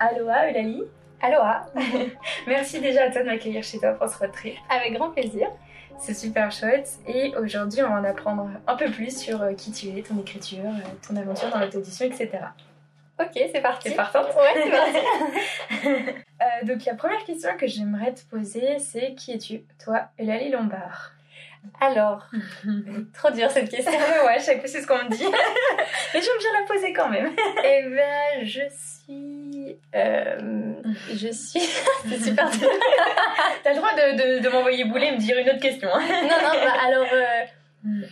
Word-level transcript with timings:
Aloha 0.00 0.48
Eulalie 0.50 0.84
Aloha 1.20 1.66
Merci 2.46 2.80
déjà 2.80 3.04
à 3.04 3.10
toi 3.10 3.22
de 3.22 3.26
m'accueillir 3.26 3.64
chez 3.64 3.78
toi 3.78 3.92
pour 3.92 4.08
ce 4.08 4.24
trip. 4.26 4.54
Avec 4.68 4.92
grand 4.94 5.10
plaisir. 5.10 5.48
C'est 5.98 6.14
super 6.14 6.52
chouette 6.52 6.98
et 7.08 7.34
aujourd'hui 7.36 7.82
on 7.82 7.88
va 7.88 8.00
en 8.00 8.04
apprendre 8.04 8.48
un 8.68 8.76
peu 8.76 8.88
plus 8.88 9.18
sur 9.18 9.42
euh, 9.42 9.54
qui 9.54 9.72
tu 9.72 9.88
es, 9.88 10.02
ton 10.02 10.16
écriture, 10.20 10.64
euh, 10.64 10.88
ton 11.06 11.16
aventure 11.16 11.50
dans 11.50 11.58
l'auto-édition, 11.58 12.06
etc. 12.06 12.30
Ok, 13.18 13.32
c'est 13.34 13.60
parti. 13.60 13.88
C'est 13.88 13.96
partante 13.96 14.26
Ouais, 14.26 14.62
c'est 14.62 14.70
parti. 14.70 16.14
Euh, 16.40 16.64
donc 16.64 16.84
la 16.84 16.94
première 16.94 17.24
question 17.24 17.50
que 17.58 17.66
j'aimerais 17.66 18.14
te 18.14 18.20
poser 18.30 18.78
c'est 18.78 19.14
qui 19.14 19.32
es-tu, 19.32 19.64
toi 19.84 20.02
Eulalie 20.20 20.50
Lombard? 20.50 21.10
Alors, 21.80 22.26
trop 23.12 23.30
dur 23.32 23.50
cette 23.50 23.68
question. 23.68 23.90
Ouais, 24.24 24.38
chaque 24.38 24.60
fois 24.60 24.68
c'est 24.68 24.80
ce 24.80 24.86
qu'on 24.86 24.98
me 24.98 25.10
dit. 25.10 25.24
Mais 26.14 26.20
j'aime 26.20 26.38
bien 26.38 26.60
la 26.60 26.66
poser 26.66 26.92
quand 26.92 27.08
même. 27.08 27.32
Eh 27.64 27.82
ben, 27.88 28.44
je 28.44 28.62
suis... 28.70 29.37
euh, 29.94 30.72
je 31.12 31.28
suis... 31.28 31.60
c'est 32.08 32.18
super. 32.22 32.48
T'as 33.62 33.70
le 33.72 33.76
droit 33.76 33.92
de, 33.94 34.38
de, 34.38 34.42
de 34.42 34.48
m'envoyer 34.48 34.84
bouler 34.84 35.06
et 35.06 35.12
me 35.12 35.18
dire 35.18 35.36
une 35.38 35.48
autre 35.50 35.60
question. 35.60 35.88
hein. 35.92 36.00
non, 36.00 36.28
non, 36.28 36.64
bah 36.64 36.72
alors... 36.86 37.06
euh, 37.12 37.44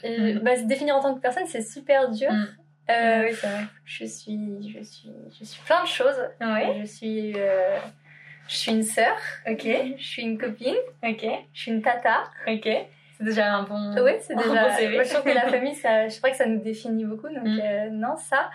euh, 0.04 0.38
bah, 0.42 0.56
se 0.56 0.62
définir 0.62 0.96
en 0.96 1.00
tant 1.00 1.14
que 1.14 1.20
personne, 1.20 1.46
c'est 1.46 1.62
super 1.62 2.08
dur. 2.10 2.30
Mm. 2.32 2.46
Euh, 2.88 3.22
oui, 3.24 3.34
c'est 3.34 3.46
vrai. 3.48 3.60
je 3.84 4.04
suis, 4.04 4.38
je 4.62 4.82
suis, 4.84 5.10
je 5.38 5.44
suis 5.44 5.60
plein 5.64 5.82
de 5.82 5.88
choses. 5.88 6.16
Ouais. 6.40 6.78
Je 6.80 6.86
suis, 6.86 7.32
je 7.32 8.56
suis 8.56 8.70
une 8.72 8.84
sœur. 8.84 9.16
Ok, 9.48 9.66
Je 9.98 10.02
suis 10.04 10.22
une 10.22 10.38
copine. 10.38 10.76
ok, 11.02 11.26
Je 11.52 11.60
suis 11.60 11.72
une 11.72 11.82
tata. 11.82 12.24
ok. 12.46 12.68
C'est 13.18 13.24
déjà 13.24 13.54
un 13.54 13.62
bon. 13.62 13.94
Oui, 14.04 14.12
c'est 14.20 14.34
déjà. 14.36 14.68
bon 14.68 14.76
CV. 14.76 14.94
Moi, 14.94 15.02
je 15.04 15.08
trouve 15.14 15.24
que 15.24 15.34
la 15.34 15.48
famille, 15.48 15.74
ça, 15.74 16.06
je 16.06 16.16
crois 16.18 16.30
que 16.30 16.36
ça 16.36 16.44
nous 16.46 16.60
définit 16.60 17.04
beaucoup. 17.06 17.28
Donc, 17.28 17.44
Mm. 17.46 17.60
euh, 17.64 17.88
non, 17.90 18.14
ça. 18.16 18.50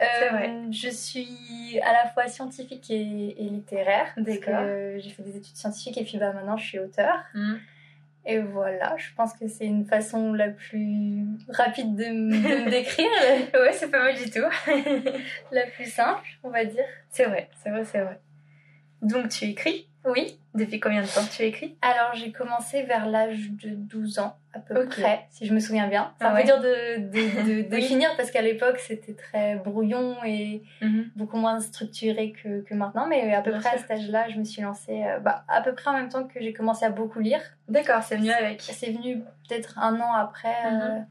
Euh, 0.00 0.30
vrai. 0.30 0.52
Je 0.70 0.88
suis 0.88 1.80
à 1.82 1.92
la 1.92 2.10
fois 2.10 2.28
scientifique 2.28 2.90
et, 2.90 3.42
et 3.42 3.48
littéraire. 3.48 4.12
D'accord. 4.16 4.62
J'ai 4.98 5.10
fait 5.10 5.22
des 5.22 5.36
études 5.36 5.56
scientifiques 5.56 5.98
et 5.98 6.04
puis 6.04 6.18
bah, 6.18 6.32
maintenant, 6.32 6.56
je 6.56 6.66
suis 6.66 6.78
auteur. 6.78 7.14
Mm. 7.34 7.56
Et 8.28 8.40
voilà, 8.40 8.96
je 8.98 9.06
pense 9.16 9.34
que 9.34 9.46
c'est 9.46 9.66
une 9.66 9.86
façon 9.86 10.32
la 10.32 10.48
plus 10.48 11.24
rapide 11.48 11.94
de 11.94 12.06
me 12.06 12.68
décrire, 12.70 13.06
Ouais, 13.54 13.72
c'est 13.72 13.88
pas 13.88 14.02
mal 14.02 14.16
du 14.16 14.28
tout. 14.28 14.40
la 15.52 15.66
plus 15.68 15.88
simple, 15.88 16.26
on 16.42 16.50
va 16.50 16.64
dire. 16.64 16.84
C'est 17.08 17.24
vrai, 17.24 17.48
c'est 17.62 17.70
vrai, 17.70 17.84
c'est 17.84 18.00
vrai. 18.00 18.18
Donc 19.00 19.28
tu 19.28 19.44
écris? 19.44 19.88
Oui. 20.06 20.38
Depuis 20.54 20.80
combien 20.80 21.02
de 21.02 21.06
temps 21.06 21.26
tu 21.30 21.42
écris? 21.42 21.76
Alors, 21.82 22.14
j'ai 22.14 22.32
commencé 22.32 22.82
vers 22.84 23.06
l'âge 23.06 23.50
de 23.62 23.70
12 23.70 24.18
ans, 24.20 24.36
à 24.54 24.58
peu 24.60 24.86
près, 24.86 25.26
si 25.30 25.46
je 25.46 25.52
me 25.52 25.60
souviens 25.60 25.86
bien. 25.88 26.12
Un 26.20 26.26
Ah 26.26 26.30
peu 26.30 26.34
ouais. 26.36 26.44
dur 26.44 26.60
de, 26.60 26.98
de, 27.10 27.62
de 27.62 27.62
définir 27.68 28.08
parce 28.16 28.30
qu'à 28.30 28.40
l'époque, 28.40 28.78
c'était 28.78 29.12
très 29.14 29.56
brouillon 29.56 30.16
et 30.24 30.62
beaucoup 31.14 31.36
moins 31.36 31.60
structuré 31.60 32.32
que, 32.32 32.62
que 32.62 32.74
maintenant. 32.74 33.06
Mais 33.06 33.34
à 33.34 33.42
peu 33.42 33.50
Bien 33.50 33.60
près 33.60 33.74
à 33.74 33.78
cet 33.78 33.90
âge-là, 33.90 34.28
je 34.30 34.38
me 34.38 34.44
suis 34.44 34.62
lancée 34.62 35.04
euh, 35.04 35.18
bah, 35.18 35.44
à 35.48 35.60
peu 35.60 35.74
près 35.74 35.90
en 35.90 35.94
même 35.94 36.08
temps 36.08 36.24
que 36.24 36.40
j'ai 36.40 36.52
commencé 36.54 36.84
à 36.86 36.90
beaucoup 36.90 37.18
lire. 37.20 37.40
D'accord, 37.68 38.02
c'est 38.02 38.16
mieux 38.18 38.32
avec. 38.34 38.62
C'est 38.62 38.92
venu 38.92 39.22
peut-être 39.48 39.78
un 39.78 40.00
an 40.00 40.12
après. 40.14 40.54
euh, 40.66 40.88
Mhm. 40.98 41.06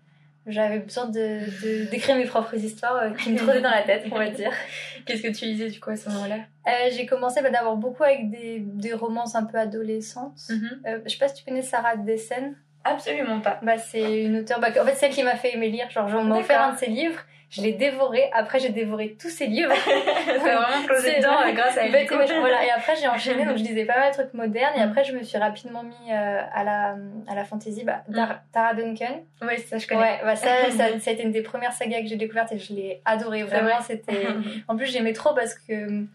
J'avais 0.48 0.80
besoin 0.80 1.06
de, 1.06 1.40
de- 1.64 1.90
d'écrire 1.90 2.16
mes 2.16 2.26
propres 2.26 2.56
histoires 2.56 2.96
euh, 2.98 3.10
qui 3.12 3.32
me 3.32 3.38
trottaient 3.38 3.62
dans 3.62 3.72
la 3.72 3.82
tête, 3.82 4.06
on 4.12 4.18
va 4.18 4.30
dire. 4.30 4.52
Qu'est-ce 5.06 5.24
que 5.24 5.32
tu 5.36 5.46
lisais 5.46 5.70
du 5.70 5.80
coup 5.80 5.90
à 5.90 5.96
ce 5.96 6.10
moment-là? 6.10 6.36
Euh, 6.68 6.90
j'ai 6.92 7.06
commencé 7.06 7.42
bah, 7.42 7.50
d'abord 7.50 7.78
beaucoup 7.78 8.04
avec 8.04 8.30
des, 8.30 8.60
des 8.60 8.94
romances 8.94 9.36
un 9.36 9.46
peu 9.46 9.58
adolescentes. 9.58 10.38
Euh, 10.86 11.00
je 11.06 11.10
sais 11.10 11.18
pas 11.18 11.28
si 11.30 11.36
tu 11.36 11.46
connais 11.46 11.62
Sarah 11.64 11.96
Dessen. 11.98 12.56
Absolument 12.84 13.40
pas. 13.40 13.60
Bah, 13.64 13.78
c'est 13.80 14.22
une 14.24 14.38
auteure. 14.38 14.60
Bah, 14.60 14.68
en 14.80 14.86
fait, 14.86 14.94
celle 14.96 15.12
qui 15.12 15.24
m'a 15.24 15.36
fait 15.36 15.54
aimer 15.56 15.70
lire. 15.70 15.90
Genre, 15.90 16.08
on 16.16 16.24
m'a 16.24 16.38
offert 16.38 16.62
un 16.62 16.74
de 16.74 16.78
ses 16.78 16.88
livres. 16.92 17.20
Je 17.52 17.62
l'ai 17.62 17.72
dévoré. 17.74 18.30
Après, 18.34 18.60
j'ai 18.60 18.70
dévoré 18.70 19.16
tous 19.22 19.30
ses 19.30 19.46
livres. 19.48 19.72
T'as 20.26 20.38
vraiment 20.38 20.84
plongé 20.86 21.02
C'est 21.04 21.18
dedans 21.20 21.40
euh, 21.46 21.52
grâce 21.54 21.78
à 21.78 21.88
méchant. 21.88 22.40
Voilà. 22.40 22.66
Et 22.66 22.70
après, 22.72 22.96
j'ai 22.96 23.08
enchaîné. 23.08 23.46
Donc, 23.46 23.58
je 23.58 23.64
lisais 23.64 23.86
pas 23.86 23.98
mal 23.98 24.12
de 24.12 24.18
trucs 24.18 24.34
modernes. 24.34 24.74
Et 24.76 24.80
Mm. 24.80 24.90
après, 24.90 25.04
je 25.04 25.14
me 25.14 25.24
suis 25.24 25.38
rapidement 25.38 25.84
mis 25.84 26.12
euh, 26.12 26.42
à, 26.54 26.64
la, 26.64 26.96
à 27.28 27.36
la 27.36 27.46
fantasy. 27.46 27.84
Bah, 27.86 28.04
Dar- 28.10 28.42
Tara 28.52 28.74
Duncan. 28.74 29.22
Ouais, 29.42 29.58
ça 29.58 29.78
je 29.78 29.88
connais. 29.88 30.02
Ouais, 30.02 30.20
bah, 30.24 30.36
ça, 30.36 30.70
ça, 30.72 31.00
ça 31.00 31.10
a 31.12 31.14
été 31.14 31.24
une 31.24 31.32
des 31.32 31.44
premières 31.44 31.74
sagas 31.74 32.02
que 32.02 32.08
j'ai 32.08 32.18
découvertes 32.18 32.52
et 32.52 32.58
je 32.58 32.74
l'ai 32.74 33.02
adoré. 33.06 33.40
C'est 33.40 33.46
Vraiment, 33.46 33.68
vrai. 33.76 33.84
c'était. 33.86 34.28
En 34.68 34.76
plus, 34.76 34.88
j'aimais 34.88 35.14
trop 35.14 35.34
parce 35.34 35.54
que 35.54 35.88
hum, 35.88 36.08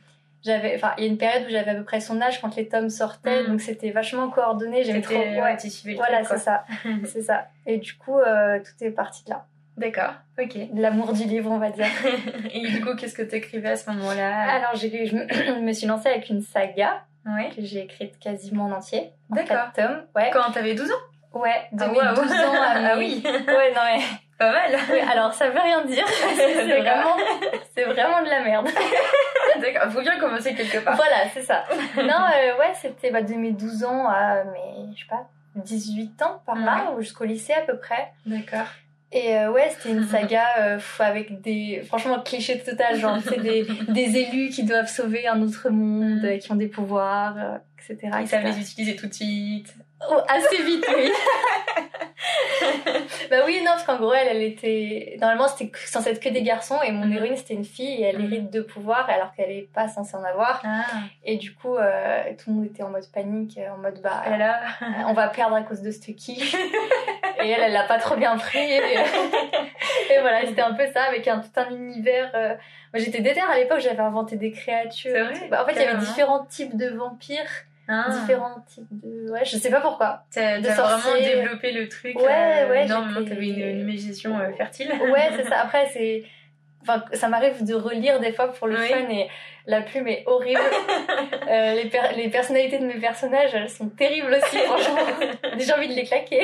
j'avais. 0.45 0.75
Enfin, 0.75 0.93
il 0.99 1.05
y 1.05 1.07
a 1.07 1.11
une 1.11 1.19
période 1.19 1.45
où 1.47 1.51
j'avais 1.51 1.71
à 1.71 1.75
peu 1.75 1.85
près 1.85 2.01
son 2.01 2.21
âge 2.21 2.41
quand 2.41 2.55
les 2.57 2.67
tomes 2.69 2.91
sortaient. 2.91 3.45
Mm. 3.45 3.47
Donc, 3.47 3.61
c'était 3.61 3.91
vachement 3.93 4.29
coordonné. 4.31 4.85
J'aimais 4.85 5.01
trop. 5.01 5.15
C'était- 5.15 5.41
Ouais. 5.41 5.43
ouais, 5.43 5.57
le 5.87 5.95
Voilà, 5.97 6.25
c'est 6.25 6.39
ça. 6.39 6.65
C'est 7.07 7.23
ça. 7.23 7.47
Et 7.67 7.79
du 7.79 7.95
coup, 7.95 8.19
euh, 8.19 8.59
tout 8.59 8.85
est 8.85 8.91
parti 8.91 9.25
de 9.25 9.31
là. 9.31 9.47
D'accord, 9.81 10.13
ok. 10.39 10.59
L'amour 10.75 11.15
du 11.15 11.25
livre, 11.25 11.51
on 11.51 11.59
va 11.59 11.71
dire. 11.71 11.87
Et 12.53 12.61
du 12.69 12.83
coup, 12.85 12.95
qu'est-ce 12.97 13.15
que 13.15 13.23
t'écrivais 13.23 13.71
à 13.71 13.77
ce 13.77 13.89
moment-là? 13.91 14.51
Alors, 14.51 14.75
j'ai, 14.75 15.07
je, 15.07 15.59
me, 15.59 15.73
suis 15.73 15.87
lancée 15.87 16.11
avec 16.11 16.29
une 16.29 16.43
saga 16.43 17.03
Ouais. 17.27 17.49
que 17.55 17.63
j'ai 17.63 17.81
écrite 17.85 18.19
quasiment 18.19 18.67
en 18.67 18.73
entier. 18.73 19.11
En 19.31 19.37
D'accord. 19.37 19.73
tomes. 19.75 20.03
Ouais. 20.15 20.29
Quand 20.35 20.51
t'avais 20.53 20.75
12 20.75 20.91
ans? 20.91 21.39
Ouais, 21.39 21.67
de 21.73 21.83
Ah, 21.83 21.93
waouh. 21.93 22.15
12 22.15 22.33
ans 22.33 22.63
à 22.63 22.75
mes... 22.81 22.87
Ah 22.87 22.95
oui. 22.99 23.23
Ouais, 23.25 23.73
non 23.75 23.81
mais... 23.87 24.03
Pas 24.39 24.53
mal 24.53 24.71
Oui, 24.91 25.01
alors, 25.01 25.33
ça 25.35 25.49
veut 25.51 25.61
rien 25.61 25.85
dire. 25.85 26.07
c'est, 26.09 26.67
D'accord. 26.67 26.83
vraiment, 26.83 27.17
c'est 27.75 27.85
vraiment 27.85 28.23
de 28.23 28.29
la 28.29 28.41
merde. 28.43 28.69
D'accord, 29.61 29.91
faut 29.93 30.01
bien 30.01 30.19
commencer 30.19 30.55
quelque 30.55 30.79
part. 30.79 30.97
voilà, 30.97 31.29
c'est 31.35 31.43
ça. 31.43 31.65
Non, 31.97 32.03
euh, 32.05 32.59
ouais, 32.59 32.73
c'était 32.75 33.11
bah, 33.11 33.21
de 33.23 33.35
mes 33.35 33.53
12 33.53 33.85
ans 33.85 34.09
à 34.09 34.45
mes, 34.45 34.95
je 34.95 35.01
sais 35.01 35.09
pas, 35.11 35.27
18 35.57 36.23
ans 36.23 36.43
par 36.47 36.57
là, 36.57 36.93
ou 36.97 37.01
jusqu'au 37.03 37.25
lycée 37.25 37.53
à 37.53 37.61
peu 37.63 37.77
près. 37.79 38.13
D'accord. 38.25 38.67
Et 39.13 39.35
euh, 39.37 39.51
ouais, 39.51 39.71
c'était 39.71 39.91
une 39.91 40.07
saga 40.07 40.45
euh, 40.59 40.79
avec 41.01 41.41
des. 41.41 41.83
Franchement, 41.87 42.21
cliché 42.21 42.59
total, 42.61 42.99
genre, 42.99 43.19
c'est 43.29 43.41
des, 43.41 43.67
des 43.89 44.17
élus 44.19 44.51
qui 44.51 44.63
doivent 44.63 44.89
sauver 44.89 45.27
un 45.27 45.43
autre 45.43 45.69
monde, 45.71 46.21
Mm. 46.23 46.25
euh, 46.25 46.39
qui 46.39 46.53
ont 46.53 46.57
des 46.57 46.69
pouvoirs, 46.69 47.37
euh, 47.37 47.59
etc. 47.79 48.17
Ils 48.21 48.29
savent 48.29 48.45
les 48.45 48.59
utiliser 48.61 48.95
tout 48.97 49.09
de 49.09 49.15
suite. 49.15 49.75
Oh, 50.09 50.21
assez 50.29 50.63
vite, 50.63 50.87
oui. 50.97 51.11
bah 53.31 53.37
oui, 53.47 53.59
non, 53.61 53.73
parce 53.73 53.85
qu'en 53.85 53.97
gros, 53.99 54.13
elle, 54.15 54.29
elle 54.29 54.43
était. 54.43 55.17
Normalement, 55.21 55.49
c'était 55.49 55.71
censé 55.87 56.11
être 56.11 56.21
que 56.21 56.29
des 56.29 56.43
garçons, 56.43 56.79
et 56.83 56.91
mon 56.93 57.07
Mhm. 57.07 57.13
héroïne, 57.13 57.37
c'était 57.37 57.55
une 57.55 57.65
fille, 57.65 58.01
et 58.03 58.05
elle 58.05 58.19
Mhm. 58.19 58.25
hérite 58.25 58.51
de 58.51 58.61
pouvoirs, 58.63 59.09
alors 59.11 59.33
qu'elle 59.35 59.51
est 59.51 59.69
pas 59.75 59.89
censée 59.89 60.17
en 60.17 60.25
avoir. 60.25 60.63
Ah. 60.65 60.85
Et 61.25 61.37
du 61.37 61.55
coup, 61.55 61.77
euh, 61.77 62.23
tout 62.39 62.51
le 62.51 62.57
monde 62.57 62.67
était 62.67 62.83
en 62.83 62.91
mode 62.91 63.07
panique, 63.13 63.59
en 63.73 63.79
mode 63.79 64.01
bah. 64.03 64.23
Là 64.39 64.61
on 65.07 65.13
va 65.13 65.29
perdre 65.29 65.57
à 65.57 65.63
cause 65.63 65.83
de 65.83 65.91
ce 65.91 65.99
qui. 65.99 66.41
et 67.43 67.49
elle, 67.51 67.63
elle 67.63 67.73
l'a 67.73 67.85
pas 67.85 67.99
trop 67.99 68.17
bien 68.17 68.37
pris. 68.37 68.59
Et, 68.59 68.79
et 70.15 70.21
voilà, 70.21 70.47
c'était 70.47 70.63
un 70.63 70.75
peu 70.75 70.87
ça, 70.93 71.05
avec 71.05 71.27
un, 71.29 71.39
tout 71.41 71.49
un 71.57 71.71
univers. 71.71 72.31
euh, 72.35 72.55
Moi, 72.93 73.03
j'étais 73.03 73.21
déterre 73.21 73.51
à 73.51 73.57
l'époque, 73.59 73.81
j'avais 73.81 74.01
inventé 74.01 74.37
des 74.37 74.53
créatures. 74.53 75.13
Vrai 75.27 75.49
Bah, 75.51 75.63
en 75.63 75.67
fait, 75.67 75.73
il 75.77 75.83
y 75.83 75.85
avait 75.85 75.99
différents 75.99 76.45
types 76.47 76.77
de 76.77 76.89
vampires, 76.89 77.51
Ah. 77.93 78.07
différents 78.11 78.61
types 78.69 78.87
de. 78.91 79.31
Ouais, 79.31 79.45
je 79.45 79.57
sais 79.57 79.71
pas 79.71 79.81
pourquoi. 79.81 80.25
T'as 80.33 80.59
vraiment 80.61 81.19
développé 81.19 81.73
le 81.73 81.89
truc. 81.89 82.17
Ouais, 82.19 82.27
euh, 82.63 82.71
ouais, 82.71 82.87
Normalement, 82.87 83.21
j'étais- 83.21 83.35
t'avais 83.35 83.49
une, 83.49 83.61
une 83.61 83.81
imagination 83.81 84.39
euh, 84.39 84.53
fertile. 84.53 84.93
Ouais, 85.11 85.31
c'est 85.37 85.49
ça. 85.49 85.61
Après, 85.63 85.89
c'est. 85.93 86.23
Enfin, 86.83 87.05
ça 87.13 87.29
m'arrive 87.29 87.63
de 87.65 87.75
relire 87.75 88.21
des 88.21 88.33
fois 88.33 88.53
pour 88.53 88.67
le 88.67 88.79
Oui. 88.79 88.89
fun 88.89 89.07
et 89.11 89.29
la 89.67 89.83
plume 89.83 90.09
est 90.09 90.23
horrible. 90.27 90.61
Euh, 91.51 91.75
les, 91.75 91.87
per- 91.87 92.15
les 92.17 92.29
personnalités 92.29 92.79
de 92.79 92.85
mes 92.87 93.01
personnages, 93.01 93.51
elles 93.53 93.69
sont 93.69 93.89
terribles 93.89 94.33
aussi, 94.33 94.57
franchement. 94.59 95.01
J'ai 95.59 95.73
envie 95.73 95.89
de 95.89 95.95
les 95.95 96.05
claquer. 96.05 96.43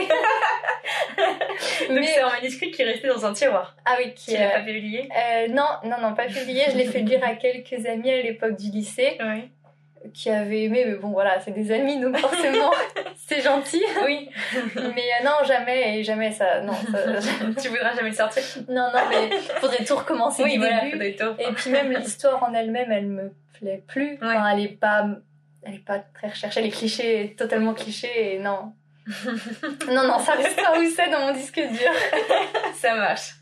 Donc 1.89 2.01
Mais- 2.01 2.07
c'est 2.07 2.21
un 2.21 2.31
manuscrit 2.31 2.71
qui 2.73 2.83
est 2.83 2.87
resté 2.87 3.07
dans 3.07 3.25
un 3.25 3.33
tiroir. 3.33 3.77
Ah 3.85 3.97
oui, 3.99 4.13
qui 4.15 4.37
euh, 4.37 4.49
pas 4.51 4.61
publié 4.61 5.09
Euh, 5.17 5.49
non, 5.49 5.65
non, 5.85 5.97
non, 6.01 6.15
pas 6.15 6.27
publié. 6.27 6.65
Je 6.73 6.77
l'ai 6.77 6.87
fait 6.87 7.01
lire 7.01 7.21
à 7.25 7.35
quelques 7.37 7.87
amis 7.87 8.11
à 8.11 8.21
l'époque 8.23 8.57
du 8.57 8.71
lycée 8.71 9.17
Oui. 9.21 9.49
Qui 10.13 10.31
avaient 10.31 10.65
aimé, 10.65 10.85
mais 10.87 10.95
bon, 10.97 11.09
voilà, 11.11 11.39
c'est 11.41 11.51
des 11.53 11.71
amis, 11.73 12.01
donc 12.01 12.17
forcément, 12.19 12.71
c'est 13.17 13.41
gentil. 13.41 13.83
Oui. 14.05 14.29
Mais 14.75 14.81
euh, 15.21 15.25
non, 15.25 15.45
jamais, 15.47 15.99
et 15.99 16.05
jamais 16.05 16.33
ça. 16.33 16.61
Non, 16.61 16.73
ça- 16.73 17.21
tu 17.63 17.69
voudras 17.69 17.95
jamais 17.95 18.11
le 18.11 18.15
sortir 18.17 18.43
non, 18.69 18.89
non, 18.95 19.01
mais 19.11 19.31
faudrait 19.61 19.85
tout 19.85 19.97
recommencer 19.97 20.43
Oui, 20.43 20.53
du 20.55 20.59
voilà, 20.59 20.81
début. 20.89 21.17
tout. 21.17 21.35
Et 21.39 21.53
puis 21.53 21.71
même 21.71 21.93
l'histoire 21.93 22.43
en 22.43 22.53
elle-même, 22.55 22.91
elle 22.93 23.07
me 23.07 23.33
plaît 23.59 23.83
plus. 23.87 24.19
Enfin, 24.23 24.49
elle 24.53 24.61
est 24.65 24.69
pas. 24.69 25.07
Elle 25.63 25.75
est 25.75 25.85
pas 25.85 25.99
très 25.99 26.29
recherchée, 26.29 26.61
elle 26.61 26.67
est 26.67 26.71
cliché, 26.71 27.35
totalement 27.37 27.75
cliché, 27.75 28.35
et 28.35 28.39
non. 28.39 28.73
non, 29.89 30.03
non, 30.07 30.19
ça 30.21 30.33
reste 30.35 30.57
pas 30.63 30.79
où 30.79 30.85
c'est 30.95 31.11
dans 31.11 31.21
mon 31.21 31.33
disque 31.33 31.61
dur. 31.61 31.91
Ça 32.75 32.95
marche. 32.95 33.35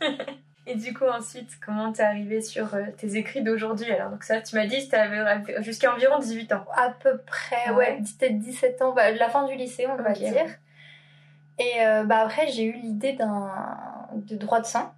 Et 0.67 0.77
du 0.77 0.95
coup, 0.95 1.05
ensuite, 1.05 1.51
comment 1.65 1.93
t'es 1.93 2.03
arrivée 2.03 2.41
sur 2.41 2.75
euh, 2.75 2.85
tes 2.97 3.17
écrits 3.17 3.43
d'aujourd'hui 3.43 3.91
Alors, 3.93 4.11
donc 4.11 4.25
ça, 4.25 4.41
tu 4.41 4.57
m'as 4.57 4.67
dit 4.67 4.87
que 4.87 4.91
t'avais 4.93 5.63
jusqu'à 5.63 5.93
environ 5.93 6.19
18 6.19 6.53
ans. 6.55 6.65
À 6.75 6.89
peu 6.91 7.19
près, 7.19 7.71
Ouais. 7.71 7.77
ouais, 7.77 8.03
peut-être 8.19 8.39
17 8.39 8.81
ans, 8.83 8.93
bah, 8.95 9.11
la 9.11 9.29
fin 9.29 9.47
du 9.47 9.55
lycée, 9.57 9.87
on 9.87 9.97
va 9.97 10.11
Ok, 10.11 10.17
dire. 10.19 10.33
ouais. 10.33 10.59
Et 11.59 11.85
euh, 11.87 12.05
bah, 12.05 12.21
après, 12.23 12.49
j'ai 12.49 12.65
eu 12.65 12.73
l'idée 12.73 13.13
d'un 13.13 13.51
de 14.15 14.37
droit 14.37 14.61
de 14.61 14.67
sang. 14.67 14.93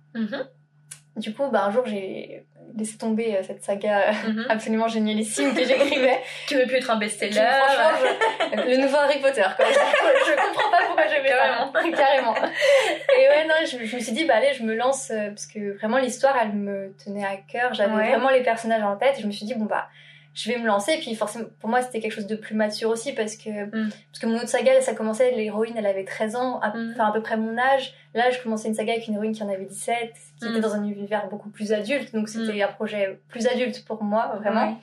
Du 1.17 1.35
coup, 1.35 1.49
bah, 1.51 1.65
un 1.65 1.71
jour, 1.73 1.85
j'ai 1.87 2.47
laissé 2.77 2.99
tomber 2.99 3.37
euh, 3.37 3.43
cette 3.47 3.63
saga 3.65 4.13
Mhm. 4.27 4.47
absolument 4.49 4.89
génialissime 4.89 5.55
que 5.55 5.65
j'écrivais. 5.65 6.21
Qui 6.47 6.57
aurait 6.57 6.67
pu 6.67 6.77
être 6.77 6.91
un 6.91 6.97
best-seller. 6.97 7.33
franchement, 7.33 8.09
je- 8.53 8.57
le 8.71 8.77
nouveau 8.77 8.97
Harry 8.97 9.19
Potter, 9.21 9.43
quoi. 9.57 9.65
Je, 9.69 9.73
je 9.75 10.37
comprends 10.37 10.71
pas 10.71 10.85
pourquoi 10.87 11.07
j'aimais 11.09 11.31
ça. 11.31 11.97
Carrément. 11.97 12.35
Et 12.37 13.29
ouais, 13.29 13.45
non, 13.47 13.55
je, 13.65 13.85
je 13.87 13.97
me 13.97 14.01
suis 14.01 14.13
dit, 14.13 14.25
bah 14.25 14.35
allez, 14.37 14.53
je 14.55 14.63
me 14.63 14.75
lance, 14.75 15.11
euh, 15.11 15.29
parce 15.29 15.47
que 15.47 15.77
vraiment 15.79 15.99
l'histoire, 15.99 16.37
elle 16.41 16.53
me 16.53 16.95
tenait 17.05 17.25
à 17.25 17.37
cœur. 17.51 17.73
J'avais 17.75 17.95
Ouais. 17.95 18.09
vraiment 18.11 18.31
les 18.31 18.43
personnages 18.43 18.83
en 18.83 18.97
tête. 18.97 19.17
Et 19.19 19.23
je 19.23 19.27
me 19.27 19.33
suis 19.33 19.47
dit, 19.47 19.55
bon, 19.55 19.65
bah, 19.65 19.89
je 20.37 20.53
vais 20.53 20.59
me 20.59 20.67
lancer. 20.67 20.93
Et 20.93 20.99
puis 20.99 21.15
forcément, 21.15 21.47
pour 21.61 21.71
moi, 21.71 21.81
c'était 21.83 21.99
quelque 21.99 22.13
chose 22.13 22.27
de 22.27 22.37
plus 22.37 22.55
mature 22.55 22.91
aussi, 22.91 23.13
parce 23.15 23.37
que, 23.37 23.65
Mm. 23.65 23.89
parce 24.13 24.19
que 24.21 24.27
mon 24.27 24.37
autre 24.37 24.49
saga, 24.49 24.81
ça 24.83 24.95
commençait, 24.95 25.31
l'héroïne, 25.33 25.75
elle 25.79 25.87
avait 25.87 26.05
13 26.05 26.37
ans, 26.37 26.61
à, 26.61 26.77
Mm. 26.77 26.93
enfin 26.95 27.07
à 27.09 27.13
peu 27.13 27.23
près 27.23 27.37
mon 27.39 27.57
âge. 27.59 27.95
Là, 28.15 28.31
je 28.31 28.39
commençais 28.43 28.69
une 28.69 28.75
saga 28.75 28.93
avec 28.93 29.09
une 29.09 29.15
héroïne 29.15 29.33
qui 29.35 29.43
en 29.43 29.49
avait 29.49 29.65
17, 29.65 30.13
qui 30.39 30.45
Mm. 30.45 30.51
était 30.51 30.61
dans 30.61 30.75
un 30.75 30.85
univers 30.85 31.29
beaucoup 31.29 31.49
plus 31.49 31.73
adulte. 31.73 32.13
Donc 32.15 32.29
c'était 32.29 32.63
un 32.63 32.69
projet 32.69 33.19
plus 33.29 33.47
adulte 33.47 33.85
pour 33.87 34.05
moi, 34.05 34.37
vraiment. 34.41 34.79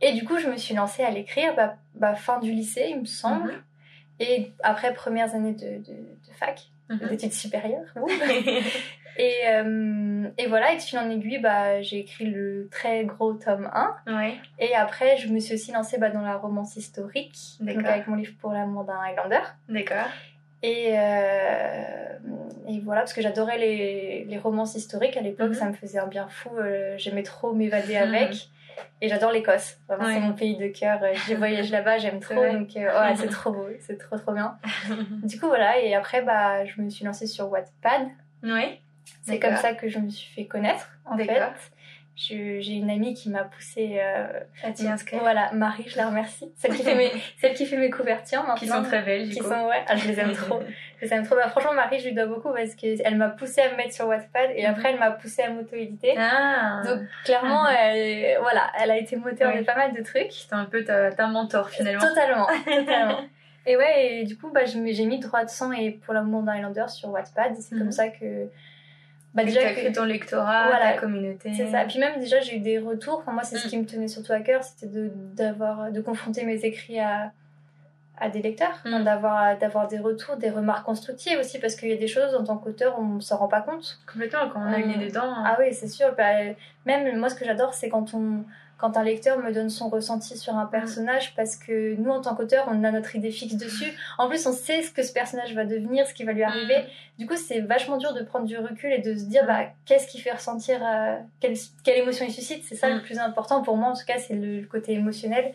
Et 0.00 0.12
du 0.12 0.24
coup, 0.24 0.38
je 0.38 0.46
me 0.46 0.56
suis 0.56 0.74
lancée 0.74 1.02
à 1.02 1.10
l'écrire, 1.10 1.54
bah, 1.56 1.76
bah, 1.94 2.14
fin 2.14 2.38
du 2.38 2.52
lycée, 2.52 2.86
il 2.90 3.00
me 3.00 3.04
semble. 3.06 3.50
Mhm. 3.52 3.62
Et 4.20 4.52
après, 4.62 4.94
premières 4.94 5.34
années 5.34 5.52
de, 5.52 5.78
de, 5.78 5.92
de 5.94 6.32
fac, 6.38 6.62
Mhm. 6.90 7.08
d'études 7.08 7.32
supérieures. 7.32 7.92
Et, 9.20 9.34
euh, 9.48 10.28
et 10.38 10.46
voilà, 10.46 10.72
et 10.72 10.76
de 10.76 10.80
fil 10.82 10.98
en 10.98 11.10
aiguille, 11.10 11.38
bah, 11.38 11.82
j'ai 11.82 11.98
écrit 11.98 12.24
le 12.26 12.68
très 12.70 13.04
gros 13.04 13.34
tome 13.34 13.68
1. 13.72 13.96
ouais. 14.16 14.34
Et 14.58 14.74
après, 14.74 15.16
je 15.18 15.28
me 15.28 15.38
suis 15.40 15.54
aussi 15.54 15.72
lancée 15.72 15.98
bah, 15.98 16.10
dans 16.10 16.22
la 16.22 16.36
romance 16.36 16.76
historique, 16.76 17.36
donc 17.60 17.84
avec 17.84 18.06
mon 18.06 18.16
livre 18.16 18.34
pour 18.40 18.52
l'amour 18.52 18.84
d'un 18.84 18.98
Highlander. 19.00 19.40
D'accord. 19.68 20.06
Et, 20.62 20.94
euh, 20.98 22.48
et 22.68 22.80
voilà, 22.80 23.00
parce 23.02 23.12
que 23.12 23.22
j'adorais 23.22 23.58
les, 23.58 24.24
les 24.24 24.38
romances 24.38 24.74
historiques 24.74 25.16
à 25.16 25.20
l'époque, 25.22 25.48
Mhm. 25.48 25.54
ça 25.54 25.66
me 25.66 25.72
faisait 25.72 25.98
un 25.98 26.06
bien 26.06 26.28
fou. 26.28 26.50
euh, 26.58 26.94
J'aimais 26.98 27.22
trop 27.22 27.52
m'évader 27.52 27.94
Mhm. 27.96 28.14
avec. 28.14 28.48
Et 29.02 29.08
j'adore 29.08 29.32
l'Écosse. 29.32 29.78
Vraiment, 29.88 30.04
Ouais. 30.04 30.14
c'est 30.14 30.20
mon 30.20 30.32
pays 30.32 30.56
de 30.56 30.68
cœur. 30.68 31.00
Je 31.28 31.34
voyage 31.34 31.70
là-bas, 31.70 31.98
j'aime 31.98 32.20
trop. 32.20 32.34
Donc, 32.34 32.76
euh, 32.76 33.00
ouais, 33.00 33.16
c'est 33.16 33.28
trop 33.28 33.52
beau, 33.52 33.66
c'est 33.80 33.98
trop 33.98 34.16
trop 34.16 34.32
bien. 34.32 34.56
Du 35.22 35.38
coup, 35.40 35.46
voilà. 35.48 35.78
Et 35.80 35.94
après, 35.94 36.22
bah, 36.22 36.64
je 36.64 36.80
me 36.80 36.88
suis 36.88 37.04
lancée 37.04 37.26
sur 37.26 37.50
Wattpad. 37.50 38.08
ouais. 38.44 38.80
C'est 39.22 39.38
comme 39.38 39.56
ça 39.56 39.74
que 39.74 39.88
je 39.88 39.98
me 39.98 40.08
suis 40.08 40.32
fait 40.34 40.46
connaître, 40.46 40.88
en 41.04 41.16
fait. 41.16 41.40
J'ai 42.16 42.72
une 42.74 42.90
amie 42.90 43.14
qui 43.14 43.30
m'a 43.30 43.44
poussée. 43.44 43.98
euh, 43.98 44.40
À 44.62 44.72
t'y 44.72 44.86
inscrire. 44.86 45.20
Voilà, 45.20 45.50
Marie, 45.54 45.84
je 45.88 45.96
la 45.96 46.08
remercie. 46.08 46.52
Celle 46.56 46.74
qui 46.74 46.82
fait 46.82 46.94
mes, 46.94 47.10
celle 47.40 47.54
qui 47.54 47.64
fait 47.64 47.78
mes 47.78 47.88
couvertures 47.88 48.40
maintenant. 48.40 48.56
Qui 48.56 48.66
sont 48.66 48.82
très 48.82 49.00
belles, 49.02 49.26
du 49.28 49.34
Qui 49.34 49.40
coup. 49.40 49.48
sont, 49.48 49.66
ouais, 49.66 49.82
ah, 49.86 49.96
je 49.96 50.06
les 50.06 50.20
aime 50.20 50.32
trop. 50.34 50.60
Je 51.00 51.06
les 51.06 51.14
aime 51.14 51.24
trop. 51.24 51.34
Bah, 51.36 51.48
franchement, 51.48 51.72
Marie, 51.72 51.98
je 51.98 52.08
lui 52.08 52.14
dois 52.14 52.26
beaucoup 52.26 52.52
parce 52.52 52.74
qu'elle 52.74 53.16
m'a 53.16 53.30
poussée 53.30 53.62
à 53.62 53.70
me 53.70 53.76
mettre 53.78 53.94
sur 53.94 54.06
Wattpad 54.06 54.50
et 54.54 54.64
Mhm. 54.64 54.70
après, 54.70 54.90
elle 54.92 54.98
m'a 54.98 55.12
poussée 55.12 55.42
à 55.42 55.48
m'auto-éditer. 55.50 56.14
Ah. 56.18 56.82
Donc, 56.84 57.00
clairement, 57.24 57.66
elle, 57.68 58.38
voilà, 58.42 58.70
elle 58.78 58.90
a 58.90 58.98
été 58.98 59.16
moteur 59.16 59.50
Ouais. 59.54 59.60
de 59.60 59.64
pas 59.64 59.76
mal 59.76 59.94
de 59.94 60.02
trucs. 60.02 60.32
C'est 60.32 60.52
un 60.52 60.66
peu 60.66 60.84
ta, 60.84 61.12
ta 61.12 61.26
mentor 61.26 61.70
finalement. 61.70 62.00
Totalement, 62.06 62.46
totalement. 62.66 63.20
Et 63.64 63.76
ouais, 63.78 64.14
et 64.16 64.24
du 64.24 64.36
coup, 64.36 64.50
bah, 64.52 64.64
j'ai 64.66 64.78
mis 65.06 65.18
droit 65.20 65.44
de 65.44 65.50
sang 65.50 65.72
et 65.72 65.90
pour 65.92 66.12
l'amour 66.12 66.42
d'un 66.42 66.52
Highlander 66.52 66.86
sur 66.88 67.08
Wattpad. 67.10 67.54
C'est 67.56 67.74
Mhm. 67.76 67.78
comme 67.80 67.92
ça 67.92 68.08
que. 68.08 68.50
Bah, 69.34 69.44
Déjà 69.44 69.60
as 69.60 69.74
que. 69.74 69.92
ton 69.94 70.04
lectorat, 70.04 70.66
Voilà. 70.66 70.92
ta 70.94 70.98
communauté. 70.98 71.52
C'est 71.56 71.70
ça. 71.70 71.84
Puis 71.84 71.98
même 72.00 72.18
déjà 72.18 72.40
j'ai 72.40 72.56
eu 72.56 72.60
des 72.60 72.78
retours. 72.78 73.18
Enfin 73.20 73.32
moi 73.32 73.44
c'est 73.44 73.56
ce 73.56 73.66
Mm. 73.66 73.70
qui 73.70 73.78
me 73.78 73.86
tenait 73.86 74.08
surtout 74.08 74.32
à 74.32 74.40
cœur, 74.40 74.64
c'était 74.64 74.86
de 74.92 75.10
d'avoir 75.36 75.92
de 75.92 76.00
confronter 76.00 76.44
mes 76.44 76.64
écrits 76.64 76.98
à 76.98 77.32
à 78.22 78.28
des 78.28 78.42
lecteurs, 78.42 78.78
Mm. 78.84 79.02
D'avoir 79.04 79.56
d'avoir 79.56 79.88
des 79.88 79.98
retours, 79.98 80.36
des 80.36 80.50
remarques 80.50 80.84
constructives 80.84 81.38
aussi 81.38 81.58
parce 81.58 81.74
qu'il 81.76 81.88
y 81.88 81.92
a 81.92 81.96
des 81.96 82.08
choses 82.08 82.34
en 82.34 82.44
tant 82.44 82.58
qu'auteur 82.58 82.98
on 82.98 83.20
s'en 83.20 83.36
rend 83.38 83.48
pas 83.48 83.62
compte. 83.62 83.98
Complètement, 84.12 84.48
quand 84.52 84.60
on 84.60 84.72
a 84.72 84.78
le 84.78 84.86
nez 84.86 84.96
Mm. 84.96 85.08
dedans. 85.08 85.32
Ah 85.44 85.56
oui 85.60 85.72
c'est 85.72 85.88
sûr. 85.88 86.12
Bah, 86.16 86.32
même 86.84 87.16
moi 87.18 87.28
ce 87.30 87.34
que 87.36 87.44
j'adore 87.44 87.72
c'est 87.72 87.88
quand 87.88 88.12
on 88.14 88.44
quand 88.80 88.96
un 88.96 89.02
lecteur 89.04 89.38
me 89.38 89.52
donne 89.52 89.68
son 89.70 89.88
ressenti 89.88 90.38
sur 90.38 90.56
un 90.56 90.66
personnage 90.66 91.34
parce 91.36 91.56
que 91.56 91.94
nous 91.96 92.10
en 92.10 92.20
tant 92.20 92.34
qu'auteur 92.34 92.66
on 92.70 92.82
a 92.84 92.90
notre 92.90 93.14
idée 93.16 93.30
fixe 93.30 93.54
dessus. 93.56 93.92
En 94.18 94.28
plus 94.28 94.46
on 94.46 94.52
sait 94.52 94.82
ce 94.82 94.90
que 94.90 95.02
ce 95.02 95.12
personnage 95.12 95.54
va 95.54 95.64
devenir, 95.64 96.06
ce 96.06 96.14
qui 96.14 96.24
va 96.24 96.32
lui 96.32 96.42
arriver. 96.42 96.78
Mm. 96.78 96.86
Du 97.18 97.26
coup, 97.26 97.36
c'est 97.36 97.60
vachement 97.60 97.98
dur 97.98 98.14
de 98.14 98.22
prendre 98.22 98.46
du 98.46 98.56
recul 98.56 98.90
et 98.90 98.98
de 99.00 99.14
se 99.14 99.24
dire 99.24 99.44
Mm. 99.44 99.46
bah, 99.46 99.60
qu'est-ce 99.84 100.06
qui 100.08 100.18
fait 100.20 100.32
ressentir, 100.32 100.80
euh, 100.82 101.16
quelle, 101.40 101.54
quelle 101.84 101.98
émotion 101.98 102.24
il 102.26 102.32
suscite? 102.32 102.64
C'est 102.64 102.76
ça 102.76 102.88
Mm. 102.88 102.94
le 102.94 103.02
plus 103.02 103.18
important 103.18 103.60
pour 103.62 103.76
moi, 103.76 103.90
en 103.90 103.94
tout 103.94 104.06
cas, 104.06 104.18
c'est 104.18 104.32
le, 104.34 104.60
le 104.60 104.66
côté 104.66 104.92
émotionnel. 104.94 105.52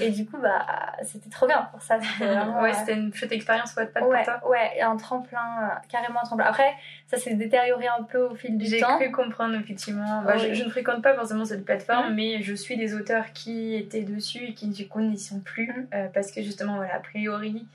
Et 0.00 0.10
du 0.10 0.24
coup, 0.24 0.38
bah, 0.40 0.64
c'était 1.02 1.28
trop 1.28 1.46
bien 1.46 1.68
pour 1.70 1.82
ça. 1.82 1.98
Vraiment, 2.18 2.62
ouais, 2.62 2.70
euh, 2.70 2.74
c'était 2.78 2.94
une 2.94 3.12
chouette 3.12 3.32
expérience 3.32 3.74
Wattpad 3.76 4.04
ouais, 4.04 4.22
pour 4.24 4.24
toi. 4.40 4.48
ouais, 4.50 4.80
un 4.80 4.96
tremplin, 4.96 5.38
euh, 5.64 5.66
carrément 5.90 6.20
un 6.22 6.24
tremplin. 6.24 6.46
Après, 6.46 6.72
ça 7.08 7.18
s'est 7.18 7.34
détérioré 7.34 7.88
un 7.88 8.04
peu 8.04 8.18
au 8.28 8.34
fil 8.34 8.56
du 8.56 8.64
J'ai 8.64 8.80
temps. 8.80 8.96
cru 8.96 9.10
comprendre 9.10 9.54
effectivement. 9.56 10.22
Bah, 10.22 10.34
Oui. 10.36 10.48
je, 10.48 10.54
je 10.54 10.64
ne 10.64 10.70
fréquente 10.70 11.02
pas 11.02 11.14
forcément 11.14 11.44
cette 11.44 11.64
plateforme, 11.66 12.08
Mhm. 12.10 12.14
mais 12.14 12.42
je 12.42 12.54
suis 12.62 12.76
des 12.76 12.94
auteurs 12.94 13.32
qui 13.32 13.74
étaient 13.74 14.02
dessus 14.02 14.44
et 14.48 14.54
qui 14.54 14.66
du 14.68 14.88
coup 14.88 15.00
n'y 15.00 15.18
sont 15.18 15.40
plus 15.40 15.68
Mhm. 15.68 15.86
euh, 15.94 16.06
parce 16.14 16.30
que 16.32 16.42
justement, 16.42 16.76
voilà, 16.76 16.94
a 16.96 17.00
priori, 17.00 17.66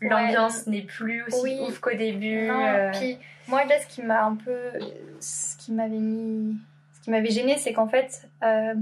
Ouais. 0.00 0.08
l'ambiance 0.08 0.66
n'est 0.66 0.82
plus 0.82 1.22
aussi 1.24 1.40
Oui. 1.42 1.58
ouf 1.68 1.78
qu'au 1.80 1.94
début. 1.94 2.46
Non, 2.48 2.66
euh, 2.66 2.90
puis 2.92 3.18
moi 3.48 3.64
là 3.64 3.74
ce 3.80 3.86
qui 3.86 4.02
m'a 4.02 4.24
un 4.24 4.36
peu 4.36 4.56
ce 5.20 5.56
qui 5.56 5.72
m'avait 5.72 5.96
mis 5.96 6.56
ce 6.94 7.00
qui 7.04 7.10
m'avait 7.10 7.30
gêné 7.30 7.56
c'est 7.58 7.72
qu'en 7.72 7.88
fait 7.88 8.28
euh, 8.44 8.74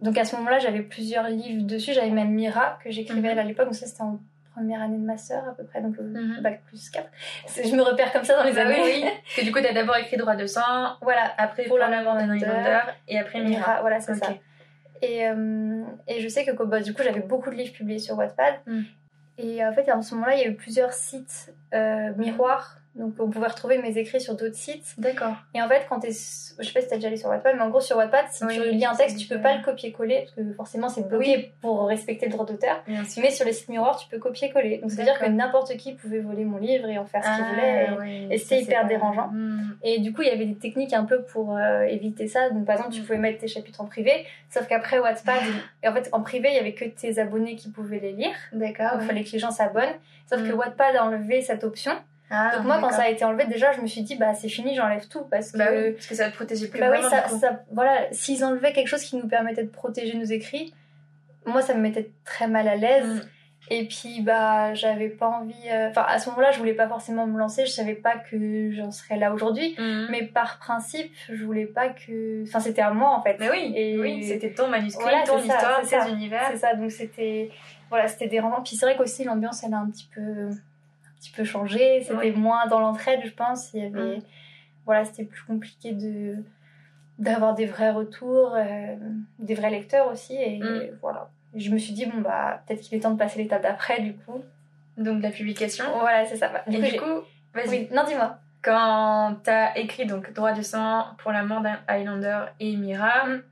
donc 0.00 0.16
à 0.18 0.24
ce 0.24 0.36
moment-là 0.36 0.58
j'avais 0.58 0.80
plusieurs 0.82 1.28
livres 1.28 1.64
dessus 1.66 1.92
j'avais 1.92 2.10
même 2.10 2.30
Mira 2.30 2.78
que 2.82 2.90
j'écrivais 2.90 3.32
Mhm. 3.32 3.38
à 3.38 3.42
l'époque 3.44 3.66
donc 3.66 3.74
ça 3.74 3.86
c'était 3.86 4.02
en 4.02 4.18
première 4.54 4.80
année 4.82 4.96
de 4.98 5.04
master 5.04 5.46
à 5.48 5.52
peu 5.54 5.64
près 5.64 5.82
donc 5.82 5.96
le 5.98 6.04
Mhm. 6.04 6.40
bac 6.40 6.62
plus 6.66 6.88
4 6.90 7.08
je 7.48 7.74
me 7.74 7.82
repère 7.82 8.12
comme 8.12 8.24
ça 8.24 8.36
dans 8.36 8.44
les 8.44 8.52
Bah 8.52 8.62
années 8.62 8.80
oui, 8.82 9.02
Parce 9.02 9.36
que 9.36 9.44
du 9.44 9.52
coup, 9.52 9.58
t'as 9.60 9.72
d'abord 9.72 9.96
écrit 9.96 10.16
Droit 10.16 10.36
de 10.36 10.46
sang, 10.46 10.96
voilà 11.02 11.32
après 11.38 11.64
Pour 11.64 11.76
la 11.78 11.88
l'amour 11.88 12.14
d'un 12.14 12.34
et 13.08 13.18
après 13.18 13.40
Mira. 13.42 13.80
Voilà 13.80 14.00
c'est 14.00 14.12
Ok. 14.12 14.18
ça 14.24 14.34
et, 15.02 15.26
euh, 15.28 15.82
et 16.08 16.20
je 16.20 16.28
sais 16.28 16.44
que 16.44 16.62
bah, 16.62 16.80
du 16.80 16.94
coup 16.94 17.02
j'avais 17.02 17.20
beaucoup 17.20 17.50
de 17.50 17.54
livres 17.56 17.72
publiés 17.72 17.98
sur 17.98 18.16
Wattpad 18.16 18.54
Mm. 18.66 18.80
et 19.38 19.64
en 19.64 19.72
fait 19.72 19.88
à 19.88 20.00
ce 20.02 20.14
moment-là 20.14 20.34
il 20.36 20.40
y 20.40 20.44
a 20.44 20.48
eu 20.48 20.54
plusieurs 20.54 20.92
sites 20.92 21.52
euh, 21.74 22.12
miroirs 22.16 22.78
donc 22.94 23.14
on 23.18 23.28
pouvait 23.28 23.48
retrouver 23.48 23.78
mes 23.78 23.98
écrits 23.98 24.20
sur 24.20 24.36
d'autres 24.36 24.54
sites 24.54 24.94
D'accord. 24.98 25.34
Et 25.54 25.60
en 25.60 25.68
fait, 25.68 25.86
quand 25.88 26.00
t'es. 26.00 26.10
Je 26.10 26.62
sais 26.64 26.72
pas 26.72 26.80
si 26.80 26.86
t'as 26.88 26.94
déjà 26.96 27.08
allé 27.08 27.16
sur 27.16 27.28
Wattpad, 27.28 27.56
mais 27.56 27.62
en 27.62 27.68
gros, 27.70 27.80
sur 27.80 27.96
Wattpad, 27.96 28.26
si 28.30 28.44
Oui, 28.44 28.54
tu 28.54 28.70
lis 28.70 28.84
un 28.84 28.94
texte, 28.94 29.18
tu 29.18 29.26
peux 29.26 29.40
pas 29.40 29.56
le 29.56 29.64
copier-coller, 29.64 30.20
parce 30.20 30.30
que 30.32 30.52
forcément, 30.54 30.88
c'est 30.88 31.08
bloqué 31.08 31.52
pour 31.60 31.86
respecter 31.88 32.26
le 32.26 32.32
droit 32.32 32.46
d'auteur. 32.46 32.82
Mais 32.86 33.30
sur 33.30 33.44
les 33.44 33.52
sites 33.52 33.68
miroirs, 33.68 33.96
tu 33.98 34.08
peux 34.08 34.18
copier-coller. 34.18 34.78
Donc, 34.78 34.90
c'est-à-dire 34.92 35.18
que 35.18 35.26
n'importe 35.26 35.76
qui 35.76 35.94
pouvait 35.94 36.20
voler 36.20 36.44
mon 36.44 36.58
livre 36.58 36.88
et 36.88 36.96
en 36.98 37.04
faire 37.06 37.24
ce 37.24 37.28
qu'il 37.30 37.44
Ah, 37.44 37.54
voulait. 37.54 37.86
Et- 37.86 37.98
ouais, 38.28 38.34
et 38.34 38.38
c'est 38.38 38.60
hyper 38.60 38.86
dérangeant. 38.86 39.28
Hmm. 39.32 39.76
Et 39.82 39.98
du 39.98 40.12
coup, 40.12 40.22
il 40.22 40.28
y 40.28 40.30
avait 40.30 40.46
des 40.46 40.56
techniques 40.58 40.92
un 40.92 41.04
peu 41.04 41.22
pour 41.22 41.56
euh, 41.56 41.82
éviter 41.82 42.28
ça. 42.28 42.50
Donc, 42.50 42.64
par 42.64 42.76
exemple, 42.76 42.92
tu 42.94 43.00
Mm. 43.00 43.04
pouvais 43.04 43.18
mettre 43.18 43.38
tes 43.40 43.48
chapitres 43.48 43.80
en 43.80 43.86
privé, 43.86 44.24
sauf 44.50 44.66
qu'après 44.68 44.98
Wattpad, 45.00 45.34
et 45.82 45.88
en 45.88 45.92
fait, 45.92 46.08
en 46.12 46.22
privé, 46.22 46.50
il 46.50 46.54
y 46.54 46.58
avait 46.58 46.74
que 46.74 46.84
tes 46.84 47.18
abonnés 47.18 47.56
qui 47.56 47.70
pouvaient 47.70 47.98
les 47.98 48.12
lire. 48.12 48.34
D'accord. 48.52 48.92
Donc, 48.92 49.02
il 49.02 49.06
fallait 49.08 49.24
que 49.24 49.32
les 49.32 49.38
gens 49.40 49.50
s'abonnent. 49.50 49.94
Sauf 50.30 50.42
que 50.42 50.52
Mm. 50.52 50.58
Wattpad 50.58 50.96
a 50.96 51.04
enlevé 51.04 51.42
cette 51.42 51.64
option. 51.64 51.92
Ah, 52.34 52.56
Donc, 52.56 52.66
moi, 52.66 52.78
quand 52.80 52.90
ça 52.90 53.02
a 53.02 53.08
été 53.08 53.24
enlevé, 53.24 53.44
déjà, 53.46 53.72
je 53.72 53.80
me 53.80 53.86
suis 53.86 54.02
dit, 54.02 54.16
bah, 54.16 54.34
c'est 54.34 54.48
fini, 54.48 54.74
j'enlève 54.74 55.06
tout. 55.08 55.22
Parce 55.30 55.52
que 55.52 55.58
Bah 55.58 55.66
oui, 55.72 55.92
parce 55.92 56.06
que 56.06 56.14
ça 56.14 56.30
te 56.30 56.34
protéger 56.34 56.68
plus 56.68 56.80
Bah 56.80 56.88
oui, 56.90 56.98
vraiment, 56.98 57.10
ça, 57.10 57.22
coup. 57.22 57.38
ça- 57.38 57.60
voilà, 57.72 58.06
s'ils 58.12 58.44
enlevaient 58.44 58.72
quelque 58.72 58.88
chose 58.88 59.02
qui 59.02 59.16
nous 59.16 59.28
permettait 59.28 59.64
de 59.64 59.70
protéger 59.70 60.16
nos 60.18 60.24
écrits, 60.24 60.74
moi 61.46 61.62
ça 61.62 61.74
me 61.74 61.80
mettait 61.80 62.10
très 62.24 62.48
mal 62.48 62.66
à 62.68 62.76
l'aise. 62.76 63.06
Mm. 63.06 63.28
Et 63.70 63.86
puis 63.88 64.20
bah 64.20 64.74
j'avais 64.74 65.08
pas 65.08 65.26
envie. 65.26 65.54
euh, 65.72 65.88
Enfin 65.88 66.04
à 66.06 66.18
ce 66.18 66.28
moment-là, 66.28 66.50
je 66.52 66.58
voulais 66.58 66.74
pas 66.74 66.86
forcément 66.86 67.26
me 67.26 67.38
lancer. 67.38 67.64
Je 67.64 67.70
savais 67.70 67.94
pas 67.94 68.16
que 68.18 68.70
j'en 68.72 68.90
serais 68.90 69.16
là 69.16 69.32
aujourd'hui. 69.32 69.74
Hmm. 69.78 70.06
Mais 70.10 70.22
par 70.26 70.58
principe, 70.58 71.10
je 71.32 71.42
voulais 71.46 71.64
pas 71.64 71.88
que. 71.88 72.42
Enfin 72.42 72.60
c'était 72.60 72.82
à 72.82 72.90
moi 72.90 73.08
en 73.16 73.22
fait. 73.22 73.36
Mais 73.40 73.48
oui, 73.50 73.72
Et- 73.74 73.98
oui, 73.98 74.22
c'était 74.22 74.50
ton 74.52 74.68
manuscrit, 74.68 75.02
Voilà, 75.02 75.22
ton 75.22 75.38
histoire, 75.38 75.80
tes 75.80 76.10
univers. 76.12 76.46
C'est 76.50 76.58
ça. 76.58 76.74
Donc 76.74 76.90
c'était 76.90 77.50
voilà, 77.88 78.06
c'était 78.08 78.26
dérangeant. 78.26 78.60
Puis 78.62 78.76
c'est 78.76 78.84
vrai 78.84 78.96
qu'aussi 78.96 79.24
l'ambiance 79.24 79.64
elle 79.64 79.72
a 79.72 79.78
un 79.78 79.88
petit 79.88 80.10
peu 80.14 80.50
petit 81.24 81.32
peu 81.32 81.44
changé. 81.44 82.02
C'était 82.02 82.32
moins 82.32 82.66
dans 82.66 82.80
l'entraide, 82.80 83.20
je 83.24 83.30
pense. 83.32 83.72
Il 83.74 83.82
y 83.82 83.86
avait 83.86 84.16
Mm. 84.18 84.22
voilà, 84.86 85.04
c'était 85.04 85.24
plus 85.24 85.42
compliqué 85.44 85.92
de 85.92 86.36
d'avoir 87.18 87.54
des 87.54 87.66
vrais 87.66 87.90
retours, 87.92 88.54
euh, 88.56 88.96
des 89.38 89.54
vrais 89.54 89.70
lecteurs 89.70 90.08
aussi. 90.10 90.34
Et 90.36 90.58
Mm. 90.58 90.98
voilà. 91.00 91.30
Je 91.54 91.70
me 91.70 91.78
suis 91.78 91.92
dit, 91.92 92.06
bon, 92.06 92.20
bah, 92.20 92.62
peut-être 92.66 92.80
qu'il 92.80 92.96
est 92.98 93.00
temps 93.00 93.12
de 93.12 93.18
passer 93.18 93.40
l'étape 93.40 93.62
d'après, 93.62 94.00
du 94.00 94.14
coup. 94.14 94.42
Donc 94.98 95.22
la 95.22 95.30
publication. 95.30 95.84
Voilà, 96.00 96.24
c'est 96.26 96.36
ça. 96.36 96.48
Bah, 96.48 96.62
du 96.66 96.76
Et 96.84 96.96
coup, 96.96 97.04
du 97.04 97.20
vas-y. 97.54 97.68
oui, 97.68 97.88
non, 97.92 98.02
dis-moi. 98.04 98.38
Quand 98.62 99.36
t'as 99.44 99.74
écrit 99.76 100.06
donc 100.06 100.32
Droit 100.32 100.52
de 100.52 100.62
sang 100.62 101.04
pour 101.18 101.30
la 101.32 101.42
mort 101.44 101.60
d'un 101.60 101.78
Highlander 101.86 102.46
et 102.60 102.74
Mira, 102.76 103.26
Mm. 103.26 103.42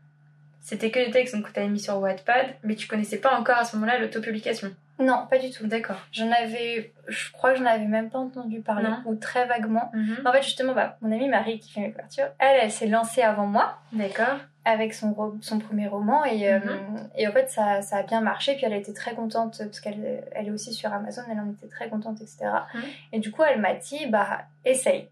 c'était 0.61 0.91
que 0.91 0.99
des 1.05 1.11
textes 1.13 1.37
donc, 1.37 1.53
t'avais 1.53 1.69
mis 1.69 1.79
sur 1.81 1.99
Wattpad, 1.99 2.47
mais 2.65 2.75
tu 2.75 2.89
connaissais 2.89 3.19
pas 3.19 3.39
encore 3.39 3.59
à 3.59 3.65
ce 3.65 3.77
moment-là 3.77 3.99
l'autopublication. 4.01 4.71
Non, 4.99 5.27
pas 5.29 5.39
du 5.39 5.51
tout. 5.51 5.67
D'accord. 5.67 5.97
J'en 6.13 6.31
avais, 6.31 6.93
je 7.09 7.33
crois 7.33 7.53
que 7.53 7.59
j'en 7.59 7.65
avais 7.67 7.87
même 7.87 8.11
pas 8.11 8.19
entendu 8.19 8.61
parler, 8.61 8.89
Non. 8.89 9.03
ou 9.07 9.15
très 9.17 9.47
vaguement. 9.47 9.91
Mhm. 9.95 10.19
En 10.27 10.33
fait, 10.33 10.43
justement, 10.43 10.75
bah, 10.75 10.97
mon 11.01 11.11
amie 11.11 11.29
Marie 11.29 11.59
qui 11.59 11.73
fait 11.73 11.81
mes 11.81 11.91
couvertures, 11.91 12.29
elle, 12.39 12.59
elle 12.63 12.71
s'est 12.71 12.87
lancée 12.87 13.23
avant 13.23 13.47
moi 13.47 13.79
D'accord. 13.93 14.37
avec 14.65 14.95
son, 14.95 15.13
ro- 15.13 15.37
son 15.41 15.59
premier 15.59 15.89
roman 15.89 16.25
et, 16.25 16.53
euh, 16.53 16.59
Mhm. 16.61 17.09
et 17.17 17.27
en 17.27 17.33
fait 17.33 17.51
ça, 17.51 17.83
ça 17.83 17.97
a 17.97 18.03
bien 18.05 18.21
marché 18.21 18.55
puis 18.55 18.65
elle 18.65 18.73
a 18.75 18.77
été 18.77 18.93
très 18.95 19.13
contente 19.15 19.59
parce 19.59 19.81
qu'elle 19.81 20.23
elle 20.33 20.47
est 20.47 20.51
aussi 20.53 20.73
sur 20.73 20.93
Amazon 20.93 21.23
elle 21.29 21.41
en 21.41 21.51
était 21.51 21.67
très 21.67 21.89
contente 21.89 22.19
etc 22.21 22.45
Mhm. 22.75 22.81
et 23.15 23.19
du 23.19 23.33
coup 23.33 23.43
elle 23.43 23.61
m'a 23.61 23.75
dit 23.75 24.07
bah 24.07 24.43
essaye 24.65 25.09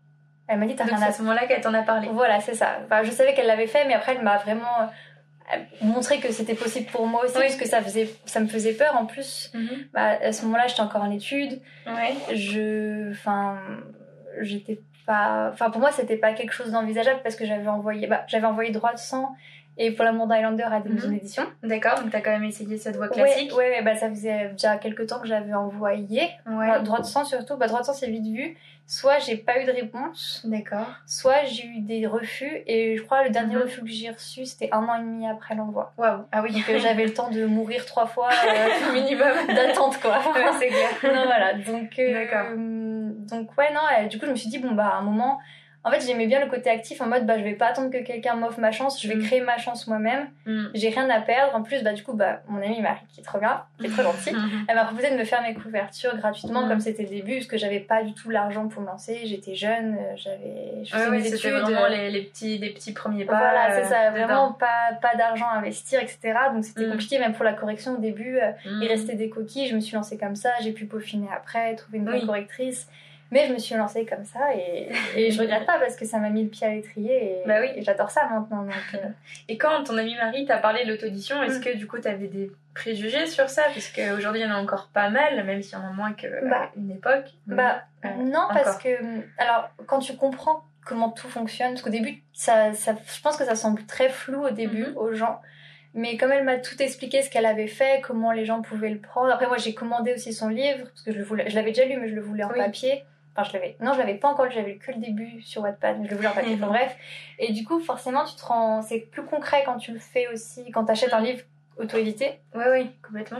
Elle 0.46 0.58
m'a 0.60 0.66
dit, 0.66 0.76
t'as 0.76 0.84
Donc 0.84 0.90
rien 0.94 0.98
c'est 1.00 1.04
à 1.06 1.08
à 1.08 1.12
ce 1.12 1.22
moment-là 1.22 1.46
qu'elle 1.48 1.60
t'en 1.60 1.74
a 1.74 1.82
parlé. 1.82 2.08
Voilà, 2.12 2.40
c'est 2.40 2.54
ça. 2.54 2.78
Enfin, 2.84 3.02
je 3.04 3.10
savais 3.12 3.34
qu'elle 3.34 3.46
l'avait 3.46 3.68
fait, 3.68 3.84
mais 3.86 3.94
après, 3.94 4.16
elle 4.16 4.22
m'a 4.24 4.36
vraiment 4.38 4.90
euh, 5.54 5.58
montré 5.82 6.18
que 6.18 6.32
c'était 6.32 6.54
possible 6.54 6.86
pour 6.90 7.06
moi 7.06 7.24
aussi, 7.24 7.34
Oui. 7.36 7.42
parce 7.42 7.56
que 7.56 7.66
ça, 7.66 7.82
faisait, 7.82 8.08
ça 8.26 8.40
me 8.40 8.46
faisait 8.48 8.72
peur. 8.72 8.96
En 8.96 9.06
plus, 9.06 9.50
Mhm. 9.54 9.68
bah, 9.92 10.18
à 10.22 10.32
ce 10.32 10.44
moment-là, 10.46 10.66
j'étais 10.66 10.80
encore 10.82 11.02
en 11.02 11.10
études. 11.10 11.60
Ouais. 11.86 12.14
Je. 12.36 13.10
Enfin. 13.12 13.58
J'étais 14.40 14.80
pas. 15.06 15.50
Enfin, 15.52 15.70
pour 15.70 15.80
moi, 15.80 15.90
c'était 15.92 16.16
pas 16.16 16.32
quelque 16.32 16.52
chose 16.52 16.70
d'envisageable 16.70 17.20
parce 17.22 17.36
que 17.36 17.44
j'avais 17.44 17.68
envoyé. 17.68 18.06
Bah, 18.06 18.24
j'avais 18.28 18.46
envoyé 18.46 18.70
droit 18.70 18.92
de 18.92 18.98
sang 18.98 19.34
et 19.76 19.90
pour 19.92 20.04
l'amour 20.04 20.26
d'Highlander 20.26 20.62
à 20.64 20.80
des 20.80 20.88
Mhm. 20.88 20.94
maisons 20.94 21.08
d'édition. 21.10 21.42
D'accord, 21.62 22.00
donc 22.00 22.10
t'as 22.10 22.20
quand 22.20 22.30
même 22.30 22.44
essayé 22.44 22.76
cette 22.78 22.96
voie 22.96 23.08
classique. 23.08 23.52
ouais, 23.56 23.70
ouais, 23.70 23.82
bah, 23.82 23.96
ça 23.96 24.08
faisait 24.08 24.50
déjà 24.50 24.76
quelques 24.76 25.06
temps 25.08 25.20
que 25.20 25.26
j'avais 25.26 25.54
envoyé. 25.54 26.28
Ouais. 26.46 26.80
Droit 26.82 27.00
de 27.00 27.06
sang 27.06 27.24
surtout. 27.24 27.56
Bah, 27.56 27.66
droit 27.66 27.80
de 27.80 27.86
sang, 27.86 27.92
c'est 27.92 28.08
vite 28.10 28.26
vu. 28.26 28.56
Soit 28.92 29.20
j'ai 29.20 29.36
pas 29.36 29.60
eu 29.60 29.66
de 29.66 29.70
réponse, 29.70 30.42
D'accord. 30.44 30.84
soit 31.06 31.44
j'ai 31.44 31.64
eu 31.64 31.78
des 31.80 32.08
refus. 32.08 32.50
Et 32.66 32.96
je 32.96 33.02
crois 33.04 33.22
le 33.22 33.30
dernier 33.30 33.54
Mhm. 33.54 33.62
refus 33.62 33.80
que 33.82 33.86
j'ai 33.86 34.10
reçu, 34.10 34.44
c'était 34.44 34.68
un 34.72 34.82
an 34.88 34.96
et 34.96 35.00
demi 35.02 35.28
après 35.28 35.54
l'envoi. 35.54 35.92
Waouh. 35.96 36.24
Ah 36.32 36.42
oui. 36.42 36.50
Donc 36.52 36.68
euh, 36.68 36.78
j'avais 36.80 37.04
le 37.04 37.14
temps 37.14 37.30
de 37.30 37.44
mourir 37.44 37.86
trois 37.86 38.06
fois 38.06 38.30
euh, 38.88 38.92
minimum. 38.92 39.28
d'attente, 39.54 40.00
quoi. 40.00 40.18
Ouais, 40.34 40.44
c'est 40.58 40.66
clair. 40.66 41.14
non, 41.14 41.22
voilà. 41.24 41.54
Donc, 41.54 41.96
euh, 42.00 42.12
D'accord. 42.12 42.46
donc 42.56 43.56
ouais, 43.56 43.72
non. 43.72 43.80
euh, 44.00 44.06
du 44.08 44.18
coup, 44.18 44.26
je 44.26 44.32
me 44.32 44.36
suis 44.36 44.48
dit, 44.48 44.58
bon, 44.58 44.72
bah, 44.72 44.88
à 44.88 44.96
un 44.96 45.02
moment. 45.02 45.38
En 45.82 45.90
fait, 45.90 46.00
j'aimais 46.06 46.26
bien 46.26 46.44
le 46.44 46.50
côté 46.50 46.68
actif 46.68 47.00
en 47.00 47.06
mode, 47.06 47.24
bah, 47.24 47.38
je 47.38 47.42
vais 47.42 47.54
pas 47.54 47.68
attendre 47.68 47.90
que 47.90 48.02
quelqu'un 48.04 48.34
m'offre 48.34 48.60
ma 48.60 48.70
chance, 48.70 49.00
je 49.02 49.08
vais 49.08 49.14
Mm. 49.14 49.22
créer 49.24 49.40
ma 49.40 49.56
chance 49.56 49.86
moi-même. 49.86 50.28
Mm. 50.44 50.66
J'ai 50.74 50.90
rien 50.90 51.08
à 51.08 51.20
perdre. 51.22 51.56
En 51.56 51.62
plus, 51.62 51.82
bah, 51.82 51.94
du 51.94 52.02
coup, 52.02 52.12
bah, 52.12 52.42
mon 52.48 52.60
amie 52.60 52.82
Marie, 52.82 53.00
qui 53.08 53.20
est 53.20 53.24
trop 53.24 53.38
bien, 53.38 53.62
qui 53.78 53.86
est 53.86 53.88
trop 53.88 54.02
gentille, 54.02 54.34
Mhm. 54.34 54.66
elle 54.68 54.74
m'a 54.74 54.84
proposé 54.84 55.10
de 55.10 55.16
me 55.16 55.24
faire 55.24 55.40
mes 55.40 55.54
couvertures 55.54 56.14
gratuitement, 56.18 56.66
Mm. 56.66 56.68
comme 56.68 56.80
c'était 56.80 57.04
le 57.04 57.08
début, 57.08 57.36
parce 57.36 57.46
que 57.46 57.56
j'avais 57.56 57.80
pas 57.80 58.02
du 58.02 58.12
tout 58.12 58.28
l'argent 58.28 58.68
pour 58.68 58.82
me 58.82 58.88
lancer. 58.88 59.20
J'étais 59.24 59.54
jeune, 59.54 59.96
euh, 59.98 60.12
j'avais. 60.16 60.84
Je 60.84 60.90
faisais 60.90 61.04
Ouais, 61.04 61.10
ouais, 61.12 61.16
mes 61.16 61.22
c'était 61.24 61.48
études. 61.48 61.60
vraiment 61.62 61.86
les, 61.86 62.10
les 62.10 62.22
petits, 62.24 62.58
les 62.58 62.70
petits 62.74 62.92
premiers 62.92 63.24
pas. 63.24 63.38
voilà, 63.38 63.70
c'est 63.74 63.86
euh, 63.86 63.88
ça, 63.88 64.10
dedans. 64.10 64.24
vraiment 64.26 64.52
pas, 64.52 64.92
pas 65.00 65.16
d'argent 65.16 65.46
à 65.48 65.56
investir, 65.56 65.98
etc. 66.02 66.18
Donc 66.52 66.64
c'était 66.66 66.84
Mm. 66.86 66.90
compliqué, 66.90 67.18
même 67.18 67.32
pour 67.32 67.44
la 67.46 67.54
correction 67.54 67.92
au 67.94 67.98
début. 67.98 68.36
euh, 68.38 68.50
Mm. 68.66 68.82
il 68.82 68.88
restait 68.88 69.14
des 69.14 69.30
coquilles, 69.30 69.66
je 69.68 69.74
me 69.74 69.80
suis 69.80 69.96
lancée 69.96 70.18
comme 70.18 70.36
ça, 70.36 70.50
j'ai 70.60 70.72
pu 70.72 70.84
peaufiner 70.84 71.28
après, 71.34 71.74
trouver 71.74 71.96
une 71.98 72.04
bonne 72.04 72.16
Oui. 72.16 72.26
correctrice. 72.26 72.86
Mais 73.30 73.46
je 73.46 73.52
me 73.52 73.58
suis 73.58 73.74
lancée 73.76 74.04
comme 74.04 74.24
ça 74.24 74.54
et, 74.54 74.88
et 75.14 75.30
je 75.30 75.40
regrette 75.40 75.64
pas 75.66 75.78
parce 75.78 75.94
que 75.96 76.04
ça 76.04 76.18
m'a 76.18 76.30
mis 76.30 76.42
le 76.42 76.48
pied 76.50 76.66
à 76.66 76.70
l'étrier 76.70 77.40
et, 77.40 77.42
Bah 77.46 77.58
oui. 77.60 77.68
et 77.76 77.82
j'adore 77.82 78.10
ça 78.10 78.26
maintenant. 78.28 78.62
Donc, 78.64 78.74
euh, 78.94 78.98
Et 79.48 79.56
quand 79.56 79.84
ton 79.84 79.96
amie 79.98 80.16
Marie 80.16 80.44
t'a 80.46 80.58
parlé 80.58 80.84
de 80.84 80.90
l'auto-édition, 80.90 81.40
est-ce 81.42 81.58
Mm. 81.60 81.62
que 81.64 81.76
du 81.76 81.86
coup 81.86 81.98
t'avais 81.98 82.26
des 82.26 82.50
préjugés 82.74 83.26
sur 83.26 83.48
ça? 83.48 83.62
Puisque 83.72 84.00
aujourd'hui 84.16 84.40
il 84.42 84.46
y 84.48 84.50
en 84.50 84.54
a 84.54 84.58
encore 84.58 84.88
pas 84.92 85.10
mal, 85.10 85.44
même 85.44 85.62
s'il 85.62 85.78
y 85.78 85.80
en 85.80 85.86
a 85.86 85.92
moins 85.92 86.12
qu'à 86.12 86.28
Bah. 86.42 86.70
une 86.76 86.90
époque. 86.90 87.26
bah, 87.46 87.82
Euh, 88.04 88.08
non, 88.18 88.40
encore. 88.40 88.52
parce 88.54 88.78
que. 88.78 88.88
Alors, 89.38 89.68
quand 89.86 89.98
tu 90.00 90.16
comprends 90.16 90.64
comment 90.84 91.10
tout 91.10 91.28
fonctionne, 91.28 91.70
parce 91.72 91.82
qu'au 91.82 91.90
début, 91.90 92.22
ça, 92.32 92.72
ça, 92.72 92.94
je 93.14 93.20
pense 93.20 93.36
que 93.36 93.44
ça 93.44 93.54
semble 93.54 93.84
très 93.84 94.08
flou 94.08 94.46
au 94.46 94.50
début 94.50 94.86
Mhm. 94.86 94.96
aux 94.96 95.12
gens. 95.12 95.40
Mais 95.92 96.16
comme 96.16 96.32
elle 96.32 96.44
m'a 96.44 96.56
tout 96.58 96.80
expliqué 96.80 97.20
ce 97.22 97.30
qu'elle 97.30 97.46
avait 97.46 97.66
fait, 97.66 98.00
comment 98.00 98.30
les 98.32 98.44
gens 98.44 98.62
pouvaient 98.62 98.90
le 98.90 99.00
prendre. 99.00 99.30
Après, 99.32 99.46
moi, 99.48 99.56
j'ai 99.58 99.74
commandé 99.74 100.14
aussi 100.14 100.32
son 100.32 100.48
livre, 100.48 100.84
parce 100.84 101.02
que 101.02 101.12
je, 101.12 101.18
le 101.18 101.24
voulais, 101.24 101.50
je 101.50 101.54
l'avais 101.56 101.72
déjà 101.72 101.84
lu, 101.84 101.96
mais 102.00 102.08
je 102.08 102.14
le 102.14 102.20
voulais 102.22 102.44
en 102.44 102.50
Oui. 102.50 102.58
papier. 102.58 103.04
Enfin, 103.36 103.48
je 103.48 103.52
l'avais. 103.54 103.76
Non, 103.80 103.92
je 103.94 103.98
l'avais 103.98 104.14
pas 104.14 104.28
encore 104.28 104.50
j'avais 104.50 104.76
que 104.76 104.90
le 104.92 104.98
début 104.98 105.40
sur 105.42 105.62
Wattpad, 105.62 106.02
je 106.04 106.08
le 106.10 106.16
voulais 106.16 106.28
en 106.28 106.32
papier. 106.34 106.54
Enfin, 106.54 106.66
bref. 106.66 106.96
Et 107.38 107.52
du 107.52 107.64
coup, 107.64 107.78
forcément, 107.80 108.24
tu 108.24 108.34
te 108.34 108.44
rends. 108.44 108.82
C'est 108.82 108.98
plus 108.98 109.24
concret 109.24 109.62
quand 109.64 109.76
tu 109.78 109.92
le 109.92 109.98
fais 110.00 110.26
aussi, 110.28 110.70
quand 110.72 110.84
tu 110.84 110.92
achètes 110.92 111.12
un 111.14 111.20
livre 111.20 111.42
auto-édité. 111.76 112.40
Ouais, 112.54 112.64
oui, 112.70 112.90
complètement. 113.06 113.38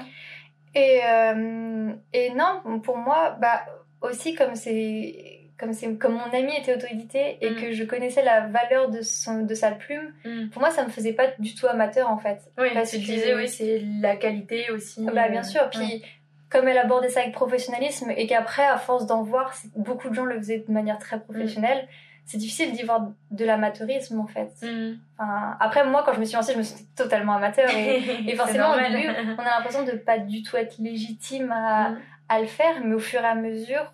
Et, 0.75 1.00
euh, 1.04 1.92
et 2.12 2.30
non, 2.35 2.80
pour 2.80 2.97
moi, 2.97 3.37
bah, 3.40 3.64
aussi 4.02 4.35
comme 4.35 4.54
c'est. 4.54 5.37
Comme, 5.59 5.75
c'est, 5.75 5.94
comme 5.99 6.14
mon 6.14 6.30
ami 6.32 6.56
était 6.56 6.75
auto-édité 6.75 7.37
et 7.42 7.50
Mm. 7.50 7.56
que 7.56 7.73
je 7.73 7.85
connaissais 7.85 8.23
la 8.25 8.47
valeur 8.47 8.88
de, 8.88 9.02
son, 9.02 9.42
de 9.42 9.52
sa 9.54 9.70
plume, 9.73 10.14
Mm. 10.25 10.49
pour 10.49 10.62
moi 10.62 10.70
ça 10.70 10.85
me 10.87 10.88
faisait 10.88 11.12
pas 11.12 11.26
du 11.38 11.54
tout 11.54 11.66
amateur 11.66 12.09
en 12.09 12.16
fait. 12.16 12.38
Oui, 12.56 12.68
Parce 12.73 12.92
tu 12.92 12.97
que- 12.97 13.02
disais, 13.02 13.35
oui, 13.35 13.47
c'est 13.47 13.82
la 14.00 14.16
qualité 14.16 14.70
aussi. 14.70 15.04
Bah 15.04 15.25
euh, 15.26 15.28
bien 15.28 15.42
sûr, 15.42 15.68
puis. 15.68 16.02
Comme 16.50 16.69
elle 16.69 16.78
abordait 16.78 17.09
ça 17.09 17.21
avec 17.21 17.33
professionnalisme 17.33 18.11
et 18.16 18.26
qu'après 18.26 18.64
à 18.66 18.76
force 18.76 19.07
d'en 19.07 19.23
voir, 19.23 19.54
beaucoup 19.76 20.09
de 20.11 20.14
gens 20.14 20.25
le 20.25 20.37
faisaient 20.37 20.64
de 20.66 20.73
manière 20.73 20.99
très 20.99 21.21
professionnelle, 21.21 21.87
c'est 22.26 22.38
difficile 22.38 22.73
d'y 22.73 22.83
voir 22.83 23.09
de 23.30 23.45
l'amateurisme 23.45 24.21
en 24.21 24.26
fait. 24.26 24.50
Mm. 24.62 24.99
Enfin, 25.19 25.57
après 25.61 25.85
moi 25.85 26.02
quand 26.04 26.12
je 26.12 26.21
me 26.21 26.25
suis 26.25 26.35
lancée, 26.37 26.52
je 26.52 26.59
me 26.59 26.62
suis 26.62 26.85
totalement 26.97 27.35
amateur 27.35 27.69
et, 27.71 28.35
forcément 28.37 28.73
au 28.75 28.78
début 28.78 29.09
on 29.38 29.42
a 29.42 29.57
l'impression 29.59 29.85
de 29.85 29.92
pas 29.92 30.19
du 30.19 30.42
tout 30.42 30.57
être 30.57 30.76
légitime 30.78 31.50
à, 31.52 31.90
Mm. 31.90 31.99
à 32.28 32.40
le 32.40 32.47
faire, 32.47 32.75
mais 32.85 32.95
au 32.95 32.99
fur 33.00 33.21
et 33.23 33.26
à 33.26 33.35
mesure 33.35 33.92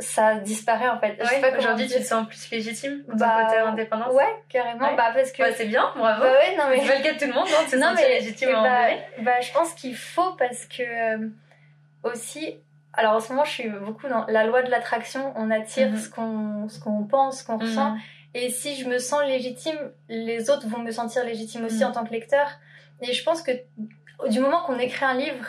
ça 0.00 0.34
disparaît 0.36 0.88
en 0.88 0.98
fait. 0.98 1.16
Je 1.20 1.24
sais 1.26 1.40
Ouais, 1.40 1.56
Aujourd'hui, 1.56 1.86
tu 1.86 1.94
te 1.94 2.02
sens 2.02 2.26
plus 2.26 2.50
légitime 2.50 3.04
dans 3.08 3.14
Bah, 3.16 3.44
côté 3.46 3.58
indépendance 3.58 4.12
Ouais, 4.12 4.34
carrément. 4.48 4.88
Ouais. 4.88 4.96
Bah 4.96 5.12
parce 5.14 5.30
que 5.30 5.42
Ouais, 5.42 5.52
c'est 5.52 5.66
bien, 5.66 5.84
bravo. 5.96 6.20
bah 6.22 6.32
ouais, 6.32 6.56
non 6.56 6.64
mais 6.68 6.80
C'est 6.80 6.88
pas 6.88 6.98
le 6.98 7.04
cas 7.04 7.12
de 7.14 7.18
tout 7.20 7.26
le 7.26 7.32
monde, 7.32 7.46
hein, 7.48 7.64
de 7.64 7.70
se 7.70 7.76
non 7.76 7.88
sentir 7.90 8.06
mais 8.08 8.18
légitime 8.18 8.48
à 8.50 8.58
en 8.58 8.62
bah, 8.64 8.86
bah, 9.20 9.40
je 9.40 9.52
pense 9.52 9.72
qu'il 9.74 9.94
faut 9.96 10.32
parce 10.36 10.66
que 10.66 10.82
euh, 10.82 11.28
aussi 12.04 12.56
alors 12.92 13.14
en 13.14 13.20
ce 13.20 13.32
moment 13.32 13.44
je 13.44 13.50
suis 13.50 13.68
beaucoup 13.68 14.08
dans 14.08 14.24
la 14.26 14.44
loi 14.46 14.62
de 14.62 14.70
l'attraction 14.70 15.32
on 15.36 15.50
attire 15.50 15.90
Mhm. 15.90 15.96
ce 15.98 16.08
qu'on 16.10 16.68
ce 16.68 16.78
qu'on 16.80 17.04
pense 17.04 17.40
ce 17.40 17.44
qu'on 17.46 17.58
ressent 17.58 17.90
Mm. 17.92 17.98
et 18.34 18.50
si 18.50 18.76
je 18.76 18.88
me 18.88 18.98
sens 18.98 19.22
légitime 19.26 19.78
les 20.08 20.50
autres 20.50 20.66
vont 20.68 20.78
me 20.78 20.90
sentir 20.92 21.24
légitime 21.24 21.64
aussi 21.64 21.78
Mhm. 21.82 21.90
en 21.90 21.92
tant 21.92 22.04
que 22.04 22.12
lecteur 22.12 22.46
et 23.00 23.12
je 23.12 23.24
pense 23.24 23.42
que 23.42 23.50
du 24.28 24.38
moment 24.40 24.60
qu'on 24.64 24.78
écrit 24.78 25.04
un 25.04 25.14
livre 25.14 25.46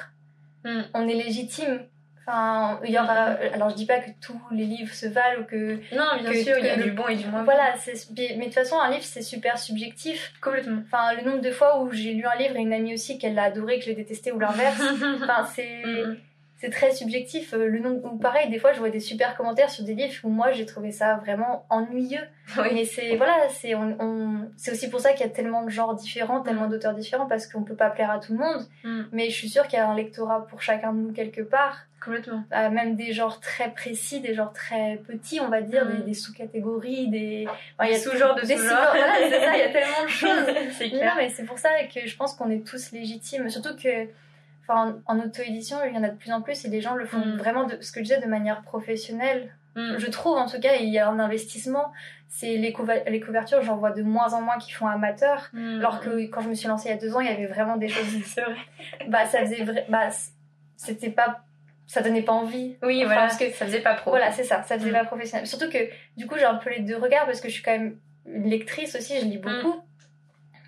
on 0.95 1.07
est 1.07 1.13
légitime 1.13 1.85
enfin 2.27 2.79
il 2.83 2.89
y 2.89 2.97
aura 2.97 3.31
Mhm. 3.33 3.53
alors 3.53 3.69
je 3.69 3.75
dis 3.75 3.85
pas 3.85 3.99
que 3.99 4.09
tous 4.19 4.39
les 4.51 4.65
livres 4.65 4.91
se 4.95 5.05
valent 5.05 5.41
ou 5.41 5.43
que 5.43 5.75
Non, 5.95 6.17
bien 6.19 6.31
que- 6.31 6.43
sûr, 6.43 6.57
il 6.57 6.65
y 6.65 6.69
a 6.69 6.77
du 6.77 6.89
bon 6.91 7.07
et 7.07 7.15
du 7.15 7.27
moins 7.27 7.41
bon. 7.41 7.45
voilà 7.45 7.75
mais 7.75 8.35
de 8.37 8.43
toute 8.45 8.53
façon 8.55 8.79
un 8.79 8.89
livre 8.89 9.03
c'est 9.03 9.21
super 9.21 9.59
subjectif 9.59 10.33
Complètement. 10.41 10.81
Enfin, 10.85 11.13
le 11.13 11.21
nombre 11.29 11.41
de 11.41 11.51
fois 11.51 11.79
où 11.81 11.91
j'ai 11.91 12.13
lu 12.13 12.25
un 12.25 12.35
livre 12.35 12.55
et 12.55 12.61
une 12.61 12.73
amie 12.73 12.95
aussi 12.95 13.19
qu'elle 13.19 13.35
l'a 13.35 13.43
adoré, 13.43 13.77
que 13.77 13.83
je 13.85 13.89
l'ai 13.91 13.95
détesté 13.95 14.31
ou 14.31 14.39
l'inverse. 14.39 14.81
Enfin, 15.23 15.45
c'est 15.53 15.83
Mm. 15.85 16.17
C'est 16.57 16.69
très 16.69 16.91
subjectif. 16.91 17.53
Euh, 17.53 17.67
Le 17.67 17.79
nombre, 17.79 18.05
ou 18.13 18.17
pareil, 18.17 18.49
des 18.49 18.59
fois, 18.59 18.71
je 18.73 18.79
vois 18.79 18.89
des 18.89 18.99
super 19.01 19.35
commentaires 19.35 19.69
sur 19.69 19.83
des 19.83 19.93
livres 19.93 20.13
où 20.23 20.29
moi 20.29 20.51
j'ai 20.53 20.65
trouvé 20.65 20.91
ça 20.91 21.15
vraiment 21.15 21.65
ennuyeux. 21.69 22.21
Oui. 22.57 22.69
Mais 22.73 22.85
c'est 22.85 23.15
voilà, 23.17 23.33
c'est 23.49 23.73
on, 23.75 23.95
on- 23.99 24.49
c'est 24.55 24.71
aussi 24.71 24.89
pour 24.89 24.99
ça 24.99 25.13
qu'il 25.13 25.25
y 25.25 25.29
a 25.29 25.31
tellement 25.31 25.63
de 25.63 25.69
genres 25.69 25.95
différents, 25.95 26.41
tellement 26.41 26.67
d'auteurs 26.67 26.93
différents 26.93 27.25
parce 27.25 27.47
qu'on 27.47 27.63
peut 27.63 27.75
pas 27.75 27.89
plaire 27.89 28.11
à 28.11 28.19
tout 28.19 28.33
le 28.33 28.39
monde. 28.39 28.65
Mm. 28.83 29.01
Mais 29.11 29.29
je 29.31 29.35
suis 29.35 29.49
sûre 29.49 29.67
qu'il 29.67 29.79
y 29.79 29.81
a 29.81 29.89
un 29.89 29.95
lectorat 29.95 30.45
pour 30.47 30.61
chacun 30.61 30.93
de 30.93 30.99
nous 30.99 31.11
quelque 31.11 31.41
part. 31.41 31.79
Complètement. 32.03 32.43
Euh, 32.55 32.69
même 32.69 32.95
des 32.95 33.13
genres 33.13 33.39
très 33.39 33.71
précis, 33.71 34.21
des 34.21 34.35
genres 34.35 34.53
très 34.53 34.97
petits, 35.07 35.39
on 35.41 35.47
va 35.49 35.61
dire, 35.61 35.85
Mm. 35.85 35.97
des, 35.97 36.03
des 36.03 36.13
sous-catégories, 36.13 37.07
des, 37.09 37.47
enfin, 37.47 37.89
il 37.89 37.89
y 37.89 37.93
Des 37.95 37.99
sous-genres 37.99 38.35
de 38.35 38.41
sous-genres. 38.41 38.91
Voilà, 38.93 39.13
c'est 39.29 39.39
ça, 39.39 39.55
il 39.55 39.59
y 39.59 39.63
a 39.63 39.69
tellement 39.73 40.03
de 40.03 40.09
choses. 40.09 40.55
c'est 40.77 40.85
Non, 40.91 40.99
clair. 40.99 41.13
mais 41.17 41.29
c'est 41.29 41.43
pour 41.45 41.57
ça 41.57 41.69
que 41.93 42.05
je 42.07 42.15
pense 42.15 42.35
qu'on 42.35 42.51
est 42.51 42.65
tous 42.65 42.91
légitimes. 42.91 43.49
Surtout 43.49 43.75
que, 43.75 44.05
enfin, 44.67 44.97
en, 45.07 45.15
en 45.17 45.19
auto-édition, 45.25 45.77
il 45.87 45.95
y 45.95 45.97
en 45.97 46.03
a 46.03 46.09
de 46.09 46.17
plus 46.17 46.31
en 46.31 46.41
plus 46.41 46.65
et 46.65 46.69
les 46.69 46.81
gens 46.81 46.95
le 46.95 47.05
font 47.05 47.17
Mm. 47.25 47.37
vraiment, 47.37 47.63
de, 47.65 47.77
ce 47.81 47.91
que 47.91 47.99
je 47.99 48.03
disais, 48.05 48.19
de 48.21 48.27
manière 48.27 48.61
professionnelle. 48.63 49.55
Mm. 49.75 49.97
Je 49.97 50.07
trouve, 50.09 50.37
en 50.37 50.47
tout 50.47 50.59
cas, 50.59 50.75
il 50.79 50.89
y 50.89 50.99
a 50.99 51.07
un 51.09 51.19
investissement. 51.19 51.91
C'est 52.27 52.57
les, 52.57 52.73
couvertures, 52.73 53.61
j'en 53.61 53.77
vois 53.77 53.91
de 53.91 54.01
moins 54.03 54.33
en 54.33 54.41
moins 54.41 54.57
qui 54.57 54.71
font 54.71 54.87
amateurs. 54.87 55.49
Mm. 55.53 55.79
Alors 55.79 55.99
que 56.01 56.25
quand 56.27 56.41
je 56.41 56.49
me 56.49 56.53
suis 56.53 56.67
lancée 56.67 56.89
il 56.89 56.91
y 56.91 56.95
a 56.95 56.97
deux 56.99 57.15
ans, 57.15 57.19
il 57.21 57.27
y 57.27 57.29
avait 57.29 57.45
vraiment 57.47 57.77
des 57.77 57.87
choses. 57.87 58.05
c'est 58.25 58.41
vrai. 58.41 58.55
bah, 59.07 59.25
ça 59.25 59.39
faisait 59.39 59.63
vrai. 59.63 59.85
Bah, 59.89 60.09
c'était 60.77 61.09
pas. 61.09 61.41
Ça 61.87 62.01
donnait 62.01 62.23
pas 62.23 62.31
envie. 62.33 62.77
Oui, 62.81 62.97
Enfin, 62.97 63.05
voilà, 63.13 63.21
parce 63.27 63.37
que- 63.37 63.51
ça 63.51 63.65
faisait 63.65 63.79
pas 63.81 63.93
pro. 63.93 64.09
Voilà, 64.09 64.31
c'est 64.31 64.43
ça, 64.43 64.63
ça 64.63 64.77
faisait 64.79 64.91
pas 64.91 65.05
professionnel. 65.05 65.45
Surtout 65.45 65.69
que, 65.69 65.77
du 66.17 66.25
coup, 66.25 66.35
j'ai 66.37 66.43
un 66.45 66.55
peu 66.55 66.71
les 66.71 66.79
deux 66.79 66.97
regards 66.97 67.25
parce 67.25 67.41
que 67.41 67.47
je 67.47 67.53
suis 67.53 67.63
quand 67.63 67.71
même 67.73 67.97
une 68.25 68.49
lectrice 68.49 68.95
aussi, 68.95 69.19
je 69.19 69.25
lis 69.25 69.37
beaucoup. 69.37 69.75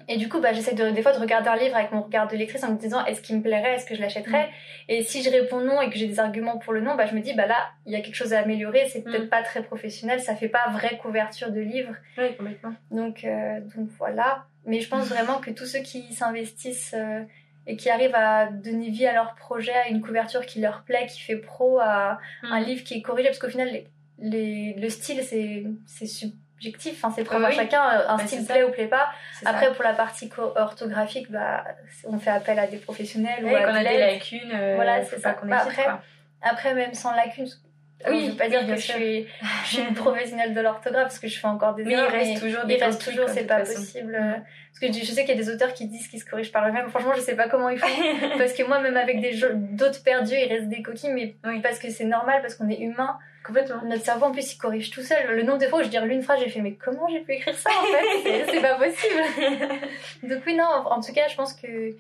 Et 0.10 0.18
du 0.18 0.30
coup, 0.30 0.40
bah, 0.40 0.54
j'essaie 0.54 0.74
de, 0.74 0.90
des 0.92 1.02
fois 1.02 1.12
de 1.14 1.20
regarder 1.20 1.50
un 1.50 1.58
livre 1.58 1.76
avec 1.76 1.92
mon 1.92 2.02
regard 2.02 2.28
de 2.30 2.36
lectrice 2.38 2.64
en 2.64 2.72
me 2.72 2.78
disant 2.78 3.04
est-ce 3.06 3.22
qu'il 3.22 3.36
me 3.36 3.42
plairait, 3.42 3.76
est-ce 3.76 3.86
que 3.86 3.94
je 3.96 4.00
l'achèterais 4.02 4.50
Et 4.88 5.04
si 5.04 5.22
je 5.22 5.30
réponds 5.30 5.60
non 5.60 5.82
et 5.82 5.90
que 5.90 5.98
j'ai 5.98 6.08
des 6.08 6.20
arguments 6.20 6.58
pour 6.60 6.72
le 6.74 6.80
non, 6.82 6.96
bah, 6.96 7.06
je 7.08 7.14
me 7.16 7.20
dis 7.20 7.34
bah 7.34 7.46
là, 7.46 7.58
il 7.86 7.92
y 7.92 7.96
a 7.96 8.02
quelque 8.02 8.16
chose 8.16 8.34
à 8.34 8.40
améliorer, 8.40 8.88
c'est 8.90 9.02
peut-être 9.04 9.26
Mm. 9.26 9.30
pas 9.30 9.44
très 9.44 9.62
professionnel, 9.64 10.22
ça 10.22 10.36
fait 10.36 10.48
pas 10.48 10.70
vraie 10.72 10.98
couverture 10.98 11.52
de 11.52 11.60
livre. 11.60 11.94
Oui, 12.18 12.36
complètement. 12.38 12.74
Donc, 12.92 13.24
euh, 13.26 13.60
donc 13.76 13.90
voilà. 13.98 14.46
Mais 14.66 14.80
je 14.80 14.88
pense 14.90 15.08
vraiment 15.10 15.40
que 15.40 15.52
tous 15.52 15.66
ceux 15.66 15.80
qui 15.80 16.14
s'investissent 16.14 16.96
euh, 16.98 17.24
et 17.70 17.76
qui 17.76 17.90
arrivent 17.90 18.16
à 18.16 18.48
donner 18.48 18.90
vie 18.90 19.06
à 19.08 19.14
leur 19.14 19.36
projet, 19.36 19.74
à 19.74 19.90
une 19.90 20.02
couverture 20.02 20.46
qui 20.46 20.62
leur 20.62 20.84
plaît, 20.84 21.06
qui 21.08 21.20
fait 21.22 21.36
pro, 21.36 21.80
à 21.80 22.18
un 22.44 22.62
Mm. 22.62 22.64
livre 22.64 22.84
qui 22.86 22.94
est 22.94 23.02
corrigé, 23.02 23.28
parce 23.28 23.40
qu'au 23.40 23.50
final, 23.50 23.68
les, 23.70 23.88
les- 24.20 24.74
le 24.80 24.90
style, 24.90 25.22
c'est 25.22 25.66
c'est 25.86 26.28
subjectif, 26.60 27.04
enfin, 27.04 27.14
c'est 27.16 27.24
propre 27.24 27.46
à 27.46 27.50
Oui. 27.50 27.56
chacun, 27.56 27.84
euh, 27.84 28.08
un 28.08 28.18
Bah, 28.18 28.26
style 28.26 28.46
plaît 28.46 28.64
ou 28.64 28.72
plaît 28.72 28.88
pas. 28.88 29.10
Ça. 29.42 29.50
Après, 29.50 29.72
pour 29.74 29.84
la 29.84 29.94
partie 29.94 30.30
orthographique, 30.56 31.32
bah, 31.32 31.64
on 32.06 32.18
fait 32.20 32.32
appel 32.32 32.58
à 32.60 32.68
des 32.68 32.78
professionnels 32.78 33.46
Ouais, 33.46 33.54
ou 33.54 33.56
à 33.56 33.64
quand 33.64 33.72
on 33.72 33.76
a 33.76 33.84
de 33.84 33.90
des 33.90 33.98
lacunes, 33.98 34.52
euh, 34.54 34.76
Voilà, 34.76 35.04
c'est 35.04 35.20
ça. 35.20 35.36
Bah, 35.44 35.60
après, 35.62 35.84
quoi. 35.84 36.02
Après, 36.42 36.74
même 36.74 36.94
sans 36.94 37.16
lacune, 37.16 37.48
oui, 38.08 38.26
je 38.26 38.32
veux 38.32 38.38
pas 38.38 38.48
dire 38.48 38.66
que 38.66 38.76
je 38.76 38.82
suis, 38.82 39.28
je 39.64 39.68
suis, 39.68 39.82
une 39.82 39.94
professionnelle 39.96 40.54
de 40.54 40.62
l'orthographe 40.62 41.06
parce 41.06 41.20
que 41.20 41.28
je 41.28 41.40
fais 41.40 41.48
encore 41.48 41.74
des 41.74 41.84
mais 41.84 41.94
erreurs. 41.94 42.12
Il 42.14 42.18
reste 42.18 42.42
toujours 42.44 42.66
des 42.66 42.76
il 42.76 42.84
reste 42.84 43.04
toujours, 43.04 43.28
c'est 43.28 43.46
pas 43.48 43.60
possible. 43.62 44.14
Mm. 44.20 44.44
Parce 44.80 44.94
que 44.94 45.00
je 45.00 45.06
sais 45.12 45.26
qu'il 45.26 45.36
y 45.36 45.40
a 45.40 45.42
des 45.44 45.50
auteurs 45.50 45.74
qui 45.74 45.88
disent 45.88 46.08
qu'ils 46.08 46.20
se 46.20 46.26
corrigent 46.26 46.52
par 46.52 46.68
eux-mêmes. 46.68 46.90
Franchement, 46.90 47.14
je 47.16 47.22
sais 47.22 47.36
pas 47.36 47.50
comment 47.50 47.70
ils 47.70 47.80
font. 47.80 47.88
parce 48.38 48.54
que 48.54 48.64
moi, 48.64 48.80
même 48.80 48.98
avec 48.98 49.20
des 49.20 49.40
d'autres 49.54 50.04
perdus, 50.04 50.36
il 50.36 50.48
reste 50.48 50.68
des 50.68 50.84
coquilles, 50.84 51.12
mais 51.12 51.36
parce 51.62 51.80
que 51.80 51.90
c'est 51.90 52.06
normal, 52.06 52.42
parce 52.42 52.54
qu'on 52.56 52.70
est 52.70 52.80
humain. 52.80 53.18
Complètement. 53.48 53.82
Notre 53.86 54.04
cerveau, 54.04 54.26
en 54.26 54.32
plus, 54.34 54.54
il 54.54 54.58
corrige 54.58 54.92
tout 54.92 55.02
seul. 55.02 55.26
Le 55.34 55.44
nombre 55.44 55.60
de 55.60 55.68
fois 55.68 55.80
où 55.80 55.84
je 55.84 55.88
dis 55.88 55.96
une 55.96 56.22
phrase, 56.22 56.40
j'ai 56.42 56.50
fait, 56.50 56.60
mais 56.60 56.74
comment 56.74 57.08
j'ai 57.08 57.22
pu 57.22 57.32
écrire 57.32 57.56
ça, 57.56 57.70
en 57.70 57.86
fait 57.86 58.46
C'est 58.52 58.62
pas 58.62 58.76
possible. 58.76 59.22
Donc, 60.24 60.44
oui, 60.46 60.56
non, 60.56 60.66
en 60.66 61.00
tout 61.00 61.14
cas, 61.14 61.30
je 61.30 61.36
pense 61.38 61.54
que 61.54 61.96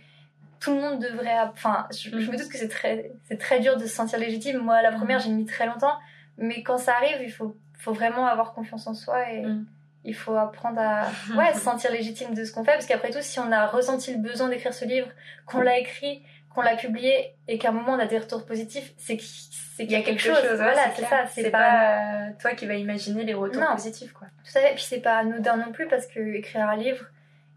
tout 0.59 0.73
le 0.73 0.81
monde 0.81 0.99
devrait. 0.99 1.39
Enfin, 1.53 1.87
je, 1.91 2.09
me 2.09 2.37
doute 2.37 2.49
que 2.49 2.57
c'est 2.57 2.67
très, 2.67 3.11
c'est 3.29 3.37
très 3.37 3.61
dur 3.61 3.77
de 3.77 3.83
se 3.83 3.95
sentir 3.95 4.19
légitime. 4.19 4.57
Moi, 4.57 4.81
la 4.81 4.91
première, 4.91 5.19
j'ai 5.19 5.29
mis 5.29 5.45
très 5.45 5.65
longtemps. 5.65 5.97
Mais 6.37 6.63
quand 6.63 6.77
ça 6.77 6.95
arrive, 6.95 7.17
il 7.21 7.31
faut, 7.31 7.55
faut 7.79 7.93
vraiment 7.93 8.27
avoir 8.27 8.53
confiance 8.53 8.85
en 8.85 8.93
soi 8.93 9.31
et 9.31 9.43
mm. 9.43 9.65
il 10.03 10.15
faut 10.15 10.35
apprendre 10.35 10.81
à 10.81 11.07
ouais, 11.37 11.53
se 11.53 11.61
sentir 11.61 11.93
légitime 11.93 12.33
de 12.33 12.43
ce 12.43 12.51
qu'on 12.51 12.65
fait. 12.65 12.73
Parce 12.73 12.87
qu'après 12.87 13.11
tout, 13.11 13.21
si 13.21 13.39
on 13.39 13.53
a 13.53 13.67
ressenti 13.67 14.11
le 14.11 14.19
besoin 14.19 14.49
d'écrire 14.49 14.73
ce 14.73 14.83
livre, 14.83 15.07
qu'on 15.45 15.61
l'a 15.61 15.79
écrit, 15.79 16.23
qu'on 16.57 16.63
l'a 16.63 16.75
publié 16.75 17.35
et 17.47 17.59
qu'à 17.59 17.69
un 17.69 17.71
moment 17.71 17.93
on 17.93 17.99
a 17.99 18.07
des 18.07 18.17
retours 18.17 18.45
positifs, 18.45 18.93
c'est 18.97 19.15
qu'il 19.15 19.91
y 19.91 19.95
a 19.95 20.01
quelque, 20.01 20.19
chose. 20.21 20.37
voilà, 20.55 20.89
c'est 20.95 21.05
ça. 21.05 21.25
C'est 21.27 21.51
pas... 21.51 22.31
toi 22.41 22.53
qui 22.53 22.65
vas 22.65 22.73
imaginer 22.73 23.23
les 23.23 23.35
retours 23.35 23.63
positifs, 23.73 24.11
quoi. 24.13 24.27
Tout 24.43 24.57
à 24.57 24.61
fait. 24.61 24.73
Puis 24.73 24.83
c'est 24.83 25.01
pas 25.01 25.17
anodin 25.17 25.57
non 25.57 25.71
plus 25.71 25.87
parce 25.87 26.07
que 26.07 26.19
écrire 26.19 26.67
un 26.67 26.75
livre 26.75 27.05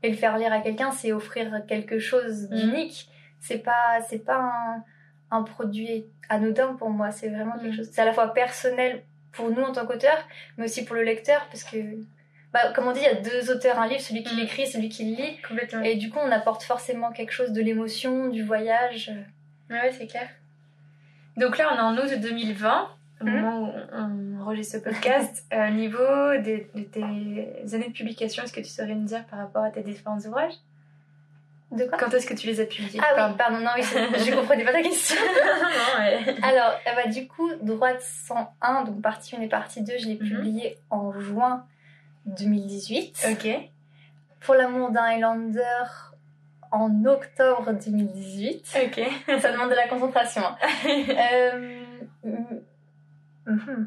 et 0.02 0.10
le 0.10 0.16
faire 0.16 0.36
lire 0.36 0.52
à 0.52 0.60
quelqu'un, 0.60 0.90
c'est 0.90 1.12
offrir 1.12 1.62
quelque 1.66 1.98
chose 1.98 2.48
mm. 2.50 2.54
d'unique. 2.54 3.08
C'est 3.40 3.58
pas, 3.58 4.00
c'est 4.08 4.24
pas 4.24 4.36
un 4.36 4.84
un 5.30 5.42
produit 5.42 6.06
anodin 6.28 6.74
pour 6.74 6.90
moi. 6.90 7.10
C'est 7.10 7.28
vraiment 7.28 7.52
quelque 7.52 7.72
mm. 7.72 7.76
chose. 7.76 7.88
C'est 7.92 8.02
à 8.02 8.04
la 8.04 8.12
fois 8.12 8.32
personnel 8.32 9.02
pour 9.32 9.50
nous 9.50 9.62
en 9.62 9.72
tant 9.72 9.86
qu'auteur, 9.86 10.16
mais 10.56 10.64
aussi 10.64 10.84
pour 10.84 10.96
le 10.96 11.02
lecteur, 11.02 11.46
parce 11.46 11.64
que, 11.64 11.76
bah, 12.52 12.72
comme 12.74 12.88
on 12.88 12.92
dit, 12.92 13.00
il 13.00 13.04
y 13.04 13.06
a 13.06 13.14
deux 13.14 13.50
auteurs 13.52 13.78
un 13.78 13.86
livre, 13.86 14.00
celui 14.00 14.22
qui 14.22 14.34
mm. 14.34 14.38
l'écrit, 14.38 14.66
celui 14.66 14.88
qui 14.88 15.04
le 15.04 15.16
lit. 15.16 15.36
Complètement. 15.46 15.82
Et 15.82 15.94
du 15.96 16.10
coup, 16.10 16.18
on 16.20 16.30
apporte 16.32 16.62
forcément 16.64 17.12
quelque 17.12 17.32
chose 17.32 17.52
de 17.52 17.60
l'émotion, 17.60 18.28
du 18.28 18.42
voyage. 18.42 19.12
Ouais, 19.70 19.92
c'est 19.96 20.06
clair. 20.06 20.28
Donc 21.36 21.58
là, 21.58 21.70
on 21.72 21.76
est 21.76 21.80
en 21.80 21.96
août 21.96 22.20
2020, 22.20 22.88
au 23.20 23.24
mm. 23.24 23.30
moment 23.30 23.60
où 23.60 23.72
on 23.92 24.40
enregistre 24.40 24.78
ce 24.78 24.82
podcast. 24.82 25.44
Au 25.52 25.56
euh, 25.58 25.70
niveau 25.70 25.98
de 25.98 26.64
tes 26.90 27.02
années 27.74 27.88
de 27.88 27.92
publication, 27.92 28.42
est-ce 28.42 28.52
que 28.52 28.60
tu 28.60 28.68
saurais 28.68 28.94
nous 28.94 29.06
dire 29.06 29.24
par 29.26 29.38
rapport 29.38 29.62
à 29.62 29.70
tes 29.70 29.82
différents 29.82 30.18
ouvrages? 30.18 30.54
De 31.70 31.84
quoi? 31.84 31.98
Quand 31.98 32.12
est-ce 32.14 32.26
que 32.26 32.34
tu 32.34 32.48
les 32.48 32.60
as 32.60 32.66
publiés? 32.66 33.00
Ah 33.00 33.28
oui, 33.28 33.36
pardon, 33.38 33.58
non, 33.58 33.70
oui, 33.76 33.82
je 33.84 34.34
comprenais 34.34 34.64
pas 34.64 34.72
ta 34.72 34.82
question. 34.82 35.14
non, 35.44 36.00
ouais. 36.00 36.34
Alors, 36.42 36.72
bah, 36.84 37.08
du 37.08 37.28
coup, 37.28 37.48
Droite 37.62 38.02
101, 38.02 38.82
donc 38.82 39.00
partie 39.00 39.36
1 39.36 39.42
et 39.42 39.48
partie 39.48 39.82
2, 39.82 39.92
je 39.98 40.06
l'ai 40.06 40.18
mhm. 40.20 40.28
publié 40.28 40.78
en 40.90 41.12
juin 41.12 41.64
2018. 42.26 43.28
Ok. 43.32 43.48
Pour 44.40 44.54
l'amour 44.54 44.90
d'un 44.90 45.04
Highlander, 45.04 45.84
en 46.72 47.04
octobre 47.04 47.72
2018. 47.72 48.78
Ok. 48.86 49.40
Ça 49.40 49.52
demande 49.52 49.70
de 49.70 49.74
la 49.74 49.88
concentration. 49.88 50.42
Hein. 50.44 50.56
euh, 52.24 52.60
mm, 53.46 53.86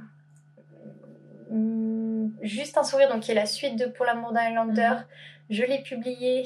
mm, 1.50 2.32
juste 2.42 2.78
un 2.78 2.84
sourire, 2.84 3.10
donc 3.10 3.22
qui 3.22 3.32
est 3.32 3.36
la 3.36 3.46
suite 3.46 3.78
de 3.78 3.86
Pour 3.86 4.06
l'amour 4.06 4.34
d'un 4.34 4.42
Highlander. 4.42 4.90
Mhm. 4.90 5.06
Je 5.50 5.64
l'ai 5.64 5.82
publié 5.82 6.46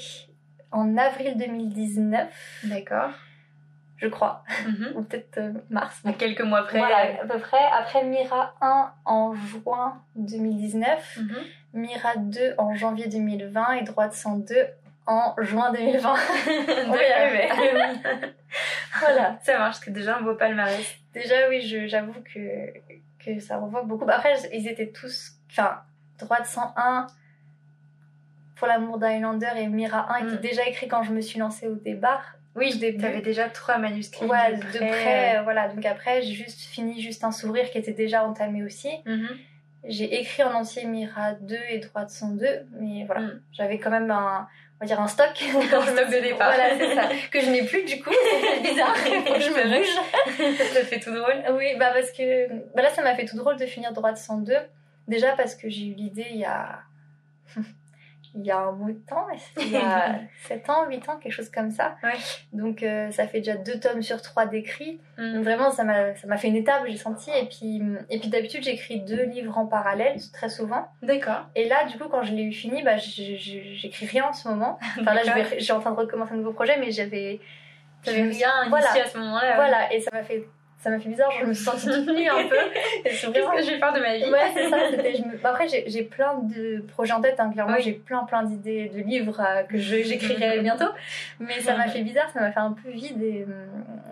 en 0.72 0.98
avril 0.98 1.38
2019. 1.38 2.29
D'accord. 2.65 3.12
Je 3.98 4.08
crois. 4.08 4.44
Mhm. 4.67 4.91
Ou 4.96 5.01
peut-être 5.03 5.38
euh, 5.39 5.53
mars. 5.70 6.01
Quelques 6.20 6.41
mois 6.41 6.60
après. 6.60 6.77
Voilà, 6.77 7.22
à 7.22 7.25
peu 7.25 7.39
près. 7.39 7.63
Après 7.72 8.03
Mira 8.03 8.53
1 8.62 8.91
en 9.06 9.34
juin 9.34 10.03
2019. 10.15 11.20
Mhm. 11.20 11.36
Mira 11.77 12.17
2 12.17 12.55
en 12.57 12.74
janvier 12.74 13.07
2020 13.07 13.74
et 13.74 13.84
Droite 13.84 14.13
102 14.13 14.55
en 15.05 15.36
juin 15.38 15.72
2020. 15.72 16.15
On 16.88 16.91
va 16.91 17.03
y 17.03 17.12
arriver. 17.12 17.50
voilà. 19.00 19.39
Ça 19.43 19.57
marche, 19.57 19.77
c'est 19.84 19.91
déjà 19.91 20.17
un 20.17 20.22
beau 20.22 20.36
palmarès. 20.36 20.98
Déjà, 21.13 21.48
oui, 21.50 21.62
j'avoue 21.88 22.22
que, 22.34 22.74
que 23.24 23.39
ça 23.39 23.57
revoit 23.57 23.84
beaucoup. 23.84 24.10
Après, 24.10 24.34
ils 24.53 24.67
étaient 24.67 24.91
tous. 24.91 25.34
Enfin, 25.50 25.81
Droite 26.17 26.48
101 26.48 27.07
pour 28.55 28.68
l'amour 28.68 28.98
d'Highlander 28.98 29.51
et 29.55 29.68
Mira 29.68 30.11
1 30.16 30.25
étaient 30.25 30.37
mm. 30.37 30.42
déjà 30.42 30.68
écrits 30.68 30.87
quand 30.87 31.03
je 31.03 31.13
me 31.13 31.22
suis 31.22 31.40
lancée 31.40 31.68
au 31.68 31.75
départ. 31.75 32.33
Oui, 32.55 32.75
tu 32.79 33.05
avais 33.05 33.22
déjà 33.22 33.50
trois 33.50 33.77
manuscrits. 33.77 34.25
Ouais, 34.25 34.57
de 34.57 34.77
près. 34.79 35.37
Euh, 35.37 35.44
voilà, 35.44 35.68
donc 35.68 35.85
après, 35.85 36.24
j'ai 36.24 36.33
juste 36.33 36.61
fini 36.61 37.00
juste 37.00 37.24
un 37.24 37.31
sourire 37.31 37.70
qui 37.70 37.77
était 37.77 37.94
déjà 37.94 38.25
entamé 38.25 38.63
aussi. 38.63 38.90
Mm-hmm. 39.05 39.37
J'ai 39.87 40.19
écrit 40.19 40.43
en 40.43 40.53
entier 40.53 40.85
Mira 40.85 41.33
2 41.33 41.55
et 41.69 41.79
Droite 41.79 42.09
102, 42.09 42.67
mais 42.79 43.05
voilà, 43.05 43.21
mm. 43.21 43.41
j'avais 43.51 43.79
quand 43.79 43.89
même 43.89 44.11
un, 44.11 44.47
on 44.79 44.83
va 44.83 44.85
dire 44.85 45.00
un 45.00 45.07
stock. 45.07 45.29
Un 45.55 45.61
stock 45.61 46.09
de 46.09 46.21
départ. 46.21 46.53
Voilà, 46.53 46.77
c'est 46.77 46.93
ça. 46.93 47.09
Que 47.31 47.41
je 47.41 47.50
n'ai 47.50 47.65
plus 47.65 47.83
du 47.83 48.01
coup, 48.01 48.11
c'est 48.53 48.61
bizarre. 48.61 48.95
je 49.05 49.50
me 49.50 49.77
bouge. 49.77 50.67
ça 50.73 50.83
fait 50.83 51.00
tout 51.00 51.13
drôle. 51.13 51.43
Oui, 51.51 51.75
bah 51.79 51.91
parce 51.93 52.11
que 52.11 52.47
bah 52.75 52.81
là, 52.81 52.89
ça 52.89 53.01
m'a 53.01 53.15
fait 53.15 53.25
tout 53.25 53.37
drôle 53.37 53.57
de 53.57 53.65
finir 53.65 53.93
Droite 53.93 54.17
102. 54.17 54.53
Déjà 55.07 55.33
parce 55.33 55.55
que 55.55 55.69
j'ai 55.69 55.85
eu 55.85 55.93
l'idée 55.93 56.27
il 56.31 56.37
y 56.37 56.45
a 56.45 56.79
il 58.37 58.45
y 58.45 58.51
a 58.51 58.59
un 58.59 58.71
bout 58.71 58.91
de 58.91 59.00
temps, 59.07 59.27
il 59.57 59.71
y 59.71 59.77
a 59.77 60.19
7 60.47 60.69
ans, 60.69 60.87
8 60.87 61.09
ans, 61.09 61.17
quelque 61.17 61.31
chose 61.31 61.50
comme 61.50 61.71
ça. 61.71 61.95
Donc 62.53 62.83
euh, 62.83 63.09
ça 63.11 63.27
fait 63.27 63.39
déjà 63.39 63.55
deux 63.55 63.79
tomes 63.79 64.01
sur 64.01 64.21
trois 64.21 64.45
d'écrits. 64.45 65.00
Mm. 65.17 65.33
Donc 65.33 65.43
vraiment, 65.43 65.71
ça 65.71 65.83
m'a 65.83 66.37
fait 66.37 66.47
une 66.47 66.55
étape, 66.55 66.83
j'ai 66.87 66.97
senti. 66.97 67.31
Et 67.31 67.45
puis, 67.45 67.81
et 68.09 68.19
puis 68.19 68.29
d'habitude, 68.29 68.63
j'écris 68.63 69.01
deux 69.01 69.23
livres 69.23 69.57
en 69.57 69.65
parallèle, 69.65 70.17
très 70.33 70.50
souvent. 70.50 70.87
D'accord. 71.01 71.47
Et 71.55 71.67
là, 71.67 71.85
du 71.85 71.97
coup, 71.97 72.07
quand 72.09 72.23
je 72.23 72.33
l'ai 72.33 72.43
eu 72.43 72.53
fini, 72.53 72.83
bah, 72.83 72.97
j'écris 72.97 74.05
rien 74.05 74.27
en 74.27 74.33
ce 74.33 74.47
moment. 74.47 74.79
Enfin 75.01 75.13
là, 75.13 75.21
j'ai 75.57 75.73
en 75.73 75.79
train 75.79 75.91
de 75.91 75.97
recommencer 75.97 76.33
un 76.33 76.37
nouveau 76.37 76.53
projet, 76.53 76.77
mais 76.79 76.91
j'avais... 76.91 77.39
J'avais 78.03 78.21
rien 78.21 78.69
voilà. 78.69 78.91
à 78.91 79.05
ce 79.07 79.17
moment-là. 79.17 79.55
Voilà, 79.55 79.91
et 79.91 80.00
ça 80.00 80.11
m'a 80.13 80.23
fait 80.23 80.47
ça 80.79 80.92
m'a 80.92 81.00
fait 81.00 81.09
bizarre, 81.09 81.31
je 81.42 81.46
me 81.46 81.53
suis 81.53 81.63
sentie 81.63 81.87
toute 81.87 82.07
nue 82.07 82.29
un 82.29 82.48
peu. 82.48 82.55
Qu'est-ce 83.03 83.25
que 83.25 83.63
je 83.63 83.72
vais 83.72 83.79
faire 83.79 83.94
de 83.94 84.00
ma 84.00 84.16
vie 84.16 84.31
Ouais, 84.31 84.51
c'est 84.53 84.70
ça. 84.70 84.77
Me... 84.77 85.37
Bah, 85.42 85.50
après, 85.50 85.68
j'ai 85.68 86.03
plein 86.03 86.37
de 86.40 86.81
projets 86.87 87.13
en 87.13 87.22
tête, 87.22 87.40
hein, 87.40 87.50
clairement. 87.51 87.77
J'ai 87.79 87.94
plein, 87.94 88.24
plein 88.25 88.44
d'idées 88.44 88.90
de 88.94 89.01
livres 89.01 89.42
euh, 89.42 89.63
que 89.63 89.77
j'écrirai 89.77 90.59
bientôt. 90.61 90.90
Mais 91.40 91.59
ça 91.61 91.75
m'a 91.75 91.87
fait 91.87 92.03
bizarre, 92.03 92.29
ça 92.31 92.42
m'a 92.42 92.51
fait 92.51 92.59
un 92.59 92.74
peu 92.74 92.92
vide. 92.92 93.22
Et... 93.22 93.44
Hum, 93.44 93.51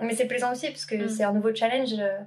mais 0.01 0.15
c'est 0.15 0.25
plaisant 0.25 0.51
aussi, 0.51 0.67
parce 0.69 0.86
que 0.86 0.95
mm. 0.95 1.10
c'est 1.10 1.23
un 1.23 1.34
nouveau 1.34 1.54
challenge 1.54 1.93
euh, 1.99 2.17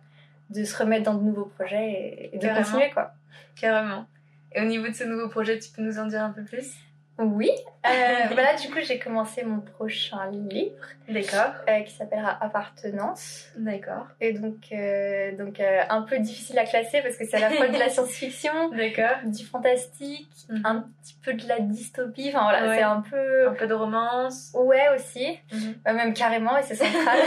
de 0.50 0.62
se 0.62 0.76
remettre 0.76 1.04
dans 1.04 1.14
de 1.14 1.24
nouveaux 1.24 1.50
projets 1.56 2.30
et, 2.32 2.38
de 2.38 2.48
continuer, 2.48 2.90
quoi. 2.90 3.12
Carrément. 3.60 4.06
Et 4.52 4.62
au 4.62 4.64
niveau 4.64 4.86
de 4.86 4.94
ce 4.94 5.04
nouveau 5.04 5.28
projet, 5.28 5.58
tu 5.58 5.70
peux 5.70 5.82
nous 5.82 5.98
en 5.98 6.06
dire 6.06 6.22
un 6.22 6.30
peu 6.30 6.44
plus? 6.44 6.74
Oui. 7.18 7.50
Euh, 7.84 7.90
voilà, 8.32 8.54
du 8.54 8.68
coup, 8.70 8.78
j'ai 8.80 8.98
commencé 8.98 9.42
mon 9.42 9.60
prochain 9.60 10.30
livre. 10.30 10.86
D'accord. 11.08 11.54
Euh, 11.68 11.80
qui 11.80 11.92
s'appellera 11.92 12.36
Appartenance. 12.40 13.48
D'accord. 13.56 14.06
Et 14.20 14.32
donc, 14.32 14.56
euh, 14.72 15.34
donc 15.36 15.60
un 15.60 16.02
peu 16.02 16.18
difficile 16.18 16.58
à 16.58 16.64
classer 16.64 17.00
parce 17.02 17.16
que 17.16 17.24
c'est 17.24 17.36
à 17.36 17.48
la 17.48 17.50
fois 17.50 17.68
de 17.68 17.78
la 17.78 17.88
science-fiction, 17.88 18.70
D'accord. 18.70 19.16
du 19.24 19.44
fantastique, 19.44 20.28
mhm. 20.48 20.62
un 20.64 20.88
petit 21.02 21.16
peu 21.24 21.32
de 21.32 21.48
la 21.48 21.60
dystopie. 21.60 22.28
Enfin 22.28 22.42
voilà, 22.42 22.74
c'est 22.74 22.82
un 22.82 23.00
peu. 23.00 23.48
Un 23.48 23.54
peu 23.54 23.66
de 23.66 23.74
romance. 23.74 24.52
Ouais, 24.54 24.88
aussi. 24.94 25.38
Mhm. 25.52 25.74
Euh, 25.88 25.92
même 25.94 26.14
carrément, 26.14 26.56
et 26.56 26.62
c'est 26.62 26.76
central. 26.76 27.18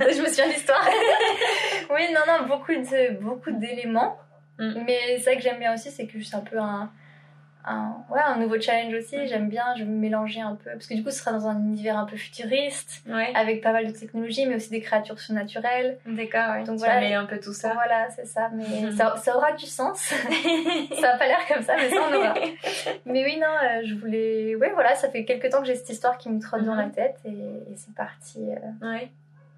Je 0.00 0.20
me 0.20 0.26
souviens 0.26 0.48
de 0.48 0.52
l'histoire. 0.52 0.88
oui, 1.94 2.02
non, 2.12 2.20
non, 2.26 2.46
beaucoup 2.48 2.72
de 2.72 3.20
beaucoup 3.20 3.52
d'éléments. 3.52 4.16
Mhm. 4.58 4.84
Mais 4.86 5.18
ça 5.18 5.34
que 5.34 5.42
j'aime 5.42 5.58
bien 5.58 5.74
aussi, 5.74 5.90
c'est 5.90 6.06
que 6.06 6.20
c'est 6.22 6.36
un 6.36 6.40
peu 6.40 6.58
un 6.58 6.90
un, 7.64 7.96
ouais, 8.10 8.20
un 8.20 8.38
nouveau 8.38 8.60
challenge 8.60 8.94
aussi. 8.94 9.26
J'aime 9.26 9.48
bien, 9.48 9.64
je 9.76 9.84
vais 9.84 9.90
me 9.90 9.98
mélanger 9.98 10.40
un 10.40 10.56
peu. 10.56 10.70
Parce 10.70 10.86
que 10.86 10.94
du 10.94 11.02
coup, 11.02 11.10
ce 11.10 11.18
sera 11.18 11.32
dans 11.32 11.46
un 11.46 11.58
univers 11.58 11.96
un 11.96 12.04
peu 12.04 12.16
futuriste, 12.16 13.04
avec 13.34 13.62
pas 13.62 13.72
mal 13.72 13.86
de 13.86 13.92
technologies, 13.92 14.46
mais 14.46 14.56
aussi 14.56 14.70
des 14.70 14.80
créatures 14.80 15.18
surnaturelles. 15.18 15.98
D'accord, 16.06 16.54
ouais. 16.54 16.64
Donc 16.64 16.78
voilà. 16.78 17.20
un 17.20 17.26
peu 17.26 17.38
tout 17.38 17.52
ça. 17.52 17.72
Voilà, 17.74 18.08
c'est 18.10 18.26
ça. 18.26 18.50
Mais 18.54 18.92
ça, 18.96 19.16
ça, 19.16 19.36
aura 19.36 19.52
du 19.52 19.66
sens. 19.66 19.98
ça 21.00 21.14
a 21.14 21.18
pas 21.18 21.26
l'air 21.26 21.46
comme 21.48 21.62
ça, 21.62 21.74
mais 21.76 21.90
ça 21.90 22.02
en 22.02 22.12
aura. 22.12 22.34
mais 23.06 23.24
oui, 23.24 23.38
non, 23.38 23.46
euh, 23.46 23.82
je 23.84 23.94
voulais. 23.94 24.54
Ouais, 24.56 24.70
voilà, 24.74 24.94
ça 24.94 25.08
fait 25.08 25.24
quelques 25.24 25.50
temps 25.50 25.60
que 25.60 25.66
j'ai 25.66 25.76
cette 25.76 25.90
histoire 25.90 26.18
qui 26.18 26.28
me 26.30 26.40
trotte 26.40 26.64
dans 26.64 26.74
la 26.74 26.86
mm-hmm. 26.86 26.94
tête 26.94 27.16
et, 27.24 27.76
c'est 27.76 27.94
parti. 27.94 28.40
Euh... 28.40 28.86
Ouais. 28.86 29.10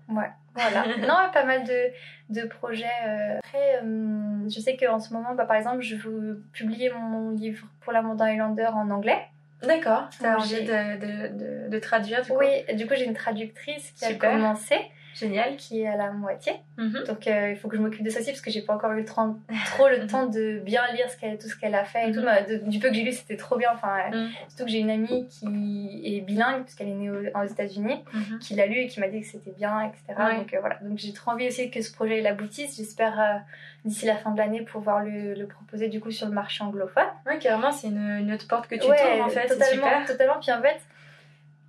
Ouais, 0.08 0.30
voilà. 0.54 0.84
non, 0.98 1.30
pas 1.32 1.44
mal 1.44 1.64
de, 1.64 1.90
de 2.30 2.46
projets. 2.46 2.86
Euh. 3.06 3.38
Après, 3.38 3.80
euh, 3.82 4.48
je 4.48 4.60
sais 4.60 4.76
qu'en 4.76 4.98
ce 4.98 5.12
moment, 5.12 5.34
bah, 5.34 5.44
par 5.44 5.56
exemple, 5.56 5.82
je 5.82 5.96
veux 5.96 6.44
publier 6.52 6.90
mon 6.90 7.30
livre 7.30 7.66
pour 7.80 7.92
la 7.92 8.02
Mont 8.02 8.16
Highlander 8.18 8.68
en 8.72 8.90
anglais. 8.90 9.26
D'accord, 9.62 10.08
t'as 10.20 10.36
envie 10.36 10.62
de, 10.62 10.98
de, 10.98 11.68
de, 11.68 11.78
traduire 11.78 12.22
du 12.22 12.30
coup? 12.30 12.38
Oui, 12.38 12.76
du 12.76 12.86
coup 12.86 12.92
j'ai 12.96 13.06
une 13.06 13.14
traductrice 13.14 13.92
qui 13.92 14.04
a 14.04 14.12
commencé. 14.12 14.76
Génial. 15.14 15.56
qui 15.56 15.80
est 15.82 15.86
à 15.86 15.96
la 15.96 16.10
moitié. 16.10 16.52
Mhm. 16.76 17.04
Donc 17.06 17.26
euh, 17.26 17.50
il 17.52 17.56
faut 17.56 17.68
que 17.68 17.76
je 17.76 17.82
m'occupe 17.82 18.02
de 18.02 18.10
ça 18.10 18.18
aussi 18.20 18.30
parce 18.30 18.40
que 18.40 18.50
j'ai 18.50 18.60
pas 18.62 18.74
encore 18.74 18.92
eu 18.92 18.96
le 19.00 19.04
temps- 19.04 19.38
trop 19.66 19.88
le 19.88 20.06
temps 20.06 20.26
de 20.26 20.58
bien 20.58 20.82
lire 20.92 21.08
ce 21.08 21.16
qu'elle, 21.16 21.38
tout 21.38 21.48
ce 21.48 21.56
qu'elle 21.56 21.74
a 21.74 21.84
fait 21.84 22.08
et. 22.08 22.12
Mhm. 22.12 22.24
De- 22.48 22.68
du 22.70 22.78
peu 22.80 22.88
que 22.88 22.94
j'ai 22.94 23.02
lu, 23.02 23.12
c'était 23.12 23.36
trop 23.36 23.56
bien. 23.56 23.70
Enfin, 23.72 23.96
euh, 24.12 24.16
Mhm. 24.24 24.30
surtout 24.48 24.64
que 24.64 24.70
j'ai 24.70 24.78
une 24.80 24.90
amie 24.90 25.26
qui 25.28 26.02
est 26.04 26.20
bilingue 26.20 26.62
parce 26.62 26.74
qu'elle 26.74 26.88
est 26.88 26.94
née 26.94 27.10
au- 27.10 27.38
aux 27.38 27.44
États-Unis, 27.44 28.02
qui 28.40 28.54
l'a 28.54 28.66
lu 28.66 28.76
et 28.78 28.86
qui 28.88 29.00
m'a 29.00 29.08
dit 29.08 29.20
que 29.20 29.26
c'était 29.26 29.52
bien, 29.52 29.80
etc. 29.82 30.02
Ouais. 30.18 30.36
Donc 30.36 30.52
euh, 30.52 30.58
voilà. 30.60 30.76
Donc 30.82 30.98
j'ai 30.98 31.12
trop 31.12 31.30
envie 31.30 31.46
aussi 31.48 31.70
que 31.70 31.80
ce 31.80 31.92
projet 31.92 32.18
il 32.20 32.26
aboutisse. 32.26 32.76
J'espère 32.76 33.42
d'ici 33.84 34.06
la 34.06 34.16
fin 34.16 34.30
de 34.32 34.38
l'année 34.38 34.62
pouvoir 34.62 35.04
le, 35.04 35.34
le 35.34 35.46
proposer 35.46 35.88
du 35.88 36.00
coup 36.00 36.10
sur 36.10 36.26
le 36.26 36.32
marché 36.32 36.64
anglophone. 36.64 37.04
Ouais, 37.26 37.38
carrément, 37.38 37.70
c'est 37.70 37.88
une, 37.88 37.98
une 38.20 38.32
autre 38.32 38.48
porte 38.48 38.66
que 38.66 38.74
tu 38.76 38.86
Ouais, 38.90 38.96
tournes 38.96 39.22
en 39.22 39.28
fait. 39.28 39.46
Totalement, 39.46 39.72
super. 39.86 40.06
totalement. 40.06 40.34
Puis 40.40 40.50
en 40.52 40.60
fait, 40.62 40.80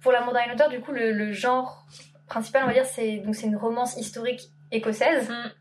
pour 0.02 0.12
l'amour 0.12 0.34
d'un 0.34 0.54
auteur, 0.54 0.70
du 0.70 0.80
coup, 0.80 0.92
le, 0.92 1.12
le 1.12 1.34
genre 1.34 1.86
principal, 2.28 2.64
on 2.64 2.68
va 2.68 2.74
dire, 2.74 2.86
c'est 2.86 3.18
donc 3.18 3.36
c'est 3.36 3.48
une 3.48 3.56
romance 3.58 3.98
historique 3.98 4.50
écossaise. 4.72 5.30
Mm. 5.30 5.52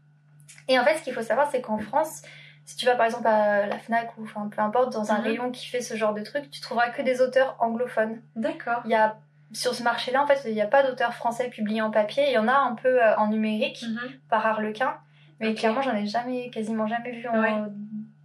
Et 0.68 0.78
en 0.78 0.84
fait, 0.84 0.96
ce 0.98 1.02
qu'il 1.04 1.12
faut 1.12 1.22
savoir, 1.22 1.50
c'est 1.50 1.60
qu'en 1.60 1.78
France, 1.78 2.22
si 2.64 2.76
tu 2.76 2.86
vas 2.86 2.94
par 2.96 3.04
exemple 3.06 3.26
à 3.26 3.66
la 3.66 3.78
Fnac 3.78 4.16
ou 4.16 4.22
enfin 4.24 4.48
peu 4.54 4.62
importe 4.62 4.92
dans 4.92 5.12
un 5.12 5.18
Mhm. 5.18 5.24
rayon 5.24 5.50
qui 5.50 5.66
fait 5.66 5.80
ce 5.82 5.94
genre 5.94 6.14
de 6.14 6.22
truc, 6.22 6.50
tu 6.50 6.60
trouveras 6.60 6.88
que 6.90 7.02
des 7.02 7.20
auteurs 7.20 7.56
anglophones. 7.60 8.22
D'accord. 8.36 8.80
Il 8.86 8.90
y 8.90 8.94
a 8.94 9.16
sur 9.52 9.74
ce 9.74 9.82
marché-là, 9.82 10.22
en 10.22 10.26
fait, 10.26 10.40
il 10.46 10.54
n'y 10.54 10.62
a 10.62 10.66
pas 10.66 10.82
d'auteurs 10.82 11.14
français 11.14 11.48
publiés 11.48 11.82
en 11.82 11.90
papier. 11.90 12.24
Il 12.28 12.32
y 12.32 12.38
en 12.38 12.48
a 12.48 12.54
un 12.56 12.74
peu 12.74 13.02
euh, 13.02 13.14
en 13.16 13.28
numérique 13.28 13.84
Mhm. 13.86 14.00
par 14.30 14.44
Harlequin, 14.46 14.94
mais 15.40 15.54
clairement, 15.54 15.82
j'en 15.82 15.94
ai 15.94 16.06
jamais, 16.06 16.48
quasiment 16.50 16.86
jamais 16.86 17.12
vu 17.12 17.28
en 17.28 17.38
Ouais. 17.40 17.52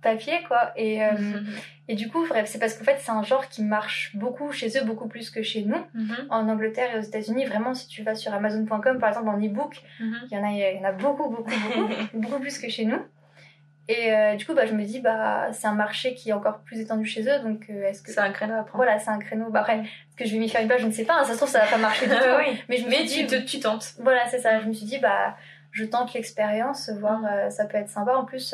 Papier, 0.02 0.38
quoi. 0.48 0.72
Et 0.76 1.04
euh, 1.04 1.12
Mhm. 1.12 1.48
et 1.88 1.96
du 1.96 2.08
coup, 2.10 2.26
bref, 2.28 2.48
c'est 2.48 2.60
parce 2.60 2.74
qu'en 2.76 2.84
fait, 2.86 2.98
c'est 3.00 3.12
un 3.12 3.24
genre 3.24 3.48
qui 3.50 3.64
marche 3.64 4.16
beaucoup 4.16 4.52
chez 4.52 4.70
eux, 4.78 4.84
beaucoup 4.86 5.08
plus 5.08 5.30
que 5.30 5.42
chez 5.44 5.64
nous. 5.64 5.84
Mhm. 5.94 6.28
En 6.30 6.48
Angleterre 6.50 6.96
et 6.96 7.00
aux 7.00 7.04
États-Unis, 7.04 7.46
vraiment, 7.46 7.74
si 7.74 7.88
tu 7.88 8.04
vas 8.04 8.16
sur 8.16 8.34
Amazon.com, 8.34 9.00
par 9.00 9.10
exemple, 9.10 9.30
en 9.30 9.38
e-book, 9.38 9.82
Mhm. 10.00 10.16
il 10.32 10.38
y 10.38 10.40
en 10.40 10.44
a, 10.48 10.52
il 10.52 10.78
y 10.78 10.80
en 10.80 10.84
a 10.88 10.92
beaucoup, 10.92 11.30
beaucoup, 11.30 11.44
beaucoup, 11.76 11.90
beaucoup 12.14 12.40
plus 12.40 12.58
que 12.60 12.70
chez 12.70 12.86
nous. 12.86 13.00
Et 13.92 14.14
euh, 14.14 14.36
du 14.36 14.46
coup, 14.46 14.54
bah, 14.54 14.68
je 14.68 14.74
me 14.74 14.84
dis, 14.86 15.00
bah, 15.00 15.48
c'est 15.52 15.66
un 15.66 15.74
marché 15.74 16.14
qui 16.14 16.30
est 16.30 16.34
encore 16.34 16.60
plus 16.60 16.80
étendu 16.80 17.06
chez 17.08 17.24
eux, 17.24 17.40
donc 17.44 17.66
euh, 17.72 17.88
est-ce 17.90 18.04
que. 18.04 18.12
C'est 18.12 18.20
un 18.20 18.30
créneau 18.32 18.54
à 18.54 18.58
prendre. 18.64 18.76
Voilà, 18.84 19.00
c'est 19.00 19.10
un 19.10 19.18
créneau. 19.18 19.50
Bah, 19.50 19.62
après, 19.62 19.80
est-ce 19.80 20.16
que 20.16 20.26
je 20.26 20.34
vais 20.34 20.38
m'y 20.38 20.48
faire 20.48 20.62
une 20.62 20.68
page? 20.68 20.82
Je 20.82 20.86
ne 20.86 20.92
sais 20.92 21.06
pas, 21.06 21.20
hein, 21.20 21.24
ça 21.24 21.32
se 21.34 21.38
trouve, 21.38 21.50
ça 21.50 21.62
va 21.62 21.66
pas 21.66 21.78
marcher 21.80 22.06
du 22.06 22.12
tout. 22.16 22.20
Oui. 22.38 22.62
Mais 22.70 22.78
je 22.78 22.86
me 22.86 22.90
Mais 22.92 23.08
suis 23.08 23.22
tu, 23.22 23.26
dit, 23.26 23.42
te, 23.42 23.50
tu 23.50 23.60
tentes. 23.60 23.94
voilà, 24.00 24.28
c'est 24.28 24.38
ça. 24.40 24.60
Je 24.62 24.68
me 24.68 24.74
suis 24.74 24.86
dit, 24.86 25.00
bah, 25.00 25.36
je 25.72 25.86
tente 25.86 26.14
l'expérience, 26.14 26.92
voir, 27.00 27.20
Mm. 27.22 27.50
ça 27.50 27.66
peut 27.66 27.78
être 27.78 27.90
sympa. 27.90 28.16
En 28.16 28.26
plus, 28.26 28.54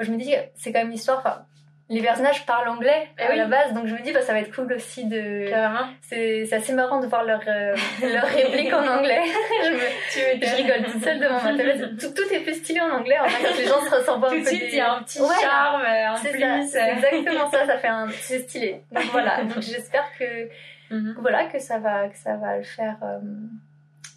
je 0.00 0.10
me 0.10 0.16
dis, 0.18 0.34
c'est 0.56 0.72
quand 0.72 0.80
même 0.80 0.90
l'histoire. 0.90 1.18
Enfin, 1.18 1.44
les 1.88 2.02
personnages 2.02 2.46
parlent 2.46 2.68
anglais 2.68 3.08
Eh 3.18 3.22
à 3.22 3.30
oui. 3.30 3.36
la 3.36 3.46
base, 3.46 3.72
donc 3.74 3.86
je 3.88 3.94
me 3.94 4.00
dis, 4.02 4.12
bah, 4.12 4.22
ça 4.22 4.32
va 4.32 4.38
être 4.40 4.54
cool 4.54 4.72
aussi 4.72 5.06
de. 5.06 5.48
Carrément. 5.50 5.88
C'est 6.02 6.52
assez 6.52 6.72
marrant 6.72 7.00
de 7.00 7.06
voir 7.08 7.24
leur, 7.24 7.40
euh, 7.48 7.74
leur 8.02 8.24
réplique 8.36 8.72
en 8.72 8.86
anglais. 8.86 9.22
je, 9.64 9.70
me- 9.70 10.38
Tu 10.40 10.46
je 10.46 10.54
rigole 10.56 10.84
toute 10.92 11.02
seule 11.02 11.18
devant 11.18 11.42
ma 11.42 11.56
tablette. 11.56 11.98
Tout, 11.98 12.14
tout 12.14 12.32
est 12.32 12.40
plus 12.40 12.54
stylé 12.54 12.80
en 12.80 12.90
anglais, 12.92 13.18
en 13.18 13.26
fait, 13.28 13.44
quand 13.48 13.56
les 13.58 13.66
gens 13.66 13.80
se 13.80 13.90
ressemblent 13.94 14.26
un 14.26 14.28
Tout 14.28 14.34
peu 14.36 14.40
de 14.42 14.46
suite, 14.46 14.60
des- 14.60 14.66
il 14.68 14.74
y 14.76 14.80
a 14.80 14.92
un 14.94 15.02
petit 15.02 15.20
Ouais, 15.20 15.26
charme 15.40 15.82
euh, 15.82 16.10
en 16.12 16.16
C'est 16.16 16.30
plus. 16.30 16.40
ça, 16.40 16.60
c'est 16.68 16.80
euh. 16.82 16.94
exactement 16.94 17.50
ça, 17.50 17.66
ça 17.66 17.78
fait 17.78 17.88
un... 17.88 18.08
C'est 18.10 18.38
stylé. 18.40 18.82
Donc 18.92 19.04
voilà, 19.10 19.42
donc 19.44 19.60
j'espère 19.60 20.04
que, 20.18 20.48
Mhm. 20.92 21.16
voilà, 21.20 21.44
que, 21.46 21.58
ça 21.60 21.78
va, 21.78 22.08
que 22.08 22.16
ça 22.16 22.36
va 22.36 22.56
le 22.58 22.62
faire... 22.64 22.96
euh, 23.02 23.18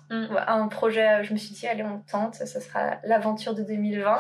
Mm. 0.10 0.32
ouais, 0.36 0.42
Un 0.48 0.68
projet, 0.68 1.24
je 1.24 1.34
me 1.34 1.38
suis 1.40 1.56
dit, 1.56 1.66
allez, 1.66 1.82
on 1.84 1.98
tente, 2.00 2.36
ce 2.36 2.60
sera 2.60 2.98
l'aventure 3.04 3.56
de 3.56 3.64
2020. 3.64 4.20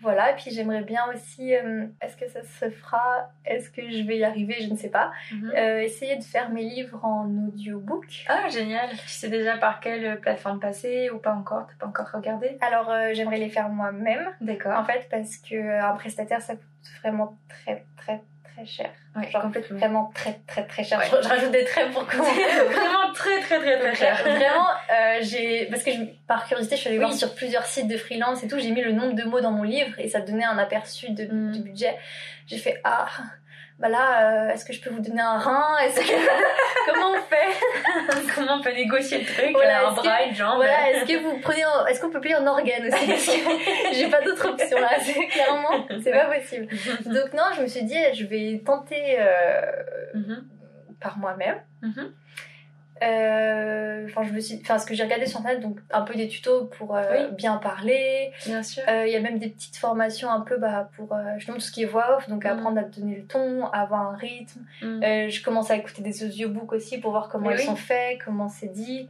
Voilà, 0.00 0.32
et 0.32 0.34
puis 0.36 0.50
j'aimerais 0.50 0.82
bien 0.82 1.02
aussi, 1.14 1.54
euh, 1.54 1.86
est-ce 2.00 2.16
que 2.16 2.28
ça 2.28 2.42
se 2.42 2.70
fera 2.70 3.30
Est-ce 3.44 3.70
que 3.70 3.82
je 3.82 4.02
vais 4.06 4.18
y 4.18 4.24
arriver 4.24 4.56
Je 4.60 4.70
ne 4.70 4.76
sais 4.76 4.88
pas. 4.88 5.12
Mhm. 5.32 5.52
Euh, 5.56 5.80
essayer 5.82 6.16
de 6.16 6.22
faire 6.22 6.50
mes 6.50 6.62
livres 6.62 7.04
en 7.04 7.26
audiobook. 7.48 8.24
Ah, 8.28 8.48
génial. 8.48 8.90
Tu 8.90 9.08
sais 9.08 9.28
déjà 9.28 9.56
par 9.58 9.80
quelle 9.80 10.20
plateforme 10.20 10.60
passer 10.60 11.10
ou 11.10 11.18
pas 11.18 11.34
encore? 11.34 11.66
T'as 11.66 11.74
pas 11.74 11.86
encore 11.86 12.10
regardé? 12.12 12.56
Alors, 12.60 12.90
euh, 12.90 13.10
j'aimerais 13.12 13.38
les 13.38 13.48
faire 13.50 13.68
moi-même, 13.68 14.30
D'accord. 14.40 14.78
en 14.78 14.84
fait, 14.84 15.06
parce 15.10 15.36
que 15.36 15.54
euh, 15.54 15.84
un 15.84 15.94
prestataire, 15.94 16.40
ça 16.40 16.54
coûte 16.54 16.64
vraiment 17.02 17.36
très, 17.48 17.84
très, 17.96 18.22
très 18.44 18.64
cher. 18.66 18.90
Ouais, 19.16 19.28
Genre, 19.30 19.42
complètement. 19.42 19.78
Vraiment 19.78 20.10
très, 20.14 20.38
très, 20.46 20.64
très 20.66 20.84
cher. 20.84 20.98
Ouais. 21.00 21.06
Je, 21.10 21.22
je 21.22 21.28
rajoute 21.28 21.50
des 21.50 21.64
traits 21.64 21.90
pour 21.90 22.06
comment. 22.06 22.22
Vraiment 22.70 23.12
très 23.12 23.40
très 23.40 23.58
très 23.58 23.78
très 23.80 23.94
cher. 23.96 24.16
Vraiment, 24.22 24.66
euh, 24.92 25.18
j'ai 25.22 25.66
parce 25.66 25.82
que 25.82 25.90
je- 25.90 26.04
par 26.28 26.46
curiosité, 26.46 26.76
je 26.76 26.80
suis 26.82 26.88
allée 26.88 26.98
Oui. 26.98 27.04
voir 27.04 27.12
sur 27.16 27.34
plusieurs 27.34 27.66
sites 27.66 27.88
de 27.88 27.96
freelance 27.96 28.44
et 28.44 28.48
tout. 28.48 28.58
J'ai 28.60 28.70
mis 28.70 28.82
le 28.82 28.92
nombre 28.92 29.14
de 29.14 29.24
mots 29.24 29.40
dans 29.40 29.50
mon 29.50 29.64
livre 29.64 29.98
et 29.98 30.08
ça 30.08 30.20
donnait 30.20 30.44
un 30.44 30.58
aperçu 30.58 31.10
de, 31.10 31.24
Mm. 31.24 31.52
du 31.52 31.58
budget. 31.60 31.96
J'ai 32.46 32.58
fait 32.58 32.80
ah, 32.84 33.06
bah 33.80 33.88
là, 33.88 34.04
euh, 34.46 34.50
est-ce 34.50 34.64
que 34.64 34.72
je 34.74 34.80
peux 34.80 34.90
vous 34.90 35.00
donner 35.00 35.22
un 35.22 35.38
rein? 35.38 35.78
Est-ce 35.78 36.00
que 36.00 36.06
comment 36.92 37.12
on 37.12 37.20
fait? 37.22 37.36
Comment 38.34 38.54
on 38.58 38.62
peut 38.62 38.72
négocier 38.72 39.18
le 39.18 39.24
truc 39.24 39.50
Voilà, 39.52 39.82
euh, 39.82 39.86
Un 39.86 39.90
est-ce 39.92 39.96
que- 40.00 40.06
bras, 40.06 40.22
une 40.24 40.34
jambe? 40.34 40.56
Voilà, 40.56 40.90
est-ce 40.90 41.04
que 41.06 41.18
vous 41.22 41.38
prenez, 41.40 41.64
en- 41.64 41.86
est-ce 41.86 42.00
qu'on 42.00 42.10
peut 42.10 42.20
payer 42.20 42.36
en 42.36 42.46
organes 42.46 42.86
aussi? 42.86 43.06
Parce 43.06 43.26
que 43.26 43.32
j'ai 43.94 44.08
pas 44.08 44.20
d'autre 44.20 44.48
option 44.48 44.78
là. 44.78 44.90
C'est 45.00 45.26
clairement, 45.28 45.86
c'est 46.02 46.12
pas 46.12 46.26
possible. 46.26 46.66
Donc 47.06 47.32
non, 47.32 47.44
je 47.56 47.62
me 47.62 47.66
suis 47.66 47.82
dit, 47.84 47.98
je 48.14 48.24
vais 48.26 48.62
tenter 48.64 49.16
euh, 49.18 49.60
Mhm. 50.14 50.44
par 51.00 51.18
moi-même. 51.18 51.60
Mhm. 51.82 51.94
Euh, 51.98 52.10
Enfin, 53.02 54.22
je 54.24 54.32
me 54.32 54.40
suis, 54.40 54.58
enfin, 54.62 54.78
ce 54.78 54.86
que 54.86 54.94
j'ai 54.94 55.02
regardé 55.04 55.26
sur 55.26 55.40
internet, 55.40 55.60
donc 55.62 55.78
un 55.90 56.02
peu 56.02 56.14
des 56.14 56.28
tutos 56.28 56.64
pour 56.66 56.96
euh, 56.96 57.02
Oui. 57.28 57.34
bien 57.36 57.56
parler. 57.56 58.32
Bien 58.46 58.62
sûr. 58.62 58.82
Euh, 58.88 59.06
Il 59.06 59.12
y 59.12 59.16
a 59.16 59.20
même 59.20 59.38
des 59.38 59.48
petites 59.48 59.76
formations 59.76 60.30
un 60.30 60.40
peu 60.40 60.56
bah, 60.56 60.90
pour 60.96 61.12
euh, 61.12 61.18
justement 61.36 61.56
tout 61.58 61.62
ce 61.64 61.72
qui 61.72 61.82
est 61.82 61.86
voix 61.86 62.16
off, 62.16 62.28
donc 62.28 62.44
Mhm. 62.44 62.50
apprendre 62.50 62.78
à 62.80 62.82
donner 62.84 63.16
le 63.16 63.24
ton, 63.26 63.66
à 63.66 63.80
avoir 63.82 64.00
un 64.12 64.16
rythme. 64.16 64.60
Euh, 64.82 65.28
je 65.28 65.42
commence 65.42 65.70
à 65.70 65.76
écouter 65.76 66.02
des 66.02 66.24
audiobooks 66.24 66.72
aussi 66.72 66.98
pour 66.98 67.10
voir 67.12 67.28
comment 67.28 67.48
Mais 67.48 67.54
ils 67.56 67.58
oui. 67.60 67.64
sont 67.66 67.76
faits, 67.76 68.18
comment 68.24 68.48
c'est 68.48 68.72
dit. 68.72 69.08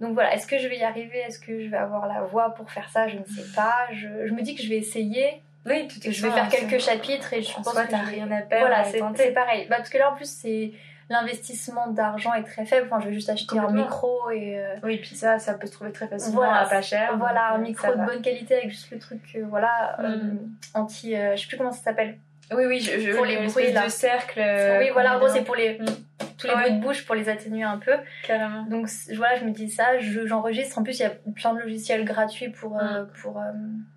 Donc 0.00 0.12
voilà, 0.12 0.34
est-ce 0.34 0.46
que 0.46 0.58
je 0.58 0.68
vais 0.68 0.76
y 0.76 0.82
arriver? 0.84 1.18
Est-ce 1.18 1.38
que 1.38 1.62
je 1.62 1.68
vais 1.70 1.76
avoir 1.78 2.06
la 2.06 2.20
voix 2.22 2.50
pour 2.54 2.70
faire 2.70 2.90
ça? 2.90 3.08
Je 3.08 3.16
ne 3.16 3.24
sais 3.24 3.50
pas. 3.54 3.74
Je, 3.92 4.26
je 4.26 4.32
me 4.34 4.42
dis 4.42 4.54
que 4.54 4.62
je 4.62 4.68
vais 4.68 4.76
essayer. 4.76 5.40
Oui, 5.64 5.88
tout 5.88 5.98
Je 6.02 6.22
vais 6.26 6.30
faire 6.30 6.48
quelques 6.48 6.78
chapitres 6.80 7.32
et 7.32 7.42
je 7.42 7.50
En 7.56 7.62
pense 7.62 7.72
que 7.74 7.90
t'as 7.90 8.02
rien 8.02 8.30
à 8.30 8.42
perdre. 8.42 8.66
Voilà, 8.66 8.84
c'est 8.84 9.32
pareil. 9.32 9.66
Bah, 9.70 9.76
parce 9.78 9.88
que 9.88 9.98
là, 9.98 10.12
en 10.12 10.14
plus, 10.14 10.28
c'est 10.30 10.72
l'investissement 11.08 11.86
d'argent 11.88 12.34
est 12.34 12.42
très 12.44 12.64
faible. 12.66 12.88
Enfin, 12.90 13.00
je 13.00 13.08
vais 13.08 13.14
juste 13.14 13.28
acheter 13.30 13.58
un 13.58 13.70
micro 13.70 14.30
et 14.30 14.58
euh, 14.58 14.74
Oui, 14.82 14.98
puis 14.98 15.14
ça, 15.14 15.38
ça 15.38 15.54
peut 15.54 15.66
se 15.66 15.72
trouver 15.72 15.92
très 15.92 16.08
facilement 16.08 16.36
Voilà, 16.36 16.60
à 16.62 16.66
pas 16.68 16.82
cher. 16.82 17.16
voilà, 17.16 17.52
un 17.52 17.58
euh, 17.58 17.62
micro 17.62 17.86
ça 17.86 17.94
de 17.94 18.04
bonne 18.04 18.22
qualité 18.22 18.54
avec 18.56 18.70
juste 18.70 18.90
le 18.90 18.98
truc, 18.98 19.20
euh, 19.36 19.44
voilà, 19.48 19.96
Mhm. 20.00 20.38
anti, 20.74 21.14
je 21.14 21.40
sais 21.40 21.46
plus 21.46 21.56
comment 21.56 21.72
ça 21.72 21.82
s'appelle. 21.82 22.18
Oui, 22.52 22.64
oui, 22.66 22.80
je, 22.80 23.00
je, 23.00 23.12
Pour 23.16 23.24
les 23.24 23.38
bruits, 23.46 23.72
de 23.72 23.88
cercle. 23.88 24.40
oui, 24.80 24.90
voilà, 24.92 25.16
en 25.16 25.18
gros, 25.18 25.28
c'est 25.28 25.42
pour 25.42 25.56
les 25.56 25.78
Mm. 25.78 25.84
tous 26.38 26.46
les 26.46 26.54
Ouais. 26.54 26.60
bruits 26.60 26.72
de 26.74 26.80
bouche 26.80 27.06
pour 27.06 27.14
les 27.14 27.28
atténuer 27.28 27.62
un 27.64 27.78
peu. 27.78 27.94
Carrément. 28.26 28.62
Donc 28.64 28.88
voilà, 29.16 29.36
je 29.36 29.44
me 29.44 29.50
dis 29.50 29.70
ça, 29.70 29.98
je- 29.98 30.26
j'enregistre. 30.26 30.78
en 30.78 30.82
plus, 30.84 30.98
il 30.98 31.02
y 31.02 31.06
a 31.06 31.12
plein 31.34 31.54
de 31.54 31.60
logiciels 31.60 32.04
gratuits 32.04 32.50
pour 32.50 32.78
euh, 32.80 33.04
pour 33.22 33.38
euh, 33.38 33.42
pour 33.42 33.95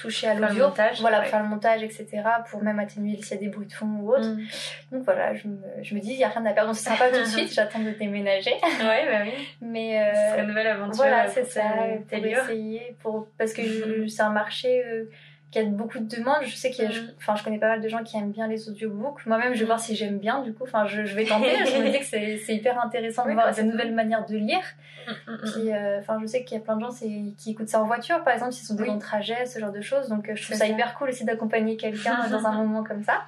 toucher 0.00 0.28
à 0.28 0.34
l'audio. 0.34 0.66
Voilà, 1.00 1.18
ouais. 1.18 1.22
pour 1.24 1.30
faire 1.30 1.42
le 1.42 1.48
montage, 1.48 1.82
etc. 1.82 2.06
Pour 2.50 2.62
même 2.62 2.78
atténuer 2.78 3.16
s'il 3.22 3.32
y 3.32 3.34
a 3.34 3.40
des 3.40 3.48
bruits 3.48 3.66
de 3.66 3.72
fond 3.72 3.86
ou 4.00 4.12
autre. 4.12 4.28
Mhm. 4.28 4.46
Donc 4.92 5.04
voilà, 5.04 5.34
je 5.34 5.46
me, 5.48 5.58
je 5.82 5.94
me 5.94 6.00
dis, 6.00 6.12
il 6.12 6.16
n'y 6.18 6.24
a 6.24 6.28
rien 6.28 6.44
à 6.46 6.52
perdre. 6.52 6.68
Donc 6.70 6.76
ce 6.76 6.84
sera 6.84 6.96
pas 6.96 7.10
tout 7.10 7.20
de 7.20 7.24
suite, 7.24 7.52
j'attends 7.54 7.80
de 7.80 7.90
déménager. 7.90 8.52
Ouais, 8.52 9.06
bah 9.10 9.18
oui. 9.24 9.32
Mais 9.60 10.00
euh, 10.00 10.30
serait 10.30 10.40
une 10.42 10.48
nouvelle 10.48 10.66
aventure. 10.68 10.94
voilà, 10.96 11.26
c'est 11.28 11.44
ça, 11.44 11.62
pour 12.08 12.18
essayer. 12.26 12.96
Pour... 13.02 13.28
Parce 13.38 13.52
que 13.52 13.62
je- 13.62 14.06
c'est 14.08 14.22
un 14.22 14.30
marché 14.30 14.82
euh, 14.86 15.04
qui 15.50 15.58
a 15.58 15.64
beaucoup 15.64 15.98
de 15.98 16.04
demandes. 16.16 16.42
Je 16.44 16.54
sais 16.54 16.70
qu'il 16.70 16.84
y 16.84 16.86
a, 16.86 16.90
Mhm. 16.90 16.94
je- 16.94 17.02
enfin, 17.18 17.34
je 17.34 17.42
connais 17.42 17.58
pas 17.58 17.68
mal 17.68 17.80
de 17.80 17.88
gens 17.88 18.02
qui 18.04 18.16
aiment 18.16 18.30
bien 18.30 18.46
les 18.46 18.68
audiobooks. 18.68 19.26
Moi-même, 19.26 19.52
je 19.54 19.58
vais 19.58 19.60
Mhm. 19.62 19.66
voir 19.66 19.80
si 19.80 19.96
j'aime 19.96 20.18
bien, 20.18 20.42
du 20.42 20.52
coup. 20.54 20.62
Enfin, 20.64 20.86
je, 20.86 21.04
je 21.04 21.14
vais 21.16 21.24
tenter. 21.24 21.50
je 21.66 21.78
me 21.82 21.90
dis 21.90 21.98
que 21.98 22.04
c'est 22.04 22.54
hyper 22.54 22.82
intéressant 22.84 23.24
de 23.24 23.28
Oui, 23.28 23.34
voir 23.34 23.46
bah, 23.46 23.52
cette 23.52 23.66
nouvelle 23.66 23.92
manière 23.94 24.24
de 24.26 24.36
lire. 24.36 24.62
Mhm, 25.08 25.14
mhm. 25.34 25.50
Puis, 25.52 25.72
euh, 25.72 25.98
enfin, 25.98 26.18
je 26.22 26.26
sais 26.26 26.44
qu'il 26.44 26.56
y 26.56 26.60
a 26.60 26.62
plein 26.62 26.76
de 26.76 26.82
gens 26.82 26.90
qui 27.36 27.50
écoutent 27.50 27.68
ça 27.68 27.80
en 27.82 27.86
voiture, 27.86 28.22
par 28.22 28.32
exemple, 28.34 28.52
s'ils 28.52 28.66
sont 28.66 28.74
des 28.74 28.82
Oui. 28.84 28.88
longs 28.90 28.98
trajets, 28.98 29.44
ce 29.46 29.58
genre 29.58 29.72
de 29.72 29.80
choses. 29.80 30.08
Donc, 30.08 30.28
euh, 30.28 30.36
je 30.36 30.42
trouve 30.44 30.56
ça, 30.56 30.66
ça. 30.66 30.70
hyper 30.70 30.94
cool 30.94 31.08
aussi 31.08 31.24
d'accompagner 31.24 31.76
quelqu'un 31.76 32.28
dans 32.30 32.46
un 32.46 32.52
moment 32.52 32.84
comme 32.84 33.02
ça. 33.02 33.22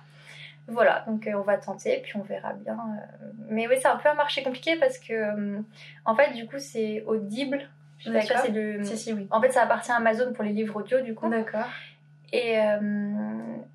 Voilà, 0.69 1.03
donc 1.09 1.27
euh, 1.27 1.33
on 1.35 1.41
va 1.43 1.57
tenter, 1.59 2.01
puis 2.05 2.13
on 2.17 2.23
verra 2.23 2.53
bien. 2.53 2.75
euh. 2.75 3.27
Mais 3.49 3.67
oui, 3.67 3.75
c'est 3.81 3.89
un 3.89 3.97
peu 3.97 4.09
un 4.09 4.15
marché 4.15 4.45
compliqué 4.45 4.77
parce 4.77 4.97
que, 4.99 5.59
en 6.05 6.15
fait, 6.15 6.33
du 6.35 6.47
coup, 6.47 6.59
c'est 6.61 7.03
Audible. 7.07 7.69
Je 7.99 8.11
sais 8.11 8.33
pas 8.35 8.41
c'est 8.43 8.51
le. 8.53 8.83
Si, 8.85 8.97
si, 8.97 9.13
oui. 9.13 9.27
En 9.31 9.41
fait, 9.41 9.51
ça 9.51 9.63
appartient 9.63 9.91
à 9.93 9.97
Amazon 9.97 10.33
pour 10.33 10.45
les 10.45 10.53
livres 10.53 10.77
audio, 10.77 11.01
du 11.01 11.15
coup. 11.15 11.29
D'accord. 11.29 11.67
Et, 12.33 12.59
euh, 12.59 12.81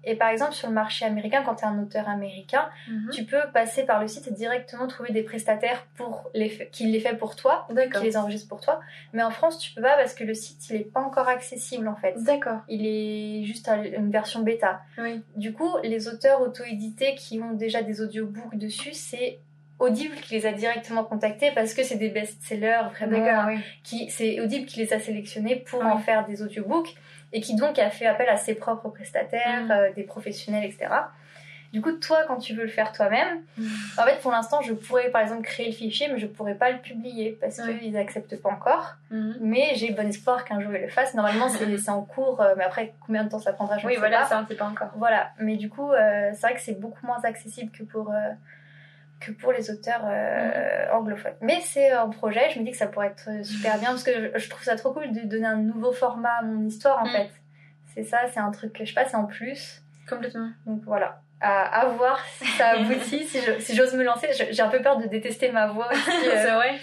et 0.04 0.16
par 0.16 0.30
exemple, 0.30 0.54
sur 0.54 0.68
le 0.68 0.74
marché 0.74 1.06
américain, 1.06 1.44
quand 1.46 1.56
tu 1.56 1.64
es 1.64 1.68
un 1.68 1.80
auteur 1.80 2.10
américain, 2.10 2.70
Mhm. 2.90 3.10
tu 3.14 3.24
peux 3.24 3.42
passer 3.54 3.84
par 3.86 4.02
le 4.02 4.08
site 4.08 4.28
et 4.28 4.32
directement 4.32 4.88
trouver 4.88 5.12
des 5.14 5.22
prestataires 5.22 5.86
pour 5.96 6.30
les 6.34 6.50
qui 6.72 6.88
les 6.88 7.00
fait 7.00 7.16
pour 7.16 7.36
toi, 7.36 7.68
qui 7.70 8.04
les 8.04 8.18
enregistre 8.18 8.48
pour 8.50 8.62
toi. 8.62 8.80
Mais 9.14 9.22
en 9.22 9.30
France, 9.30 9.60
tu 9.60 9.74
peux 9.74 9.82
pas 9.82 9.96
parce 9.96 10.14
que 10.16 10.24
le 10.24 10.34
site, 10.34 10.70
il 10.70 10.78
est 10.78 10.92
pas 10.92 11.02
encore 11.02 11.28
accessible 11.28 11.88
en 11.88 11.96
fait. 11.96 12.16
D'accord. 12.24 12.62
Il 12.68 12.86
est 12.86 13.44
juste 13.44 13.70
une 13.70 14.10
version 14.10 14.42
bêta. 14.42 14.82
Oui. 14.98 15.22
Du 15.36 15.54
coup, 15.54 15.70
les 15.84 16.08
auteurs 16.08 16.42
auto-édités 16.42 17.14
qui 17.16 17.40
ont 17.40 17.54
déjà 17.54 17.84
des 17.84 18.02
audiobooks 18.02 18.56
dessus, 18.58 18.94
c'est 18.94 19.40
Audible 19.80 20.16
qui 20.16 20.34
les 20.34 20.48
a 20.48 20.54
directement 20.54 21.04
contactés 21.04 21.52
parce 21.54 21.76
que 21.76 21.84
c'est 21.84 21.98
des 21.98 22.10
best-sellers 22.10 22.82
vraiment 22.96 23.46
oui. 23.50 23.60
qui 23.84 24.10
c'est 24.10 24.42
Audible 24.42 24.66
qui 24.66 24.80
les 24.80 24.92
a 24.92 25.00
sélectionnés 25.00 25.58
pour 25.58 25.86
en 25.86 26.00
faire 26.00 26.26
des 26.26 26.42
audiobooks 26.42 26.96
et 27.34 27.42
qui 27.42 27.56
donc 27.56 27.78
a 27.80 27.90
fait 27.90 28.06
appel 28.06 28.30
à 28.30 28.38
ses 28.38 28.56
propres 28.56 28.90
prestataires, 28.90 29.64
Mhm. 29.64 29.72
euh, 29.72 29.92
des 29.94 30.04
professionnels, 30.04 30.64
etc. 30.64 30.88
Du 31.74 31.82
coup, 31.82 31.92
toi, 31.92 32.20
quand 32.28 32.38
tu 32.38 32.54
veux 32.54 32.64
le 32.64 32.70
faire 32.70 32.94
toi-même, 32.94 33.42
en 33.98 34.04
fait, 34.04 34.22
pour 34.22 34.32
l'instant, 34.32 34.62
je 34.62 34.72
pourrais 34.74 35.10
par 35.10 35.22
exemple 35.22 35.42
créer 35.42 35.66
le 35.68 35.74
fichier, 35.74 36.08
mais 36.10 36.18
je 36.18 36.26
pourrais 36.26 36.56
pas 36.56 36.72
le 36.72 36.78
publier 36.80 37.38
parce 37.42 37.60
qu'ils 37.62 37.98
acceptent 37.98 38.42
pas 38.42 38.50
encore. 38.50 38.96
Mhm. 39.12 39.36
Mais 39.42 39.72
j'ai 39.76 39.92
bon 39.92 40.08
espoir 40.08 40.46
qu'un 40.46 40.62
jour 40.62 40.72
ils 40.74 40.82
le 40.84 40.88
fassent. 40.88 41.14
Normalement, 41.14 41.50
c'est 41.50 41.90
en 41.90 42.02
cours, 42.04 42.40
euh, 42.40 42.54
mais 42.58 42.64
après, 42.64 42.94
combien 43.06 43.26
de 43.26 43.30
temps 43.30 43.40
ça 43.40 43.52
prendra, 43.52 43.78
je 43.78 43.84
ne 43.84 43.88
Oui, 43.88 43.94
sais 43.96 44.00
voilà, 44.00 44.20
pas. 44.22 44.26
ça, 44.28 44.42
on 44.42 44.48
sait 44.48 44.56
pas 44.56 44.66
encore. 44.66 44.92
Voilà, 44.96 45.32
mais 45.40 45.58
du 45.58 45.70
coup, 45.70 45.92
euh, 45.92 46.30
c'est 46.34 46.40
vrai 46.42 46.54
que 46.56 46.62
c'est 46.62 46.80
beaucoup 46.80 47.06
moins 47.06 47.20
accessible 47.24 47.70
que 47.78 47.84
pour, 47.84 48.12
euh, 48.12 48.16
que 49.20 49.32
pour 49.32 49.52
les 49.52 49.72
auteurs 49.72 50.02
euh, 50.06 50.86
anglophones. 50.94 51.34
Mais 51.42 51.60
c'est 51.64 51.92
un 51.92 52.10
projet, 52.10 52.50
je 52.54 52.60
me 52.60 52.66
dis 52.66 52.72
que 52.72 52.78
ça 52.78 52.88
pourrait 52.88 53.08
être 53.08 53.30
euh, 53.30 53.44
super 53.44 53.78
bien 53.80 53.90
parce 53.90 54.04
que 54.04 54.12
je, 54.34 54.40
je 54.40 54.50
trouve 54.50 54.64
ça 54.64 54.76
trop 54.76 54.94
cool 54.94 55.12
de 55.12 55.22
donner 55.22 55.48
un 55.48 55.58
nouveau 55.58 55.92
format 55.92 56.38
à 56.40 56.42
mon 56.44 56.66
histoire 56.68 57.02
en 57.02 57.08
Mm. 57.08 57.12
fait. 57.12 57.30
C'est 57.96 58.04
ça, 58.04 58.20
c'est 58.32 58.40
un 58.40 58.52
truc 58.52 58.74
que 58.74 58.86
je 58.86 58.90
sais 58.90 58.94
pas, 58.96 59.06
c'est 59.10 59.16
en 59.18 59.26
plus. 59.26 59.82
Complètement. 60.08 60.52
Donc 60.68 60.82
voilà, 60.86 61.20
à, 61.42 61.82
à 61.82 61.86
voir 61.88 62.24
si 62.38 62.46
ça 62.46 62.68
aboutit, 62.76 63.26
si 63.26 63.40
je- 63.42 63.60
si 63.60 63.76
j'ose 63.76 63.94
me 63.96 64.04
lancer. 64.04 64.28
J'ai 64.52 64.62
un 64.62 64.70
peu 64.70 64.82
peur 64.84 64.98
de 64.98 65.08
détester 65.08 65.52
ma 65.52 65.68
voix 65.68 65.90
aussi. 65.92 66.10
euh. 66.28 66.32
c'est 66.44 66.52
vrai. 66.52 66.74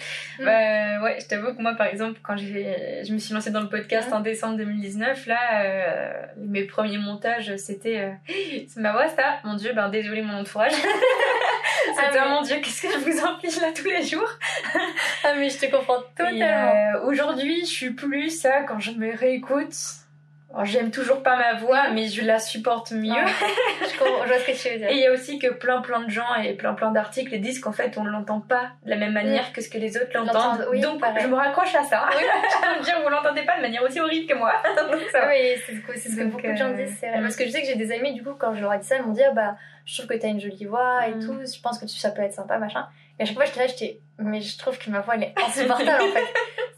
Mm. 0.40 0.44
Bah, 0.44 1.02
ouais, 1.04 1.18
je 1.20 1.26
t'avoue 1.28 1.54
que 1.54 1.62
moi, 1.62 1.74
par 1.74 1.86
exemple, 1.86 2.18
quand 2.22 2.36
j'ai, 2.36 3.02
je 3.04 3.12
me 3.12 3.18
suis 3.18 3.32
lancée 3.32 3.50
dans 3.52 3.60
le 3.62 3.68
podcast 3.68 4.10
Mm. 4.10 4.14
en 4.14 4.20
décembre 4.20 4.56
2019, 4.56 5.26
là, 5.26 5.38
euh, 5.62 6.26
mes 6.36 6.64
premiers 6.64 6.98
montages, 6.98 7.54
c'était 7.56 8.00
euh, 8.00 8.10
c'est 8.68 8.80
ma 8.80 8.90
voix, 8.92 9.06
ça. 9.08 9.38
Mon 9.44 9.54
Dieu, 9.54 9.72
ben 9.72 9.88
désolé 9.88 10.20
mon 10.20 10.34
entourage. 10.40 10.72
Ah, 11.98 12.10
mais- 12.12 12.28
mon 12.28 12.42
Dieu, 12.42 12.56
qu'est-ce 12.62 12.82
que 12.82 12.92
je 12.92 12.98
vous 12.98 13.24
inflige 13.26 13.60
là 13.60 13.72
tous 13.74 13.84
les 13.88 14.02
jours. 14.04 14.28
Ah 15.24 15.34
mais 15.36 15.48
je 15.50 15.58
te 15.58 15.66
comprends 15.70 16.00
totalement. 16.16 16.44
euh, 16.96 17.06
Aujourd'hui, 17.06 17.60
je 17.60 17.70
suis 17.70 17.90
plus 17.90 18.30
ça 18.30 18.62
quand 18.62 18.78
je 18.80 18.92
me 18.92 19.16
réécoute. 19.16 19.74
Alors, 20.54 20.64
j'aime 20.66 20.90
toujours 20.92 21.22
pas 21.22 21.36
ma 21.36 21.54
voix, 21.54 21.90
mais 21.90 22.06
je 22.08 22.22
la 22.24 22.38
supporte 22.38 22.92
mieux. 22.92 23.12
Je, 23.82 23.98
comprends- 23.98 24.22
je 24.22 24.28
vois 24.28 24.38
ce 24.38 24.46
que 24.46 24.52
tu 24.62 24.68
veux 24.72 24.78
dire. 24.78 24.88
Et 24.88 24.94
il 24.94 25.00
y 25.00 25.06
a 25.06 25.12
aussi 25.12 25.38
que 25.38 25.48
plein 25.52 25.80
plein 25.82 26.00
de 26.00 26.10
gens 26.10 26.32
et 26.42 26.52
plein 26.54 26.74
plein 26.74 26.90
d'articles 26.90 27.36
disent 27.38 27.58
qu'en 27.60 27.72
fait 27.72 27.96
on 27.98 28.04
l'entend 28.04 28.40
pas 28.40 28.70
de 28.84 28.90
la 28.90 28.96
même 28.96 29.12
manière 29.12 29.52
que 29.52 29.60
ce 29.60 29.68
que 29.68 29.78
les 29.78 29.96
autres 29.96 30.10
l'entendent. 30.14 30.66
Oui, 30.70 30.80
Donc 30.80 31.00
pareil. 31.00 31.22
je 31.22 31.28
me 31.28 31.34
raccroche 31.34 31.74
à 31.74 31.82
ça. 31.84 32.08
Oui. 32.16 32.22
je 32.72 32.78
veux 32.78 32.84
dire, 32.84 33.00
vous 33.02 33.08
l'entendez 33.10 33.42
pas 33.42 33.56
de 33.56 33.62
manière 33.62 33.82
aussi 33.82 34.00
horrible 34.00 34.26
que 34.26 34.34
moi. 34.38 34.52
Donc 34.90 35.00
ça. 35.12 35.28
Oui, 35.28 35.54
c'est 35.66 35.74
ce 36.10 36.16
que, 36.16 36.24
beaucoup 36.24 36.46
de 36.46 36.54
gens 36.56 36.70
euh, 36.70 36.84
disent, 36.84 36.96
c'est 37.00 37.08
vrai. 37.08 37.18
mm. 37.18 37.22
Parce 37.22 37.36
que 37.36 37.44
je 37.44 37.50
sais 37.50 37.60
que 37.60 37.66
j'ai 37.66 37.76
des 37.76 37.92
amis, 37.92 38.14
du 38.14 38.22
coup, 38.22 38.34
quand 38.38 38.54
je 38.54 38.60
leur 38.62 38.72
ai 38.72 38.78
dit 38.78 38.86
ça, 38.86 38.96
ils 38.96 39.02
m'ont 39.02 39.12
dit, 39.12 39.22
ah 39.22 39.32
bah, 39.32 39.56
je 39.84 39.94
trouve 39.96 40.06
que 40.06 40.14
t'as 40.20 40.28
une 40.28 40.40
jolie 40.40 40.64
voix 40.66 41.06
et 41.08 41.14
Mm. 41.14 41.26
tout, 41.26 41.38
je 41.40 41.60
pense 41.60 41.78
que 41.78 41.84
tu, 41.86 41.96
ça 41.96 42.10
peut 42.10 42.22
être 42.22 42.32
sympa, 42.34 42.58
machin. 42.58 42.86
Et 43.18 43.22
à 43.22 43.26
chaque 43.26 43.36
fois, 43.36 43.44
j'étais 43.44 43.60
là, 43.60 43.66
j'étais, 43.68 44.00
mais 44.18 44.40
je 44.40 44.58
trouve 44.58 44.76
que 44.78 44.90
ma 44.90 45.00
voix, 45.00 45.14
elle 45.14 45.24
est 45.24 45.34
insupportable, 45.46 46.02
en 46.02 46.12
fait. 46.12 46.24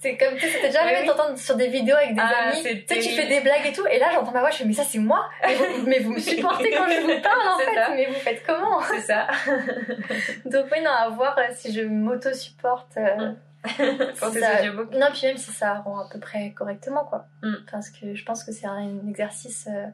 C'est 0.01 0.16
comme, 0.18 0.35
tu 0.35 0.40
sais, 0.40 0.49
c'était 0.49 0.66
déjà 0.68 0.83
arrivé 0.83 1.01
oui. 1.03 1.07
t'entendre 1.07 1.38
sur 1.38 1.57
des 1.57 1.68
vidéos 1.68 1.96
avec 1.96 2.14
des 2.14 2.20
Ah, 2.20 2.51
amis. 2.51 2.62
Tu 2.62 2.68
sais, 2.94 3.01
tu 3.01 3.14
fais 3.14 3.27
des 3.27 3.40
blagues 3.40 3.64
et 3.66 3.72
tout, 3.72 3.87
et 3.87 3.99
là, 3.99 4.09
j'entends 4.12 4.33
ma 4.33 4.40
voix, 4.40 4.51
je 4.51 4.59
fais, 4.59 4.64
mais 4.66 4.75
ça, 4.75 4.85
c'est 4.85 4.99
moi. 4.99 5.27
Mais 5.42 5.55
vous, 5.55 5.64
mais 5.87 5.99
vous 6.01 6.12
me 6.12 6.18
supportez 6.20 6.70
quand 6.72 6.87
je 6.88 7.01
vous 7.01 7.22
parle, 7.22 7.49
en 7.49 7.59
fait. 7.59 7.75
ça. 7.75 7.88
Mais 7.94 8.07
vous 8.07 8.14
faites 8.14 8.42
comment? 8.46 8.81
C'est 8.83 9.01
ça. 9.01 9.27
Donc, 10.44 10.66
oui, 10.72 10.83
non, 10.85 10.90
à 10.90 11.09
voir 11.09 11.37
euh, 11.38 11.42
si 11.55 11.72
je 11.72 11.81
m'auto-supporte. 11.83 12.96
euh, 12.99 13.33
Mm. 13.33 13.37
Si 14.14 14.38
ça-. 14.38 14.62
Non, 14.92 15.09
puis 15.12 15.27
même 15.27 15.38
si 15.38 15.51
ça 15.51 15.75
rend 15.75 15.99
à 15.99 16.09
peu 16.09 16.20
près 16.20 16.53
correctement, 16.53 17.05
quoi. 17.05 17.27
Mm. 17.42 17.55
Parce 17.68 17.90
que 17.90 18.14
je 18.14 18.25
pense 18.25 18.44
que 18.44 18.53
c'est 18.53 18.66
un 18.68 19.01
exercice. 19.09 19.66
euh, 19.68 19.87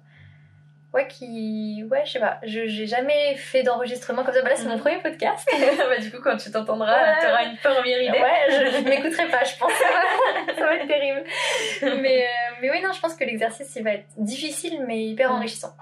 Ouais, 0.92 1.08
qui. 1.08 1.84
Ouais, 1.90 2.02
je 2.04 2.12
sais 2.12 2.18
pas. 2.20 2.38
Je 2.42 2.66
j'ai 2.66 2.86
jamais 2.86 3.34
fait 3.36 3.62
d'enregistrement 3.62 4.24
comme 4.24 4.34
ça. 4.34 4.42
Bah 4.42 4.50
là, 4.50 4.56
c'est 4.56 4.66
mon 4.68 4.76
Mm. 4.76 4.80
premier 4.80 4.98
podcast. 4.98 5.48
bah, 5.78 5.96
du 5.98 6.10
coup, 6.10 6.20
quand 6.22 6.36
tu 6.36 6.50
t'entendras, 6.50 6.92
Ouais. 7.02 7.14
tu 7.20 7.26
auras 7.26 7.44
une 7.44 7.56
première 7.56 8.02
idée. 8.02 8.18
Ouais, 8.18 8.46
je, 8.50 8.78
je 8.78 8.84
m'écouterai 8.88 9.28
pas, 9.28 9.42
je 9.44 9.56
pense. 9.58 9.72
ça 10.58 10.64
va 10.66 10.74
être 10.76 10.86
terrible. 10.86 11.24
Mais, 12.02 12.24
euh, 12.24 12.54
mais 12.60 12.70
oui, 12.70 12.82
non, 12.82 12.92
je 12.92 13.00
pense 13.00 13.14
que 13.14 13.24
l'exercice, 13.24 13.74
il 13.76 13.84
va 13.84 13.92
être 13.92 14.06
difficile, 14.18 14.84
mais 14.86 15.02
hyper 15.04 15.30
Mm. 15.30 15.36
enrichissant. 15.36 15.72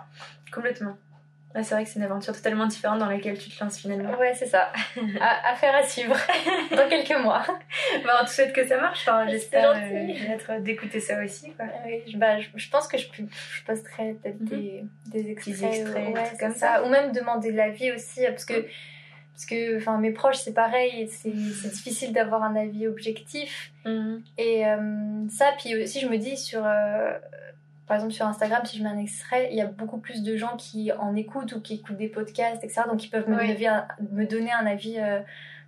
Complètement. 0.55 0.97
Ouais, 1.53 1.65
c'est 1.65 1.75
vrai 1.75 1.83
que 1.83 1.91
c'est 1.91 1.99
une 1.99 2.05
aventure 2.05 2.33
totalement 2.33 2.67
différente 2.67 3.01
dans 3.01 3.09
laquelle 3.09 3.37
tu 3.37 3.51
te 3.51 3.63
lances 3.65 3.79
finalement. 3.79 4.17
Ouais, 4.19 4.33
c'est 4.35 4.47
ça. 4.47 4.73
À, 5.21 5.51
à 5.51 5.55
faire 5.57 5.75
à 5.75 5.83
suivre 5.83 6.15
dans 6.71 6.89
quelques 6.89 7.19
mois. 7.21 7.43
Bah, 8.05 8.21
on 8.23 8.25
te 8.25 8.31
souhaite 8.31 8.53
que 8.53 8.65
ça 8.65 8.81
marche. 8.81 9.01
Enfin, 9.09 9.27
J'espère 9.29 9.71
euh, 9.77 10.61
d'écouter 10.61 11.01
ça 11.01 11.21
aussi. 11.25 11.53
Quoi. 11.55 11.67
Oui, 11.85 12.03
je, 12.07 12.17
bah, 12.17 12.39
je, 12.39 12.49
je 12.55 12.71
pense 12.71 12.87
que 12.87 12.97
je, 12.99 13.07
je 13.13 13.65
posterai 13.65 14.15
peut-être 14.23 14.41
Mhm. 14.41 14.47
des, 14.49 14.85
des 15.07 15.31
extraits, 15.33 15.55
Petits 15.57 15.65
extraits, 15.65 16.15
ouais, 16.15 16.31
des 16.33 16.39
comme 16.39 16.53
ça. 16.53 16.75
ça. 16.77 16.85
ou 16.85 16.89
même 16.89 17.11
demander 17.13 17.51
l'avis 17.51 17.91
aussi 17.93 18.21
parce 18.29 18.45
que 18.45 18.67
parce 19.33 19.47
que 19.47 19.79
enfin 19.79 19.97
mes 19.99 20.13
proches 20.13 20.37
c'est 20.37 20.53
pareil 20.53 21.09
c'est 21.09 21.33
c'est 21.33 21.71
difficile 21.71 22.13
d'avoir 22.13 22.43
un 22.43 22.55
avis 22.57 22.87
objectif 22.87 23.73
Mhm. 23.87 24.23
et 24.39 24.67
euh, 24.67 25.27
ça 25.31 25.53
puis 25.59 25.83
aussi 25.83 25.99
je 26.01 26.07
me 26.09 26.19
dis 26.19 26.37
sur 26.37 26.63
euh, 26.65 27.13
par 27.91 27.97
exemple 27.97 28.15
sur 28.15 28.27
Instagram 28.27 28.63
si 28.65 28.79
je 28.79 28.83
mets 28.85 28.89
un 28.89 28.99
extrait 28.99 29.49
il 29.51 29.57
y 29.57 29.61
a 29.61 29.67
beaucoup 29.67 29.99
plus 29.99 30.23
de 30.23 30.37
gens 30.37 30.57
qui 30.57 30.91
en 30.93 31.15
écoutent 31.17 31.53
ou 31.53 31.61
qui 31.61 31.75
écoutent 31.75 31.97
des 31.99 32.09
podcasts 32.09 32.63
etc 32.65 32.83
donc 32.89 33.05
ils 33.05 33.11
peuvent 33.11 33.29
me, 33.29 33.37
Oui. 33.37 33.49
donner, 33.49 33.67
un, 33.67 33.87
me 34.13 34.25
donner 34.27 34.53
un 34.53 34.65
avis 34.67 34.97
euh, 34.99 35.21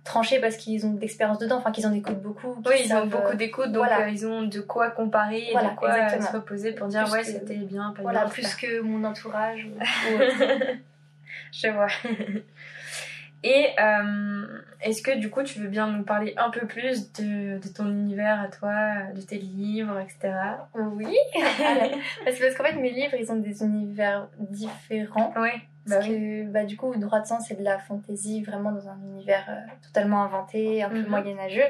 tranché 0.05 0.39
parce 0.39 0.55
qu'ils 0.57 0.85
ont 0.85 0.93
de 0.93 0.99
l'expérience 1.01 1.37
dedans 1.39 1.57
enfin 1.57 1.71
qu'ils 1.71 1.85
en 1.87 1.93
écoutent 1.93 2.21
beaucoup 2.21 2.55
Oui, 2.65 2.75
ils 2.79 2.85
ont 2.93 2.99
savent, 2.99 3.09
beaucoup 3.09 3.33
euh, 3.33 3.35
d'écoute, 3.35 3.67
donc 3.73 3.85
voilà. 3.85 4.01
euh, 4.05 4.09
ils 4.09 4.25
ont 4.25 4.43
de 4.43 4.59
quoi 4.61 4.89
comparer, 4.91 5.47
Voilà, 5.51 5.69
de 5.71 5.75
quoi 5.75 5.89
euh, 5.89 5.93
exactement. 5.95 6.27
se 6.31 6.35
reposer 6.37 6.71
pour 6.73 6.87
dire 6.87 7.03
Plus 7.03 7.11
ouais, 7.13 7.19
que- 7.21 7.25
c'était 7.27 7.55
bien, 7.57 7.93
pas 7.95 8.01
voilà 8.01 8.21
bien. 8.21 8.29
plus 8.29 8.55
que 8.55 8.79
mon 8.81 9.03
entourage 9.03 9.65
ou-. 9.65 9.79
Je 11.53 11.67
vois. 11.67 11.87
Et 13.45 13.67
euh, 13.79 14.47
est-ce 14.83 15.01
que 15.01 15.17
du 15.17 15.29
coup 15.29 15.43
tu 15.43 15.59
veux 15.59 15.67
bien 15.67 15.87
nous 15.87 16.03
parler 16.03 16.33
un 16.37 16.49
peu 16.49 16.65
plus 16.67 17.11
de, 17.13 17.57
de 17.59 17.67
ton 17.73 17.87
univers 17.89 18.41
à 18.41 18.47
toi, 18.47 19.11
de 19.15 19.21
tes 19.21 19.37
livres, 19.37 19.99
etc. 19.99 20.33
Oui, 20.75 21.15
parce 22.25 22.39
qu'en 22.55 22.63
fait 22.63 22.75
mes 22.75 22.91
livres 22.91 23.15
ils 23.19 23.31
ont 23.31 23.37
des 23.37 23.61
univers 23.63 24.27
différents. 24.39 25.33
Oui, 25.37 25.49
bah 25.87 25.95
Parce 25.95 26.07
oui. 26.07 26.13
que 26.15 26.51
bah, 26.51 26.63
du 26.65 26.77
coup, 26.77 26.95
Droit 26.95 27.19
de 27.21 27.25
sang 27.27 27.39
c'est 27.39 27.57
de 27.59 27.63
la 27.63 27.77
fantaisie 27.79 28.41
vraiment 28.43 28.71
dans 28.71 28.87
un 28.87 28.97
univers 29.03 29.45
euh, 29.49 29.59
totalement 29.81 30.23
inventé, 30.23 30.83
un 30.83 30.89
peu 30.89 31.01
Mhm. 31.01 31.07
moyenâgeux. 31.09 31.67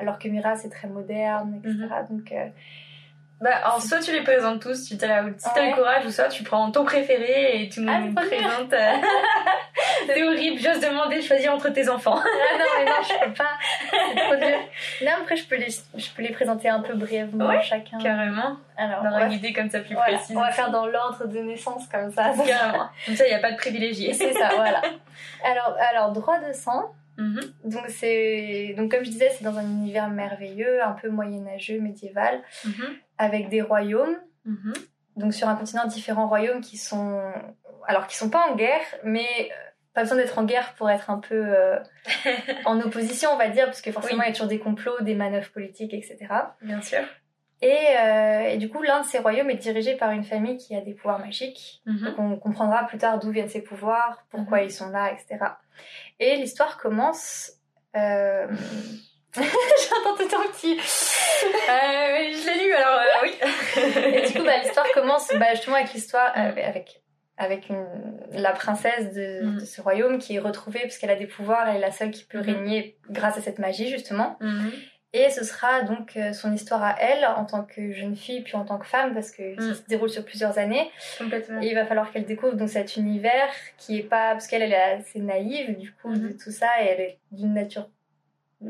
Alors 0.00 0.18
que 0.18 0.26
Mira 0.28 0.56
c'est 0.56 0.70
très 0.70 0.88
moderne, 0.88 1.60
etc. 1.62 1.76
Mhm. 2.10 2.16
Donc 2.16 2.32
euh, 2.32 2.46
Bah, 3.44 3.56
alors, 3.62 3.82
soit 3.82 3.98
tu 4.00 4.10
les 4.12 4.22
présentes 4.22 4.62
tous, 4.62 4.86
tu 4.88 4.96
la- 4.96 5.24
si 5.36 5.48
t'as 5.54 5.60
Ouais. 5.60 5.70
le 5.70 5.76
courage, 5.76 6.06
ou 6.06 6.10
soit 6.10 6.28
tu 6.28 6.42
prends 6.44 6.70
ton 6.70 6.84
préféré 6.84 7.62
et 7.62 7.68
tu 7.68 7.80
nous 7.80 7.92
Ah, 7.92 8.20
présentes. 8.22 8.72
euh, 8.72 8.92
C'est 10.06 10.22
horrible, 10.22 10.58
j'ose 10.60 10.80
demander 10.80 11.16
de 11.16 11.20
choisir 11.22 11.52
entre 11.52 11.68
tes 11.68 11.88
enfants. 11.88 12.18
ah 12.18 12.58
non 12.58 12.64
mais 12.78 12.84
non 12.86 12.96
je 13.02 13.24
peux 13.26 13.32
pas, 13.34 13.50
c'est 13.90 14.20
trop 14.20 14.36
dur. 14.36 14.58
Non 15.02 15.10
après 15.22 15.36
je 15.36 15.44
peux 15.46 15.56
les, 15.56 15.68
je 15.70 16.10
peux 16.16 16.22
les 16.22 16.32
présenter 16.32 16.68
un 16.68 16.80
peu 16.80 16.94
brièvement 16.94 17.46
Ouais, 17.46 17.62
chacun. 17.62 17.98
Carrément, 17.98 18.56
Alors 18.78 19.02
va, 19.02 19.24
une 19.26 19.32
idée 19.32 19.52
comme 19.52 19.68
ça 19.70 19.80
plus 19.80 19.94
voilà, 19.94 20.16
précise. 20.16 20.36
on 20.36 20.40
va 20.40 20.50
faire 20.50 20.70
dans 20.70 20.86
l'ordre 20.86 21.26
de 21.26 21.38
naissance 21.40 21.86
comme 21.88 22.10
ça. 22.12 22.32
Carrément. 22.46 22.88
Comme 23.06 23.16
ça, 23.16 23.26
il 23.26 23.28
n'y 23.28 23.34
a 23.34 23.40
pas 23.40 23.52
de 23.52 23.56
privilégié. 23.56 24.12
C'est 24.14 24.32
ça, 24.32 24.48
voilà. 24.56 24.80
Alors, 25.44 25.76
alors 25.90 26.12
droit 26.12 26.38
de 26.40 26.52
sang, 26.54 26.92
Mhm. 27.16 27.40
Donc 27.64 27.84
c'est 27.88 28.74
donc 28.76 28.90
comme 28.90 29.04
je 29.04 29.10
disais, 29.10 29.30
c'est 29.30 29.44
dans 29.44 29.56
un 29.58 29.62
univers 29.64 30.08
merveilleux, 30.08 30.82
un 30.82 30.92
peu 30.92 31.08
moyenâgeux, 31.10 31.80
médiéval, 31.80 32.42
Mhm. 32.64 32.96
avec 33.18 33.48
des 33.48 33.62
royaumes. 33.62 34.16
Mhm. 34.44 34.72
Donc 35.16 35.32
sur 35.34 35.48
un 35.48 35.54
continent 35.56 35.86
différents 35.86 36.26
royaumes 36.28 36.60
qui 36.60 36.76
sont 36.76 37.20
alors 37.86 38.06
qui 38.06 38.16
sont 38.16 38.30
pas 38.30 38.48
en 38.50 38.56
guerre, 38.56 38.80
mais 39.04 39.26
euh, 39.40 39.54
pas 39.92 40.02
besoin 40.02 40.16
d'être 40.16 40.38
en 40.38 40.44
guerre 40.44 40.74
pour 40.74 40.90
être 40.90 41.08
un 41.10 41.18
peu 41.20 41.34
euh, 41.36 41.78
en 42.64 42.80
opposition, 42.80 43.30
on 43.32 43.36
va 43.36 43.48
dire, 43.48 43.66
parce 43.66 43.80
que 43.82 43.92
forcément 43.92 44.20
Oui. 44.20 44.24
il 44.26 44.28
y 44.28 44.30
a 44.30 44.34
toujours 44.34 44.48
des 44.48 44.58
complots, 44.58 45.00
des 45.02 45.14
manœuvres 45.14 45.50
politiques, 45.50 45.94
etc. 45.94 46.16
Bien 46.62 46.80
sûr. 46.82 47.00
Et, 47.66 47.96
euh, 47.98 48.48
et 48.50 48.56
du 48.58 48.68
coup, 48.68 48.82
l'un 48.82 49.00
de 49.00 49.06
ces 49.06 49.18
royaumes 49.18 49.48
est 49.48 49.54
dirigé 49.54 49.96
par 49.96 50.10
une 50.10 50.22
famille 50.24 50.58
qui 50.58 50.76
a 50.76 50.82
des 50.82 50.92
pouvoirs 50.92 51.18
magiques. 51.18 51.80
Mhm. 51.86 52.04
Donc 52.04 52.14
on 52.18 52.36
comprendra 52.36 52.86
plus 52.86 52.98
tard 52.98 53.18
d'où 53.18 53.30
viennent 53.30 53.48
ces 53.48 53.62
pouvoirs, 53.62 54.24
pourquoi 54.30 54.58
Mhm. 54.58 54.64
ils 54.64 54.70
sont 54.70 54.90
là, 54.90 55.12
etc. 55.12 55.38
Et 56.20 56.36
l'histoire 56.36 56.76
commence. 56.76 57.52
Euh... 57.96 58.46
J'entends 59.34 60.16
tout 60.16 60.36
un 60.36 60.46
petit. 60.52 60.78
Euh, 60.78 62.32
je 62.32 62.46
l'ai 62.50 62.64
lu 62.66 62.72
alors, 62.74 63.00
euh, 63.00 63.22
oui. 63.24 63.32
Et 64.14 64.26
du 64.26 64.32
coup, 64.38 64.44
bah, 64.44 64.58
l'histoire 64.62 64.86
commence 64.92 65.28
bah, 65.34 65.54
justement 65.54 65.76
avec 65.76 65.92
l'histoire 65.92 66.32
euh, 66.36 66.50
avec 66.68 67.00
avec 67.36 67.68
une, 67.68 67.84
la 68.30 68.52
princesse 68.52 69.12
de, 69.12 69.42
Mhm. 69.44 69.54
de 69.60 69.64
ce 69.64 69.80
royaume 69.80 70.18
qui 70.18 70.36
est 70.36 70.38
retrouvée 70.38 70.80
parce 70.82 70.98
qu'elle 70.98 71.10
a 71.10 71.16
des 71.16 71.26
pouvoirs, 71.26 71.68
elle 71.68 71.76
est 71.78 71.80
la 71.80 71.90
seule 71.90 72.12
qui 72.12 72.24
peut 72.24 72.38
Mhm. 72.38 72.44
régner 72.44 72.96
grâce 73.10 73.36
à 73.36 73.40
cette 73.40 73.58
magie 73.58 73.88
justement. 73.88 74.38
Et 75.16 75.30
ce 75.30 75.44
sera 75.44 75.82
donc 75.82 76.16
euh, 76.16 76.32
son 76.32 76.52
histoire 76.52 76.82
à 76.82 76.96
elle 77.00 77.24
en 77.24 77.44
tant 77.44 77.62
que 77.62 77.92
jeune 77.92 78.16
fille 78.16 78.42
puis 78.42 78.56
en 78.56 78.64
tant 78.64 78.78
que 78.78 78.86
femme 78.86 79.14
parce 79.14 79.30
que 79.30 79.54
ça 79.60 79.74
se 79.74 79.82
déroule 79.86 80.10
sur 80.10 80.24
plusieurs 80.24 80.58
années. 80.58 80.90
Complètement. 81.18 81.62
Et 81.62 81.68
il 81.68 81.74
va 81.74 81.86
falloir 81.86 82.10
qu'elle 82.10 82.24
découvre 82.26 82.54
donc 82.54 82.68
cet 82.68 82.96
univers 82.96 83.48
qui 83.78 83.98
est 83.98 84.02
pas 84.02 84.32
parce 84.32 84.48
qu'elle 84.48 84.62
elle 84.62 84.72
est 84.72 84.76
assez 84.98 85.20
naïve 85.20 85.78
du 85.78 85.92
coup 85.92 86.12
de 86.12 86.28
Mhm. 86.28 86.36
tout 86.36 86.50
ça 86.50 86.66
et 86.82 86.86
elle 86.86 87.00
est 87.00 87.18
d'une 87.30 87.54
nature 87.54 87.88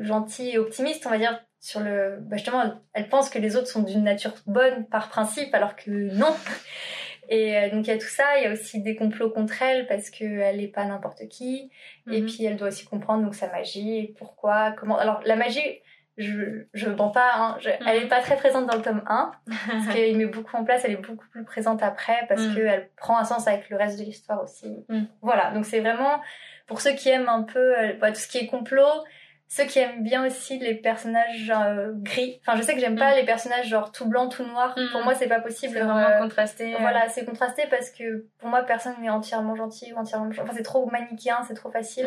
gentille 0.01 0.51
et 0.51 0.59
optimiste 0.59 1.07
on 1.07 1.11
va 1.11 1.19
dire 1.19 1.41
sur 1.61 1.81
le 1.81 2.19
bah 2.21 2.37
justement 2.37 2.63
elle, 2.93 3.09
pense 3.09 3.31
que 3.31 3.39
les 3.39 3.57
autres 3.57 3.69
sont 3.69 3.83
d'une 3.83 4.03
nature 4.05 4.35
bonne 4.47 4.87
par 4.87 5.09
principe 5.09 5.55
alors 5.55 5.77
que 5.77 5.91
non 5.91 6.35
et 7.29 7.57
euh, 7.57 7.71
donc 7.71 7.87
il 7.87 7.91
y 7.91 7.93
a 7.93 7.99
tout 7.99 8.07
ça 8.09 8.25
il 8.39 8.45
y 8.45 8.47
a 8.47 8.53
aussi 8.53 8.83
des 8.83 8.97
complots 8.97 9.31
contre 9.31 9.63
elle 9.63 9.87
parce 9.87 10.11
que 10.11 10.25
elle 10.25 10.61
est 10.61 10.69
pas 10.69 10.85
n'importe 10.85 11.27
qui 11.29 11.71
et 12.11 12.21
Mhm. 12.21 12.27
puis 12.27 12.45
elle 12.45 12.57
doit 12.57 12.69
aussi 12.69 12.85
comprendre 12.85 13.25
donc 13.25 13.35
sa 13.35 13.49
magie 13.49 14.15
pourquoi 14.19 14.73
comment 14.73 14.99
alors 14.99 15.23
la 15.25 15.37
magie 15.37 15.81
je 16.17 16.67
je 16.75 16.89
mens 16.89 17.09
pas 17.11 17.33
hein, 17.37 17.57
je- 17.61 17.71
elle 17.87 18.05
est 18.05 18.09
pas 18.09 18.21
très 18.21 18.37
présente 18.37 18.67
dans 18.67 18.77
le 18.77 18.83
tome 18.83 19.03
1 19.07 19.33
parce 19.47 19.87
qu'il 19.97 20.17
met 20.17 20.27
beaucoup 20.27 20.57
en 20.57 20.65
place 20.65 20.83
elle 20.85 20.93
est 20.93 20.97
beaucoup 20.97 21.27
plus 21.31 21.45
présente 21.45 21.83
après 21.83 22.25
parce 22.29 22.43
Mm. 22.43 22.55
qu'elle 22.55 22.89
prend 22.97 23.19
un 23.19 23.25
sens 23.25 23.49
avec 23.49 23.69
le 23.71 23.77
reste 23.77 23.99
de 23.99 24.05
l'histoire 24.05 24.43
aussi 24.43 24.85
Mm. 24.89 25.03
voilà 25.23 25.51
donc 25.53 25.67
c'est 25.67 25.81
vraiment 25.81 26.21
pour 26.67 26.81
ceux 26.81 26.93
qui 26.93 27.09
aiment 27.09 27.29
un 27.29 27.43
peu 27.43 27.79
euh, 27.79 27.93
bah, 28.01 28.11
tout 28.13 28.21
ce 28.21 28.29
qui 28.29 28.39
est 28.39 28.47
complot 28.47 29.05
ceux 29.47 29.65
qui 29.65 29.79
aiment 29.79 30.03
bien 30.03 30.25
aussi 30.27 30.59
les 30.59 30.75
personnages 30.75 31.53
euh, 31.55 31.93
gris 31.97 32.41
enfin 32.41 32.57
je 32.57 32.63
sais 32.63 32.75
que 32.75 32.81
j'aime 32.81 32.97
pas 32.99 33.15
les 33.15 33.25
personnages 33.25 33.67
genre 33.69 33.93
tout 33.93 34.07
blanc 34.09 34.29
tout 34.29 34.45
noir 34.45 34.75
pour 34.93 35.03
moi 35.05 35.15
c'est 35.15 35.29
pas 35.29 35.41
possible 35.41 35.75
C'est 35.75 35.83
Euh, 35.83 35.85
vraiment 35.85 36.19
contrasté. 36.21 36.75
euh. 36.75 36.79
voilà, 36.81 37.09
c'est 37.09 37.25
contrasté 37.25 37.65
parce 37.71 37.91
que 37.91 38.25
pour 38.39 38.49
moi, 38.49 38.63
personne 38.63 38.95
n'est 39.01 39.11
entièrement 39.11 39.55
gentil 39.55 39.93
ou 39.93 39.97
entièrement 39.99 40.27
méchant. 40.27 40.43
Enfin, 40.45 40.55
c'est 40.57 40.63
trop 40.63 40.89
manichéen, 40.91 41.43
c'est 41.47 41.55
trop 41.55 41.71
facile. 41.71 42.07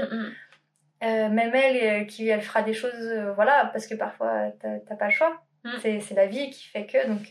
Euh, 1.04 1.30
même 1.30 1.54
elle, 1.54 2.02
euh, 2.02 2.06
qui 2.06 2.28
elle 2.28 2.42
fera 2.42 2.64
des 2.64 2.74
choses, 2.74 2.92
euh, 2.96 3.32
voilà, 3.34 3.70
parce 3.72 3.86
que 3.88 3.94
parfois 3.96 4.52
t'as 4.62 4.96
pas 4.96 5.06
le 5.06 5.12
choix. 5.12 5.42
Mm. 5.64 5.70
C'est 5.82 6.14
la 6.16 6.26
vie 6.26 6.50
qui 6.50 6.68
fait 6.68 6.86
que, 6.86 7.08
donc, 7.08 7.22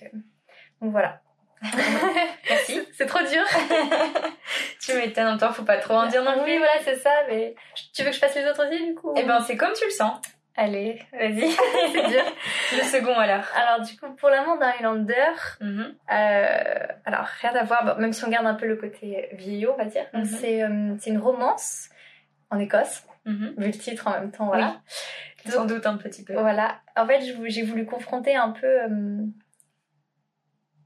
donc 0.80 0.92
voilà. 0.92 1.20
Merci. 2.48 2.80
C'est 2.92 3.06
trop 3.06 3.20
dur. 3.20 3.42
tu 4.80 4.92
m'étonnes, 4.94 5.26
en 5.26 5.38
temps, 5.38 5.52
faut 5.52 5.64
pas 5.64 5.78
trop 5.78 5.94
en 5.94 6.06
dire 6.06 6.22
non 6.22 6.32
Oui, 6.38 6.44
plus. 6.44 6.58
voilà, 6.58 6.72
c'est 6.84 6.96
ça. 6.96 7.10
Mais 7.28 7.54
tu 7.94 8.02
veux 8.02 8.08
que 8.10 8.14
je 8.14 8.20
fasse 8.20 8.34
les 8.36 8.44
autres 8.46 8.66
aussi, 8.66 8.84
du 8.86 8.94
coup 8.94 9.12
Eh 9.16 9.22
ben, 9.24 9.40
c'est 9.40 9.56
comme 9.56 9.72
tu 9.72 9.84
le 9.84 9.90
sens. 9.90 10.20
allez, 10.56 11.00
vas-y. 11.12 11.50
c'est 11.92 12.08
dur. 12.08 12.22
Le 12.78 12.82
second 12.84 13.14
alors. 13.18 13.44
Alors, 13.56 13.84
du 13.84 13.96
coup, 13.96 14.10
pour 14.16 14.28
l'amant 14.28 14.56
d'un 14.56 14.68
Highlander, 14.68 15.32
Mhm. 15.60 15.94
Euh, 16.12 16.86
alors, 17.04 17.26
rien 17.40 17.54
à 17.54 17.64
voir, 17.64 17.84
bon, 17.84 18.00
même 18.00 18.12
si 18.12 18.24
on 18.24 18.28
garde 18.28 18.46
un 18.46 18.54
peu 18.54 18.66
le 18.66 18.76
côté 18.76 19.28
vieillot, 19.32 19.72
on 19.74 19.78
va 19.78 19.86
dire. 19.86 20.06
Mhm. 20.12 20.24
c'est 20.24 20.62
euh, 20.62 20.94
c'est 21.00 21.10
une 21.10 21.18
romance 21.18 21.88
en 22.50 22.58
Écosse, 22.58 23.02
Mhm. 23.26 23.54
vu 23.58 23.66
le 23.66 23.72
titre 23.78 24.06
en 24.08 24.12
même 24.12 24.30
temps, 24.32 24.46
voilà. 24.46 24.80
Sans 25.46 25.66
doute 25.66 25.84
un 25.86 25.96
petit 25.98 26.24
peu. 26.24 26.32
Voilà. 26.32 26.80
En 26.96 27.06
fait, 27.06 27.20
j'ai 27.48 27.62
voulu 27.62 27.84
confronter 27.86 28.34
un 28.34 28.50
peu. 28.50 28.66
euh, 28.66 29.24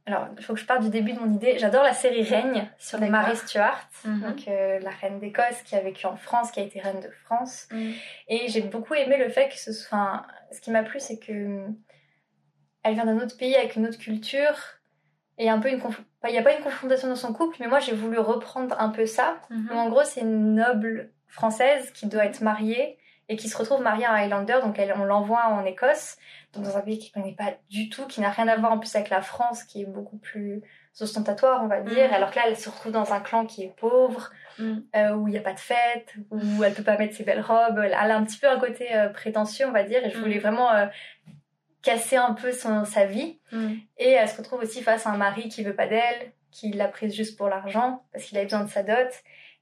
Alors, 0.06 0.28
il 0.36 0.42
faut 0.44 0.54
que 0.54 0.60
je 0.60 0.66
parte 0.66 0.82
du 0.82 0.90
début 0.90 1.12
de 1.12 1.20
mon 1.20 1.32
idée. 1.32 1.58
J'adore 1.58 1.84
la 1.84 1.92
série 1.92 2.22
Règne 2.22 2.68
sur 2.78 2.98
D'accord. 2.98 3.12
Mary 3.12 3.36
Stuart, 3.36 3.88
Mhm. 4.04 4.20
donc 4.22 4.48
euh, 4.48 4.78
la 4.80 4.90
reine 4.90 5.20
d'Écosse 5.20 5.62
qui 5.64 5.76
a 5.76 5.80
vécu 5.80 6.04
en 6.06 6.16
France, 6.16 6.50
qui 6.50 6.58
a 6.60 6.62
été 6.64 6.80
reine 6.80 7.00
de 7.00 7.10
France. 7.24 7.68
Mhm. 7.70 7.92
Et 8.28 8.48
j'ai 8.48 8.62
beaucoup 8.62 8.94
aimé 8.94 9.16
le 9.18 9.28
fait 9.28 9.48
que 9.48 9.58
ce 9.58 9.72
soit. 9.72 10.26
ce 10.52 10.60
qui 10.60 10.70
m'a 10.72 10.82
plu, 10.82 10.98
c'est 10.98 11.18
que 11.20 11.30
euh, 11.32 11.68
elle 12.82 12.94
vient 12.94 13.04
d'un 13.04 13.18
autre 13.18 13.36
pays 13.36 13.54
avec 13.54 13.76
une 13.76 13.86
autre 13.86 13.98
culture 13.98 14.56
et 15.38 15.48
un 15.48 15.60
peu 15.60 15.68
une. 15.70 15.78
conf- 15.78 15.90
enfin, 15.90 16.28
Il 16.28 16.32
n'y 16.32 16.38
a 16.38 16.42
pas 16.42 16.56
une 16.56 16.64
confrontation 16.64 17.06
dans 17.08 17.14
son 17.16 17.32
couple, 17.32 17.56
mais 17.60 17.68
moi 17.68 17.78
j'ai 17.78 17.94
voulu 17.94 18.18
reprendre 18.18 18.74
un 18.80 18.88
peu 18.88 19.06
ça. 19.06 19.36
Mhm. 19.50 19.68
Donc, 19.68 19.76
en 19.76 19.88
gros, 19.90 20.02
c'est 20.04 20.22
une 20.22 20.54
noble 20.54 21.12
française 21.30 21.90
qui 21.92 22.06
doit 22.06 22.24
être 22.24 22.40
mariée 22.42 22.98
et 23.28 23.36
qui 23.36 23.48
se 23.48 23.56
retrouve 23.56 23.80
mariée 23.80 24.06
à 24.06 24.12
un 24.12 24.16
Highlander, 24.16 24.58
donc 24.62 24.78
elle, 24.78 24.92
on 24.96 25.04
l'envoie 25.04 25.46
en 25.46 25.64
Écosse, 25.64 26.16
donc 26.52 26.64
dans 26.64 26.76
un 26.76 26.80
pays 26.80 26.98
qu'elle 26.98 27.22
connaît 27.22 27.34
pas 27.36 27.52
du 27.70 27.88
tout, 27.88 28.06
qui 28.08 28.20
n'a 28.20 28.30
rien 28.30 28.48
à 28.48 28.56
voir 28.56 28.72
en 28.72 28.78
plus 28.78 28.94
avec 28.96 29.08
la 29.08 29.22
France, 29.22 29.62
qui 29.62 29.82
est 29.82 29.86
beaucoup 29.86 30.18
plus 30.18 30.62
ostentatoire, 31.00 31.62
on 31.62 31.68
va 31.68 31.80
dire, 31.80 32.08
Mhm. 32.08 32.12
alors 32.14 32.30
que 32.32 32.36
là, 32.36 32.42
elle 32.48 32.56
se 32.56 32.68
retrouve 32.68 32.90
dans 32.90 33.12
un 33.12 33.20
clan 33.20 33.46
qui 33.46 33.62
est 33.62 33.72
pauvre, 33.76 34.32
Mhm. 34.58 34.84
euh, 34.96 35.12
où 35.14 35.28
il 35.28 35.30
n'y 35.30 35.38
a 35.38 35.42
pas 35.42 35.52
de 35.52 35.60
fête, 35.60 36.12
où 36.32 36.64
elle 36.64 36.74
peut 36.74 36.82
pas 36.82 36.98
mettre 36.98 37.14
ses 37.14 37.22
belles 37.22 37.40
robes. 37.40 37.78
Elle 37.84 37.94
a 37.94 38.16
un 38.16 38.24
petit 38.24 38.38
peu 38.38 38.48
un 38.50 38.58
côté 38.58 38.92
euh, 38.96 39.08
prétentieux, 39.10 39.66
on 39.68 39.72
va 39.72 39.84
dire, 39.84 40.04
et 40.04 40.10
je 40.10 40.18
voulais 40.18 40.34
Mhm. 40.34 40.40
vraiment 40.40 40.72
euh, 40.72 40.86
casser 41.82 42.16
un 42.16 42.34
peu 42.34 42.52
son, 42.52 42.84
sa 42.84 43.04
vie. 43.06 43.38
Et 43.96 44.10
elle 44.10 44.28
se 44.28 44.36
retrouve 44.36 44.60
aussi 44.60 44.82
face 44.82 45.06
à 45.06 45.10
un 45.10 45.16
mari 45.16 45.48
qui 45.48 45.62
veut 45.62 45.74
pas 45.76 45.86
d'elle, 45.86 46.32
qui 46.50 46.72
l'a 46.72 46.88
prise 46.88 47.14
juste 47.14 47.38
pour 47.38 47.48
l'argent, 47.48 48.02
parce 48.12 48.24
qu'il 48.24 48.36
avait 48.36 48.46
besoin 48.46 48.64
de 48.64 48.68
sa 48.70 48.82
dot. 48.82 49.08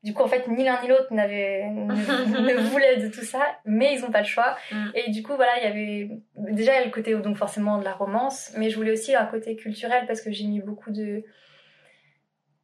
Du 0.05 0.15
coup, 0.15 0.23
en 0.23 0.29
fait, 0.29 0.47
ni 0.47 0.65
l'un 0.65 0.81
ni 0.81 0.89
l'autre 0.89 1.13
n'avait, 1.13 1.69
ne, 1.71 2.69
voulait 2.71 2.99
de 2.99 3.09
tout 3.09 3.25
ça, 3.25 3.41
mais 3.65 3.95
ils 3.95 4.01
n'ont 4.03 4.13
pas 4.13 4.21
le 4.21 4.27
choix. 4.27 4.57
Mhm. 4.71 4.93
Et 4.95 5.11
du 5.11 5.23
coup, 5.25 5.35
voilà, 5.35 5.53
il 5.59 5.65
y 5.65 5.67
avait 5.67 6.21
déjà 6.53 6.85
le 6.85 6.91
côté 6.91 7.15
donc 7.17 7.37
forcément 7.37 7.79
de 7.79 7.85
la 7.85 7.95
romance, 7.95 8.53
mais 8.57 8.71
je 8.71 8.77
voulais 8.77 8.93
aussi 8.93 9.15
un 9.17 9.27
côté 9.27 9.57
culturel 9.57 10.05
parce 10.07 10.21
que 10.21 10.31
j'ai 10.31 10.45
mis 10.47 10.61
beaucoup 10.61 10.91
de 10.93 11.25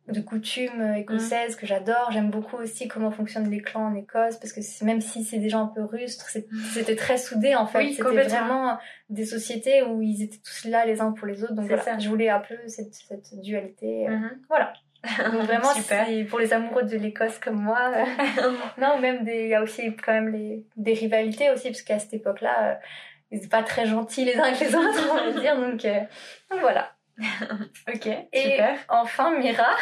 de 0.06 0.20
coutumes 0.20 0.82
euh, 0.82 0.94
écossaises 0.96 1.56
que 1.56 1.64
j'adore. 1.64 2.10
J'aime 2.12 2.30
beaucoup 2.30 2.56
aussi 2.56 2.88
comment 2.88 3.10
fonctionnent 3.10 3.50
les 3.50 3.62
clans 3.62 3.86
en 3.86 3.94
Écosse 3.94 4.36
parce 4.36 4.52
que 4.52 4.60
même 4.84 5.00
si 5.00 5.24
c'est 5.24 5.38
des 5.38 5.48
gens 5.48 5.62
un 5.64 5.66
peu 5.74 5.82
rustres, 5.82 6.28
c'est- 6.28 6.46
c'était 6.74 6.94
très 6.94 7.16
soudé 7.16 7.54
en 7.54 7.66
fait. 7.66 7.78
Oui, 7.78 7.94
C'était 7.94 8.02
vraiment 8.36 8.76
des 9.08 9.24
sociétés 9.24 9.82
où 9.82 10.02
ils 10.02 10.22
étaient 10.22 10.40
tous 10.44 10.66
là 10.68 10.84
les 10.84 11.00
uns 11.00 11.12
pour 11.12 11.26
les 11.26 11.42
autres. 11.42 11.54
Donc 11.54 11.68
voilà, 11.68 11.82
ça. 11.82 11.98
je 11.98 12.06
voulais 12.10 12.28
un 12.28 12.40
peu 12.40 12.54
cette, 12.66 12.92
cette 12.94 13.40
dualité. 13.40 14.06
euh, 14.06 14.10
Mhm. 14.10 14.42
Voilà. 14.50 14.74
Vraiment, 15.32 15.74
Super. 15.74 16.06
c'est 16.06 16.24
pour 16.24 16.38
les 16.38 16.52
amoureux 16.52 16.84
de 16.84 16.96
l'Écosse 16.96 17.38
comme 17.38 17.60
moi. 17.62 17.92
euh, 17.94 18.52
non, 18.78 18.98
même 18.98 19.24
des, 19.24 19.42
il 19.44 19.48
y 19.48 19.54
a 19.54 19.62
aussi 19.62 19.94
quand 19.96 20.12
même 20.12 20.28
les, 20.32 20.64
des 20.76 20.94
rivalités 20.94 21.50
aussi, 21.50 21.68
parce 21.68 21.82
qu'à 21.82 21.98
cette 21.98 22.14
époque-là, 22.14 22.70
euh, 22.70 22.74
ils 23.30 23.38
étaient 23.38 23.48
pas 23.48 23.62
très 23.62 23.86
gentils 23.86 24.24
les 24.24 24.36
uns 24.36 24.44
avec 24.44 24.60
les 24.60 24.74
autres, 24.74 25.08
on 25.12 25.32
va 25.32 25.40
dire. 25.40 25.56
Donc, 25.56 25.84
euh, 25.84 26.00
donc 26.50 26.60
voilà. 26.60 26.92
Ok, 27.88 28.06
Et 28.32 28.40
super. 28.40 28.76
enfin, 28.88 29.38
Mira, 29.38 29.76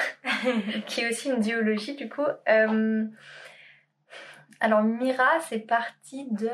qui 0.86 1.00
est 1.02 1.08
aussi 1.10 1.30
une 1.30 1.40
duologie 1.40 1.94
du 1.94 2.08
coup. 2.08 2.26
Euh, 2.48 3.04
Alors, 4.60 4.82
Mira, 4.82 5.40
c'est 5.48 5.60
parti 5.60 6.26
de. 6.30 6.50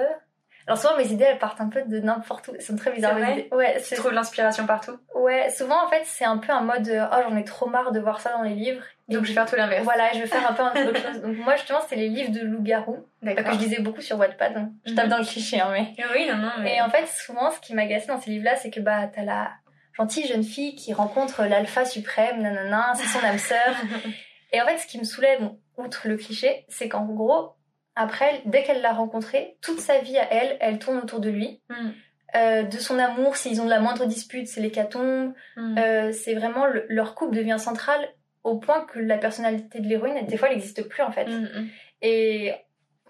Alors, 0.68 0.78
souvent, 0.78 0.96
mes 0.96 1.10
idées, 1.10 1.24
elles 1.24 1.38
partent 1.38 1.60
un 1.60 1.68
peu 1.68 1.82
de 1.82 1.98
n'importe 1.98 2.48
où. 2.48 2.60
Sont 2.60 2.76
très 2.76 2.92
bizarres, 2.92 3.16
C'est 3.18 3.34
mes. 3.34 3.48
Ouais, 3.52 3.74
Tu 3.78 3.84
c'est 3.84 3.96
trouves 3.96 4.12
l'inspiration 4.12 4.66
partout 4.66 4.96
Ouais, 5.14 5.50
souvent 5.50 5.84
en 5.84 5.88
fait 5.88 6.02
c'est 6.04 6.24
un 6.24 6.38
peu 6.38 6.52
un 6.52 6.60
mode 6.60 6.88
euh, 6.88 7.04
oh 7.12 7.16
j'en 7.28 7.36
ai 7.36 7.42
trop 7.44 7.68
marre 7.68 7.90
de 7.90 7.98
voir 8.00 8.20
ça 8.20 8.30
dans 8.32 8.42
les 8.42 8.54
livres. 8.54 8.82
Donc 9.08 9.22
je 9.24 9.28
vais 9.28 9.34
faire 9.34 9.46
tout 9.46 9.56
l'inverse. 9.56 9.82
Voilà, 9.82 10.12
je 10.12 10.20
vais 10.20 10.26
faire 10.26 10.48
un 10.48 10.52
peu 10.54 10.62
un- 10.62 10.86
autre 10.86 11.00
chose. 11.00 11.20
Donc 11.22 11.36
moi 11.38 11.56
justement 11.56 11.80
c'était 11.82 11.96
les 11.96 12.08
livres 12.08 12.30
de 12.30 12.40
loup-garou 12.40 12.98
que 13.24 13.28
je 13.52 13.58
lisais 13.58 13.80
beaucoup 13.82 14.00
sur 14.00 14.16
Wattpad. 14.18 14.54
donc 14.54 14.68
Je 14.86 14.94
tape 14.94 15.06
Mhm. 15.06 15.10
dans 15.10 15.18
le 15.18 15.24
cliché 15.24 15.60
hein, 15.60 15.70
mais. 15.72 15.92
Oui, 16.14 16.26
non, 16.28 16.36
non, 16.36 16.50
mais. 16.60 16.76
Et 16.76 16.80
en 16.82 16.88
fait 16.88 17.06
souvent 17.08 17.50
ce 17.50 17.58
qui 17.60 17.74
m'agaçait 17.74 18.06
dans 18.06 18.20
ces 18.20 18.30
livres-là 18.30 18.56
c'est 18.56 18.70
que 18.70 18.80
bah 18.80 19.08
t'as 19.12 19.24
la 19.24 19.50
gentille 19.94 20.26
jeune 20.28 20.44
fille 20.44 20.76
qui 20.76 20.92
rencontre 20.94 21.42
l'alpha 21.44 21.84
suprême, 21.84 22.40
nanana, 22.40 22.92
c'est 22.94 23.06
son 23.08 23.24
âme 23.24 23.38
sœur. 23.38 23.74
Et 24.52 24.62
en 24.62 24.66
fait 24.66 24.78
ce 24.78 24.86
qui 24.86 24.98
me 24.98 25.04
soulève, 25.04 25.40
bon, 25.40 25.58
outre 25.78 26.08
le 26.08 26.16
cliché, 26.16 26.64
c'est 26.68 26.88
qu'en 26.88 27.04
gros 27.04 27.54
après 27.98 28.40
dès 28.46 28.62
qu'elle 28.62 28.80
l'a 28.80 28.92
rencontré, 28.92 29.56
toute 29.60 29.80
sa 29.80 29.98
vie 29.98 30.16
à 30.16 30.32
elle, 30.32 30.56
elle 30.60 30.78
tourne 30.78 30.98
autour 30.98 31.20
de 31.20 31.28
lui. 31.28 31.60
Mhm. 31.68 31.92
Euh, 32.36 32.62
de 32.62 32.76
son 32.76 32.98
amour, 32.98 33.36
s'ils 33.36 33.60
ont 33.60 33.64
de 33.64 33.70
la 33.70 33.80
moindre 33.80 34.04
dispute, 34.06 34.46
c'est 34.48 34.60
l'hécatombe. 34.60 35.32
Mhm. 35.56 35.78
Euh, 35.78 36.12
c'est 36.12 36.34
vraiment 36.34 36.66
le- 36.66 36.86
leur 36.88 37.14
couple 37.14 37.34
devient 37.36 37.56
central 37.58 37.98
au 38.44 38.56
point 38.58 38.82
que 38.82 38.98
la 38.98 39.18
personnalité 39.18 39.80
de 39.80 39.88
l'héroïne, 39.88 40.24
des 40.26 40.36
fois, 40.36 40.48
elle 40.48 40.54
n'existe 40.54 40.86
plus 40.88 41.02
en 41.02 41.10
fait. 41.10 41.26
Mhm. 41.26 41.68
Et 42.02 42.54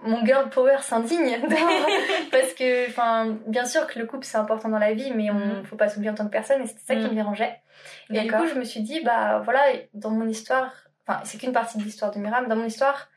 mon 0.02 0.24
girl 0.24 0.48
power 0.50 0.78
s'indigne 0.82 1.36
parce 2.30 2.54
que, 2.54 2.86
enfin, 2.88 3.36
bien 3.46 3.64
sûr 3.64 3.86
que 3.88 3.98
le 3.98 4.06
couple 4.06 4.24
c'est 4.24 4.38
important 4.38 4.68
dans 4.68 4.78
la 4.78 4.92
vie, 4.94 5.12
mais 5.14 5.30
on 5.30 5.64
faut 5.64 5.76
pas 5.76 5.88
s'oublier 5.88 6.10
en 6.10 6.14
tant 6.14 6.24
que 6.24 6.30
personne. 6.30 6.62
Et 6.62 6.66
c'était 6.66 6.80
ça 6.86 6.94
qui 6.94 7.02
me 7.02 7.14
dérangeait. 7.14 7.60
Et 8.10 8.20
du 8.20 8.30
coup, 8.30 8.46
je 8.46 8.54
me 8.54 8.64
suis 8.64 8.80
dit, 8.82 9.00
bah 9.04 9.40
voilà, 9.44 9.60
dans 9.94 10.10
mon 10.10 10.26
histoire, 10.28 10.72
enfin, 11.06 11.20
c'est 11.24 11.38
qu'une 11.38 11.52
partie 11.52 11.78
de 11.78 11.82
l'histoire 11.82 12.12
de 12.12 12.18
Miram. 12.20 12.46
Dans 12.48 12.56
mon 12.56 12.64
histoire, 12.66 13.08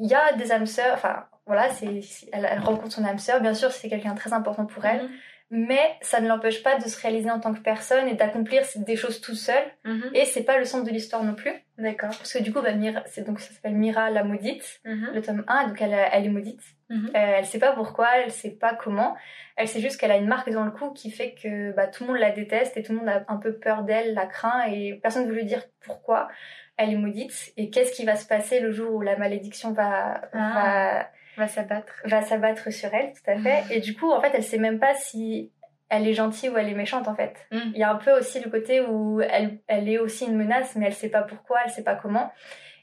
il 0.00 0.08
y 0.10 0.14
a 0.14 0.32
des 0.34 0.52
âmes 0.52 0.66
sœurs. 0.66 0.94
Enfin, 0.94 1.26
voilà, 1.46 1.68
c'est, 1.70 2.00
elle, 2.32 2.48
elle 2.50 2.60
rencontre 2.60 2.92
son 2.92 3.04
âme 3.04 3.18
sœur. 3.18 3.40
Bien 3.40 3.54
sûr, 3.54 3.70
c'est 3.72 3.88
quelqu'un 3.88 4.12
de 4.12 4.18
très 4.18 4.32
important 4.32 4.66
pour 4.66 4.84
elle. 4.84 5.02
Mhm. 5.02 5.10
Mais 5.54 5.98
ça 6.00 6.22
ne 6.22 6.28
l'empêche 6.28 6.62
pas 6.62 6.76
de 6.78 6.88
se 6.88 6.98
réaliser 6.98 7.30
en 7.30 7.38
tant 7.38 7.52
que 7.52 7.60
personne 7.60 8.08
et 8.08 8.14
d'accomplir 8.14 8.62
des 8.74 8.96
choses 8.96 9.20
tout 9.20 9.34
seul. 9.34 9.62
Mhm. 9.84 10.10
Et 10.14 10.24
c'est 10.24 10.44
pas 10.44 10.56
le 10.58 10.64
centre 10.64 10.84
de 10.86 10.90
l'histoire 10.90 11.22
non 11.22 11.34
plus. 11.34 11.52
D'accord. 11.76 12.08
Parce 12.08 12.32
que 12.32 12.42
du 12.42 12.54
coup, 12.54 12.62
bah, 12.62 12.72
Mira, 12.72 13.02
c'est 13.04 13.26
donc 13.26 13.38
ça 13.38 13.52
s'appelle 13.52 13.74
Mira 13.74 14.08
la 14.08 14.24
maudite, 14.24 14.80
Mhm. 14.86 15.10
le 15.12 15.20
tome 15.20 15.44
1, 15.48 15.68
donc 15.68 15.82
elle, 15.82 15.94
elle 16.10 16.24
est 16.24 16.30
maudite. 16.30 16.62
Mhm. 16.88 17.06
Euh, 17.08 17.10
elle 17.38 17.44
sait 17.44 17.58
pas 17.58 17.72
pourquoi, 17.72 18.08
elle 18.16 18.30
sait 18.30 18.52
pas 18.52 18.74
comment. 18.74 19.14
Elle 19.56 19.68
sait 19.68 19.80
juste 19.80 20.00
qu'elle 20.00 20.10
a 20.12 20.16
une 20.16 20.26
marque 20.26 20.48
dans 20.50 20.64
le 20.64 20.70
cou 20.70 20.90
qui 20.92 21.10
fait 21.10 21.34
que 21.34 21.72
bah, 21.72 21.86
tout 21.86 22.04
le 22.04 22.12
monde 22.12 22.18
la 22.20 22.30
déteste 22.30 22.78
et 22.78 22.82
tout 22.82 22.92
le 22.92 23.00
monde 23.00 23.08
a 23.10 23.22
un 23.28 23.36
peu 23.36 23.52
peur 23.58 23.82
d'elle, 23.82 24.14
la 24.14 24.24
craint 24.24 24.64
et 24.70 24.98
personne 25.02 25.24
ne 25.24 25.28
veut 25.28 25.36
lui 25.36 25.44
dire 25.44 25.62
pourquoi 25.84 26.28
elle 26.76 26.92
est 26.92 26.96
maudite 26.96 27.52
et 27.56 27.70
qu'est-ce 27.70 27.92
qui 27.92 28.04
va 28.04 28.16
se 28.16 28.26
passer 28.26 28.60
le 28.60 28.70
jour 28.72 28.94
où 28.94 29.00
la 29.02 29.16
malédiction 29.16 29.72
va, 29.72 30.22
Ah. 30.32 31.08
Va 31.38 31.48
s'abattre. 31.48 31.94
va, 32.04 32.20
va 32.20 32.22
s'abattre 32.26 32.70
sur 32.70 32.92
elle, 32.92 33.12
tout 33.14 33.30
à 33.30 33.38
fait. 33.38 33.62
Et 33.74 33.80
du 33.80 33.94
coup, 33.94 34.10
en 34.10 34.20
fait, 34.20 34.32
elle 34.34 34.42
sait 34.42 34.58
même 34.58 34.78
pas 34.78 34.92
si 34.94 35.50
elle 35.88 36.06
est 36.06 36.12
gentille 36.12 36.50
ou 36.50 36.58
elle 36.58 36.68
est 36.68 36.74
méchante 36.74 37.08
en 37.08 37.14
fait. 37.14 37.34
Mhm. 37.50 37.72
Il 37.74 37.78
y 37.78 37.82
a 37.82 37.90
un 37.90 37.96
peu 37.96 38.12
aussi 38.12 38.40
le 38.40 38.50
côté 38.50 38.80
où 38.82 39.20
elle, 39.22 39.58
elle 39.66 39.88
est 39.88 39.98
aussi 39.98 40.26
une 40.26 40.36
menace, 40.36 40.76
mais 40.76 40.86
elle 40.86 40.92
sait 40.94 41.08
pas 41.08 41.22
pourquoi, 41.22 41.60
elle 41.64 41.70
sait 41.70 41.82
pas 41.84 41.94
comment. 41.94 42.30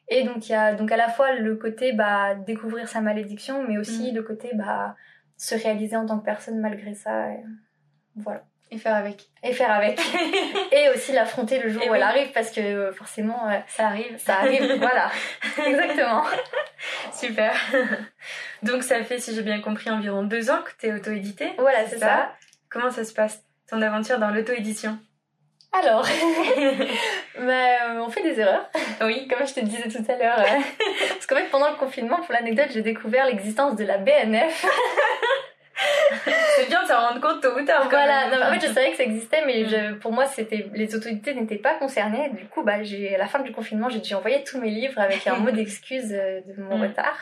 Et 0.07 0.23
donc 0.23 0.49
il 0.49 0.51
y 0.53 0.55
a 0.55 0.73
donc 0.73 0.91
à 0.91 0.97
la 0.97 1.09
fois 1.09 1.33
le 1.33 1.55
côté 1.57 1.93
bah 1.93 2.33
découvrir 2.35 2.87
sa 2.87 3.01
malédiction, 3.01 3.63
mais 3.67 3.77
aussi 3.77 4.11
Mm. 4.11 4.15
le 4.15 4.23
côté 4.23 4.49
bah 4.55 4.95
se 5.37 5.53
réaliser 5.55 5.95
en 5.95 6.05
tant 6.07 6.19
que 6.19 6.25
personne 6.25 6.59
malgré 6.59 6.93
ça. 6.95 7.31
et 7.31 7.43
voilà. 8.15 8.41
Et 8.71 8.77
faire 8.77 8.95
avec. 8.95 9.27
Et 9.43 9.53
faire 9.53 9.71
avec. 9.71 9.99
et 10.71 10.89
aussi 10.89 11.11
l'affronter 11.11 11.59
le 11.59 11.69
jour 11.69 11.81
Et 11.81 11.89
où 11.89 11.91
oui. 11.91 11.97
elle 11.97 12.03
arrive, 12.03 12.31
parce 12.33 12.51
que 12.51 12.59
euh, 12.61 12.93
forcément 12.93 13.49
euh, 13.49 13.57
Ça 13.67 13.87
arrive. 13.87 14.17
ça 14.19 14.35
arrive. 14.39 14.73
voilà. 14.79 15.09
Exactement. 15.65 16.23
Super. 17.11 17.53
Donc 18.63 18.83
ça 18.83 19.03
fait, 19.03 19.19
si 19.19 19.33
j'ai 19.35 19.41
bien 19.41 19.59
compris, 19.61 19.89
environ 19.89 20.23
deux 20.23 20.51
ans 20.51 20.61
que 20.63 20.71
tu 20.79 20.87
es 20.87 20.93
auto-édité. 20.93 21.53
Voilà, 21.57 21.87
c'est 21.87 21.97
ça. 21.97 22.31
Comment 22.69 22.91
ça 22.91 23.03
se 23.03 23.13
passe, 23.13 23.41
ton 23.69 23.81
aventure 23.81 24.19
dans 24.19 24.29
l'auto-édition? 24.29 24.99
Alors, 25.71 26.01
bah, 27.39 27.43
euh, 27.43 27.99
on 27.99 28.09
fait 28.09 28.23
des 28.23 28.39
erreurs. 28.39 28.67
Oui. 29.01 29.27
Comme 29.27 29.45
je 29.47 29.53
te 29.53 29.59
disais 29.59 29.87
tout 29.87 30.03
à 30.11 30.15
l'heure. 30.15 30.39
euh, 30.39 30.59
parce 31.09 31.25
qu'en 31.27 31.35
fait, 31.35 31.49
pendant 31.51 31.69
le 31.69 31.75
confinement, 31.77 32.17
pour 32.21 32.33
l'anecdote, 32.33 32.69
j'ai 32.71 32.81
découvert 32.81 33.25
l'existence 33.25 33.75
de 33.75 33.83
la 33.85 33.97
BNF. 33.99 34.65
c'est 36.55 36.67
bien 36.67 36.83
de 36.83 36.87
s'en 36.87 36.99
rendre 37.07 37.21
compte 37.21 37.41
tôt 37.41 37.57
ou 37.59 37.63
tard. 37.65 37.87
Voilà, 37.89 38.29
non, 38.29 38.43
en 38.45 38.51
fait 38.53 38.67
je 38.67 38.73
savais 38.73 38.91
que 38.91 38.97
ça 38.97 39.03
existait, 39.03 39.43
mais 39.45 39.65
je, 39.65 39.93
pour 39.95 40.11
moi 40.11 40.25
c'était 40.25 40.67
les 40.73 40.95
autorités 40.95 41.33
n'étaient 41.33 41.57
pas 41.57 41.75
concernées. 41.75 42.29
Du 42.31 42.45
coup, 42.45 42.63
bah, 42.63 42.83
j'ai, 42.83 43.15
à 43.15 43.17
la 43.17 43.27
fin 43.27 43.39
du 43.39 43.51
confinement, 43.51 43.89
j'ai 43.89 43.99
dû 43.99 44.13
envoyer 44.13 44.43
tous 44.43 44.59
mes 44.59 44.69
livres 44.69 44.99
avec 44.99 45.25
un 45.27 45.37
mot 45.37 45.51
d'excuse 45.51 46.11
euh, 46.13 46.41
de 46.41 46.61
mon 46.61 46.77
Mm. 46.77 46.81
retard. 46.83 47.17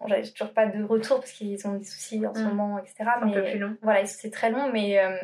Bon, 0.00 0.06
j'avais 0.06 0.22
toujours 0.22 0.52
pas 0.52 0.66
de 0.66 0.82
retour 0.84 1.18
parce 1.18 1.32
qu'ils 1.32 1.66
ont 1.66 1.72
des 1.74 1.84
soucis 1.84 2.24
en 2.26 2.34
ce 2.34 2.40
Mm. 2.42 2.44
moment, 2.48 2.78
etc. 2.78 3.10
un 3.20 3.26
mais 3.26 3.32
peu 3.32 3.42
plus 3.42 3.58
long. 3.58 3.76
voilà, 3.82 4.04
c'est 4.06 4.30
très 4.30 4.50
long, 4.50 4.70
mais 4.72 4.98
euh, 5.00 5.16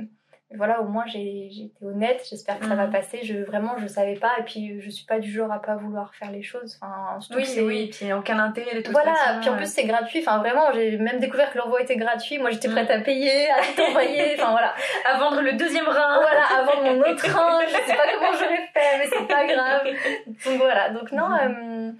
voilà, 0.56 0.80
au 0.80 0.84
moins 0.88 1.04
j'ai 1.06 1.46
été 1.46 1.84
honnête. 1.84 2.24
J'espère 2.28 2.58
que 2.58 2.66
ça 2.66 2.74
va 2.74 2.86
Mhm. 2.86 2.92
passer. 2.92 3.20
Je 3.22 3.36
vraiment, 3.44 3.76
je 3.78 3.86
savais 3.86 4.14
pas, 4.14 4.32
et 4.38 4.42
puis 4.42 4.80
je 4.80 4.90
suis 4.90 5.04
pas 5.06 5.18
du 5.18 5.30
genre 5.30 5.50
à 5.52 5.60
pas 5.60 5.76
vouloir 5.76 6.14
faire 6.14 6.30
les 6.30 6.42
choses. 6.42 6.78
Enfin, 6.80 7.18
Oui, 7.34 7.44
oui, 7.62 7.90
puis 7.92 8.12
aucun 8.12 8.38
intérêt 8.38 8.74
de 8.76 8.80
toute 8.80 8.92
voilà, 8.92 9.14
façon. 9.14 9.40
puis 9.40 9.48
en 9.50 9.56
plus 9.56 9.72
c'est 9.72 9.84
gratuit. 9.84 10.20
Enfin, 10.20 10.38
vraiment, 10.38 10.72
j'ai 10.72 10.96
même 10.98 11.18
découvert 11.18 11.52
que 11.52 11.58
l'envoi 11.58 11.82
était 11.82 11.96
gratuit. 11.96 12.38
Moi, 12.38 12.50
j'étais 12.50 12.68
prête 12.68 12.90
à 12.90 13.00
payer, 13.00 13.50
à 13.50 13.56
tout 13.74 13.82
envoyer. 13.82 14.34
Enfin 14.38 14.50
voilà, 14.52 14.74
à 15.04 15.18
vendre 15.18 15.40
le 15.42 15.52
deuxième 15.54 15.86
rein. 15.86 16.20
voilà, 16.20 16.42
avant 16.60 16.82
mon 16.82 17.00
autre 17.00 17.16
train. 17.26 17.60
Je 17.66 17.72
sais 17.72 17.96
pas 17.96 18.04
comment 18.14 18.32
j'aurais 18.32 18.68
fait, 18.74 18.98
mais 18.98 19.06
c'est 19.06 19.26
pas 19.28 19.46
grave. 19.46 19.86
Donc 20.26 20.58
voilà. 20.58 20.90
Donc 20.90 21.12
non. 21.12 21.28
Mhm. 21.28 21.88
euh, 21.88 21.92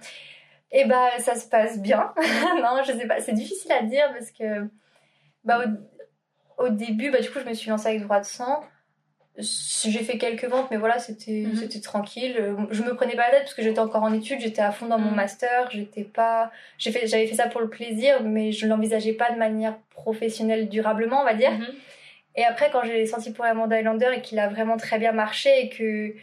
et 0.71 0.83
bah 0.85 1.09
ça 1.19 1.35
se 1.35 1.47
passe 1.47 1.79
bien. 1.79 2.11
non, 2.61 2.81
je 2.83 2.91
sais 2.91 3.07
pas. 3.07 3.19
C'est 3.21 3.31
difficile 3.33 3.71
à 3.71 3.83
dire 3.83 4.11
parce 4.11 4.31
que 4.31 4.67
bah 5.45 5.59
au, 6.57 6.69
début, 6.69 7.11
bah 7.11 7.19
du 7.19 7.29
coup, 7.29 7.39
je 7.39 7.49
me 7.49 7.53
suis 7.53 7.69
lancée 7.69 7.87
avec 7.89 8.01
droit 8.03 8.19
de 8.19 8.25
sang. 8.25 8.63
J'ai 9.37 9.99
fait 10.03 10.17
quelques 10.17 10.45
ventes, 10.45 10.67
mais 10.71 10.77
voilà, 10.77 10.97
c'était 10.97 11.43
Mhm. 11.47 11.55
c'était 11.55 11.81
tranquille. 11.81 12.37
Euh, 12.39 12.55
Je 12.71 12.83
me 12.83 12.95
prenais 12.95 13.15
pas 13.17 13.23
la 13.23 13.31
tête 13.31 13.41
parce 13.41 13.53
que 13.53 13.61
j'étais 13.63 13.79
encore 13.79 14.03
en 14.03 14.13
études, 14.13 14.39
j'étais 14.39 14.61
à 14.61 14.71
fond 14.71 14.85
dans 14.85 14.97
mon 14.97 15.09
Mhm. 15.09 15.15
master. 15.15 15.69
J'étais 15.71 16.03
pas, 16.05 16.51
j'ai 16.77 16.91
fait, 16.91 17.05
j'avais 17.05 17.27
fait 17.27 17.35
ça 17.35 17.47
pour 17.47 17.59
le 17.59 17.69
plaisir, 17.69 18.23
mais 18.23 18.53
je 18.53 18.65
l'envisageais 18.65 19.11
pas 19.13 19.31
de 19.31 19.37
manière 19.37 19.77
professionnelle 19.89 20.69
durablement, 20.69 21.19
on 21.21 21.25
va 21.25 21.33
dire. 21.33 21.51
Mhm. 21.51 21.65
Et 22.37 22.45
après, 22.45 22.69
quand 22.71 22.83
j'ai 22.85 23.05
senti 23.05 23.33
pour 23.33 23.43
Amanda 23.43 23.75
Highlander 23.75 24.11
et 24.15 24.21
qu'il 24.21 24.39
a 24.39 24.47
vraiment 24.47 24.77
très 24.77 24.99
bien 24.99 25.11
marché 25.11 25.49
et 25.65 25.69
que, 25.69 26.13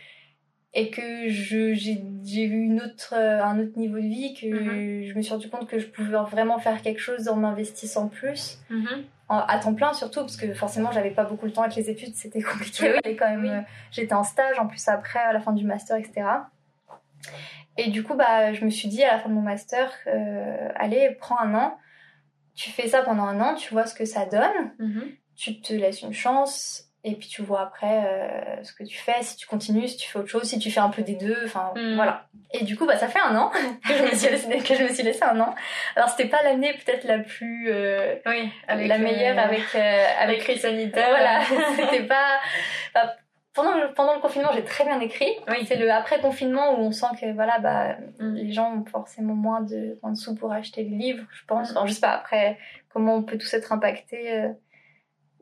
et 0.75 0.91
que 0.91 1.29
je, 1.29 1.75
j'ai, 1.75 2.03
eu 2.45 2.63
une 2.65 2.81
autre, 2.81 3.15
euh, 3.17 3.43
un 3.43 3.59
autre 3.61 3.79
niveau 3.79 3.97
de 3.97 4.07
vie, 4.07 4.35
que 4.35 4.47
Mhm. 4.47 5.07
je 5.09 5.15
me 5.15 5.23
suis 5.23 5.33
rendu 5.33 5.51
compte 5.51 5.69
que 5.69 5.79
je 5.79 5.87
pouvais 5.87 6.17
vraiment 6.31 6.59
faire 6.59 6.81
quelque 6.83 7.01
chose 7.01 7.29
en 7.29 7.37
m'investissant 7.37 8.09
plus, 8.09 8.59
Mhm. 8.71 9.05
en- 9.29 9.39
à 9.41 9.59
temps 9.59 9.75
plein 9.75 9.93
surtout, 9.93 10.21
parce 10.21 10.37
que 10.37 10.55
forcément, 10.55 10.91
j'avais 10.93 11.11
pas 11.11 11.25
beaucoup 11.25 11.45
le 11.47 11.53
temps 11.53 11.63
avec 11.63 11.77
les 11.77 11.91
études, 11.91 12.15
c'était 12.15 12.41
compliqué. 12.43 12.93
Oui, 13.05 13.17
quand 13.17 13.29
même, 13.29 13.43
oui. 13.43 13.51
euh, 13.51 13.61
j'étais 13.91 14.15
en 14.15 14.25
stage 14.25 14.59
en 14.59 14.67
plus 14.67 14.89
après, 14.89 15.19
à 15.19 15.33
la 15.33 15.41
fin 15.41 15.53
du 15.53 15.65
master, 15.67 15.97
etc. 15.97 16.51
Et 17.79 17.91
du 17.91 18.03
coup, 18.03 18.15
bah, 18.15 18.53
je 18.53 18.65
me 18.65 18.71
suis 18.71 18.89
dit 18.89 19.03
à 19.03 19.13
la 19.15 19.19
fin 19.19 19.29
de 19.29 19.35
mon 19.35 19.41
master, 19.41 19.91
euh, 20.07 20.69
allez, 20.77 21.17
prends 21.19 21.39
un 21.39 21.55
an. 21.55 21.79
Tu 22.55 22.71
fais 22.71 22.87
ça 22.89 23.03
pendant 23.03 23.23
un 23.25 23.41
an, 23.41 23.55
tu 23.55 23.73
vois 23.73 23.87
ce 23.87 23.95
que 23.95 24.05
ça 24.05 24.27
donne 24.27 24.73
Mhm. 24.79 25.05
tu 25.35 25.61
te 25.63 25.73
laisses 25.73 26.03
une 26.03 26.13
chance 26.13 26.91
et 27.05 27.17
puis 27.17 27.27
tu 27.29 27.43
vois 27.43 27.63
après 27.63 28.05
euh, 28.07 28.63
ce 28.63 28.73
que 28.73 28.85
tu 28.85 28.97
fais, 28.97 29.23
si 29.23 29.37
tu 29.37 29.47
continues, 29.47 29.89
si 29.89 29.97
tu 29.97 30.09
fais 30.11 30.19
autre 30.21 30.29
chose, 30.29 30.45
si 30.45 30.59
tu 30.59 30.71
fais 30.71 30.81
un 30.81 30.89
peu 30.91 31.03
des 31.03 31.17
deux, 31.17 31.37
enfin 31.45 31.73
Mm. 31.75 31.95
voilà. 31.97 32.27
Et 32.55 32.65
du 32.65 32.77
coup, 32.77 32.87
bah, 32.87 32.97
ça 32.97 33.09
fait 33.09 33.19
un 33.19 33.35
an 33.37 33.51
que 33.89 33.95
je 33.95 34.03
me 34.03 34.15
suis 34.15 34.29
laissé, 34.31 34.49
que 34.59 34.75
je 34.75 34.83
me 34.85 34.89
suis 34.89 35.03
laissé 35.03 35.23
un 35.25 35.39
an. 35.41 35.55
Alors 35.97 36.09
c'était 36.11 36.29
pas 36.29 36.43
l'année 36.45 36.73
peut-être 36.75 37.05
la 37.05 37.19
plus 37.19 37.71
euh, 37.71 38.15
Oui, 38.27 38.51
la 38.69 38.99
meilleure 38.99 39.39
euh, 39.39 39.43
avec 39.43 39.63
euh, 39.75 39.79
avec 39.79 40.19
avec 40.21 40.39
crise 40.41 40.61
sanitaire. 40.61 41.09
voilà, 41.11 41.41
c'était 41.77 42.05
pas 42.05 42.39
bah, 42.95 43.17
pendant 43.55 43.75
le, 43.75 43.93
pendant 43.93 44.15
le 44.15 44.21
confinement, 44.21 44.51
j'ai 44.55 44.65
très 44.65 44.85
bien 44.85 44.99
écrit. 45.01 45.31
Oui. 45.49 45.67
C'est 45.67 45.77
le 45.77 45.91
après 45.91 46.21
confinement 46.21 46.73
où 46.79 46.85
on 46.85 46.93
sent 46.93 47.07
que 47.21 47.33
voilà 47.35 47.59
bah 47.59 47.97
Mm. 48.19 48.35
les 48.35 48.53
gens 48.53 48.73
ont 48.77 48.85
forcément 48.85 49.35
moins 49.35 49.61
de, 49.61 49.99
moins 50.03 50.13
de 50.13 50.17
sous 50.17 50.35
pour 50.35 50.53
acheter 50.53 50.85
les 50.85 50.97
livres, 50.97 51.25
je 51.33 51.45
pense. 51.47 51.71
Alors, 51.73 51.87
je 51.87 51.93
sais 51.95 52.01
pas 52.01 52.13
après 52.13 52.59
comment 52.93 53.17
on 53.17 53.23
peut 53.23 53.37
tous 53.39 53.53
être 53.55 53.73
impactés 53.73 54.33
euh, 54.35 54.49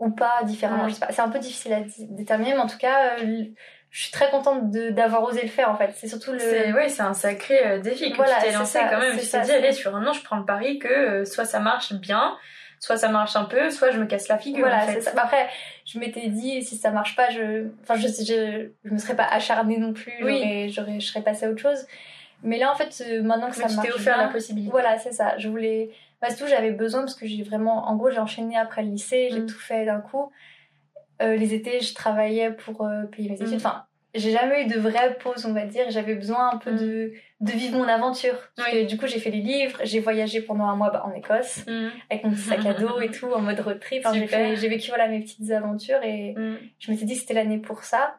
ou 0.00 0.10
pas 0.10 0.42
différemment. 0.44 0.84
Mm. 0.86 0.88
Je 0.88 0.94
sais 0.94 1.00
pas. 1.06 1.12
C'est 1.12 1.22
un 1.22 1.28
peu 1.28 1.38
difficile 1.38 1.72
à 1.72 1.80
déterminer, 2.08 2.54
mais 2.54 2.60
en 2.60 2.66
tout 2.66 2.78
cas, 2.78 3.18
euh, 3.20 3.44
je 3.90 4.00
suis 4.02 4.10
très 4.10 4.30
contente 4.30 4.70
de- 4.70 4.90
d'avoir 4.90 5.22
osé 5.24 5.42
le 5.42 5.48
faire 5.48 5.70
en 5.70 5.76
fait. 5.76 5.92
C'est 5.94 6.08
surtout 6.08 6.32
le. 6.32 6.38
Oui, 6.76 6.88
c'est 6.90 7.02
un 7.02 7.14
sacré 7.14 7.64
euh, 7.66 7.78
défi 7.78 8.10
que 8.10 8.16
Voilà, 8.16 8.36
tu 8.36 8.46
t'es 8.46 8.52
lancé 8.52 8.78
ça, 8.78 8.88
quand 8.90 8.98
même. 8.98 9.16
Tu 9.18 9.26
t'es 9.26 9.40
dit, 9.42 9.52
allez, 9.52 9.72
sur 9.72 9.94
un 9.94 10.04
an, 10.06 10.12
je 10.12 10.22
prends 10.24 10.36
le 10.38 10.44
pari 10.44 10.78
que 10.78 10.88
euh, 10.88 11.24
soit 11.24 11.44
ça 11.44 11.60
marche 11.60 11.92
bien, 11.92 12.36
soit 12.78 12.96
ça 12.96 13.08
marche 13.08 13.36
un 13.36 13.44
peu, 13.44 13.68
soit 13.70 13.90
je 13.90 13.98
me 13.98 14.06
casse 14.06 14.28
la 14.28 14.38
figure. 14.38 14.60
Voilà, 14.66 14.84
en 14.84 14.86
fait. 14.86 14.94
c'est 15.00 15.10
ça. 15.10 15.20
Après, 15.20 15.48
je 15.84 15.98
m'étais 15.98 16.28
dit, 16.28 16.62
si 16.62 16.76
ça 16.76 16.90
marche 16.90 17.14
pas, 17.14 17.30
je, 17.30 17.66
enfin, 17.82 17.96
je, 17.96 18.06
je, 18.08 18.68
je 18.84 18.90
me 18.90 18.98
serais 18.98 19.16
pas 19.16 19.26
acharnée 19.26 19.76
non 19.78 19.92
plus. 19.92 20.14
Oui. 20.22 20.38
J'aurais, 20.40 20.68
j'aurais, 20.68 21.00
je 21.00 21.06
serais 21.06 21.22
passée 21.22 21.46
à 21.46 21.50
autre 21.50 21.60
chose. 21.60 21.84
Mais 22.42 22.58
là, 22.58 22.72
en 22.72 22.74
fait, 22.74 23.02
maintenant 23.22 23.50
que 23.50 23.56
Mais 23.56 23.62
ça 23.64 23.68
tu 23.68 23.76
marche 23.76 23.88
t'es 23.88 23.94
offert 23.94 24.14
bien, 24.16 24.26
la 24.28 24.32
possibilité. 24.32 24.70
Voilà, 24.70 24.98
c'est 24.98 25.12
ça. 25.12 25.36
Je 25.36 25.48
voulais. 25.48 25.90
C'est 26.28 26.36
tout, 26.36 26.46
j'avais 26.48 26.70
besoin 26.72 27.00
parce 27.00 27.14
que 27.14 27.26
j'ai 27.26 27.42
vraiment. 27.42 27.88
En 27.88 27.96
gros, 27.96 28.10
j'ai 28.10 28.18
enchaîné 28.18 28.56
après 28.56 28.82
le 28.82 28.90
lycée, 28.90 29.28
j'ai 29.32 29.40
Mm. 29.40 29.46
tout 29.46 29.58
fait 29.58 29.86
d'un 29.86 30.00
coup. 30.00 30.30
Euh, 31.22 31.36
les 31.36 31.54
étés, 31.54 31.80
je 31.80 31.94
travaillais 31.94 32.50
pour 32.52 32.84
euh, 32.86 33.04
payer 33.04 33.28
mes 33.30 33.36
études. 33.36 33.52
Mm. 33.52 33.56
Enfin, 33.56 33.84
j'ai 34.14 34.30
jamais 34.32 34.64
eu 34.64 34.66
de 34.66 34.78
vraie 34.78 35.16
pause, 35.18 35.46
on 35.46 35.52
va 35.52 35.64
dire. 35.66 35.84
J'avais 35.90 36.14
besoin 36.14 36.50
un 36.54 36.56
peu 36.58 36.72
Mm. 36.72 36.78
de, 36.78 37.12
de 37.40 37.52
vivre 37.52 37.78
mon 37.78 37.88
aventure. 37.88 38.36
Parce 38.56 38.70
Oui. 38.72 38.82
que, 38.82 38.86
du 38.88 38.98
coup, 38.98 39.06
j'ai 39.06 39.18
fait 39.20 39.30
les 39.30 39.40
livres, 39.40 39.78
j'ai 39.84 40.00
voyagé 40.00 40.40
pendant 40.42 40.64
un 40.64 40.76
mois 40.76 40.90
bah, 40.90 41.04
en 41.06 41.12
Écosse 41.12 41.64
avec 42.10 42.24
mon 42.24 42.30
petit 42.32 42.40
sac 42.40 42.66
à 42.66 42.74
dos 42.74 43.00
et 43.00 43.10
tout, 43.10 43.30
en 43.32 43.40
mode 43.40 43.60
road 43.60 43.80
trip. 43.80 44.04
Enfin, 44.04 44.12
j'ai, 44.14 44.68
vécu 44.68 44.88
voilà, 44.88 45.08
mes 45.08 45.20
petites 45.20 45.50
aventures 45.50 46.02
et 46.02 46.34
je 46.78 46.90
m'étais 46.90 47.04
dit 47.04 47.14
que 47.14 47.20
c'était 47.20 47.34
l'année 47.34 47.58
pour 47.58 47.84
ça. 47.84 48.16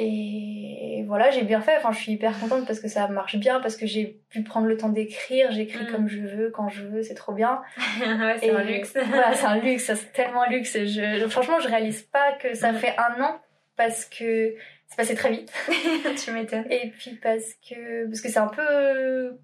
Et 0.00 1.04
voilà, 1.08 1.30
j'ai 1.30 1.42
bien 1.42 1.60
fait. 1.60 1.76
Enfin, 1.76 1.90
je 1.92 1.98
suis 1.98 2.12
hyper 2.12 2.38
contente 2.38 2.66
parce 2.66 2.78
que 2.80 2.86
ça 2.88 3.08
marche 3.08 3.36
bien, 3.36 3.60
parce 3.60 3.76
que 3.76 3.84
j'ai 3.86 4.20
pu 4.30 4.42
prendre 4.44 4.66
le 4.66 4.76
temps 4.76 4.88
d'écrire. 4.88 5.50
J'écris 5.50 5.84
Mm. 5.84 5.90
comme 5.92 6.08
je 6.08 6.20
veux, 6.20 6.50
quand 6.50 6.68
je 6.68 6.84
veux, 6.84 7.02
c'est 7.02 7.14
trop 7.14 7.32
bien. 7.32 7.60
ouais, 8.00 8.36
c'est 8.38 8.50
un 8.50 8.62
luxe. 8.62 8.94
voilà, 9.08 9.34
c'est 9.34 9.46
un 9.46 9.58
luxe, 9.58 9.84
c'est 9.92 10.12
tellement 10.12 10.42
un 10.42 10.48
luxe. 10.50 10.72
Je, 10.84 11.26
franchement, 11.28 11.58
je 11.60 11.68
réalise 11.68 12.02
pas 12.02 12.32
que 12.40 12.54
ça 12.54 12.72
Mm. 12.72 12.76
fait 12.76 12.94
un 12.96 13.20
an 13.22 13.40
parce 13.76 14.04
que 14.04 14.54
c'est 14.86 14.96
passé 14.96 15.14
très 15.16 15.30
vite. 15.30 15.52
tu 16.24 16.30
m'étonnes. 16.30 16.66
Et 16.70 16.90
puis 16.96 17.18
parce 17.22 17.54
que 17.68 18.06
parce 18.06 18.20
que 18.20 18.28
c'est 18.28 18.38
un 18.38 18.46
peu 18.48 19.36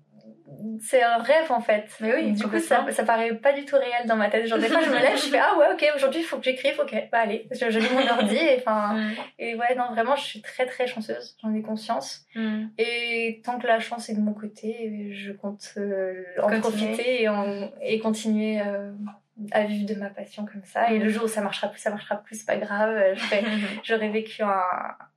c'est 0.81 1.03
un 1.03 1.19
rêve 1.19 1.51
en 1.51 1.61
fait. 1.61 1.87
Mais 2.01 2.15
oui, 2.15 2.33
du 2.33 2.47
coup 2.47 2.59
ça, 2.59 2.85
ça 2.91 3.05
paraît 3.05 3.35
pas 3.35 3.53
du 3.53 3.65
tout 3.65 3.77
réel 3.77 4.07
dans 4.07 4.17
ma 4.17 4.29
tête. 4.29 4.47
Genre 4.47 4.59
des 4.59 4.69
fois 4.69 4.81
je 4.83 4.91
me 4.91 4.95
lève, 4.99 5.17
je 5.17 5.29
fais 5.29 5.39
ah 5.39 5.57
ouais 5.59 5.67
ok 5.73 5.85
aujourd'hui 5.97 6.21
il 6.21 6.25
faut 6.25 6.37
que 6.37 6.45
j'écrive, 6.45 6.79
ok 6.81 6.95
bah 7.11 7.21
allez, 7.21 7.49
je, 7.51 7.71
je 7.71 7.79
lis 7.79 7.89
mon 7.95 8.07
ordi 8.09 8.37
et 8.37 8.57
enfin 8.59 9.11
et 9.39 9.55
ouais 9.55 9.75
non 9.77 9.91
vraiment 9.93 10.17
je 10.17 10.23
suis 10.25 10.43
très 10.43 10.67
très 10.67 10.87
chanceuse, 10.87 11.37
j'en 11.43 11.55
ai 11.55 11.63
conscience. 11.63 12.27
Mhm. 12.35 12.71
Et 12.79 13.41
tant 13.45 13.59
que 13.59 13.67
la 13.67 13.81
chance 13.81 14.09
est 14.11 14.15
de 14.15 14.21
mon 14.21 14.35
côté, 14.35 15.11
je 15.15 15.33
compte 15.33 15.73
euh, 15.77 16.23
en 16.43 16.49
Continuer. 16.49 16.61
profiter 16.61 17.23
et, 17.23 17.29
en- 17.29 17.71
et 17.81 17.99
continuer 17.99 18.61
euh, 18.61 18.93
à 19.51 19.65
vivre 19.65 19.87
de 19.93 19.99
ma 19.99 20.11
passion 20.11 20.45
comme 20.47 20.63
ça. 20.65 20.93
Et 20.93 20.99
Mm. 20.99 21.03
le 21.05 21.09
jour 21.09 21.25
où 21.25 21.29
ça 21.29 21.41
marchera 21.41 21.69
plus, 21.69 21.81
ça 21.81 21.91
marchera 21.91 22.17
plus, 22.17 22.37
c'est 22.37 22.47
pas 22.47 22.57
grave. 22.57 22.97
J'aurais 23.83 24.09
vécu 24.11 24.43
un, 24.43 24.61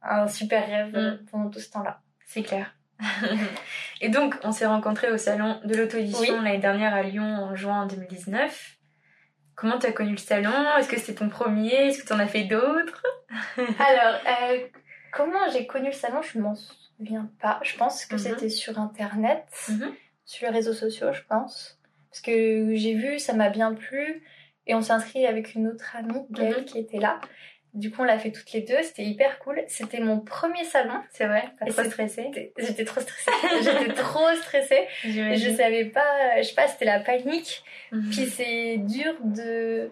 un 0.01 0.27
super 0.27 0.65
rêve 0.67 0.95
euh, 0.95 1.11
Mm. 1.15 1.25
pendant 1.31 1.49
tout 1.49 1.59
ce 1.59 1.69
temps-là. 1.71 1.99
C'est 2.25 2.41
clair. 2.43 2.73
Et 4.01 4.09
donc, 4.09 4.35
on 4.43 4.51
s'est 4.51 4.65
rencontrés 4.65 5.11
au 5.11 5.17
salon 5.17 5.59
de 5.65 5.75
l'auto-édition 5.75 6.37
Oui. 6.37 6.43
l'année 6.43 6.57
dernière 6.59 6.93
à 6.93 7.01
Lyon 7.03 7.23
en 7.23 7.55
juin 7.55 7.85
2019. 7.87 8.75
Comment 9.55 9.79
tu 9.79 9.87
as 9.87 9.91
connu 9.91 10.11
le 10.11 10.17
salon? 10.17 10.51
Est-ce 10.77 10.87
que 10.87 10.97
c'était 10.99 11.15
ton 11.15 11.29
premier? 11.29 11.73
Est-ce 11.87 12.03
que 12.03 12.07
tu 12.07 12.13
en 12.13 12.19
as 12.19 12.27
fait 12.27 12.43
d'autres? 12.43 13.03
Alors, 13.57 14.19
euh, 14.27 14.59
comment 15.11 15.49
j'ai 15.51 15.65
connu 15.65 15.87
le 15.87 15.91
salon? 15.93 16.21
Je 16.21 16.37
m'en 16.39 16.55
souviens 16.55 17.29
pas. 17.41 17.59
Je 17.63 17.75
pense 17.75 18.05
que 18.05 18.15
Mhm. 18.15 18.19
c'était 18.19 18.49
sur 18.49 18.77
Internet, 18.79 19.45
Mhm. 19.69 19.91
sur 20.25 20.47
les 20.47 20.53
réseaux 20.53 20.73
sociaux, 20.73 21.11
je 21.11 21.21
pense. 21.27 21.79
Parce 22.11 22.21
que 22.21 22.75
j'ai 22.75 22.93
vu, 22.93 23.17
ça 23.19 23.33
m'a 23.33 23.49
bien 23.49 23.73
plu. 23.73 24.23
Et 24.67 24.75
on 24.75 24.81
s'est 24.81 24.91
inscrit 24.93 25.25
avec 25.25 25.55
une 25.55 25.67
autre 25.67 25.95
amie, 25.95 26.25
Gaëlle, 26.29 26.57
Mhm. 26.59 26.65
qui 26.65 26.77
était 26.79 26.99
là. 26.99 27.19
Du 27.73 27.91
coup, 27.91 28.01
on 28.01 28.05
l'a 28.05 28.17
fait 28.17 28.31
toutes 28.31 28.51
les 28.53 28.61
deux. 28.61 28.81
C'était 28.81 29.03
hyper 29.03 29.37
cool. 29.39 29.61
C'était 29.67 29.99
mon 29.99 30.19
premier 30.19 30.63
salon. 30.63 30.95
C'est 31.11 31.25
vrai 31.27 31.43
Pas 31.59 31.65
trop 31.67 31.83
stressée 31.83 32.31
J'étais- 32.57 32.85
trop 32.85 33.01
stressée. 33.01 33.31
J'étais 33.63 33.93
trop 33.93 34.33
stressée. 34.35 34.87
Je 35.03 35.53
savais 35.55 35.85
pas, 35.85 36.37
je 36.37 36.43
sais 36.43 36.55
pas, 36.55 36.67
c'était 36.67 36.85
la 36.85 36.99
panique. 36.99 37.63
Mhm. 37.91 38.09
Puis 38.09 38.25
c'est 38.27 38.77
dur 38.77 39.13
de. 39.23 39.91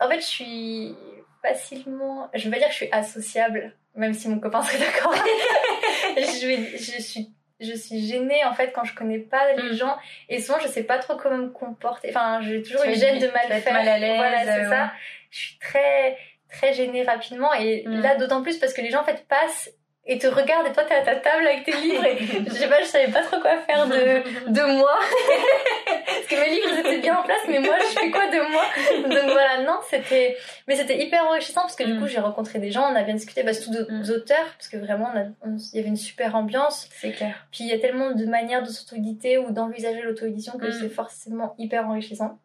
En 0.00 0.08
fait, 0.08 0.20
je 0.20 0.26
suis 0.26 0.94
facilement. 1.42 2.30
Je 2.34 2.44
veux 2.46 2.50
pas 2.50 2.58
dire 2.58 2.68
que 2.68 2.72
je 2.72 2.78
suis 2.78 2.88
associable, 2.92 3.74
même 3.94 4.14
si 4.14 4.28
mon 4.28 4.38
copain 4.40 4.62
serait 4.62 4.78
d'accord. 4.78 5.14
je, 6.16 6.46
vais- 6.46 6.78
je 6.78 7.02
suis. 7.02 7.30
Je 7.60 7.74
suis 7.76 8.04
gênée 8.08 8.44
en 8.44 8.54
fait 8.54 8.72
quand 8.72 8.82
je 8.82 8.92
connais 8.92 9.20
pas 9.20 9.52
les 9.52 9.70
Mm. 9.70 9.72
gens 9.74 9.96
et 10.28 10.40
souvent 10.40 10.58
je 10.58 10.66
sais 10.66 10.82
pas 10.82 10.98
trop 10.98 11.14
comment 11.16 11.36
me 11.36 11.48
comporter. 11.50 12.08
Enfin, 12.10 12.40
j'ai 12.42 12.60
toujours 12.60 12.82
une 12.82 12.94
gêne 12.96 13.20
de 13.20 13.28
mal 13.28 13.60
faire. 13.60 13.72
mal 13.72 13.86
à 13.86 13.98
l'aise, 14.00 14.16
Voilà, 14.16 14.44
c'est 14.44 14.50
euh, 14.50 14.62
ouais. 14.64 14.68
ça. 14.68 14.92
Je 15.30 15.38
suis 15.38 15.58
très 15.60 16.18
très 16.52 16.72
gênée 16.74 17.02
rapidement 17.02 17.52
et 17.54 17.82
Mm. 17.86 18.00
là 18.02 18.16
d'autant 18.16 18.42
plus 18.42 18.58
parce 18.58 18.72
que 18.72 18.80
les 18.82 18.90
gens 18.90 19.00
en 19.00 19.04
fait 19.04 19.26
passent 19.28 19.70
et 20.04 20.18
te 20.18 20.26
regardent 20.26 20.66
et 20.66 20.72
toi 20.72 20.82
t'es 20.84 20.94
à 20.94 21.02
ta 21.02 21.14
table 21.16 21.46
avec 21.46 21.64
tes 21.64 21.72
livres 21.72 22.04
et 22.04 22.16
je 22.46 22.52
sais 22.52 22.68
pas, 22.68 22.80
je 22.80 22.86
savais 22.86 23.10
pas 23.10 23.22
trop 23.22 23.40
quoi 23.40 23.56
faire 23.58 23.86
de 23.86 23.94
de 24.50 24.76
moi. 24.78 24.98
Parce 26.06 26.26
que 26.26 26.34
mes 26.40 26.50
livres 26.54 26.78
étaient 26.78 26.98
bien 26.98 27.16
en 27.18 27.22
place, 27.22 27.40
mais 27.48 27.58
moi 27.60 27.74
je 27.80 27.98
fais 27.98 28.10
quoi 28.10 28.26
de 28.26 28.50
moi? 28.50 28.64
Donc 29.02 29.30
voilà, 29.30 29.62
non, 29.62 29.78
c'était. 29.88 30.36
Mais 30.68 30.76
c'était 30.76 30.98
hyper 31.02 31.24
enrichissant 31.26 31.62
parce 31.62 31.76
que 31.76 31.84
du 31.84 31.94
Mm. 31.94 32.00
coup 32.00 32.06
j'ai 32.06 32.18
rencontré 32.20 32.58
des 32.58 32.70
gens, 32.70 32.82
on 32.90 32.94
a 32.96 33.02
bien 33.02 33.14
discuté, 33.14 33.42
bah, 33.42 33.52
surtout 33.54 33.72
d'autres 33.78 33.92
Mm. 33.92 34.10
auteurs, 34.10 34.46
parce 34.58 34.68
que 34.68 34.76
vraiment 34.76 35.10
il 35.14 35.60
y 35.76 35.78
avait 35.78 35.88
une 35.88 35.96
super 35.96 36.34
ambiance. 36.34 36.88
C'est 36.92 37.12
clair. 37.12 37.34
Puis 37.50 37.64
il 37.64 37.68
y 37.68 37.72
a 37.72 37.78
tellement 37.78 38.10
de 38.12 38.24
manières 38.26 38.62
de 38.62 38.68
s'auto-éditer 38.68 39.38
ou 39.38 39.50
d'envisager 39.52 40.02
l'auto-édition 40.02 40.58
que 40.58 40.66
Mm. 40.66 40.72
c'est 40.72 40.88
forcément 40.90 41.54
hyper 41.58 41.88
enrichissant. 41.88 42.38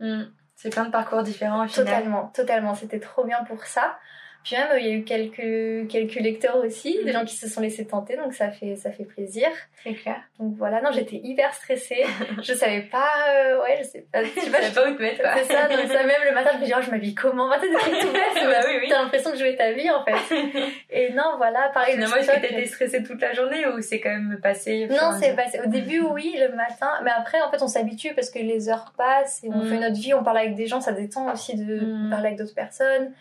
C'est 0.57 0.71
plein 0.71 0.85
de 0.85 0.91
parcours 0.91 1.21
différents 1.21 1.63
au 1.63 1.67
final. 1.67 1.85
Totalement, 1.85 2.31
totalement. 2.33 2.73
C'était 2.73 2.99
trop 2.99 3.23
bien 3.23 3.43
pour 3.43 3.63
ça. 3.65 3.99
Puis 4.47 4.55
même, 4.55 4.67
il 4.79 4.85
y 4.87 4.89
a 4.89 4.93
eu 4.93 5.03
quelques, 5.03 5.89
quelques 5.91 6.15
lecteurs 6.15 6.55
aussi, 6.57 6.97
des 6.99 7.03
Mhm. 7.05 7.11
gens 7.11 7.25
qui 7.25 7.35
se 7.35 7.49
sont 7.49 7.59
laissés 7.59 7.85
tenter, 7.85 8.15
donc 8.15 8.33
ça 8.33 8.49
fait, 8.49 8.77
ça 8.77 8.91
fait 8.91 9.03
plaisir. 9.03 9.49
C'est 9.83 9.93
clair. 9.93 10.21
Donc 10.39 10.53
voilà, 10.57 10.81
non, 10.81 10.91
j'étais 10.93 11.17
hyper 11.21 11.53
stressée. 11.53 12.03
je 12.41 12.53
savais 12.53 12.83
pas, 12.83 13.09
euh, 13.29 13.61
ouais, 13.61 13.75
je 13.79 13.83
sais 13.83 14.05
pas, 14.09 14.23
je 14.23 14.29
sais 14.29 14.49
pas, 14.49 14.89
où 14.89 14.95
te 14.95 15.01
mettre, 15.01 15.21
c'est 15.37 15.53
ça, 15.53 15.67
donc 15.67 15.85
ça 15.87 16.03
même 16.03 16.21
le 16.25 16.33
matin, 16.33 16.51
je 16.53 16.59
me 16.59 16.65
dis, 16.65 16.73
oh, 16.77 16.81
je 16.81 16.91
m'habille 16.91 17.13
comment? 17.13 17.49
Bêtes, 17.49 17.59
Bah 17.71 18.61
oui, 18.67 18.75
oui. 18.81 18.87
T'as 18.89 19.01
l'impression 19.03 19.31
de 19.31 19.35
jouer 19.35 19.55
ta 19.57 19.73
vie, 19.73 19.89
en 19.91 20.05
fait. 20.05 20.35
Et 20.91 21.11
non, 21.11 21.33
voilà, 21.37 21.69
pareil, 21.73 21.97
le 21.97 22.05
Finalement, 22.05 22.15
est-ce 22.15 22.31
que 22.31 22.47
t'étais 22.47 22.65
stressée 22.67 23.03
toute 23.03 23.21
la 23.21 23.33
journée 23.33 23.65
ou 23.67 23.81
c'est 23.81 23.99
quand 23.99 24.09
même 24.11 24.39
passé 24.41 24.87
Non, 24.89 25.11
c'est 25.19 25.31
mesure 25.31 25.35
passé. 25.35 25.59
Au 25.65 25.67
début, 25.69 25.99
oui, 25.99 26.37
le 26.39 26.55
matin. 26.55 26.91
Mais 27.03 27.11
après, 27.11 27.41
en 27.41 27.51
fait, 27.51 27.61
on 27.61 27.67
s'habitue 27.67 28.13
parce 28.13 28.29
que 28.29 28.39
les 28.39 28.69
heures 28.69 28.93
passent 28.97 29.43
et 29.43 29.49
on 29.49 29.63
Mm. 29.63 29.67
fait 29.67 29.77
notre 29.79 29.99
vie, 29.99 30.13
on 30.13 30.23
parle 30.23 30.37
avec 30.37 30.55
des 30.55 30.67
gens, 30.67 30.79
ça 30.79 30.93
détend 30.93 31.33
aussi 31.33 31.55
de 31.57 31.85
Mm. 31.85 32.09
parler 32.09 32.27
avec 32.27 32.39
d'autres 32.39 32.55
personnes. 32.55 33.11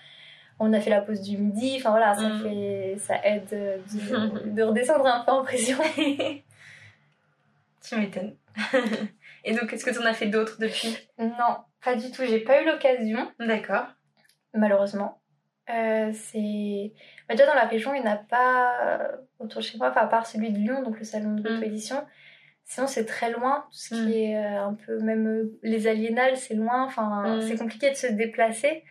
On 0.59 0.73
a 0.73 0.81
fait 0.81 0.91
la 0.91 1.03
pause 1.03 1.21
du 1.21 1.37
midi, 1.37 1.75
enfin 1.79 1.91
voilà, 1.91 2.15
ça, 2.15 2.29
Mm. 2.29 2.43
fait, 2.43 2.97
ça 2.99 3.15
aide 3.25 3.49
euh, 3.53 3.77
de, 3.93 4.51
de 4.55 4.63
redescendre 4.63 5.07
un 5.07 5.25
peu 5.25 5.33
en 5.33 5.43
pression. 5.43 5.77
Tu 7.83 7.97
m'étonnes. 7.97 8.37
Et 9.45 9.55
donc, 9.55 9.73
est-ce 9.73 9.85
que 9.85 9.91
tu 9.91 9.99
en 9.99 10.07
as 10.07 10.15
fait 10.15 10.27
d'autres 10.27 10.59
depuis? 10.59 10.97
Non, 11.19 11.59
pas 11.85 11.95
du 11.95 12.11
tout, 12.11 12.23
j'ai 12.25 12.41
pas 12.41 12.63
eu 12.63 12.67
l'occasion, 12.67 13.31
D'accord. 13.39 13.85
malheureusement. 14.55 15.21
Euh, 15.71 16.11
c'est. 16.13 16.93
Bah, 17.29 17.35
déjà, 17.35 17.47
dans 17.47 17.55
la 17.55 17.67
région, 17.67 17.95
il 17.95 18.03
n'y 18.03 18.09
en 18.09 18.13
a 18.13 18.17
pas 18.17 18.73
euh, 18.83 19.17
autour 19.39 19.61
de 19.61 19.67
chez 19.67 19.79
moi, 19.79 19.91
enfin, 19.91 20.01
à 20.03 20.07
part 20.07 20.27
celui 20.27 20.51
de 20.51 20.59
Lyon, 20.59 20.83
donc 20.83 20.99
le 20.99 21.05
salon 21.05 21.35
de 21.35 21.49
Mm. 21.49 22.07
Sinon, 22.69 22.89
c'est 22.89 23.05
très 23.05 23.31
loin, 23.31 23.65
tout 23.71 23.77
ce 23.79 23.89
qui 23.95 24.01
Mm. 24.01 24.13
est 24.13 24.37
euh, 24.37 24.63
un 24.65 24.75
peu. 24.75 24.99
Même 25.01 25.27
euh, 25.29 25.59
les 25.63 25.87
aliénales, 25.87 26.37
c'est 26.37 26.55
loin, 26.55 26.85
enfin, 26.85 27.39
c'est 27.47 27.57
compliqué 27.57 27.91
de 27.91 27.95
se 27.97 28.09
déplacer. 28.09 28.83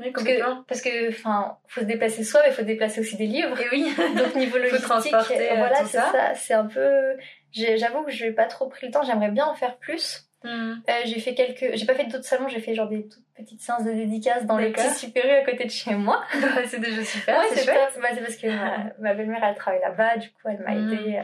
Oui, 0.00 0.10
Parce 0.12 0.24
que, 0.26 0.62
parce 0.66 0.82
que, 0.82 1.08
enfin, 1.10 1.56
faut 1.68 1.80
se 1.80 1.86
déplacer 1.86 2.24
soi, 2.24 2.40
mais 2.44 2.50
il 2.50 2.54
faut 2.54 2.62
déplacer 2.62 3.00
aussi 3.00 3.16
des 3.16 3.26
livres. 3.26 3.58
Et 3.60 3.68
oui. 3.70 3.92
Donc, 4.16 4.34
niveau 4.34 4.58
logistique, 4.58 4.82
transporter, 4.84 5.52
euh, 5.52 5.56
voilà, 5.56 5.76
c'est 5.84 5.96
ça. 5.98 6.10
ça. 6.12 6.34
C'est 6.34 6.54
un 6.54 6.66
peu. 6.66 7.16
J'avoue 7.52 8.02
que 8.02 8.10
je 8.10 8.24
n'ai 8.24 8.32
pas 8.32 8.46
trop 8.46 8.68
pris 8.68 8.86
le 8.86 8.92
temps, 8.92 9.02
j'aimerais 9.04 9.30
bien 9.30 9.46
en 9.46 9.54
faire 9.54 9.76
plus. 9.76 10.28
Hmm. 10.42 10.74
Euh, 10.90 10.92
j'ai 11.04 11.20
fait 11.20 11.34
quelques. 11.34 11.74
J'ai 11.76 11.86
pas 11.86 11.94
fait 11.94 12.04
d'autres 12.04 12.24
salons, 12.24 12.48
j'ai 12.48 12.60
fait 12.60 12.74
genre 12.74 12.88
des 12.88 13.06
toutes 13.08 13.22
petites 13.36 13.60
séances 13.62 13.84
de 13.84 13.92
dédicaces 13.92 14.44
dans 14.44 14.58
les 14.58 14.72
petits 14.72 14.90
super 14.94 15.24
à 15.42 15.44
côté 15.48 15.64
de 15.64 15.70
chez 15.70 15.94
moi. 15.94 16.22
c'est 16.66 16.80
déjà 16.80 17.02
super, 17.04 17.38
Ouais, 17.38 17.46
c'est 17.52 17.64
chouette. 17.64 17.98
Bah, 18.02 18.08
c'est 18.12 18.20
parce 18.20 18.36
que 18.36 18.48
ma, 18.48 18.78
ma 18.98 19.14
belle-mère, 19.14 19.42
elle 19.42 19.54
travaille 19.54 19.80
là-bas, 19.80 20.16
du 20.18 20.28
coup, 20.30 20.48
elle 20.48 20.58
m'a 20.58 20.72
Mm. 20.74 20.92
aidée. 20.92 21.16
euh, 21.16 21.22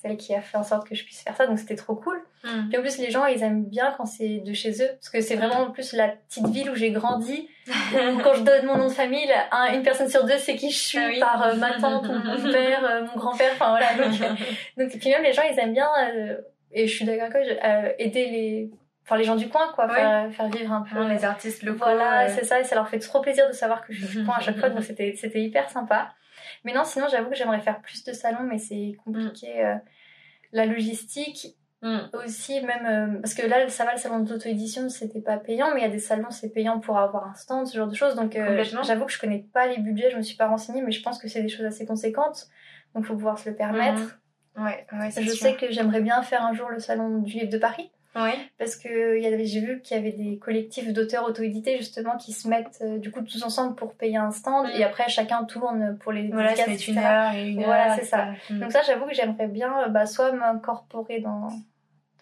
c'est 0.00 0.08
elle 0.08 0.16
qui 0.16 0.34
a 0.34 0.40
fait 0.40 0.56
en 0.56 0.62
sorte 0.62 0.88
que 0.88 0.94
je 0.94 1.04
puisse 1.04 1.20
faire 1.20 1.36
ça, 1.36 1.46
donc 1.46 1.58
c'était 1.58 1.76
trop 1.76 1.94
cool. 1.94 2.22
Hmm. 2.42 2.68
Puis 2.68 2.78
en 2.78 2.80
plus, 2.80 2.98
les 2.98 3.10
gens, 3.10 3.26
ils 3.26 3.42
aiment 3.42 3.64
bien 3.64 3.92
quand 3.96 4.06
c'est 4.06 4.38
de 4.38 4.52
chez 4.54 4.70
eux, 4.82 4.88
parce 4.94 5.10
que 5.10 5.20
c'est 5.20 5.36
vraiment 5.36 5.60
en 5.60 5.70
plus 5.70 5.92
la 5.92 6.08
petite 6.08 6.46
ville 6.46 6.70
où 6.70 6.74
j'ai 6.74 6.90
grandi. 6.90 7.48
quand 8.22 8.34
je 8.34 8.42
donne 8.42 8.66
mon 8.66 8.78
nom 8.78 8.86
de 8.86 8.92
famille, 8.92 9.26
là, 9.26 9.74
une 9.74 9.82
personne 9.82 10.08
sur 10.08 10.24
deux 10.24 10.38
sait 10.38 10.56
qui 10.56 10.70
je 10.70 10.78
suis 10.78 10.98
Ah 10.98 11.08
oui. 11.08 11.20
par 11.20 11.42
euh, 11.46 11.54
ma 11.56 11.78
tante, 11.78 12.08
mon, 12.08 12.42
père, 12.52 12.84
euh, 12.84 13.02
mon 13.02 13.20
grand-père, 13.20 13.50
enfin 13.52 13.70
voilà. 13.70 13.94
Donc, 13.94 14.20
euh, 14.22 14.34
donc, 14.78 14.98
puis 14.98 15.10
même 15.10 15.22
les 15.22 15.32
gens, 15.32 15.42
ils 15.50 15.58
aiment 15.58 15.74
bien, 15.74 15.88
et 16.72 16.86
je 16.86 16.94
suis 16.94 17.04
d'accord 17.04 17.28
avec 17.34 17.36
eux, 17.36 17.94
aider 17.98 18.26
les, 18.26 18.70
enfin, 19.04 19.18
les 19.18 19.24
gens 19.24 19.36
du 19.36 19.50
coin, 19.50 19.70
quoi, 19.74 19.86
faire, 19.88 20.32
faire 20.32 20.48
vivre 20.48 20.72
un 20.72 20.82
peu. 20.82 21.06
Les 21.08 21.24
artistes 21.26 21.62
locaux. 21.62 21.80
Voilà, 21.84 22.28
c'est 22.28 22.44
ça, 22.44 22.58
et 22.58 22.64
ça 22.64 22.74
leur 22.74 22.88
fait 22.88 23.00
trop 23.00 23.20
plaisir 23.20 23.46
de 23.48 23.52
savoir 23.52 23.86
que 23.86 23.92
je 23.92 24.06
suis 24.06 24.18
du 24.20 24.24
coin 24.24 24.36
à 24.38 24.40
chaque 24.40 24.58
fois, 24.58 24.70
donc 24.70 24.82
c'était 24.82 25.14
c'était 25.14 25.42
hyper 25.42 25.68
sympa. 25.68 26.08
Mais 26.64 26.72
non, 26.72 26.84
sinon, 26.84 27.06
j'avoue 27.10 27.30
que 27.30 27.36
j'aimerais 27.36 27.60
faire 27.60 27.80
plus 27.80 28.04
de 28.04 28.12
salons, 28.12 28.42
mais 28.42 28.58
c'est 28.58 28.96
compliqué. 29.04 29.64
euh, 29.64 29.76
la 30.52 30.66
logistique, 30.66 31.56
hmm. 31.82 31.98
aussi, 32.12 32.60
même. 32.62 32.86
euh, 33.16 33.20
parce 33.20 33.34
que 33.34 33.46
là, 33.46 33.68
ça 33.68 33.84
va, 33.84 33.92
le 33.92 33.98
salon 33.98 34.20
d'auto-édition, 34.20 34.88
c'était 34.88 35.20
pas 35.20 35.36
payant, 35.38 35.72
mais 35.74 35.80
il 35.80 35.84
y 35.84 35.86
a 35.86 35.90
des 35.90 35.98
salons, 35.98 36.30
c'est 36.30 36.50
payant 36.50 36.80
pour 36.80 36.98
avoir 36.98 37.28
un 37.28 37.34
stand, 37.34 37.66
ce 37.66 37.76
genre 37.76 37.88
de 37.88 37.94
choses. 37.94 38.14
Donc, 38.14 38.36
euh, 38.36 38.62
j'avoue 38.82 39.06
que 39.06 39.12
je 39.12 39.20
connais 39.20 39.46
pas 39.52 39.66
les 39.66 39.78
budgets, 39.78 40.10
je 40.10 40.16
me 40.16 40.22
suis 40.22 40.36
pas 40.36 40.48
renseignée, 40.48 40.82
mais 40.82 40.92
je 40.92 41.02
pense 41.02 41.18
que 41.18 41.28
c'est 41.28 41.42
des 41.42 41.48
choses 41.48 41.66
assez 41.66 41.86
conséquentes. 41.86 42.48
Donc, 42.94 43.04
faut 43.04 43.14
pouvoir 43.14 43.38
se 43.38 43.48
le 43.48 43.54
permettre. 43.56 44.18
Mhm. 44.56 44.64
Ouais, 44.64 44.86
Je 45.16 45.22
sûr. 45.30 45.34
sais 45.36 45.54
que 45.54 45.70
j'aimerais 45.70 46.00
bien 46.00 46.20
faire 46.22 46.44
un 46.44 46.52
jour 46.52 46.68
le 46.68 46.80
salon 46.80 47.18
du 47.18 47.38
livre 47.38 47.50
de 47.50 47.58
Paris. 47.58 47.90
Oui. 48.16 48.30
Parce 48.58 48.74
que 48.76 49.16
il 49.16 49.22
y 49.22 49.26
avait- 49.26 49.44
j'ai 49.46 49.60
vu 49.60 49.80
qu'il 49.82 49.96
y 49.96 50.00
avait 50.00 50.10
des 50.12 50.36
collectifs 50.38 50.92
d'auteurs 50.92 51.24
auto-édités 51.28 51.76
justement 51.78 52.16
qui 52.16 52.32
se 52.32 52.48
mettent 52.48 52.78
euh, 52.82 52.98
du 52.98 53.10
coup 53.12 53.20
tous 53.22 53.42
ensemble 53.44 53.76
pour 53.76 53.94
payer 53.94 54.16
un 54.16 54.32
stand 54.32 54.66
Mm. 54.66 54.70
et 54.80 54.84
après 54.84 55.08
chacun 55.08 55.44
tourne 55.44 55.96
pour 55.98 56.10
les 56.12 56.28
Voilà, 56.28 56.48
dédicaces, 56.54 56.68
etc. 56.74 56.90
une 56.92 56.98
heure 56.98 57.32
et 57.34 57.48
une 57.50 57.62
Voilà, 57.64 57.90
heure. 57.92 57.96
c'est 57.98 58.04
ça. 58.06 58.28
Hmm. 58.50 58.58
Donc 58.60 58.72
ça 58.72 58.82
j'avoue 58.84 59.06
que 59.06 59.14
j'aimerais 59.14 59.46
bien 59.46 59.82
euh, 59.84 59.88
bah, 59.88 60.06
soit 60.06 60.32
m'incorporer 60.32 61.20
dans 61.20 61.48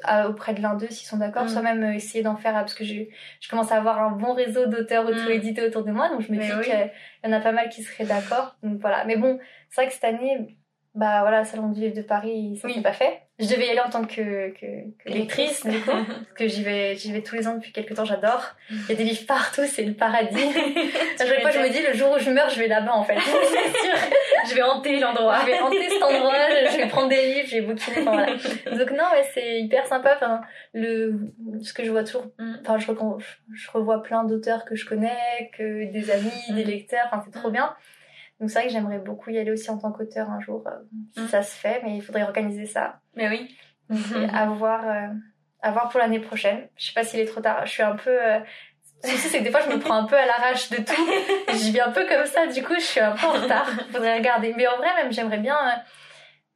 à- 0.04 0.28
auprès 0.28 0.54
de 0.54 0.60
l'un 0.62 0.74
d'eux 0.74 0.86
s'ils 0.90 1.08
sont 1.08 1.16
d'accord, 1.16 1.44
Mm. 1.44 1.48
soit 1.48 1.62
même 1.62 1.82
euh, 1.82 1.92
essayer 1.94 2.22
d'en 2.22 2.36
faire 2.36 2.52
parce 2.52 2.74
que 2.74 2.84
je, 2.84 3.02
je 3.40 3.48
commence 3.48 3.72
à 3.72 3.76
avoir 3.76 3.98
un 4.00 4.10
bon 4.12 4.32
réseau 4.34 4.66
d'auteurs 4.66 5.04
Mm. 5.04 5.08
auto-édités 5.08 5.66
autour 5.66 5.84
de 5.84 5.90
moi 5.90 6.08
donc 6.10 6.20
je 6.20 6.30
me 6.30 6.38
Mais 6.38 6.46
dis 6.46 6.52
oui. 6.52 6.64
qu'il 6.64 6.90
y 7.24 7.26
en 7.28 7.32
a 7.32 7.40
pas 7.40 7.52
mal 7.52 7.68
qui 7.70 7.82
seraient 7.82 8.04
d'accord. 8.04 8.56
Donc 8.62 8.78
voilà. 8.80 9.04
Mais 9.06 9.16
bon, 9.16 9.38
c'est 9.70 9.80
vrai 9.80 9.88
que 9.88 9.94
cette 9.94 10.04
année 10.04 10.54
bah 10.94 11.20
voilà, 11.22 11.44
Salon 11.44 11.68
du 11.70 11.80
livre 11.80 11.96
de 11.96 12.02
Paris, 12.02 12.56
ça 12.60 12.68
Oui. 12.68 12.74
s'est 12.74 12.82
pas 12.82 12.92
fait. 12.92 13.22
Je 13.40 13.46
devais 13.46 13.66
y 13.66 13.70
aller 13.70 13.80
en 13.80 13.88
tant 13.90 14.04
que, 14.04 14.48
que, 14.50 14.66
que 14.98 15.08
lectrice, 15.08 15.64
du 15.64 15.78
coup, 15.80 15.90
parce 15.92 16.32
que 16.36 16.48
j'y 16.48 16.64
vais, 16.64 16.96
j'y 16.96 17.12
vais 17.12 17.22
tous 17.22 17.36
les 17.36 17.46
ans 17.46 17.54
depuis 17.54 17.70
quelques 17.70 17.94
temps, 17.94 18.04
j'adore. 18.04 18.42
Il 18.68 18.88
y 18.88 18.92
a 18.92 18.94
des 18.96 19.04
livres 19.04 19.26
partout, 19.28 19.62
c'est 19.64 19.84
le 19.84 19.94
paradis. 19.94 20.42
à 21.20 21.24
chaque 21.24 21.40
fois, 21.42 21.50
je 21.52 21.58
me 21.60 21.68
dis, 21.70 21.80
le 21.80 21.92
jour 21.94 22.12
où 22.16 22.18
je 22.18 22.30
meurs, 22.30 22.50
je 22.50 22.58
vais 22.58 22.66
là-bas, 22.66 22.92
en 22.94 23.04
fait. 23.04 23.14
c'est 23.20 23.78
sûr. 23.78 23.94
Je 24.48 24.54
vais 24.56 24.62
hanter 24.62 24.98
l'endroit. 24.98 25.38
Je 25.42 25.46
vais 25.46 25.58
hanter 25.60 25.88
cet 25.88 26.02
endroit, 26.02 26.34
je 26.70 26.76
vais 26.78 26.88
prendre 26.88 27.08
des 27.10 27.34
livres, 27.34 27.48
je 27.48 27.54
vais 27.56 27.60
bouquiner, 27.60 27.98
enfin 28.00 28.12
voilà. 28.12 28.32
Donc 28.76 28.90
non, 28.90 29.04
ouais, 29.12 29.28
c'est 29.32 29.60
hyper 29.60 29.86
sympa. 29.86 30.14
Enfin, 30.16 30.40
le, 30.74 31.20
ce 31.62 31.72
que 31.72 31.84
je 31.84 31.90
vois 31.92 32.02
toujours, 32.04 32.26
Mm. 32.38 32.54
enfin, 32.62 32.78
je, 32.78 32.86
je 33.54 33.70
revois 33.70 34.02
plein 34.02 34.24
d'auteurs 34.24 34.64
que 34.64 34.74
je 34.74 34.84
connais, 34.84 35.50
que 35.56 35.90
des 35.92 36.10
amis, 36.10 36.30
des 36.50 36.64
Mm. 36.64 36.68
lecteurs, 36.68 37.06
enfin, 37.06 37.22
c'est 37.24 37.38
trop 37.38 37.50
bien. 37.50 37.72
Donc 38.40 38.50
c'est 38.50 38.58
vrai 38.60 38.68
que 38.68 38.72
j'aimerais 38.72 38.98
beaucoup 38.98 39.30
y 39.30 39.38
aller 39.38 39.50
aussi 39.50 39.68
en 39.70 39.78
tant 39.78 39.90
qu'auteur 39.92 40.30
un 40.30 40.40
jour, 40.40 40.64
euh, 40.66 40.70
si 41.14 41.20
Mm. 41.22 41.28
ça 41.28 41.42
se 41.42 41.54
fait, 41.56 41.80
mais 41.84 41.96
il 41.96 42.02
faudrait 42.02 42.22
organiser 42.22 42.66
ça. 42.66 43.00
Mais 43.16 43.28
oui. 43.28 43.56
Donc, 43.90 43.98
c'est 44.08 44.28
à 44.34 44.46
voir, 44.46 44.86
euh, 44.86 45.08
à 45.60 45.70
voir 45.72 45.88
pour 45.88 45.98
l'année 46.00 46.20
prochaine. 46.20 46.68
Je 46.76 46.86
sais 46.86 46.92
pas 46.94 47.02
s'il 47.04 47.18
est 47.20 47.24
trop 47.26 47.40
tard. 47.40 47.66
Je 47.66 47.70
suis 47.72 47.82
un 47.82 47.96
peu. 47.96 48.10
Euh... 48.10 48.38
C'est 49.02 49.38
que 49.38 49.44
des 49.44 49.50
fois, 49.52 49.60
je 49.60 49.70
me 49.74 49.78
prends 49.78 49.94
un 49.94 50.04
peu 50.06 50.16
à 50.16 50.26
l'arrache 50.26 50.70
de 50.70 50.76
tout. 50.76 51.08
J'y 51.56 51.70
vais 51.72 51.80
un 51.80 51.92
peu 51.92 52.04
comme 52.08 52.26
ça, 52.26 52.46
du 52.48 52.62
coup, 52.64 52.74
je 52.74 52.80
suis 52.80 53.00
un 53.00 53.12
peu 53.12 53.26
en 53.26 53.32
retard. 53.32 53.68
Faudrait 53.92 54.18
regarder. 54.18 54.52
Mais 54.56 54.66
en 54.66 54.76
vrai, 54.76 54.88
même, 55.02 55.12
j'aimerais 55.12 55.38
bien, 55.38 55.54
euh, 55.56 55.78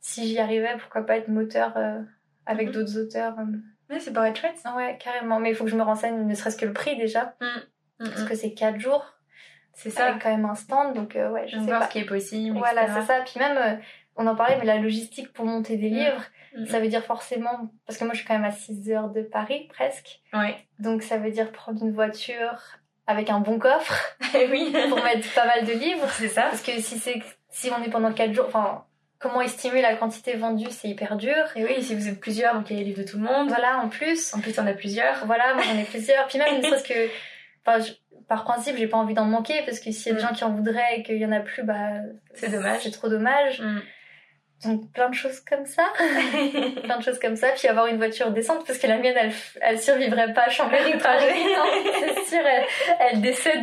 si 0.00 0.26
j'y 0.26 0.38
arrivais, 0.40 0.76
pourquoi 0.80 1.06
pas 1.06 1.16
être 1.18 1.28
moteur 1.28 1.72
avec 2.46 2.68
Mhm. 2.68 2.74
d'autres 2.74 2.98
auteurs. 2.98 3.36
Mais 3.88 4.00
c'est 4.00 4.12
pas 4.12 4.28
être 4.28 4.40
chouette. 4.40 4.56
Ouais, 4.76 4.98
carrément. 5.02 5.38
Mais 5.38 5.50
il 5.50 5.54
faut 5.54 5.62
que 5.64 5.70
je 5.70 5.76
me 5.76 5.82
renseigne, 5.84 6.26
ne 6.26 6.34
serait-ce 6.34 6.56
que 6.56 6.66
le 6.66 6.72
prix 6.72 6.96
déjà. 6.96 7.34
Parce 7.98 8.24
que 8.24 8.34
c'est 8.34 8.54
4 8.54 8.80
jours. 8.80 9.11
C'est 9.74 9.90
ça. 9.90 10.06
Avec 10.08 10.22
quand 10.22 10.30
même 10.30 10.44
un 10.44 10.54
stand. 10.54 10.94
Donc, 10.94 11.16
euh, 11.16 11.30
ouais, 11.30 11.46
je 11.48 11.56
Donc, 11.56 11.64
sais 11.64 11.70
voir 11.70 11.80
pas. 11.80 11.86
ce 11.88 11.92
qui 11.92 11.98
est 11.98 12.04
possible. 12.06 12.56
Voilà, 12.58 12.86
c'est 12.94 13.06
ça. 13.06 13.20
Puis 13.24 13.38
même, 13.40 13.56
euh, 13.56 13.80
on 14.16 14.26
en 14.26 14.36
parlait, 14.36 14.56
mais 14.58 14.64
la 14.66 14.76
logistique 14.78 15.32
pour 15.32 15.44
monter 15.46 15.76
des 15.76 15.90
Mm. 15.90 15.94
livres, 15.94 16.22
Mm. 16.54 16.66
ça 16.66 16.80
veut 16.80 16.88
dire 16.88 17.02
forcément, 17.04 17.70
parce 17.86 17.98
que 17.98 18.04
moi 18.04 18.12
je 18.12 18.18
suis 18.18 18.26
quand 18.28 18.34
même 18.34 18.44
à 18.44 18.50
6 18.52 18.90
heures 18.90 19.08
de 19.08 19.22
Paris 19.22 19.68
presque, 19.72 20.20
Ouais. 20.34 20.54
donc 20.78 21.02
ça 21.02 21.16
veut 21.16 21.30
dire 21.30 21.50
prendre 21.50 21.82
une 21.82 21.92
voiture 21.94 22.60
avec 23.06 23.30
un 23.30 23.40
bon 23.40 23.58
coffre 23.58 24.14
Eh 24.34 24.48
oui. 24.50 24.70
pour 24.90 25.02
mettre 25.02 25.32
pas 25.34 25.46
mal 25.46 25.64
de 25.64 25.72
livres. 25.72 26.06
C'est 26.10 26.28
ça. 26.28 26.42
Parce 26.42 26.62
que 26.62 26.72
si 26.80 26.98
c'est 26.98 27.22
si 27.48 27.70
on 27.70 27.82
est 27.82 27.88
pendant 27.90 28.12
4 28.12 28.34
jours, 28.34 28.44
enfin, 28.48 28.84
comment 29.18 29.40
estimer 29.40 29.80
la 29.80 29.94
quantité 29.96 30.34
vendue, 30.34 30.66
c'est 30.70 30.88
hyper 30.88 31.16
dur. 31.16 31.34
Et 31.56 31.64
oui, 31.64 31.82
si 31.82 31.94
vous 31.94 32.08
êtes 32.08 32.20
plusieurs, 32.20 32.54
donc 32.54 32.68
il 32.70 32.74
y 32.76 32.76
a 32.76 32.82
les 32.82 32.88
livres 32.90 33.02
de 33.02 33.08
tout 33.08 33.16
le 33.18 33.24
monde. 33.24 33.48
Voilà, 33.48 33.78
en 33.78 33.88
plus. 33.88 34.34
En 34.34 34.40
plus, 34.40 34.58
on 34.58 34.66
a 34.66 34.72
plusieurs. 34.74 35.24
Voilà, 35.26 35.54
moi 35.54 35.62
j'en 35.62 35.78
ai 35.78 35.84
plusieurs. 35.84 36.26
Puis 36.28 36.38
même, 36.38 36.58
ne 36.58 36.62
serait-ce 36.66 36.84
que. 36.88 37.08
Enfin, 37.64 37.78
je- 37.80 37.92
par 38.28 38.44
principe, 38.44 38.76
j'ai 38.76 38.86
pas 38.88 38.96
envie 38.98 39.14
d'en 39.14 39.24
manquer 39.24 39.62
parce 39.66 39.80
que 39.80 39.90
s'il 39.90 40.08
y 40.08 40.10
a 40.10 40.18
des 40.18 40.22
Mm. 40.24 40.28
gens 40.28 40.34
qui 40.34 40.44
en 40.44 40.50
voudraient 40.50 40.98
et 40.98 41.02
qu'il 41.02 41.16
y 41.18 41.26
en 41.26 41.32
a 41.32 41.40
plus, 41.40 41.62
bah. 41.62 41.90
C'est 42.34 42.50
dommage. 42.50 42.80
C'est 42.82 42.90
trop 42.90 43.08
dommage. 43.08 43.60
Mm. 43.60 43.80
Donc 44.64 44.92
plein 44.92 45.08
de 45.08 45.14
choses 45.14 45.40
comme 45.40 45.66
ça. 45.66 45.84
plein 46.84 46.96
de 46.98 47.02
choses 47.02 47.18
comme 47.18 47.34
ça. 47.34 47.48
Puis 47.56 47.66
avoir 47.66 47.86
une 47.88 47.96
voiture 47.96 48.30
décente 48.30 48.64
parce 48.64 48.78
que 48.78 48.86
la 48.86 48.96
mienne, 48.98 49.16
elle, 49.18 49.32
elle 49.60 49.78
survivrait 49.80 50.32
pas 50.34 50.42
à 50.42 50.50
Chambéry. 50.50 50.96
Paris. 50.98 51.26
Non, 51.56 51.64
c'est 52.14 52.24
sûr, 52.36 52.46
elle, 52.46 52.64
elle 53.00 53.20
décède 53.20 53.62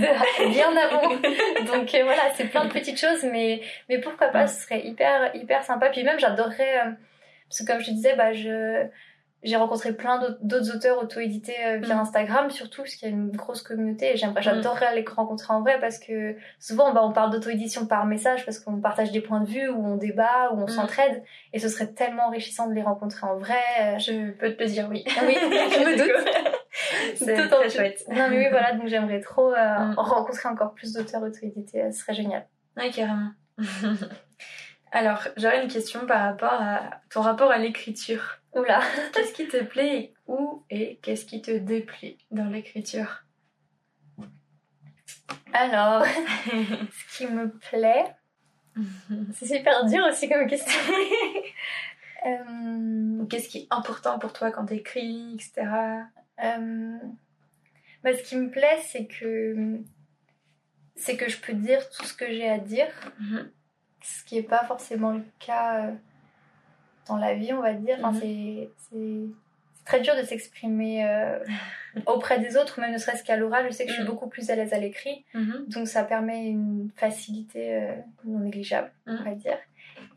bien 0.52 0.76
avant. 0.76 1.08
Donc 1.10 1.96
euh, 1.96 2.04
voilà, 2.04 2.24
c'est 2.36 2.46
plein 2.50 2.66
de 2.66 2.72
petites 2.74 3.00
choses, 3.00 3.24
mais, 3.24 3.62
mais 3.88 4.00
pourquoi 4.00 4.28
pas, 4.28 4.48
ce 4.48 4.64
serait 4.64 4.82
hyper, 4.86 5.34
hyper 5.36 5.64
sympa. 5.64 5.88
Puis 5.90 6.04
même, 6.04 6.20
j'adorerais. 6.20 6.80
euh, 6.80 6.92
parce 7.48 7.62
que 7.62 7.66
comme 7.72 7.80
je 7.80 7.86
te 7.88 7.92
disais, 7.92 8.16
bah, 8.16 8.34
je. 8.34 8.86
J'ai 9.42 9.56
rencontré 9.56 9.94
plein 9.94 10.20
d'autres- 10.42 10.76
auteurs 10.76 11.02
auto-édités 11.02 11.56
euh, 11.66 11.78
via 11.78 11.96
Mm. 11.96 12.00
Instagram, 12.00 12.50
surtout 12.50 12.82
parce 12.82 12.96
qu'il 12.96 13.08
y 13.08 13.12
a 13.12 13.16
une 13.16 13.32
grosse 13.32 13.62
communauté 13.62 14.12
et 14.14 14.18
j'aimerais, 14.18 14.42
Mm. 14.42 14.44
j'adorerais 14.44 14.96
les 14.96 15.06
rencontrer 15.08 15.54
en 15.54 15.62
vrai 15.62 15.80
parce 15.80 15.98
que 15.98 16.36
souvent 16.60 16.92
bah, 16.94 17.02
on 17.06 17.14
parle 17.14 17.32
d'auto-édition 17.32 17.86
par 17.86 18.06
message 18.06 18.44
parce 18.46 18.60
qu'on 18.60 18.82
partage 18.82 19.12
des 19.14 19.22
points 19.22 19.40
de 19.42 19.48
vue, 19.50 19.70
ou 19.70 19.86
on 19.86 19.96
débat, 19.96 20.52
ou 20.52 20.58
on 20.60 20.66
Mm. 20.66 20.68
s'entraide 20.70 21.24
et 21.54 21.60
ce 21.60 21.70
serait 21.70 21.88
tellement 21.88 22.24
enrichissant 22.28 22.68
de 22.68 22.74
les 22.74 22.82
rencontrer 22.82 23.26
en 23.28 23.38
vrai. 23.38 23.56
euh, 23.82 23.98
Je 24.00 24.32
peux 24.32 24.54
te 24.54 24.62
le 24.64 24.70
dire, 24.70 24.88
oui. 24.90 25.04
Oui, 25.26 25.36
je 25.40 25.86
me 25.86 25.98
doute. 25.98 26.28
C'est 27.16 27.36
Tout 27.36 27.48
très 27.56 27.70
chouette. 27.70 28.04
Non 28.10 28.28
mais 28.30 28.38
oui 28.40 28.48
voilà, 28.52 28.74
donc 28.74 28.88
j'aimerais 28.88 29.22
trop 29.22 29.54
euh, 29.54 29.80
Mm. 29.80 29.94
rencontrer 29.98 30.50
encore 30.50 30.74
plus 30.74 30.92
d'auteurs 30.94 31.24
auto-édités, 31.24 31.84
euh, 31.84 31.92
ce 31.92 32.00
serait 32.02 32.14
génial. 32.14 32.46
Ouais, 32.78 32.90
carrément. 32.92 33.32
Alors, 34.92 35.28
j'aurais 35.38 35.64
une 35.64 35.70
question 35.70 36.06
par 36.06 36.22
rapport 36.22 36.54
à 36.54 37.02
ton 37.12 37.22
rapport 37.22 37.52
à 37.52 37.58
l'écriture. 37.58 38.40
Oula. 38.54 38.82
Qu'est-ce 39.14 39.34
qui 39.34 39.48
te 39.48 39.64
plaît 39.64 40.14
ou 40.28 40.64
et 40.70 41.00
qu'est-ce 41.02 41.26
qui 41.26 41.42
te 41.42 41.52
déplaît 41.52 42.18
dans 42.32 42.46
l'écriture? 42.46 43.24
Alors, 45.54 46.06
ce 46.46 47.18
qui 47.18 47.28
me 47.28 47.50
plaît, 47.50 48.16
c'est 49.34 49.58
super 49.58 49.86
dur 49.86 50.06
aussi 50.08 50.30
comme 50.30 50.48
question. 50.48 50.80
Euh, 52.26 53.26
Qu'est-ce 53.30 53.48
qui 53.48 53.60
est 53.60 53.68
important 53.70 54.20
pour 54.20 54.34
toi 54.34 54.52
quand 54.52 54.66
tu 54.66 54.74
écris, 54.74 55.36
etc. 55.36 55.72
Euh, 56.44 56.98
bah, 58.04 58.14
ce 58.14 58.24
qui 58.24 58.36
me 58.36 58.50
plaît, 58.50 58.80
c'est 58.86 59.08
que 59.08 59.80
c'est 60.98 61.16
que 61.16 61.30
je 61.30 61.40
peux 61.40 61.54
dire 61.54 61.90
tout 61.90 62.04
ce 62.04 62.14
que 62.14 62.28
j'ai 62.28 62.50
à 62.50 62.58
dire, 62.58 62.92
mhm. 63.22 63.50
Ce 64.02 64.24
qui 64.26 64.36
n'est 64.36 64.44
pas 64.44 64.64
forcément 64.66 65.12
le 65.12 65.24
cas 65.40 65.86
euh, 65.86 65.92
dans 67.08 67.18
la 67.18 67.34
vie, 67.34 67.54
on 67.54 67.62
va 67.62 67.74
dire. 67.74 67.98
Enfin, 68.00 68.12
mhm. 68.12 68.68
c'est 68.78 69.10
très 69.86 70.02
dur 70.02 70.16
de 70.16 70.24
s'exprimer 70.24 71.04
auprès 72.06 72.40
des 72.40 72.58
autres, 72.58 72.80
même 72.80 72.94
ne 72.94 72.98
serait-ce 72.98 73.24
qu'à 73.24 73.38
l'oral. 73.38 73.66
Je 73.68 73.72
sais 73.72 73.86
que 73.86 73.90
je 73.90 73.96
suis 73.96 74.04
mhm. 74.04 74.10
beaucoup 74.10 74.28
plus 74.28 74.50
à 74.50 74.56
l'aise 74.56 74.74
à 74.74 74.78
l'écrit, 74.78 75.26
donc 75.68 75.88
ça 75.88 76.04
permet 76.04 76.48
une 76.48 76.92
facilité 76.96 77.96
non 78.26 78.40
négligeable, 78.40 78.92
on 79.08 79.24
va 79.24 79.36
dire. 79.36 79.58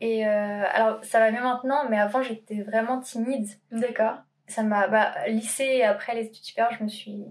Et 0.01 0.27
euh, 0.27 0.63
alors, 0.73 1.03
ça 1.03 1.19
va 1.19 1.31
mieux 1.31 1.41
maintenant, 1.41 1.89
mais 1.89 1.97
avant, 1.97 2.21
j'étais 2.21 2.61
vraiment 2.61 2.99
timide. 2.99 3.47
D'accord. 3.71 4.17
Ça 4.47 4.63
m'a. 4.63 4.87
Bah, 4.87 5.13
lycée 5.27 5.63
et 5.63 5.83
après 5.83 6.15
les 6.15 6.25
études 6.25 6.43
supérieures, 6.43 6.75
je 6.77 6.83
me 6.83 6.89
suis. 6.89 7.23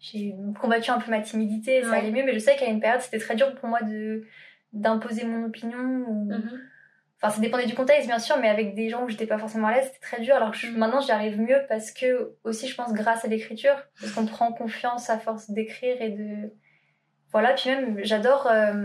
J'ai 0.00 0.34
combattu 0.60 0.90
un 0.90 0.98
peu 0.98 1.12
ma 1.12 1.20
timidité, 1.20 1.80
ça 1.84 1.92
allait 1.92 2.10
mieux, 2.10 2.24
mais 2.24 2.34
je 2.34 2.40
sais 2.40 2.56
qu'à 2.56 2.66
une 2.66 2.80
période, 2.80 3.00
c'était 3.00 3.20
très 3.20 3.36
dur 3.36 3.54
pour 3.54 3.68
moi 3.68 3.82
de 3.82 4.26
d'imposer 4.72 5.24
mon 5.24 5.46
opinion. 5.46 5.78
Mhm. 5.78 6.60
Enfin, 7.20 7.34
ça 7.34 7.40
dépendait 7.40 7.66
du 7.66 7.74
contexte, 7.74 8.08
bien 8.08 8.18
sûr, 8.18 8.36
mais 8.38 8.48
avec 8.48 8.74
des 8.74 8.88
gens 8.88 9.04
où 9.04 9.08
j'étais 9.08 9.26
pas 9.26 9.38
forcément 9.38 9.68
à 9.68 9.74
l'aise, 9.74 9.84
c'était 9.86 10.00
très 10.00 10.20
dur. 10.20 10.34
Alors 10.34 10.52
que 10.52 10.66
mhm. 10.66 10.78
maintenant, 10.78 11.00
j'y 11.00 11.12
arrive 11.12 11.40
mieux 11.40 11.60
parce 11.68 11.90
que, 11.90 12.32
aussi, 12.44 12.68
je 12.68 12.74
pense, 12.74 12.92
grâce 12.92 13.24
à 13.24 13.28
l'écriture, 13.28 13.76
parce 14.00 14.12
qu'on 14.12 14.26
prend 14.26 14.52
confiance 14.52 15.10
à 15.10 15.18
force 15.18 15.50
d'écrire 15.50 16.00
et 16.00 16.10
de. 16.10 16.52
Voilà, 17.30 17.54
puis 17.54 17.70
même, 17.70 18.00
j'adore. 18.02 18.46
Euh, 18.46 18.84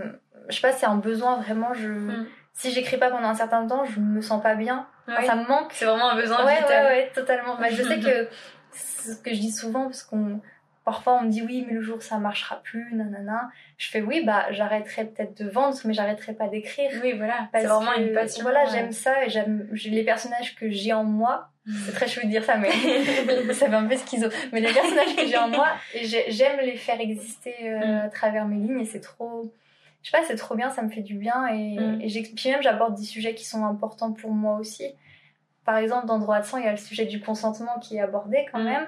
je 0.49 0.55
sais 0.55 0.61
pas, 0.61 0.71
c'est 0.71 0.85
un 0.85 0.97
besoin 0.97 1.41
vraiment. 1.41 1.73
Je. 1.73 1.89
Mhm 1.89 2.27
si 2.57 2.71
j'écris 2.71 2.97
pas 2.97 3.11
pendant 3.11 3.27
un 3.27 3.35
certain 3.35 3.67
temps, 3.67 3.85
je 3.85 3.99
me 3.99 4.19
sens 4.19 4.41
pas 4.41 4.55
bien. 4.55 4.88
ça 5.07 5.35
me 5.35 5.47
manque. 5.47 5.71
C'est 5.73 5.85
vraiment 5.85 6.09
un 6.09 6.15
besoin 6.15 6.43
ouais, 6.43 6.57
vital. 6.57 6.85
Ouais, 6.85 6.91
ouais, 6.91 7.11
totalement. 7.13 7.55
Bah, 7.55 7.69
je 7.69 7.83
sais 7.83 7.99
que 7.99 8.27
ce 8.73 9.21
que 9.21 9.31
je 9.31 9.39
dis 9.39 9.51
souvent, 9.51 9.83
parce 9.83 10.01
qu'on 10.01 10.41
parfois 10.88 11.15
on 11.15 11.23
me 11.23 11.29
dit 11.29 11.41
oui, 11.41 11.65
mais 11.67 11.73
le 11.73 11.81
jour 11.81 12.01
ça 12.01 12.17
marchera 12.17 12.61
plus, 12.63 12.88
nanana. 12.93 13.49
Je 13.77 13.89
fais 13.89 13.99
oui, 13.99 14.23
bah 14.25 14.45
j'arrêterai 14.51 15.03
peut-être 15.03 15.38
de 15.38 15.49
vendre, 15.49 15.77
mais 15.83 15.93
j'arrêterai 15.93 16.31
pas 16.31 16.47
d'écrire. 16.47 16.89
Oui, 17.03 17.11
voilà. 17.11 17.49
C'est 17.51 17.65
vraiment 17.65 17.93
une 17.95 18.13
passion. 18.13 18.43
Voilà, 18.43 18.63
j'aime 18.71 18.93
ça 18.93 19.25
et 19.25 19.29
j'aime 19.29 19.67
les 19.73 20.03
personnages 20.05 20.55
que 20.55 20.69
j'ai 20.69 20.93
en 20.93 21.03
moi. 21.03 21.49
C'est 21.85 21.91
très 21.91 22.07
chouette 22.07 22.27
de 22.27 22.29
dire 22.29 22.45
ça, 22.45 22.55
mais 22.55 22.71
ça 23.53 23.67
fait 23.67 23.75
un 23.75 23.85
peu 23.85 23.97
schizo. 23.97 24.29
Mais 24.53 24.61
les 24.61 24.71
personnages 24.71 25.13
que 25.13 25.27
j'ai 25.27 25.38
en 25.38 25.49
moi, 25.49 25.67
j'aime 25.93 26.61
les 26.61 26.77
faire 26.77 27.01
exister 27.01 27.53
euh, 27.63 27.79
mm. 27.79 28.05
à 28.05 28.07
travers 28.07 28.45
mes 28.45 28.55
lignes 28.55 28.79
et 28.79 28.85
c'est 28.85 29.01
trop 29.01 29.51
je 30.03 30.11
sais 30.11 30.17
pas, 30.17 30.23
c'est 30.25 30.38
trop 30.38 30.55
bien, 30.55 30.69
ça 30.69 30.83
me 30.83 30.89
fait 30.89 31.01
du 31.01 31.15
bien. 31.15 31.47
Et, 31.47 31.75
mm. 31.77 32.33
puis 32.33 32.49
même, 32.49 32.61
j'aborde 32.61 32.95
des 32.95 33.03
sujets 33.03 33.35
qui 33.35 33.43
sont 33.43 33.65
importants 33.65 34.13
pour 34.13 34.31
moi 34.31 34.57
aussi. 34.57 34.85
Par 35.65 35.75
exemple, 35.75 36.07
dans 36.07 36.17
Droit 36.17 36.39
de 36.39 36.45
sang, 36.45 36.59
il 36.59 36.63
y 36.63 36.67
a 36.67 36.71
le 36.71 36.77
sujet 36.77 37.05
du 37.05 37.19
consentement 37.19 37.77
qui 37.81 37.97
est 37.97 37.99
abordé 37.99 38.45
quand 38.53 38.61
mm. 38.61 38.63
même. 38.63 38.88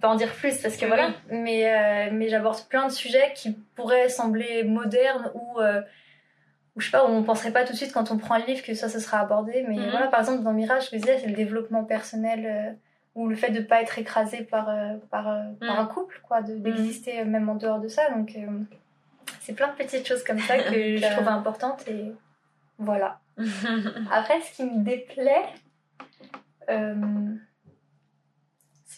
Pas 0.00 0.08
en 0.08 0.14
dire 0.14 0.32
plus 0.32 0.56
parce 0.58 0.76
que 0.76 0.86
voilà. 0.86 1.10
Mais, 1.30 1.66
euh, 1.66 2.10
mais 2.12 2.28
j'aborde 2.28 2.62
plein 2.68 2.86
de 2.86 2.92
sujets 2.92 3.32
qui 3.34 3.52
pourraient 3.74 4.08
sembler 4.08 4.62
modernes 4.62 5.32
ou, 5.34 5.60
euh, 5.60 5.80
ou 6.76 6.80
je 6.80 6.86
sais 6.86 6.92
pas, 6.92 7.04
où 7.04 7.08
on 7.08 7.24
penserait 7.24 7.50
pas 7.50 7.64
tout 7.64 7.72
de 7.72 7.76
suite 7.76 7.92
quand 7.92 8.10
on 8.12 8.18
prend 8.18 8.34
un 8.34 8.44
livre 8.44 8.62
que 8.62 8.74
ça, 8.74 8.88
ça 8.88 9.00
sera 9.00 9.18
abordé. 9.18 9.64
Mais 9.68 9.76
mm. 9.76 9.90
voilà, 9.90 10.06
par 10.06 10.20
exemple, 10.20 10.44
dans 10.44 10.52
Mirage, 10.52 10.90
je 10.92 10.96
disais, 10.96 11.18
c'est 11.18 11.26
le 11.26 11.34
développement 11.34 11.84
personnel. 11.84 12.46
Euh, 12.46 12.72
ou 13.14 13.26
le 13.26 13.34
fait 13.34 13.50
de 13.50 13.60
pas 13.60 13.82
être 13.82 13.98
écrasé 13.98 14.44
par, 14.44 14.70
par, 15.10 15.24
par 15.58 15.80
un 15.80 15.86
couple, 15.86 16.20
quoi, 16.22 16.40
d'exister 16.40 17.24
même 17.24 17.48
en 17.48 17.56
dehors 17.56 17.80
de 17.80 17.88
ça. 17.88 18.08
Donc, 18.10 18.38
c'est 19.40 19.54
plein 19.54 19.66
de 19.66 19.72
petites 19.72 20.06
choses 20.06 20.22
comme 20.22 20.38
ça 20.38 20.56
que 20.58 20.96
je 20.96 21.14
trouve 21.14 21.26
importantes 21.26 21.82
et 21.88 22.12
voilà. 22.78 23.18
Après, 24.12 24.40
ce 24.42 24.54
qui 24.54 24.64
me 24.66 24.84
déplaît, 24.84 25.46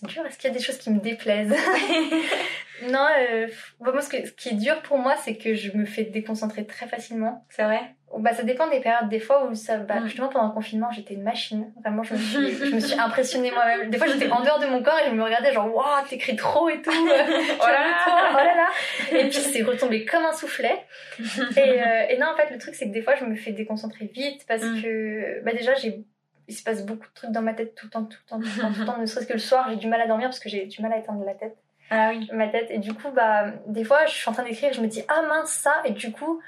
c'est 0.00 0.06
dur. 0.06 0.26
Est-ce 0.26 0.38
qu'il 0.38 0.48
y 0.48 0.52
a 0.52 0.56
des 0.56 0.62
choses 0.62 0.78
qui 0.78 0.90
me 0.90 1.00
déplaisent 1.00 1.54
Non, 2.88 3.06
euh, 3.18 3.46
moi, 3.80 4.00
ce, 4.00 4.10
ce, 4.10 4.32
qui 4.32 4.50
est 4.50 4.54
dur 4.54 4.80
pour 4.82 4.98
moi, 4.98 5.14
c'est 5.16 5.36
que 5.36 5.54
je 5.54 5.76
me 5.76 5.84
fais 5.84 6.04
déconcentrer 6.04 6.64
très 6.64 6.86
facilement. 6.86 7.44
C'est 7.50 7.64
vrai? 7.64 7.80
Bah, 8.18 8.32
ça 8.32 8.42
dépend 8.42 8.68
des 8.68 8.80
périodes. 8.80 9.08
Des 9.08 9.20
fois 9.20 9.46
où 9.46 9.54
ça, 9.54 9.76
bah, 9.76 10.00
justement 10.04 10.28
pendant 10.28 10.48
le 10.48 10.52
confinement, 10.52 10.90
j'étais 10.90 11.14
une 11.14 11.22
machine. 11.22 11.72
Vraiment, 11.80 12.02
je 12.02 12.14
me 12.14 12.18
suis, 12.18 12.54
je 12.66 12.74
me 12.74 12.80
suis 12.80 12.98
impressionnée 12.98 13.50
moi-même. 13.50 13.90
Des 13.90 13.98
fois, 13.98 14.06
j'étais 14.06 14.30
en 14.30 14.42
dehors 14.42 14.58
de 14.58 14.66
mon 14.66 14.82
corps 14.82 14.98
et 14.98 15.10
je 15.10 15.14
me 15.14 15.22
regardais 15.22 15.52
genre, 15.52 15.72
waouh, 15.72 16.06
t'écris 16.08 16.36
trop 16.36 16.68
et 16.68 16.80
tout. 16.80 16.90
oh 16.94 17.06
là 17.06 17.86
là, 17.86 18.30
oh 18.32 18.36
là 18.36 18.54
là. 18.56 19.18
Et 19.18 19.28
puis 19.28 19.38
c'est 19.38 19.62
retombé 19.62 20.04
comme 20.04 20.24
un 20.24 20.32
soufflet. 20.32 20.84
Et, 21.20 21.60
euh, 21.60 22.06
et 22.08 22.18
non, 22.18 22.28
en 22.32 22.36
fait, 22.36 22.50
le 22.50 22.58
truc 22.58 22.74
c'est 22.74 22.86
que 22.86 22.92
des 22.92 23.02
fois, 23.02 23.14
je 23.14 23.24
me 23.24 23.36
fais 23.36 23.52
déconcentrer 23.52 24.06
vite 24.06 24.44
parce 24.48 24.62
mm. 24.62 24.82
que, 24.82 25.44
bah 25.44 25.52
déjà, 25.52 25.74
j'ai 25.74 26.04
il 26.50 26.52
se 26.52 26.62
passe 26.62 26.84
beaucoup 26.84 27.06
de 27.06 27.14
trucs 27.14 27.30
dans 27.30 27.42
ma 27.42 27.54
tête 27.54 27.74
tout 27.74 27.86
le 27.86 27.90
temps, 27.90 28.04
tout 28.04 28.18
le 28.24 28.28
temps, 28.28 28.40
tout 28.40 28.48
le 28.56 28.60
temps, 28.60 28.72
tout 28.72 28.80
le 28.80 28.86
temps. 28.86 28.98
Ne 28.98 29.06
serait-ce 29.06 29.26
que 29.26 29.32
le 29.32 29.38
soir, 29.38 29.68
j'ai 29.70 29.76
du 29.76 29.86
mal 29.86 30.00
à 30.00 30.06
dormir 30.06 30.28
parce 30.28 30.40
que 30.40 30.48
j'ai 30.48 30.66
du 30.66 30.82
mal 30.82 30.92
à 30.92 30.98
éteindre 30.98 31.24
la 31.24 31.34
tête. 31.34 31.56
Ah 31.90 32.10
oui. 32.10 32.28
Ma 32.32 32.48
tête. 32.48 32.70
Et 32.70 32.78
du 32.78 32.92
coup, 32.92 33.10
bah, 33.14 33.52
des 33.66 33.84
fois, 33.84 34.06
je 34.06 34.12
suis 34.12 34.28
en 34.28 34.32
train 34.32 34.42
d'écrire, 34.42 34.72
je 34.72 34.80
me 34.80 34.88
dis, 34.88 35.02
ah 35.08 35.22
mince, 35.22 35.50
ça. 35.50 35.74
Et 35.84 35.92
du 35.92 36.12
coup, 36.12 36.40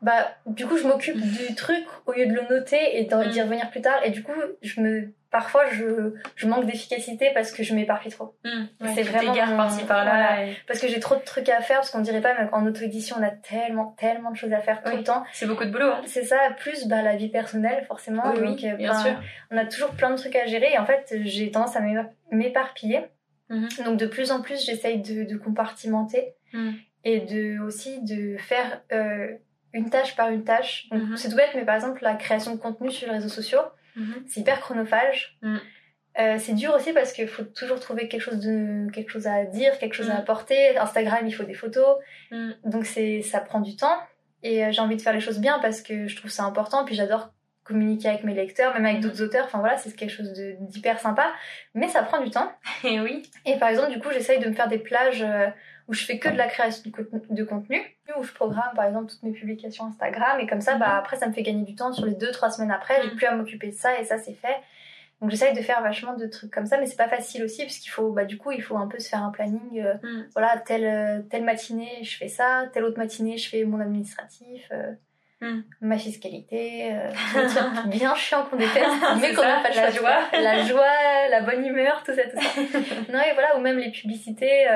bah 0.00 0.28
du 0.46 0.64
coup 0.64 0.76
je 0.76 0.86
m'occupe 0.86 1.20
du 1.20 1.56
truc 1.56 1.84
au 2.06 2.12
lieu 2.12 2.26
de 2.26 2.32
le 2.32 2.42
noter 2.48 2.98
et 2.98 3.04
d'y 3.04 3.14
mm. 3.14 3.42
revenir 3.42 3.68
plus 3.70 3.80
tard 3.80 3.98
et 4.04 4.10
du 4.10 4.22
coup 4.22 4.30
je 4.62 4.80
me 4.80 5.12
parfois 5.30 5.64
je, 5.70 6.14
je 6.36 6.46
manque 6.46 6.66
d'efficacité 6.66 7.30
parce 7.34 7.52
que 7.52 7.62
je 7.62 7.74
m'éparpille 7.74 8.12
trop 8.12 8.34
mm. 8.44 8.86
c'est 8.94 9.02
vraiment 9.02 9.34
par 9.86 10.04
là 10.04 10.46
parce 10.66 10.80
que 10.80 10.88
j'ai 10.88 11.00
trop 11.00 11.16
de 11.16 11.22
trucs 11.22 11.48
à 11.48 11.60
faire 11.60 11.78
parce 11.78 11.90
qu'on 11.90 12.00
dirait 12.00 12.20
pas 12.20 12.34
mais 12.38 12.48
en 12.52 12.66
auto 12.66 12.80
édition 12.82 13.16
on 13.18 13.22
a 13.22 13.30
tellement 13.30 13.94
tellement 13.98 14.30
de 14.30 14.36
choses 14.36 14.52
à 14.52 14.60
faire 14.60 14.82
tout 14.82 14.96
le 14.96 15.02
temps 15.02 15.24
c'est 15.32 15.46
beaucoup 15.46 15.64
de 15.64 15.70
boulot 15.70 15.90
hein. 15.90 16.02
c'est 16.06 16.24
ça 16.24 16.38
plus 16.58 16.86
bah 16.86 17.02
la 17.02 17.16
vie 17.16 17.28
personnelle 17.28 17.84
forcément 17.86 18.32
donc 18.32 18.64
euh, 18.64 18.74
bien 18.76 18.92
ben, 18.92 18.98
sûr 18.98 19.22
on 19.50 19.56
a 19.56 19.64
toujours 19.64 19.90
plein 19.90 20.10
de 20.10 20.16
trucs 20.16 20.36
à 20.36 20.46
gérer 20.46 20.72
et 20.72 20.78
en 20.78 20.86
fait 20.86 21.14
j'ai 21.22 21.50
tendance 21.50 21.76
à 21.76 21.80
m'éparpiller 22.30 23.06
mm-hmm. 23.50 23.84
donc 23.84 23.98
de 23.98 24.06
plus 24.06 24.30
en 24.30 24.40
plus 24.40 24.64
j'essaye 24.64 25.00
de, 25.00 25.24
de 25.24 25.36
compartimenter 25.36 26.34
mm. 26.52 26.70
et 27.04 27.20
de 27.20 27.60
aussi 27.60 28.02
de 28.02 28.36
faire 28.38 28.80
euh, 28.92 29.28
une 29.72 29.90
tâche 29.90 30.16
par 30.16 30.30
une 30.30 30.44
tâche. 30.44 30.88
Mhm. 30.90 31.16
C'est 31.16 31.28
tout 31.28 31.36
bête, 31.36 31.50
mais 31.54 31.64
par 31.64 31.74
exemple, 31.74 32.02
la 32.02 32.14
création 32.14 32.54
de 32.54 32.60
contenu 32.60 32.90
sur 32.90 33.08
les 33.08 33.14
réseaux 33.14 33.28
sociaux, 33.28 33.60
mhm. 33.98 34.24
c'est 34.26 34.40
hyper 34.40 34.60
chronophage. 34.60 35.38
Mhm. 35.42 35.60
Euh, 36.18 36.36
c'est 36.38 36.54
dur 36.54 36.74
aussi 36.74 36.92
parce 36.92 37.12
qu'il 37.12 37.28
faut 37.28 37.44
toujours 37.44 37.78
trouver 37.78 38.08
quelque 38.08 38.22
chose, 38.22 38.40
de, 38.40 38.90
quelque 38.90 39.10
chose 39.10 39.28
à 39.28 39.44
dire, 39.44 39.78
quelque 39.78 39.94
chose 39.94 40.10
à 40.10 40.16
apporter. 40.16 40.76
Instagram, 40.76 41.20
il 41.26 41.32
faut 41.32 41.44
des 41.44 41.54
photos. 41.54 41.96
Donc 42.64 42.86
c'est, 42.86 43.22
ça 43.22 43.40
prend 43.40 43.60
du 43.60 43.76
temps. 43.76 43.98
Et 44.42 44.64
euh, 44.64 44.72
j'ai 44.72 44.80
envie 44.80 44.96
de 44.96 45.02
faire 45.02 45.12
les 45.12 45.20
choses 45.20 45.38
bien 45.38 45.58
parce 45.60 45.80
que 45.80 46.08
je 46.08 46.16
trouve 46.16 46.30
ça 46.30 46.44
important. 46.44 46.84
Puis 46.84 46.94
j'adore 46.94 47.30
communiquer 47.62 48.08
avec 48.08 48.24
mes 48.24 48.34
lecteurs, 48.34 48.74
même 48.74 48.86
avec 48.86 49.00
d'autres 49.00 49.22
auteurs. 49.22 49.44
Enfin 49.44 49.58
voilà, 49.58 49.76
c'est 49.76 49.94
quelque 49.94 50.10
chose 50.10 50.32
d'hyper 50.60 50.98
sympa. 50.98 51.32
Mais 51.74 51.88
ça 51.88 52.02
prend 52.02 52.20
du 52.20 52.30
temps. 52.30 52.50
Et 52.84 53.00
oui. 53.00 53.22
Et 53.44 53.56
par 53.56 53.68
exemple, 53.68 53.92
du 53.92 54.00
coup, 54.00 54.08
j'essaye 54.12 54.40
de 54.40 54.48
me 54.48 54.54
faire 54.54 54.68
des 54.68 54.78
plages 54.78 55.22
euh, 55.22 55.48
où 55.88 55.94
je 55.94 56.04
fais 56.04 56.18
que 56.18 56.28
de 56.28 56.36
la 56.36 56.46
création 56.46 56.90
de 57.30 57.44
contenu, 57.44 57.80
où 58.18 58.22
je 58.22 58.32
programme 58.32 58.74
par 58.76 58.84
exemple 58.84 59.10
toutes 59.10 59.22
mes 59.22 59.32
publications 59.32 59.86
Instagram, 59.86 60.38
et 60.38 60.46
comme 60.46 60.60
ça, 60.60 60.76
bah, 60.76 60.96
après, 60.96 61.16
ça 61.16 61.26
me 61.26 61.32
fait 61.32 61.42
gagner 61.42 61.64
du 61.64 61.74
temps 61.74 61.92
sur 61.92 62.04
les 62.04 62.12
2-3 62.12 62.54
semaines 62.54 62.70
après, 62.70 63.00
j'ai 63.02 63.10
mm. 63.10 63.16
plus 63.16 63.26
à 63.26 63.34
m'occuper 63.34 63.68
de 63.68 63.74
ça, 63.74 63.98
et 63.98 64.04
ça, 64.04 64.18
c'est 64.18 64.34
fait. 64.34 64.56
Donc 65.20 65.30
j'essaye 65.30 65.52
de 65.52 65.60
faire 65.62 65.82
vachement 65.82 66.14
de 66.14 66.26
trucs 66.26 66.52
comme 66.52 66.66
ça, 66.66 66.78
mais 66.78 66.86
c'est 66.86 66.96
pas 66.96 67.08
facile 67.08 67.42
aussi, 67.42 67.62
parce 67.62 67.78
qu'il 67.78 67.90
faut, 67.90 68.12
bah, 68.12 68.24
du 68.24 68.36
coup, 68.36 68.52
il 68.52 68.62
faut 68.62 68.76
un 68.76 68.86
peu 68.86 68.98
se 68.98 69.08
faire 69.08 69.22
un 69.22 69.30
planning. 69.30 69.80
Euh, 69.80 69.94
mm. 69.94 70.26
Voilà, 70.34 70.58
telle, 70.58 70.84
euh, 70.84 71.22
telle 71.30 71.44
matinée, 71.44 72.02
je 72.02 72.16
fais 72.18 72.28
ça, 72.28 72.66
telle 72.72 72.84
autre 72.84 72.98
matinée, 72.98 73.38
je 73.38 73.48
fais 73.48 73.64
mon 73.64 73.80
administratif. 73.80 74.68
Euh, 74.70 74.92
mm. 75.40 75.62
ma 75.80 75.96
fiscalité, 75.96 76.94
bien 77.86 78.14
chiant 78.14 78.44
qu'on 78.44 78.56
déteste, 78.56 78.90
mais 79.22 79.32
qu'on 79.32 79.42
n'a 79.42 79.60
pas 79.60 79.70
la 79.70 79.90
joie, 79.90 80.18
la 80.32 80.64
joie, 80.64 81.28
la 81.30 81.40
bonne 81.40 81.64
humeur, 81.64 82.02
tout 82.04 82.12
ça, 82.14 82.24
tout 82.24 82.38
ça. 82.38 82.60
non 83.12 83.20
et 83.20 83.32
voilà, 83.32 83.56
ou 83.56 83.60
même 83.60 83.78
les 83.78 83.90
publicités, 83.90 84.66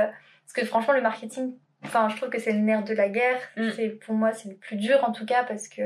parce 0.52 0.66
que 0.66 0.68
franchement, 0.68 0.92
le 0.92 1.00
marketing, 1.00 1.54
enfin, 1.82 2.08
je 2.10 2.16
trouve 2.16 2.28
que 2.28 2.38
c'est 2.38 2.52
le 2.52 2.58
nerf 2.58 2.84
de 2.84 2.92
la 2.92 3.08
guerre. 3.08 3.40
Mm. 3.56 3.70
C'est 3.74 3.88
pour 3.88 4.14
moi, 4.14 4.32
c'est 4.32 4.50
le 4.50 4.56
plus 4.56 4.76
dur 4.76 5.02
en 5.02 5.12
tout 5.12 5.24
cas 5.24 5.44
parce 5.44 5.66
que 5.66 5.82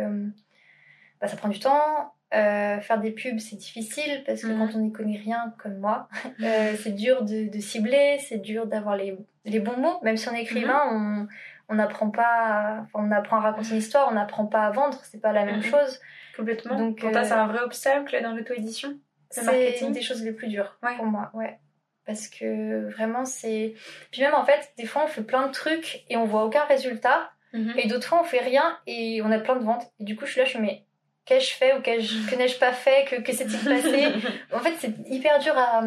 bah, 1.20 1.28
ça 1.28 1.36
prend 1.36 1.48
du 1.48 1.60
temps. 1.60 2.12
Euh, 2.34 2.80
faire 2.80 2.98
des 2.98 3.12
pubs, 3.12 3.38
c'est 3.38 3.54
difficile 3.54 4.24
parce 4.26 4.42
que 4.42 4.48
mm. 4.48 4.58
quand 4.58 4.74
on 4.74 4.80
n'y 4.80 4.92
connaît 4.92 5.18
rien 5.18 5.54
comme 5.58 5.78
moi, 5.78 6.08
euh, 6.42 6.74
c'est 6.82 6.90
dur 6.96 7.22
de, 7.22 7.48
cibler, 7.60 8.18
c'est 8.18 8.38
dur 8.38 8.66
d'avoir 8.66 8.96
les, 8.96 9.16
les, 9.44 9.60
bons 9.60 9.76
mots. 9.76 10.00
Même 10.02 10.16
si 10.16 10.28
on 10.28 10.34
est 10.34 10.42
écrivain, 10.42 10.90
mm-hmm. 10.90 11.22
on 11.22 11.28
on 11.68 11.74
n'apprend 11.76 12.10
pas, 12.10 12.86
on 12.94 13.10
apprend 13.10 13.38
à 13.38 13.40
raconter 13.40 13.70
une 13.70 13.76
histoire, 13.78 14.08
on 14.08 14.14
n'apprend 14.14 14.46
pas 14.46 14.66
à 14.66 14.70
vendre, 14.70 15.00
c'est 15.02 15.20
pas 15.20 15.32
la 15.32 15.44
même 15.44 15.60
mm-hmm. 15.60 15.70
chose. 15.70 16.00
Complètement. 16.36 16.76
Donc, 16.76 16.98
pour 16.98 17.10
toi, 17.10 17.20
euh, 17.20 17.24
c'est 17.24 17.32
un 17.32 17.46
vrai 17.46 17.60
obstacle 17.60 18.20
dans 18.22 18.32
l'auto-édition 18.32 18.98
C'est 19.30 19.80
une 19.80 19.92
des 19.92 20.02
choses 20.02 20.24
les 20.24 20.32
plus 20.32 20.48
dures 20.48 20.76
pour 20.80 21.06
moi, 21.06 21.30
ouais 21.34 21.58
parce 22.06 22.28
que 22.28 22.88
vraiment 22.90 23.24
c'est 23.24 23.74
puis 24.10 24.22
même 24.22 24.34
en 24.34 24.44
fait 24.44 24.72
des 24.78 24.86
fois 24.86 25.04
on 25.04 25.08
fait 25.08 25.22
plein 25.22 25.46
de 25.46 25.52
trucs 25.52 26.04
et 26.08 26.16
on 26.16 26.24
voit 26.24 26.44
aucun 26.44 26.64
résultat 26.64 27.30
mhm. 27.52 27.74
et 27.76 27.88
d'autres 27.88 28.06
fois 28.06 28.20
on 28.20 28.24
fait 28.24 28.40
rien 28.40 28.78
et 28.86 29.20
on 29.22 29.30
a 29.30 29.38
plein 29.38 29.56
de 29.56 29.64
ventes 29.64 29.90
et 30.00 30.04
du 30.04 30.16
coup 30.16 30.26
je 30.26 30.32
suis 30.32 30.40
là 30.40 30.46
je 30.46 30.58
me 30.58 30.66
dis 30.66 30.82
qu'ai-je 31.24 31.54
fait 31.54 31.76
ou 31.76 31.82
qu'ai-je 31.82 32.30
que 32.30 32.36
n'ai-je 32.36 32.58
pas 32.58 32.72
fait? 32.72 33.04
Que, 33.08 33.20
que 33.20 33.32
s'est-il 33.32 33.58
passé? 33.58 34.06
En 34.52 34.60
fait 34.60 34.74
c'est 34.78 34.94
hyper 35.10 35.38
dur 35.40 35.56
à 35.56 35.82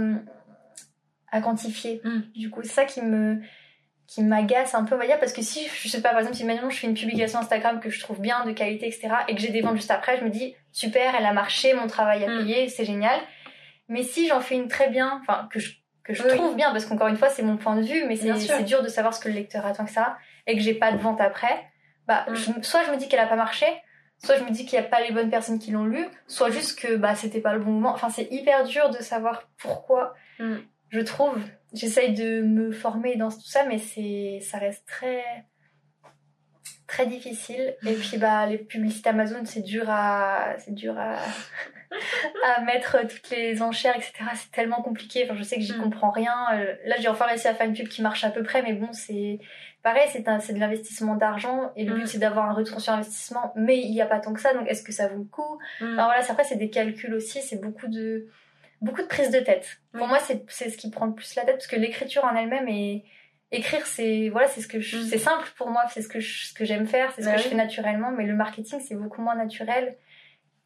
à 1.32 1.42
quantifier 1.42 2.02
mhm. 2.04 2.24
du 2.36 2.50
coup 2.50 2.62
c'est 2.64 2.70
ça 2.70 2.86
qui 2.86 3.02
me 3.02 3.42
qui 4.10 4.24
m'agace 4.24 4.74
un 4.74 4.86
peu, 4.86 4.96
on 4.96 4.98
va 4.98 5.06
dire, 5.06 5.20
parce 5.20 5.34
que 5.34 5.44
si, 5.44 5.68
je 5.68 5.88
sais 5.88 6.02
pas, 6.02 6.10
par 6.10 6.20
exemple, 6.20 6.36
si 6.36 6.44
maintenant 6.44 6.72
je 6.72 6.80
fais 6.80 6.88
une 6.88 6.96
publication 6.96 7.38
Instagram 7.38 7.80
que 7.80 7.92
je 7.92 8.00
trouve 8.00 8.20
bien, 8.20 8.44
de 8.44 8.52
qualité, 8.54 8.88
etc., 8.88 9.10
et 9.28 9.36
que 9.36 9.42
j'ai 9.42 9.52
des 9.52 9.62
ventes 9.62 9.76
juste 9.76 9.92
après, 9.92 10.18
je 10.18 10.24
me 10.24 10.32
dis, 10.32 10.56
super, 10.72 11.14
elle 11.16 11.28
a 11.28 11.32
marché, 11.32 11.76
mon 11.76 11.86
travail 11.86 12.24
a 12.24 12.28
Mm. 12.28 12.38
payé, 12.40 12.70
c'est 12.70 12.86
génial. 12.86 13.20
Mais 13.88 14.02
si 14.02 14.28
j'en 14.28 14.42
fais 14.42 14.56
une 14.56 14.68
très 14.68 14.90
bien, 14.90 15.22
enfin, 15.22 15.48
que 15.52 15.60
je, 15.60 15.74
que 16.14 16.16
je 16.16 16.24
Oui. 16.24 16.36
trouve 16.38 16.56
bien, 16.56 16.72
parce 16.72 16.86
qu'encore 16.86 17.08
une 17.08 17.18
fois, 17.18 17.30
c'est 17.30 17.44
mon 17.44 17.58
point 17.58 17.76
de 17.76 17.84
vue, 17.84 18.04
mais 18.08 18.16
c'est 18.16 18.64
dur 18.64 18.82
de 18.84 18.88
savoir 18.88 19.14
ce 19.14 19.20
que 19.20 19.30
le 19.30 19.36
lecteur 19.36 19.66
attend 19.66 19.86
que 19.86 19.92
ça, 19.92 20.18
et 20.48 20.56
que 20.56 20.62
j'ai 20.62 20.74
pas 20.74 20.92
de 20.92 20.98
vente 20.98 21.22
après, 21.22 21.66
bah, 22.08 22.26
Mm. 22.28 22.36
je- 22.36 22.52
soit 22.64 22.84
je 22.86 22.92
me 22.92 22.98
dis 22.98 23.08
qu'elle 23.08 23.20
a 23.20 23.28
pas 23.28 23.36
marché, 23.36 23.66
soit 24.18 24.38
je 24.38 24.44
me 24.44 24.50
dis 24.52 24.66
qu'il 24.66 24.74
y 24.78 24.82
a 24.82 24.84
pas 24.86 25.02
les 25.02 25.12
bonnes 25.12 25.30
personnes 25.30 25.60
qui 25.60 25.72
l'ont 25.72 25.86
lu, 25.86 26.04
soit 26.28 26.50
juste 26.50 26.80
que, 26.80 26.96
bah, 26.96 27.16
c'était 27.16 27.42
pas 27.42 27.54
le 27.54 27.60
bon 27.60 27.72
moment. 27.72 27.92
Enfin, 27.94 28.10
c'est 28.10 28.28
hyper 28.32 28.64
dur 28.66 28.90
de 28.90 28.98
savoir 29.00 29.44
pourquoi 29.58 30.14
Mm. 30.40 30.56
je 30.90 31.00
trouve. 31.02 31.38
J'essaye 31.74 32.14
de 32.14 32.42
me 32.42 32.72
former 32.72 33.16
dans 33.16 33.30
tout 33.30 33.40
ça, 33.46 33.64
mais 33.66 33.78
c'est, 33.78 34.40
ça 34.42 34.58
reste 34.58 34.86
très, 34.88 35.24
très 36.88 37.06
difficile. 37.06 37.76
Et 37.86 37.94
puis, 37.94 38.18
bah, 38.18 38.48
les 38.48 38.58
publicités 38.58 39.10
Amazon, 39.10 39.42
c'est 39.46 39.62
dur 39.62 39.86
à, 39.90 40.56
c'est 40.58 40.74
dur 40.74 40.96
à, 40.98 41.18
à 42.46 42.62
mettre 42.62 42.98
toutes 43.08 43.30
les 43.32 43.62
enchères, 43.62 43.96
etc. 43.96 44.14
C'est 44.36 44.52
tellement 44.52 44.82
compliqué. 44.82 45.24
Enfin, 45.26 45.36
je 45.38 45.44
sais 45.44 45.56
que 45.58 45.62
j'y 45.62 45.74
Mm. 45.74 45.82
comprends 45.82 46.12
rien. 46.12 46.36
Euh, 46.54 46.76
Là, 46.86 46.96
j'ai 47.00 47.08
enfin 47.10 47.26
réussi 47.26 47.48
à 47.48 47.54
faire 47.54 47.68
une 47.68 47.74
pub 47.74 47.88
qui 47.88 48.02
marche 48.02 48.24
à 48.24 48.30
peu 48.30 48.44
près, 48.44 48.62
mais 48.62 48.74
bon, 48.74 48.92
c'est 48.94 49.40
pareil, 49.84 50.08
c'est 50.12 50.24
de 50.54 50.60
l'investissement 50.60 51.16
d'argent 51.16 51.72
et 51.76 51.86
le 51.86 51.94
Mm. 51.96 51.98
but, 52.00 52.08
c'est 52.08 52.18
d'avoir 52.20 52.50
un 52.50 52.54
retour 52.54 52.80
sur 52.82 52.94
investissement, 52.94 53.52
mais 53.56 53.78
il 53.80 53.92
n'y 53.92 54.02
a 54.02 54.06
pas 54.06 54.20
tant 54.20 54.34
que 54.34 54.42
ça. 54.42 54.54
Donc, 54.54 54.68
est-ce 54.68 54.84
que 54.84 54.92
ça 54.92 55.08
vaut 55.08 55.18
le 55.20 55.24
coup? 55.24 55.60
Mm. 55.82 55.94
Enfin 55.94 56.06
voilà, 56.06 56.22
après 56.30 56.44
c'est 56.44 56.58
des 56.58 56.70
calculs 56.70 57.14
aussi, 57.14 57.42
c'est 57.42 57.60
beaucoup 57.62 57.88
de 57.88 58.28
beaucoup 58.82 59.02
de 59.02 59.08
prise 59.08 59.30
de 59.32 59.40
tête. 59.40 59.80
Pour 59.92 60.08
moi, 60.08 60.20
c'est 60.20 60.70
ce 60.70 60.78
qui 60.78 60.90
prend 60.90 61.06
le 61.08 61.14
plus 61.14 61.36
la 61.36 61.44
tête 61.44 61.56
parce 61.56 61.68
que 61.68 61.76
l'écriture 61.76 62.24
en 62.24 62.34
elle-même 62.36 62.68
et 62.70 63.04
écrire 63.52 63.86
c'est 63.86 64.30
voilà, 64.30 64.48
c'est 64.48 64.62
ce 64.62 64.68
que 64.68 64.78
Mm. 64.78 65.08
c'est 65.10 65.18
simple 65.18 65.50
pour 65.58 65.70
moi, 65.70 65.84
c'est 65.92 66.02
ce 66.02 66.08
que 66.08 66.20
je- 66.20 66.46
ce 66.48 66.54
que 66.54 66.64
j'aime 66.66 66.86
faire, 66.88 67.12
c'est 67.16 67.22
ce 67.22 67.26
Bah 67.28 67.34
que 67.34 67.38
oui. 67.40 67.44
je 67.44 67.50
fais 67.50 67.56
naturellement, 67.56 68.12
mais 68.12 68.26
le 68.26 68.36
marketing 68.36 68.80
c'est 68.80 68.96
beaucoup 68.96 69.22
moins 69.22 69.36
naturel. 69.36 69.98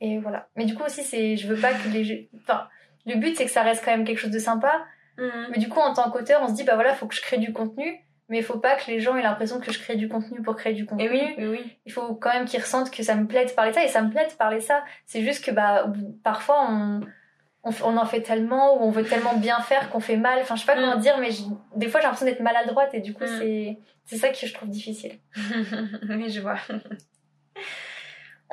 Et 0.03 0.19
voilà. 0.19 0.47
Mais 0.55 0.65
du 0.65 0.75
coup 0.75 0.83
aussi 0.83 1.03
c'est 1.03 1.35
je 1.37 1.47
veux 1.47 1.59
pas 1.59 1.73
que 1.73 1.87
les 1.89 2.03
jeux- 2.03 2.27
enfin 2.43 2.67
le 3.05 3.15
but 3.15 3.35
c'est 3.35 3.45
que 3.45 3.51
ça 3.51 3.63
reste 3.63 3.83
quand 3.83 3.91
même 3.91 4.05
quelque 4.05 4.19
chose 4.19 4.31
de 4.31 4.39
sympa, 4.39 4.85
Mm. 5.17 5.29
mais 5.51 5.57
du 5.59 5.69
coup 5.69 5.79
en 5.79 5.93
tant 5.93 6.09
qu'auteur, 6.11 6.41
on 6.43 6.47
se 6.47 6.53
dit 6.53 6.63
bah 6.63 6.75
voilà, 6.75 6.93
faut 6.93 7.05
que 7.07 7.15
je 7.15 7.21
crée 7.21 7.37
du 7.37 7.51
contenu. 7.53 7.99
Mais 8.29 8.37
il 8.39 8.43
faut 8.43 8.57
pas 8.57 8.75
que 8.77 8.89
les 8.89 8.99
gens 9.01 9.15
aient 9.17 9.21
l'impression 9.21 9.59
que 9.59 9.71
je 9.71 9.77
crée 9.79 9.95
du 9.97 10.07
contenu 10.07 10.41
pour 10.41 10.55
créer 10.55 10.73
du 10.73 10.85
contenu 10.85 11.05
Et 11.05 11.09
oui, 11.09 11.35
oui, 11.37 11.45
oui. 11.47 11.77
il 11.85 11.91
faut 11.91 12.15
quand 12.15 12.33
même 12.33 12.45
qu'ils 12.45 12.61
ressentent 12.61 12.89
que 12.89 13.03
ça 13.03 13.15
me 13.15 13.27
plaît 13.27 13.45
de 13.45 13.51
parler 13.51 13.73
ça 13.73 13.83
et 13.83 13.89
ça 13.89 14.01
me 14.01 14.09
plaît 14.09 14.25
de 14.27 14.33
parler 14.33 14.61
ça 14.61 14.83
c'est 15.05 15.21
juste 15.21 15.43
que 15.45 15.51
bah 15.51 15.91
parfois 16.23 16.65
on, 16.69 17.01
on 17.63 17.97
en 17.97 18.05
fait 18.05 18.21
tellement 18.21 18.77
ou 18.77 18.85
on 18.87 18.91
veut 18.91 19.03
tellement 19.03 19.35
bien 19.35 19.59
faire 19.59 19.89
qu'on 19.91 19.99
fait 19.99 20.15
mal 20.17 20.39
enfin 20.41 20.55
je 20.55 20.61
sais 20.61 20.65
pas 20.65 20.75
Mm. 20.77 20.79
comment 20.81 20.95
dire 20.95 21.17
mais 21.19 21.31
je- 21.31 21.43
des 21.75 21.87
fois 21.89 21.99
j'ai 21.99 22.05
l'impression 22.05 22.25
d'être 22.25 22.39
maladroite 22.39 22.93
et 22.93 23.01
du 23.01 23.13
coup 23.13 23.25
Mm. 23.25 23.39
c'est 23.39 23.77
c'est 24.05 24.15
ça 24.17 24.29
que 24.29 24.37
je 24.37 24.53
trouve 24.53 24.69
difficile 24.69 25.19
oui, 26.09 26.29
je 26.31 26.39
vois. 26.41 26.55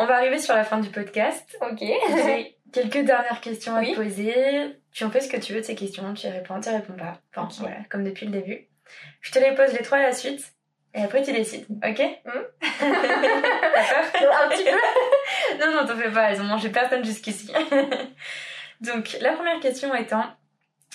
On 0.02 0.06
va 0.06 0.16
arriver 0.16 0.38
sur 0.38 0.54
la 0.54 0.64
fin 0.64 0.78
du 0.78 0.88
podcast. 0.88 1.58
ok 1.60 1.78
J'ai 1.80 2.56
quelques 2.72 3.04
dernières 3.04 3.40
questions 3.42 3.74
à 3.76 3.80
Oui. 3.80 3.92
te 3.92 3.96
poser. 3.96 4.76
Tu 4.92 5.04
en 5.04 5.10
fais 5.10 5.20
ce 5.20 5.28
que 5.28 5.36
tu 5.36 5.52
veux 5.52 5.60
de 5.60 5.64
ces 5.66 5.74
questions, 5.74 6.14
tu 6.14 6.26
y 6.26 6.30
réponds, 6.30 6.58
tu 6.60 6.70
y 6.70 6.72
réponds 6.72 6.94
pas. 6.94 7.20
Enfin, 7.36 7.48
voilà, 7.60 7.76
comme 7.90 8.02
depuis 8.04 8.24
le 8.26 8.32
début. 8.32 8.66
Je 9.20 9.30
te 9.30 9.38
les 9.38 9.54
pose 9.54 9.72
les 9.74 9.82
trois 9.82 9.98
à 9.98 10.02
la 10.02 10.12
suite, 10.12 10.42
et 10.94 11.02
après 11.02 11.22
tu 11.22 11.32
décides, 11.32 11.66
ok? 11.86 12.02
T'as 12.80 14.18
peur 14.18 14.34
un 14.42 14.48
petit 14.48 14.64
peu 14.64 15.60
Non, 15.60 15.72
non, 15.74 15.86
t'en 15.86 15.96
fais 15.96 16.10
pas, 16.10 16.32
elles 16.32 16.40
ont 16.40 16.44
mangé 16.44 16.70
personne 16.70 17.04
jusqu'ici. 17.04 17.52
Donc, 18.80 19.16
la 19.20 19.32
première 19.34 19.60
question 19.60 19.94
étant, 19.94 20.24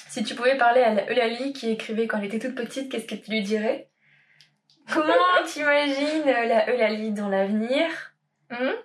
si 0.09 0.23
tu 0.23 0.33
pouvais 0.35 0.57
parler 0.57 0.81
à 0.81 0.93
la 0.95 1.09
Eulalie 1.11 1.53
qui 1.53 1.69
écrivait 1.71 2.07
quand 2.07 2.17
elle 2.17 2.25
était 2.25 2.39
toute 2.39 2.55
petite, 2.55 2.91
qu'est-ce 2.91 3.05
que 3.05 3.15
tu 3.15 3.29
lui 3.31 3.43
dirais? 3.43 3.87
Comment 4.91 5.13
t'imagines 5.45 6.25
la 6.25 6.73
Eulalie 6.73 7.11
dans 7.11 7.29
l'avenir? 7.29 7.85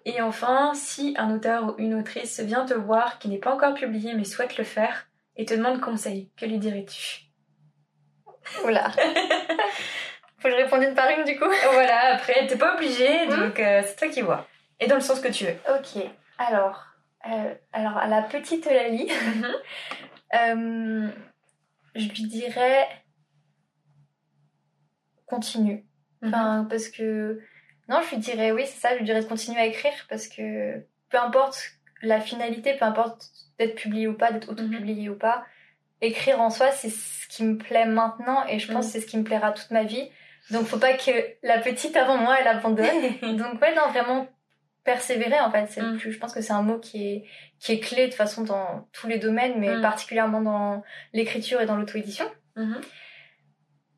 Et 0.05 0.21
enfin, 0.23 0.73
si 0.75 1.15
un 1.19 1.31
auteur 1.35 1.65
ou 1.67 1.75
une 1.79 1.95
autrice 1.95 2.41
vient 2.41 2.65
te 2.65 2.75
voir 2.75 3.19
qui 3.19 3.29
n'est 3.29 3.39
pas 3.39 3.55
encore 3.55 3.75
publié 3.75 4.15
mais 4.15 4.25
souhaite 4.25 4.57
le 4.57 4.65
faire 4.65 5.07
et 5.37 5.45
te 5.45 5.55
demande 5.55 5.81
conseil, 5.81 6.31
que 6.37 6.47
lui 6.47 6.59
dirais-tu? 6.59 7.21
Oula 8.65 8.91
faut 10.39 10.49
que 10.49 10.51
je 10.51 10.57
réponde 10.57 10.83
une 10.83 10.95
par 10.95 11.09
une 11.11 11.25
du 11.25 11.39
coup 11.39 11.45
Voilà, 11.73 12.15
après, 12.15 12.47
t'es 12.47 12.57
pas 12.57 12.75
obligé, 12.75 13.27
Mhm. 13.27 13.37
donc 13.39 13.61
euh, 13.61 13.83
c'est 13.85 13.97
toi 13.97 14.09
qui 14.09 14.23
vois. 14.23 14.47
Et 14.81 14.87
dans 14.87 14.95
le 14.97 15.01
sens 15.03 15.21
que 15.21 15.29
tu 15.29 15.45
veux. 15.45 15.57
ok 15.79 16.03
alors 16.39 16.87
euh, 17.31 17.55
alors 17.75 17.99
à 17.99 18.07
la 18.07 18.23
petite 18.23 18.65
Lali 18.67 19.09
Euh, 20.35 21.09
je 21.97 22.09
lui 22.09 22.23
dirais 22.29 22.87
continue. 25.27 25.85
Enfin, 26.25 26.67
parce 26.71 26.89
que 26.89 27.41
non, 27.91 28.01
je 28.03 28.11
lui 28.15 28.19
dirais 28.19 28.53
oui, 28.53 28.63
c'est 28.67 28.81
ça, 28.81 28.93
je 28.95 28.99
lui 28.99 29.05
dirais 29.05 29.21
de 29.23 29.27
continuer 29.29 29.61
à 29.61 29.67
écrire 29.67 29.93
parce 30.09 30.29
que 30.29 30.79
peu 31.11 31.19
importe 31.19 31.59
la 32.03 32.21
finalité, 32.21 32.75
peu 32.75 32.85
importe 32.87 33.27
d'être 33.59 33.75
publié 33.75 34.07
ou 34.09 34.15
pas, 34.15 34.33
d'être 34.33 34.49
auto-publié 34.51 35.09
ou 35.11 35.17
pas, 35.17 35.45
écrire 36.01 36.41
en 36.41 36.49
soi, 36.49 36.71
c'est 36.71 36.89
ce 36.89 37.29
qui 37.29 37.45
me 37.45 37.59
plaît 37.59 37.85
maintenant 37.85 38.47
et 38.47 38.59
je 38.59 38.73
pense 38.73 38.87
que 38.87 38.93
c'est 38.93 39.01
ce 39.03 39.07
qui 39.07 39.19
me 39.19 39.25
plaira 39.25 39.53
toute 39.53 39.71
ma 39.71 39.83
vie. 39.85 40.09
Donc 40.51 40.65
faut 40.67 40.79
pas 40.79 40.95
que 40.95 41.11
la 41.43 41.59
petite 41.59 41.95
avant 41.97 42.17
moi 42.17 42.37
elle 42.41 42.49
abandonne. 42.49 42.87
Donc 43.37 43.61
ouais, 43.61 43.75
non, 43.75 43.89
vraiment 43.91 44.27
persévérer 44.85 45.39
en 45.41 45.51
fait, 45.51 45.67
c'est 45.69 45.81
le 45.83 45.93
Mm. 45.93 45.99
plus 45.99 46.13
je 46.13 46.19
pense 46.19 46.33
que 46.33 46.41
c'est 46.41 46.55
un 46.55 46.63
mot 46.63 46.79
qui 46.79 47.07
est 47.07 47.25
qui 47.59 47.73
est 47.73 47.81
clé 47.81 48.03
de 48.05 48.07
toute 48.07 48.15
façon 48.15 48.43
dans 48.45 48.89
tous 48.93 49.07
les 49.09 49.19
domaines 49.19 49.59
mais 49.59 49.77
Mm. 49.77 49.83
particulièrement 49.83 50.41
dans 50.41 50.83
l'écriture 51.13 51.61
et 51.61 51.67
dans 51.67 51.77
l'auto-édition. 51.77 52.25
Mhm. 52.57 52.81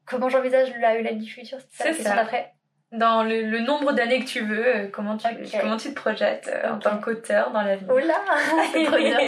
Comment 0.05 0.28
j'envisage 0.28 0.72
la 0.80 0.99
Eulalie 0.99 1.20
du 1.24 1.30
futur 1.30 1.59
C'est 1.70 1.93
ça, 1.95 2.03
ça. 2.03 2.16
d'après 2.16 2.51
Dans 2.93 3.22
le, 3.22 3.43
le 3.43 3.61
nombre 3.61 3.93
d'années 3.93 4.20
que 4.20 4.28
tu 4.28 4.40
veux, 4.40 4.66
euh, 4.76 4.88
comment 4.88 5.16
tu, 5.16 5.26
comment 5.59 5.78
tu 5.78 5.88
te 5.90 5.95
projettes 5.95 6.51
euh, 6.53 6.72
en 6.74 6.78
tant 6.78 6.99
qu'auteur 6.99 7.51
dans 7.51 7.62
la 7.62 7.76
vie 7.76 7.86
Oh 7.88 7.99
là 7.99 8.20
C'est 8.72 8.84
trop 8.84 8.97
bien. 8.99 9.18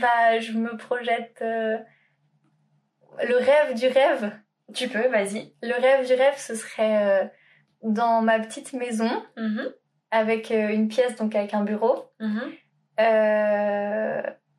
Bah, 0.00 0.38
je 0.38 0.52
me 0.52 0.76
projette 0.76 1.38
euh, 1.40 1.78
le 3.26 3.36
rêve 3.36 3.74
du 3.74 3.86
rêve. 3.88 4.30
Tu 4.74 4.88
peux, 4.88 5.06
vas-y. 5.08 5.54
Le 5.62 5.72
rêve 5.80 6.06
du 6.06 6.12
rêve, 6.12 6.34
ce 6.36 6.54
serait 6.54 7.30
dans 7.82 8.20
ma 8.20 8.38
petite 8.40 8.74
maison 8.74 9.10
Mhm. 9.38 9.72
avec 10.10 10.50
une 10.50 10.88
pièce, 10.88 11.16
donc 11.16 11.34
avec 11.34 11.54
un 11.54 11.62
bureau, 11.62 12.10
Mhm. 12.20 12.52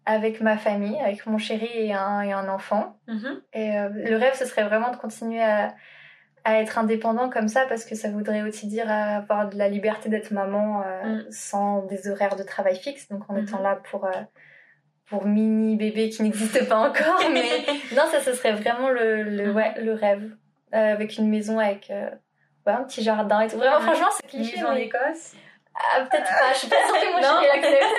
avec 0.06 0.42
ma 0.42 0.58
famille, 0.58 1.00
avec 1.00 1.26
mon 1.28 1.38
chéri 1.38 1.70
et 1.72 1.94
un, 1.94 2.22
et 2.22 2.32
un 2.34 2.50
enfant. 2.50 2.98
Mhm. 3.08 3.42
Et 3.54 3.72
le 4.10 4.16
rêve, 4.18 4.34
ce 4.34 4.46
serait 4.46 4.64
vraiment 4.64 4.90
de 4.90 4.96
continuer 4.98 5.44
à, 5.44 5.76
à 6.46 6.62
être 6.62 6.78
indépendant 6.78 7.30
comme 7.30 7.48
ça 7.48 7.66
parce 7.68 7.86
que 7.86 7.96
ça 7.96 8.10
voudrait 8.10 8.42
aussi 8.44 8.68
dire 8.68 8.90
avoir 8.90 9.50
de 9.50 9.58
la 9.58 9.68
liberté 9.70 10.10
d'être 10.10 10.32
maman 10.32 10.82
euh, 10.86 11.04
Mm. 11.04 11.26
sans 11.32 11.84
des 11.86 12.08
horaires 12.10 12.36
de 12.36 12.44
travail 12.44 12.76
fixes, 12.78 13.08
donc 13.10 13.30
en 13.30 13.34
Mhm. 13.34 13.44
étant 13.44 13.62
là 13.62 13.80
pour, 13.92 14.06
euh, 14.06 14.12
pour 15.08 15.26
mini 15.26 15.76
bébé 15.76 16.10
qui 16.10 16.24
n'existe 16.24 16.68
pas 16.70 16.90
encore. 16.90 17.22
mais 17.32 17.44
non, 17.96 18.04
ça, 18.12 18.20
ce 18.22 18.34
serait 18.34 18.54
vraiment 18.54 18.90
le, 18.90 19.24
le, 19.24 19.52
ouais, 19.52 19.74
le 19.82 19.94
rêve. 19.94 20.36
Euh, 20.74 20.94
avec 20.94 21.18
une 21.18 21.28
maison 21.30 21.58
avec 21.60 21.88
ouais, 21.90 22.74
un 22.74 22.84
petit 22.84 23.02
jardin 23.04 23.42
et 23.42 23.48
tout. 23.48 23.58
Vraiment, 23.58 23.78
Ouais. 23.78 23.82
franchement, 23.84 24.10
c'est 24.12 24.28
cliché. 24.28 24.64
En 24.64 24.74
mais- 24.76 24.84
Écosse 24.86 25.34
ah, 25.80 26.02
peut-être 26.02 26.30
pas, 26.30 26.52
je 26.54 26.58
suis 26.60 26.68
pas 26.70 26.86
sûre 26.86 26.96
que 26.96 27.14
mon 27.14 27.22
Non. 27.22 27.42
l'accepte. 27.42 27.96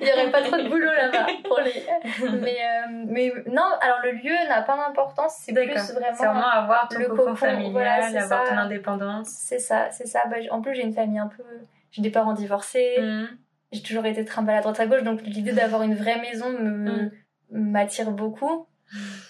Il 0.00 0.08
y 0.08 0.12
aurait 0.12 0.30
pas 0.30 0.42
trop 0.42 0.56
de 0.56 0.68
boulot 0.68 0.90
là-bas 0.92 1.26
pour 1.44 1.60
les. 1.60 1.72
Mais, 2.40 2.56
euh, 2.60 3.04
mais 3.06 3.32
non, 3.46 3.62
alors 3.80 3.98
le 4.02 4.12
lieu 4.12 4.34
n'a 4.48 4.62
pas 4.62 4.76
d'importance, 4.76 5.36
c'est 5.40 5.52
plus 5.52 5.66
vraiment. 5.66 5.84
C'est 5.84 6.26
vraiment 6.26 6.48
avoir 6.48 6.88
ton 6.88 6.98
le 6.98 7.06
cocon 7.08 7.34
familial, 7.36 7.70
voilà, 7.72 7.94
avoir 8.22 8.46
ça. 8.46 8.52
ton 8.52 8.58
indépendance. 8.58 9.28
C'est 9.28 9.58
ça, 9.58 9.90
c'est 9.90 10.06
ça. 10.06 10.22
Bah, 10.28 10.36
en 10.50 10.60
plus, 10.60 10.74
j'ai 10.74 10.82
une 10.82 10.92
famille 10.94 11.18
un 11.18 11.28
peu. 11.28 11.42
J'ai 11.92 12.02
des 12.02 12.10
parents 12.10 12.32
divorcés, 12.32 12.96
Mhm. 13.00 13.28
j'ai 13.72 13.82
toujours 13.82 14.06
été 14.06 14.24
trimballée 14.24 14.58
à 14.58 14.62
droite 14.62 14.80
à 14.80 14.86
gauche, 14.86 15.02
donc 15.02 15.20
l'idée 15.22 15.52
d'avoir 15.52 15.82
une 15.82 15.94
vraie 15.94 16.20
maison 16.20 16.50
me 16.50 16.90
Mm. 16.90 17.10
m'attire 17.50 18.10
beaucoup. 18.12 18.66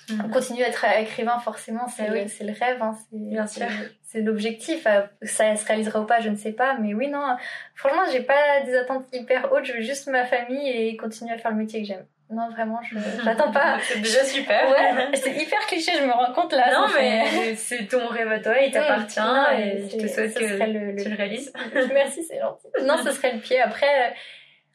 Mhm. 0.08 0.30
Continuer 0.30 0.64
à 0.64 0.68
être 0.68 0.84
écrivain, 1.00 1.38
forcément, 1.38 1.86
c'est 1.88 2.04
Eh 2.08 2.12
oui. 2.12 2.24
le 2.40 2.52
rêve. 2.58 2.82
Hein, 2.82 2.94
c'est- 3.11 3.16
Bien 3.18 3.46
c'est- 3.46 3.61
sûr. 3.61 3.68
C'est 4.02 4.20
l'objectif. 4.22 4.86
Euh, 4.86 5.02
Ça 5.22 5.54
se 5.54 5.64
réalisera 5.66 6.00
ou 6.00 6.06
pas, 6.06 6.20
je 6.20 6.30
ne 6.30 6.36
sais 6.36 6.52
pas. 6.52 6.76
Mais 6.80 6.94
oui, 6.94 7.08
non. 7.08 7.36
Franchement, 7.74 8.02
j'ai 8.11 8.22
pas 8.22 8.61
des 8.64 8.74
attentes 8.76 9.06
hyper 9.12 9.52
hautes. 9.52 9.64
Je 9.66 9.74
veux 9.74 9.80
juste 9.82 10.08
ma 10.08 10.24
famille 10.24 10.68
et 10.68 10.96
continuer 10.96 11.32
à 11.34 11.38
faire 11.38 11.50
le 11.52 11.58
métier 11.58 11.80
que 11.82 11.86
j'aime. 11.86 12.06
Non, 12.32 12.48
vraiment, 12.50 12.80
je 12.82 12.96
j'attends 13.24 13.50
pas. 13.50 13.78
C'est 13.82 14.00
déjà 14.00 14.22
super. 14.24 14.70
Ouais, 14.70 15.08
c'est 15.14 15.32
hyper 15.32 15.58
cliché, 15.66 15.90
je 15.98 16.04
me 16.04 16.12
rends 16.12 16.32
compte 16.32 16.52
là. 16.52 16.72
Non, 16.72 16.86
fait- 16.86 17.00
mais 17.02 17.54
c'est 17.56 17.86
ton 17.88 18.06
rêve 18.06 18.30
à 18.30 18.38
toi, 18.38 18.56
il 18.61 18.70
t'appartient 18.70 19.18
Non, 19.18 19.46
et 19.58 19.82
je 19.82 19.88
c'est- 19.88 19.96
te 19.98 20.06
souhaite 20.06 20.34
que 20.38 20.44
le- 20.64 20.92
le- 20.92 21.02
tu 21.02 21.08
le 21.11 21.16
réalises. 21.16 21.52
Merci, 21.92 22.22
c'est 22.22 22.38
gentil. 22.38 22.68
Non, 22.84 22.98
ce 23.04 23.11
serait 23.11 23.32
le 23.32 23.40
pied. 23.40 23.61
Après, 23.61 24.14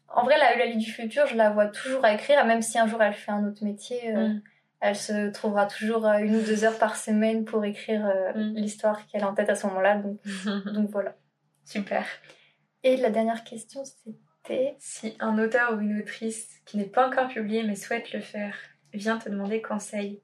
en 0.09 0.23
vrai, 0.25 0.37
la 0.37 0.53
Eulalie 0.57 0.75
du 0.77 0.91
futur, 0.91 1.27
je 1.27 1.35
la 1.37 1.49
vois 1.49 1.67
toujours 1.67 2.03
à 2.03 2.13
écrire, 2.13 2.43
même 2.45 2.61
si 2.61 2.77
un 2.77 2.87
jour 2.87 3.01
elle 3.01 3.13
fait 3.13 3.31
un 3.31 3.45
autre 3.47 3.63
métier. 3.63 4.01
euh, 4.13 4.27
Mm. 4.27 4.41
Elle 4.87 4.95
se 4.95 5.31
trouvera 5.31 5.65
toujours 5.65 6.05
euh, 6.07 6.19
une 6.19 6.35
ou 6.35 6.41
deux 6.41 6.63
heures 6.63 6.77
par 6.77 6.95
semaine 6.95 7.43
pour 7.43 7.65
écrire 7.65 8.05
euh, 8.05 8.33
Mm. 8.35 8.53
l'histoire 8.55 9.07
qu'elle 9.07 9.23
a 9.23 9.29
en 9.29 9.33
tête 9.33 9.49
à 9.49 9.55
ce 9.55 9.65
moment-là. 9.67 9.95
Donc, 9.97 10.19
donc 10.73 10.89
voilà. 10.91 11.15
Super. 11.65 12.05
Et 12.83 12.97
la 12.97 13.09
dernière 13.09 13.43
question, 13.43 13.83
c'était. 13.83 14.75
Si 14.77 15.15
un 15.19 15.39
auteur 15.39 15.73
ou 15.73 15.79
une 15.79 15.99
autrice 16.01 16.47
qui 16.67 16.77
n'est 16.77 16.85
pas 16.85 17.07
encore 17.07 17.29
publié 17.29 17.63
mais 17.63 17.75
souhaite 17.75 18.13
le 18.13 18.21
faire 18.21 18.55
vient 18.93 19.17
te 19.17 19.27
demander 19.27 19.61
conseil, 19.61 20.21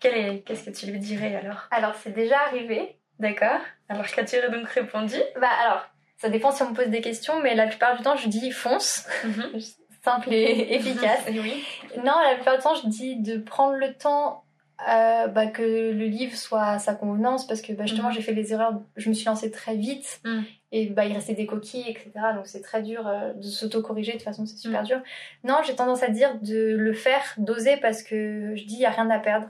Qu'est-ce 0.00 0.64
que 0.64 0.70
tu 0.70 0.84
lui 0.90 0.98
dirais 0.98 1.34
alors? 1.34 1.66
Alors, 1.70 1.94
c'est 1.94 2.12
déjà 2.12 2.38
arrivé. 2.40 2.98
D'accord? 3.18 3.60
Alors, 3.88 4.04
qu'as-tu 4.06 4.36
donc 4.52 4.68
répondu? 4.68 5.16
Bah, 5.40 5.48
alors, 5.64 5.86
ça 6.18 6.28
dépend 6.28 6.50
si 6.50 6.62
on 6.62 6.70
me 6.70 6.74
pose 6.74 6.88
des 6.88 7.00
questions, 7.00 7.40
mais 7.40 7.54
la 7.54 7.66
plupart 7.66 7.96
du 7.96 8.02
temps, 8.02 8.16
je 8.16 8.28
dis 8.28 8.50
fonce. 8.50 9.06
Mhm. 9.24 9.52
Simple 10.04 10.32
et 10.32 10.74
efficace. 10.74 11.24
oui. 11.28 11.64
Non, 11.96 12.12
la 12.22 12.34
plupart 12.34 12.56
du 12.56 12.62
temps, 12.62 12.74
je 12.74 12.88
dis 12.88 13.16
de 13.16 13.38
prendre 13.38 13.74
le 13.74 13.94
temps 13.94 14.44
euh, 14.88 15.28
bah, 15.28 15.46
que 15.46 15.62
le 15.62 16.04
livre 16.06 16.36
soit 16.36 16.64
à 16.64 16.78
sa 16.78 16.94
convenance 16.94 17.46
parce 17.46 17.62
que 17.62 17.72
bah, 17.72 17.86
justement 17.86 18.08
mhm. 18.08 18.14
j'ai 18.14 18.22
fait 18.22 18.34
des 18.34 18.52
erreurs, 18.52 18.80
je 18.96 19.08
me 19.08 19.14
suis 19.14 19.24
lancée 19.24 19.50
très 19.50 19.76
vite 19.76 20.20
mm. 20.24 20.40
et 20.72 20.86
bah, 20.88 21.06
il 21.06 21.14
restait 21.14 21.34
des 21.34 21.46
coquilles, 21.46 21.88
etc. 21.88 22.10
Donc 22.34 22.46
c'est 22.46 22.60
très 22.60 22.82
dur 22.82 23.06
euh, 23.06 23.32
de 23.34 23.42
s'auto-corriger, 23.42 24.12
de 24.12 24.16
toute 24.16 24.24
façon 24.24 24.44
c'est 24.46 24.56
super 24.56 24.82
mm. 24.82 24.86
dur. 24.86 25.02
Non, 25.44 25.60
j'ai 25.64 25.76
tendance 25.76 26.02
à 26.02 26.08
dire 26.08 26.38
de 26.42 26.74
le 26.76 26.92
faire, 26.92 27.22
d'oser 27.38 27.76
parce 27.76 28.02
que 28.02 28.52
je 28.56 28.64
dis 28.64 28.74
il 28.74 28.80
n'y 28.80 28.84
a 28.84 28.90
rien 28.90 29.08
à 29.10 29.18
perdre. 29.18 29.48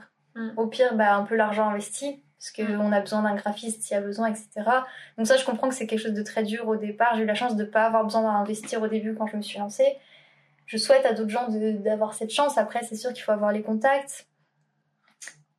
Au 0.57 0.67
pire, 0.67 0.95
bah, 0.95 1.15
un 1.15 1.23
peu 1.23 1.35
l'argent 1.35 1.69
investi 1.69 2.21
parce 2.37 2.51
qu'on 2.51 2.91
a 2.91 2.99
besoin 2.99 3.21
d'un 3.21 3.35
graphiste 3.35 3.81
s'il 3.81 3.95
y 3.95 3.97
a 3.97 4.01
besoin, 4.01 4.27
etc. 4.27 4.49
Donc 5.17 5.27
ça 5.27 5.37
je 5.37 5.45
comprends 5.45 5.69
que 5.69 5.75
c'est 5.75 5.87
quelque 5.87 6.01
chose 6.01 6.13
de 6.13 6.23
très 6.23 6.43
dur 6.43 6.67
au 6.67 6.75
départ. 6.75 7.15
J'ai 7.15 7.23
eu 7.23 7.25
la 7.25 7.35
chance 7.35 7.55
de 7.55 7.63
ne 7.63 7.69
pas 7.69 7.85
avoir 7.85 8.03
besoin 8.03 8.21
d'investir 8.21 8.81
au 8.81 8.87
début 8.87 9.15
quand 9.15 9.27
je 9.27 9.37
me 9.37 9.41
suis 9.41 9.59
lancée. 9.59 9.97
Je 10.65 10.77
souhaite 10.77 11.05
à 11.05 11.13
d'autres 11.13 11.29
gens 11.29 11.47
d'avoir 11.49 12.13
cette 12.13 12.31
chance. 12.31 12.57
Après 12.57 12.83
c'est 12.83 12.95
sûr 12.95 13.13
qu'il 13.13 13.23
faut 13.23 13.31
avoir 13.31 13.51
les 13.51 13.61
contacts 13.61 14.27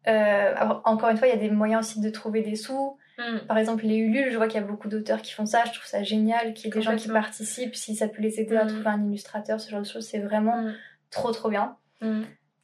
euh, 0.09 0.55
encore 0.85 1.11
une 1.11 1.17
fois, 1.17 1.27
il 1.27 1.31
y 1.31 1.37
a 1.37 1.41
des 1.41 1.51
moyens 1.51 1.87
aussi 1.87 2.01
de 2.01 2.11
trouver 2.11 2.43
des 2.43 2.57
sous. 2.57 2.97
Hmm. 3.19 3.39
Par 3.49 3.59
exemple, 3.59 3.85
les 3.85 3.97
Ulule, 3.97 4.31
je 4.31 4.37
vois 4.37 4.47
qu'il 4.47 4.61
y 4.61 4.65
a 4.65 4.67
beaucoup 4.67 4.89
d'auteurs 4.89 5.23
qui 5.23 5.33
font 5.33 5.47
ça. 5.47 5.65
Je 5.65 5.73
trouve 5.73 5.87
ça 5.87 6.03
génial 6.03 6.55
qu'il 6.55 6.67
y 6.67 6.69
ait 6.69 6.79
des 6.79 6.83
gens 6.83 6.97
qui 6.97 7.09
participent. 7.09 7.75
Si 7.75 7.97
ça 7.97 8.09
peut 8.09 8.23
les 8.23 8.41
aider 8.41 8.57
à 8.57 8.65
hmm. 8.65 8.69
trouver 8.69 8.89
un 8.89 9.05
illustrateur, 9.05 9.61
ce 9.61 9.71
genre 9.71 9.81
de 9.81 9.87
choses, 9.87 10.07
c'est 10.07 10.21
vraiment 10.21 10.63
hmm. 10.63 10.75
trop 11.11 11.33
trop 11.33 11.51
bien. 11.51 11.77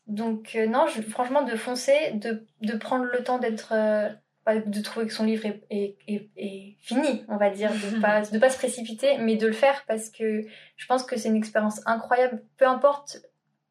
Donc 0.07 0.53
euh, 0.55 0.66
non, 0.66 0.86
franchement, 1.09 1.43
de 1.43 1.57
foncer, 1.57 2.12
de, 2.14 2.47
de, 2.61 2.76
prendre 2.76 3.05
le 3.05 3.24
temps 3.24 3.38
d'être, 3.38 3.72
euh, 3.72 4.09
de 4.47 4.82
trouver 4.82 5.07
que 5.07 5.12
son 5.12 5.24
livre 5.24 5.47
est, 5.47 5.62
est, 5.70 5.97
est, 6.36 6.76
fini, 6.80 7.24
on 7.28 7.36
va 7.36 7.51
dire, 7.51 7.70
de 7.70 8.01
pas 8.01 8.20
de 8.32 8.38
pas 8.38 8.51
se 8.51 8.59
précipiter, 8.59 9.18
mais 9.18 9.36
de 9.36 9.47
le 9.47 9.53
faire 9.53 9.84
parce 9.86 10.11
que 10.11 10.45
je 10.76 10.86
pense 10.86 11.05
que 11.05 11.16
c'est 11.16 11.28
une 11.28 11.36
expérience 11.36 11.80
incroyable. 11.86 12.43
Peu 12.57 12.66
importe 12.66 13.18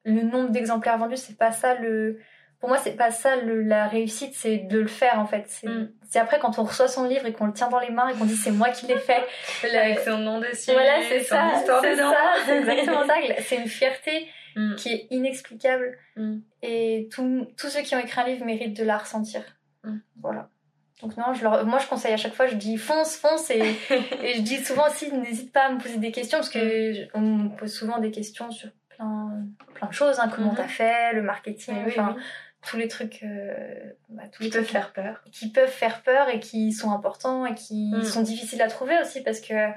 le 0.03 0.21
nombre 0.23 0.49
d'exemplaires 0.49 0.97
vendus, 0.97 1.17
c'est 1.17 1.37
pas 1.37 1.51
ça 1.51 1.75
le 1.75 2.19
pour 2.61 2.69
moi, 2.69 2.77
c'est 2.77 2.95
pas 2.95 3.09
ça 3.09 3.35
la 3.37 3.87
réussite, 3.87 4.35
c'est 4.35 4.59
de 4.59 4.79
le 4.79 4.87
faire 4.87 5.19
en 5.19 5.25
fait. 5.25 5.49
Mm. 5.63 5.87
C'est 6.07 6.19
après 6.19 6.39
quand 6.39 6.59
on 6.59 6.63
reçoit 6.63 6.87
son 6.87 7.05
livre 7.05 7.25
et 7.25 7.33
qu'on 7.33 7.47
le 7.47 7.53
tient 7.53 7.69
dans 7.69 7.79
les 7.79 7.89
mains 7.89 8.07
et 8.09 8.13
qu'on 8.13 8.25
dit 8.25 8.37
c'est 8.37 8.51
moi 8.51 8.69
qui 8.69 8.85
l'ai 8.85 8.99
fait. 8.99 9.23
Avec 9.63 9.99
son 9.99 10.19
nom 10.19 10.39
dessus. 10.39 10.71
Voilà, 10.71 11.01
c'est 11.09 11.23
ça. 11.23 11.53
C'est 11.81 11.95
ça, 11.95 12.13
c'est 12.45 12.57
exactement 12.59 13.05
ça. 13.07 13.15
C'est 13.39 13.57
une 13.57 13.67
fierté 13.67 14.29
mm. 14.55 14.75
qui 14.75 14.89
est 14.89 15.07
inexplicable. 15.09 15.97
Mm. 16.15 16.37
Et 16.61 17.09
tous 17.11 17.47
ceux 17.57 17.81
qui 17.81 17.95
ont 17.95 17.99
écrit 17.99 18.21
un 18.21 18.25
livre 18.25 18.45
méritent 18.45 18.77
de 18.77 18.83
la 18.83 18.99
ressentir. 18.99 19.41
Voilà. 20.21 20.49
Donc 21.01 21.17
non, 21.17 21.33
je 21.33 21.43
leur, 21.43 21.65
moi 21.65 21.79
je 21.79 21.87
conseille 21.87 22.13
à 22.13 22.17
chaque 22.17 22.33
fois, 22.33 22.47
je 22.47 22.55
dis 22.55 22.77
fonce, 22.77 23.15
fonce 23.15 23.49
et, 23.49 23.59
et 24.23 24.35
je 24.35 24.41
dis 24.41 24.57
souvent 24.63 24.87
aussi 24.87 25.11
n'hésite 25.11 25.51
pas 25.51 25.67
à 25.67 25.71
me 25.71 25.79
poser 25.79 25.97
des 25.97 26.11
questions 26.11 26.39
parce 26.39 26.49
que 26.49 27.07
on 27.15 27.21
me 27.21 27.55
pose 27.55 27.73
souvent 27.73 27.99
des 27.99 28.11
questions 28.11 28.51
sur 28.51 28.69
plein, 28.89 29.43
plein 29.73 29.87
de 29.87 29.93
choses, 29.93 30.19
hein, 30.19 30.29
comment 30.33 30.53
mm-hmm. 30.53 30.57
t'as 30.57 30.67
fait, 30.67 31.13
le 31.13 31.21
marketing, 31.21 31.75
enfin 31.87 32.15
tous 32.63 32.77
les 32.77 32.87
trucs, 32.87 33.23
euh, 33.23 33.91
bah, 34.09 34.23
tous 34.31 34.43
qui 34.43 34.49
peuvent 34.51 34.63
faire 34.63 34.93
peur, 34.93 35.23
qui 35.31 35.49
peuvent 35.49 35.67
faire 35.67 36.03
peur 36.03 36.29
et 36.29 36.39
qui 36.39 36.71
sont 36.71 36.91
importants 36.91 37.45
et 37.45 37.55
qui 37.55 37.91
mm. 37.91 38.03
sont 38.03 38.21
difficiles 38.21 38.61
à 38.61 38.67
trouver 38.67 38.99
aussi 39.01 39.21
parce 39.23 39.41
que 39.41 39.71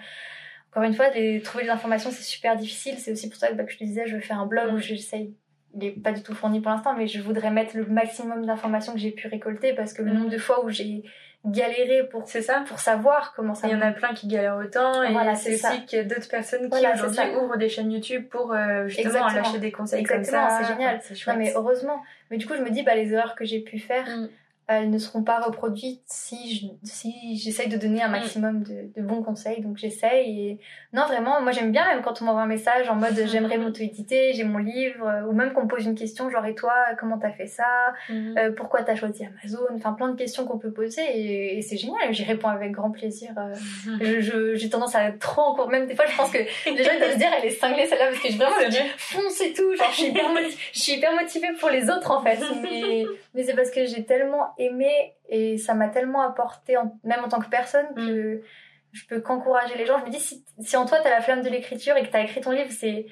encore 0.70 0.82
une 0.82 0.94
fois, 0.94 1.08
les, 1.10 1.40
trouver 1.40 1.64
des 1.64 1.70
informations 1.70 2.10
c'est 2.10 2.24
super 2.24 2.56
difficile. 2.56 2.98
C'est 2.98 3.12
aussi 3.12 3.28
pour 3.28 3.38
ça 3.38 3.48
que, 3.48 3.54
bah, 3.54 3.62
je 3.66 3.76
te 3.76 3.84
disais, 3.84 4.06
je 4.06 4.16
veux 4.16 4.20
faire 4.20 4.40
un 4.40 4.46
blog 4.46 4.72
où 4.72 4.76
mm. 4.76 4.80
j'essaye. 4.80 5.34
Il 5.74 5.80
n'est 5.80 5.90
pas 5.90 6.12
du 6.12 6.22
tout 6.22 6.34
fourni 6.34 6.60
pour 6.60 6.70
l'instant, 6.70 6.94
mais 6.96 7.06
je 7.06 7.20
voudrais 7.20 7.50
mettre 7.50 7.76
le 7.76 7.86
maximum 7.86 8.46
d'informations 8.46 8.92
que 8.92 8.98
j'ai 8.98 9.10
pu 9.10 9.28
récolter 9.28 9.72
parce 9.74 9.92
que 9.92 10.02
le 10.02 10.12
mm. 10.12 10.14
nombre 10.14 10.30
de 10.30 10.38
fois 10.38 10.64
où 10.64 10.70
j'ai 10.70 11.04
galérer 11.46 12.08
pour 12.08 12.26
c'est 12.26 12.40
ça. 12.40 12.64
pour 12.66 12.78
savoir 12.78 13.34
comment 13.36 13.54
ça 13.54 13.68
il 13.68 13.74
y 13.74 13.76
en 13.76 13.82
a 13.82 13.92
plein 13.92 14.14
qui 14.14 14.28
galèrent 14.28 14.56
autant 14.56 15.02
et 15.02 15.12
voilà, 15.12 15.34
c'est 15.34 15.54
aussi 15.54 15.84
qu'il 15.84 15.98
y 15.98 16.00
a 16.00 16.04
d'autres 16.04 16.28
personnes 16.28 16.70
qui 16.70 16.86
aujourd'hui 16.86 17.36
ouvrent 17.38 17.58
des 17.58 17.68
chaînes 17.68 17.92
YouTube 17.92 18.28
pour 18.30 18.54
euh, 18.54 18.88
justement 18.88 19.28
lâcher 19.28 19.58
des 19.58 19.70
conseils 19.70 20.04
comme 20.04 20.24
ça. 20.24 20.60
c'est 20.62 20.72
génial. 20.72 21.00
Non 21.26 21.36
mais 21.36 21.52
heureusement. 21.54 22.02
Mais 22.30 22.38
du 22.38 22.46
coup 22.46 22.54
je 22.54 22.62
me 22.62 22.70
dis 22.70 22.82
bah 22.82 22.94
les 22.94 23.12
erreurs 23.12 23.34
que 23.34 23.44
j'ai 23.44 23.60
pu 23.60 23.78
faire 23.78 24.06
mm 24.06 24.28
elles 24.66 24.90
ne 24.90 24.98
seront 24.98 25.22
pas 25.22 25.40
reproduites 25.40 26.02
si 26.06 26.72
si 26.82 27.36
j'essaye 27.36 27.68
de 27.68 27.76
donner 27.76 28.02
un 28.02 28.08
mm. 28.08 28.12
maximum 28.12 28.62
de, 28.62 28.90
de 28.94 29.02
bons 29.02 29.22
conseils. 29.22 29.60
Donc 29.60 29.76
j'essaye 29.76 30.48
et 30.48 30.60
non 30.92 31.06
vraiment 31.06 31.40
moi 31.40 31.52
j'aime 31.52 31.72
bien 31.72 31.86
même 31.86 32.02
quand 32.02 32.20
on 32.22 32.26
m'envoie 32.26 32.42
un 32.42 32.46
message 32.46 32.88
en 32.88 32.96
mode 32.96 33.18
j'aimerais 33.26 33.58
m'auto-éditer 33.58 34.32
j'ai 34.32 34.44
mon 34.44 34.58
livre 34.58 35.06
euh, 35.06 35.26
ou 35.26 35.32
même 35.32 35.52
qu'on 35.52 35.64
me 35.64 35.68
pose 35.68 35.84
une 35.84 35.94
question 35.94 36.30
genre 36.30 36.46
et 36.46 36.54
toi 36.54 36.74
comment 36.98 37.18
t'as 37.18 37.32
fait 37.32 37.46
ça? 37.46 37.64
Mm. 38.08 38.38
euh, 38.38 38.52
pourquoi 38.52 38.82
t'as 38.82 38.94
choisi 38.94 39.24
Amazon? 39.24 39.66
Enfin 39.74 39.92
plein 39.92 40.08
de 40.08 40.16
questions 40.16 40.44
qu'on 40.46 40.58
peut 40.58 40.72
poser 40.72 41.02
et, 41.56 41.62
c'est 41.62 41.76
génial 41.76 42.12
j'y 42.12 42.24
réponds 42.24 42.48
avec 42.48 42.72
grand 42.72 42.90
plaisir 42.90 43.30
euh, 43.38 43.54
je 44.20 44.54
j'ai 44.54 44.70
tendance 44.70 44.94
à 44.94 45.12
trop 45.12 45.42
encore 45.42 45.68
même 45.68 45.86
des 45.86 45.94
fois 45.94 46.06
je 46.06 46.16
pense 46.16 46.30
que 46.30 46.38
les 46.38 46.84
gens 46.84 46.98
doivent 46.98 47.12
se 47.12 47.18
dire 47.18 47.28
elle 47.38 47.46
est 47.46 47.50
cinglée 47.50 47.86
celle-là 47.86 48.08
parce 48.10 48.20
que 48.20 48.30
je 48.30 48.36
vraiment 48.36 48.70
je 48.70 48.78
fonce 48.96 49.40
et 49.40 49.52
tout. 49.52 49.74
Genre 49.74 49.88
je 49.90 49.96
suis 49.96 50.06
hyper 50.06 50.28
motivée, 50.28 50.56
je 50.72 50.80
suis 50.80 50.92
hyper 50.94 51.12
motivée 51.12 51.52
pour 51.58 51.70
les 51.70 51.90
autres 51.90 52.10
en 52.10 52.22
fait. 52.22 52.38
Mais 52.62 53.04
mais 53.34 53.42
c'est 53.42 53.54
parce 53.54 53.70
que 53.70 53.84
j'ai 53.84 54.04
tellement 54.04 54.53
aimé 54.58 55.14
et 55.28 55.58
ça 55.58 55.74
m'a 55.74 55.88
tellement 55.88 56.22
apporté, 56.22 56.76
même 57.02 57.24
en 57.24 57.28
tant 57.28 57.40
que 57.40 57.48
personne, 57.48 57.86
que 57.94 58.36
mm. 58.36 58.42
je 58.92 59.06
peux 59.06 59.20
qu'encourager 59.20 59.76
les 59.76 59.86
gens. 59.86 59.98
Je 60.00 60.04
me 60.04 60.10
dis, 60.10 60.20
si, 60.20 60.44
si 60.60 60.76
en 60.76 60.86
toi, 60.86 61.00
tu 61.00 61.06
as 61.06 61.10
la 61.10 61.20
flamme 61.20 61.42
de 61.42 61.48
l'écriture 61.48 61.96
et 61.96 62.02
que 62.02 62.10
tu 62.10 62.16
as 62.16 62.22
écrit 62.22 62.40
ton 62.40 62.50
livre, 62.50 62.70
c'est 62.70 63.06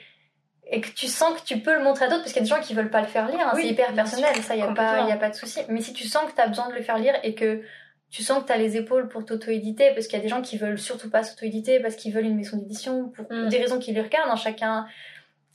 et 0.71 0.81
que 0.81 0.89
tu 0.89 1.07
sens 1.07 1.41
que 1.41 1.45
tu 1.45 1.59
peux 1.59 1.77
le 1.77 1.83
montrer 1.83 2.07
à 2.07 2.09
d'autres, 2.09 2.23
parce 2.23 2.33
qu'il 2.33 2.43
y 2.43 2.47
a 2.47 2.49
des 2.49 2.61
gens 2.63 2.67
qui 2.67 2.75
veulent 2.75 2.91
pas 2.91 3.01
le 3.01 3.07
faire 3.07 3.29
lire, 3.29 3.41
hein, 3.41 3.53
c'est 3.55 3.67
hyper 3.67 3.93
personnel, 3.93 4.35
ça, 4.37 4.55
il 4.55 4.63
n'y 4.63 4.69
a, 4.69 4.73
pas, 4.73 5.09
y 5.09 5.13
a 5.13 5.17
pas 5.17 5.29
de 5.29 5.35
souci. 5.35 5.61
Mais 5.69 5.81
si 5.81 5.93
tu 5.93 6.07
sens 6.07 6.25
que 6.31 6.35
tu 6.35 6.41
as 6.41 6.47
besoin 6.47 6.69
de 6.69 6.75
le 6.75 6.83
faire 6.83 6.99
lire 6.99 7.15
et 7.23 7.35
que 7.35 7.63
tu 8.11 8.23
sens 8.23 8.43
que 8.43 8.47
tu 8.47 8.53
as 8.53 8.59
les 8.59 8.77
épaules 8.77 9.09
pour 9.09 9.25
t'auto-éditer, 9.25 9.91
parce 9.95 10.07
qu'il 10.07 10.19
y 10.19 10.21
a 10.21 10.23
des 10.23 10.29
gens 10.29 10.41
qui 10.41 10.59
veulent 10.59 10.79
surtout 10.79 11.11
pas 11.11 11.25
s'auto-éditer, 11.25 11.81
parce 11.81 11.97
qu'ils 11.97 12.15
veulent 12.15 12.27
une 12.27 12.37
maison 12.37 12.57
d'édition, 12.59 13.09
pour 13.09 13.27
mm. 13.31 13.49
des 13.49 13.59
raisons 13.59 13.79
qui 13.79 13.93
les 13.93 14.01
regardent, 14.01 14.31
hein, 14.31 14.37
chacun, 14.37 14.87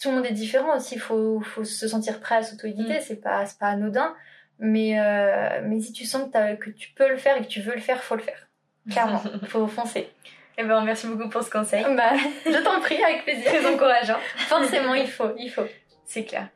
tout 0.02 0.10
le 0.10 0.16
monde 0.16 0.26
est 0.26 0.34
différent 0.34 0.76
aussi, 0.76 0.96
il 0.96 1.02
faut, 1.02 1.40
faut 1.40 1.64
se 1.64 1.88
sentir 1.88 2.20
prêt 2.20 2.36
à 2.36 2.44
s'auto-éditer, 2.44 2.98
mm. 2.98 3.02
c'est 3.02 3.22
pas, 3.22 3.46
pas 3.60 3.68
anodin. 3.68 4.14
Mais, 4.60 5.00
euh, 5.00 5.62
mais 5.64 5.80
si 5.80 5.94
tu 5.94 6.06
sens 6.06 6.30
que, 6.32 6.56
que, 6.56 6.70
tu 6.72 6.92
peux 6.94 7.10
le 7.10 7.18
faire 7.18 7.38
et 7.38 7.42
que 7.42 7.48
tu 7.48 7.62
veux 7.62 7.76
le 7.76 7.82
faire, 7.82 8.04
faut 8.04 8.16
le 8.16 8.22
faire. 8.22 8.48
Clairement, 8.90 9.22
faut 9.48 9.68
foncer. 9.68 10.10
Eh 10.58 10.64
ben, 10.64 10.82
merci 10.82 11.08
beaucoup 11.08 11.30
pour 11.30 11.44
ce 11.44 11.52
conseil. 11.52 11.84
Bah, 11.96 12.14
je 12.46 12.64
t'en 12.64 12.80
prie, 12.80 13.02
avec 13.04 13.24
plaisir. 13.24 13.46
Très 13.46 13.66
encourageant. 13.66 14.18
Forcément, 14.38 14.96
il 14.96 15.08
faut, 15.08 15.36
il 15.38 15.50
faut. 15.50 15.66
C'est 16.06 16.24
clair. 16.24 16.48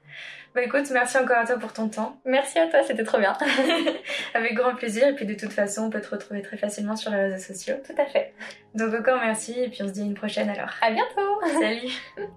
Bah 0.54 0.62
écoute, 0.64 0.90
merci 0.92 1.18
encore 1.18 1.38
à 1.38 1.46
toi 1.46 1.58
pour 1.58 1.72
ton 1.72 1.88
temps. 1.88 2.18
Merci 2.26 2.60
à 2.60 2.68
toi, 2.68 2.84
c'était 2.84 3.06
trop 3.06 3.20
bien. 3.20 3.38
avec 4.34 4.54
grand 4.54 4.76
plaisir. 4.76 5.08
Et 5.08 5.16
puis 5.16 5.26
de 5.26 5.34
toute 5.34 5.54
façon, 5.54 5.84
on 5.84 5.90
peut 5.90 6.02
te 6.02 6.10
retrouver 6.10 6.42
très 6.42 6.58
facilement 6.58 6.98
sur 6.98 7.10
les 7.12 7.30
réseaux 7.30 7.54
sociaux. 7.54 7.76
Tout 7.86 8.00
à 8.02 8.06
fait. 8.06 8.34
Donc 8.76 8.94
encore 8.94 9.22
merci 9.22 9.58
et 9.58 9.70
puis 9.70 9.82
on 9.84 9.88
se 9.88 9.94
dit 9.94 10.02
à 10.02 10.06
une 10.06 10.14
prochaine 10.14 10.50
alors. 10.50 10.72
À 10.82 10.92
bientôt. 10.92 11.40
Salut. 11.58 12.28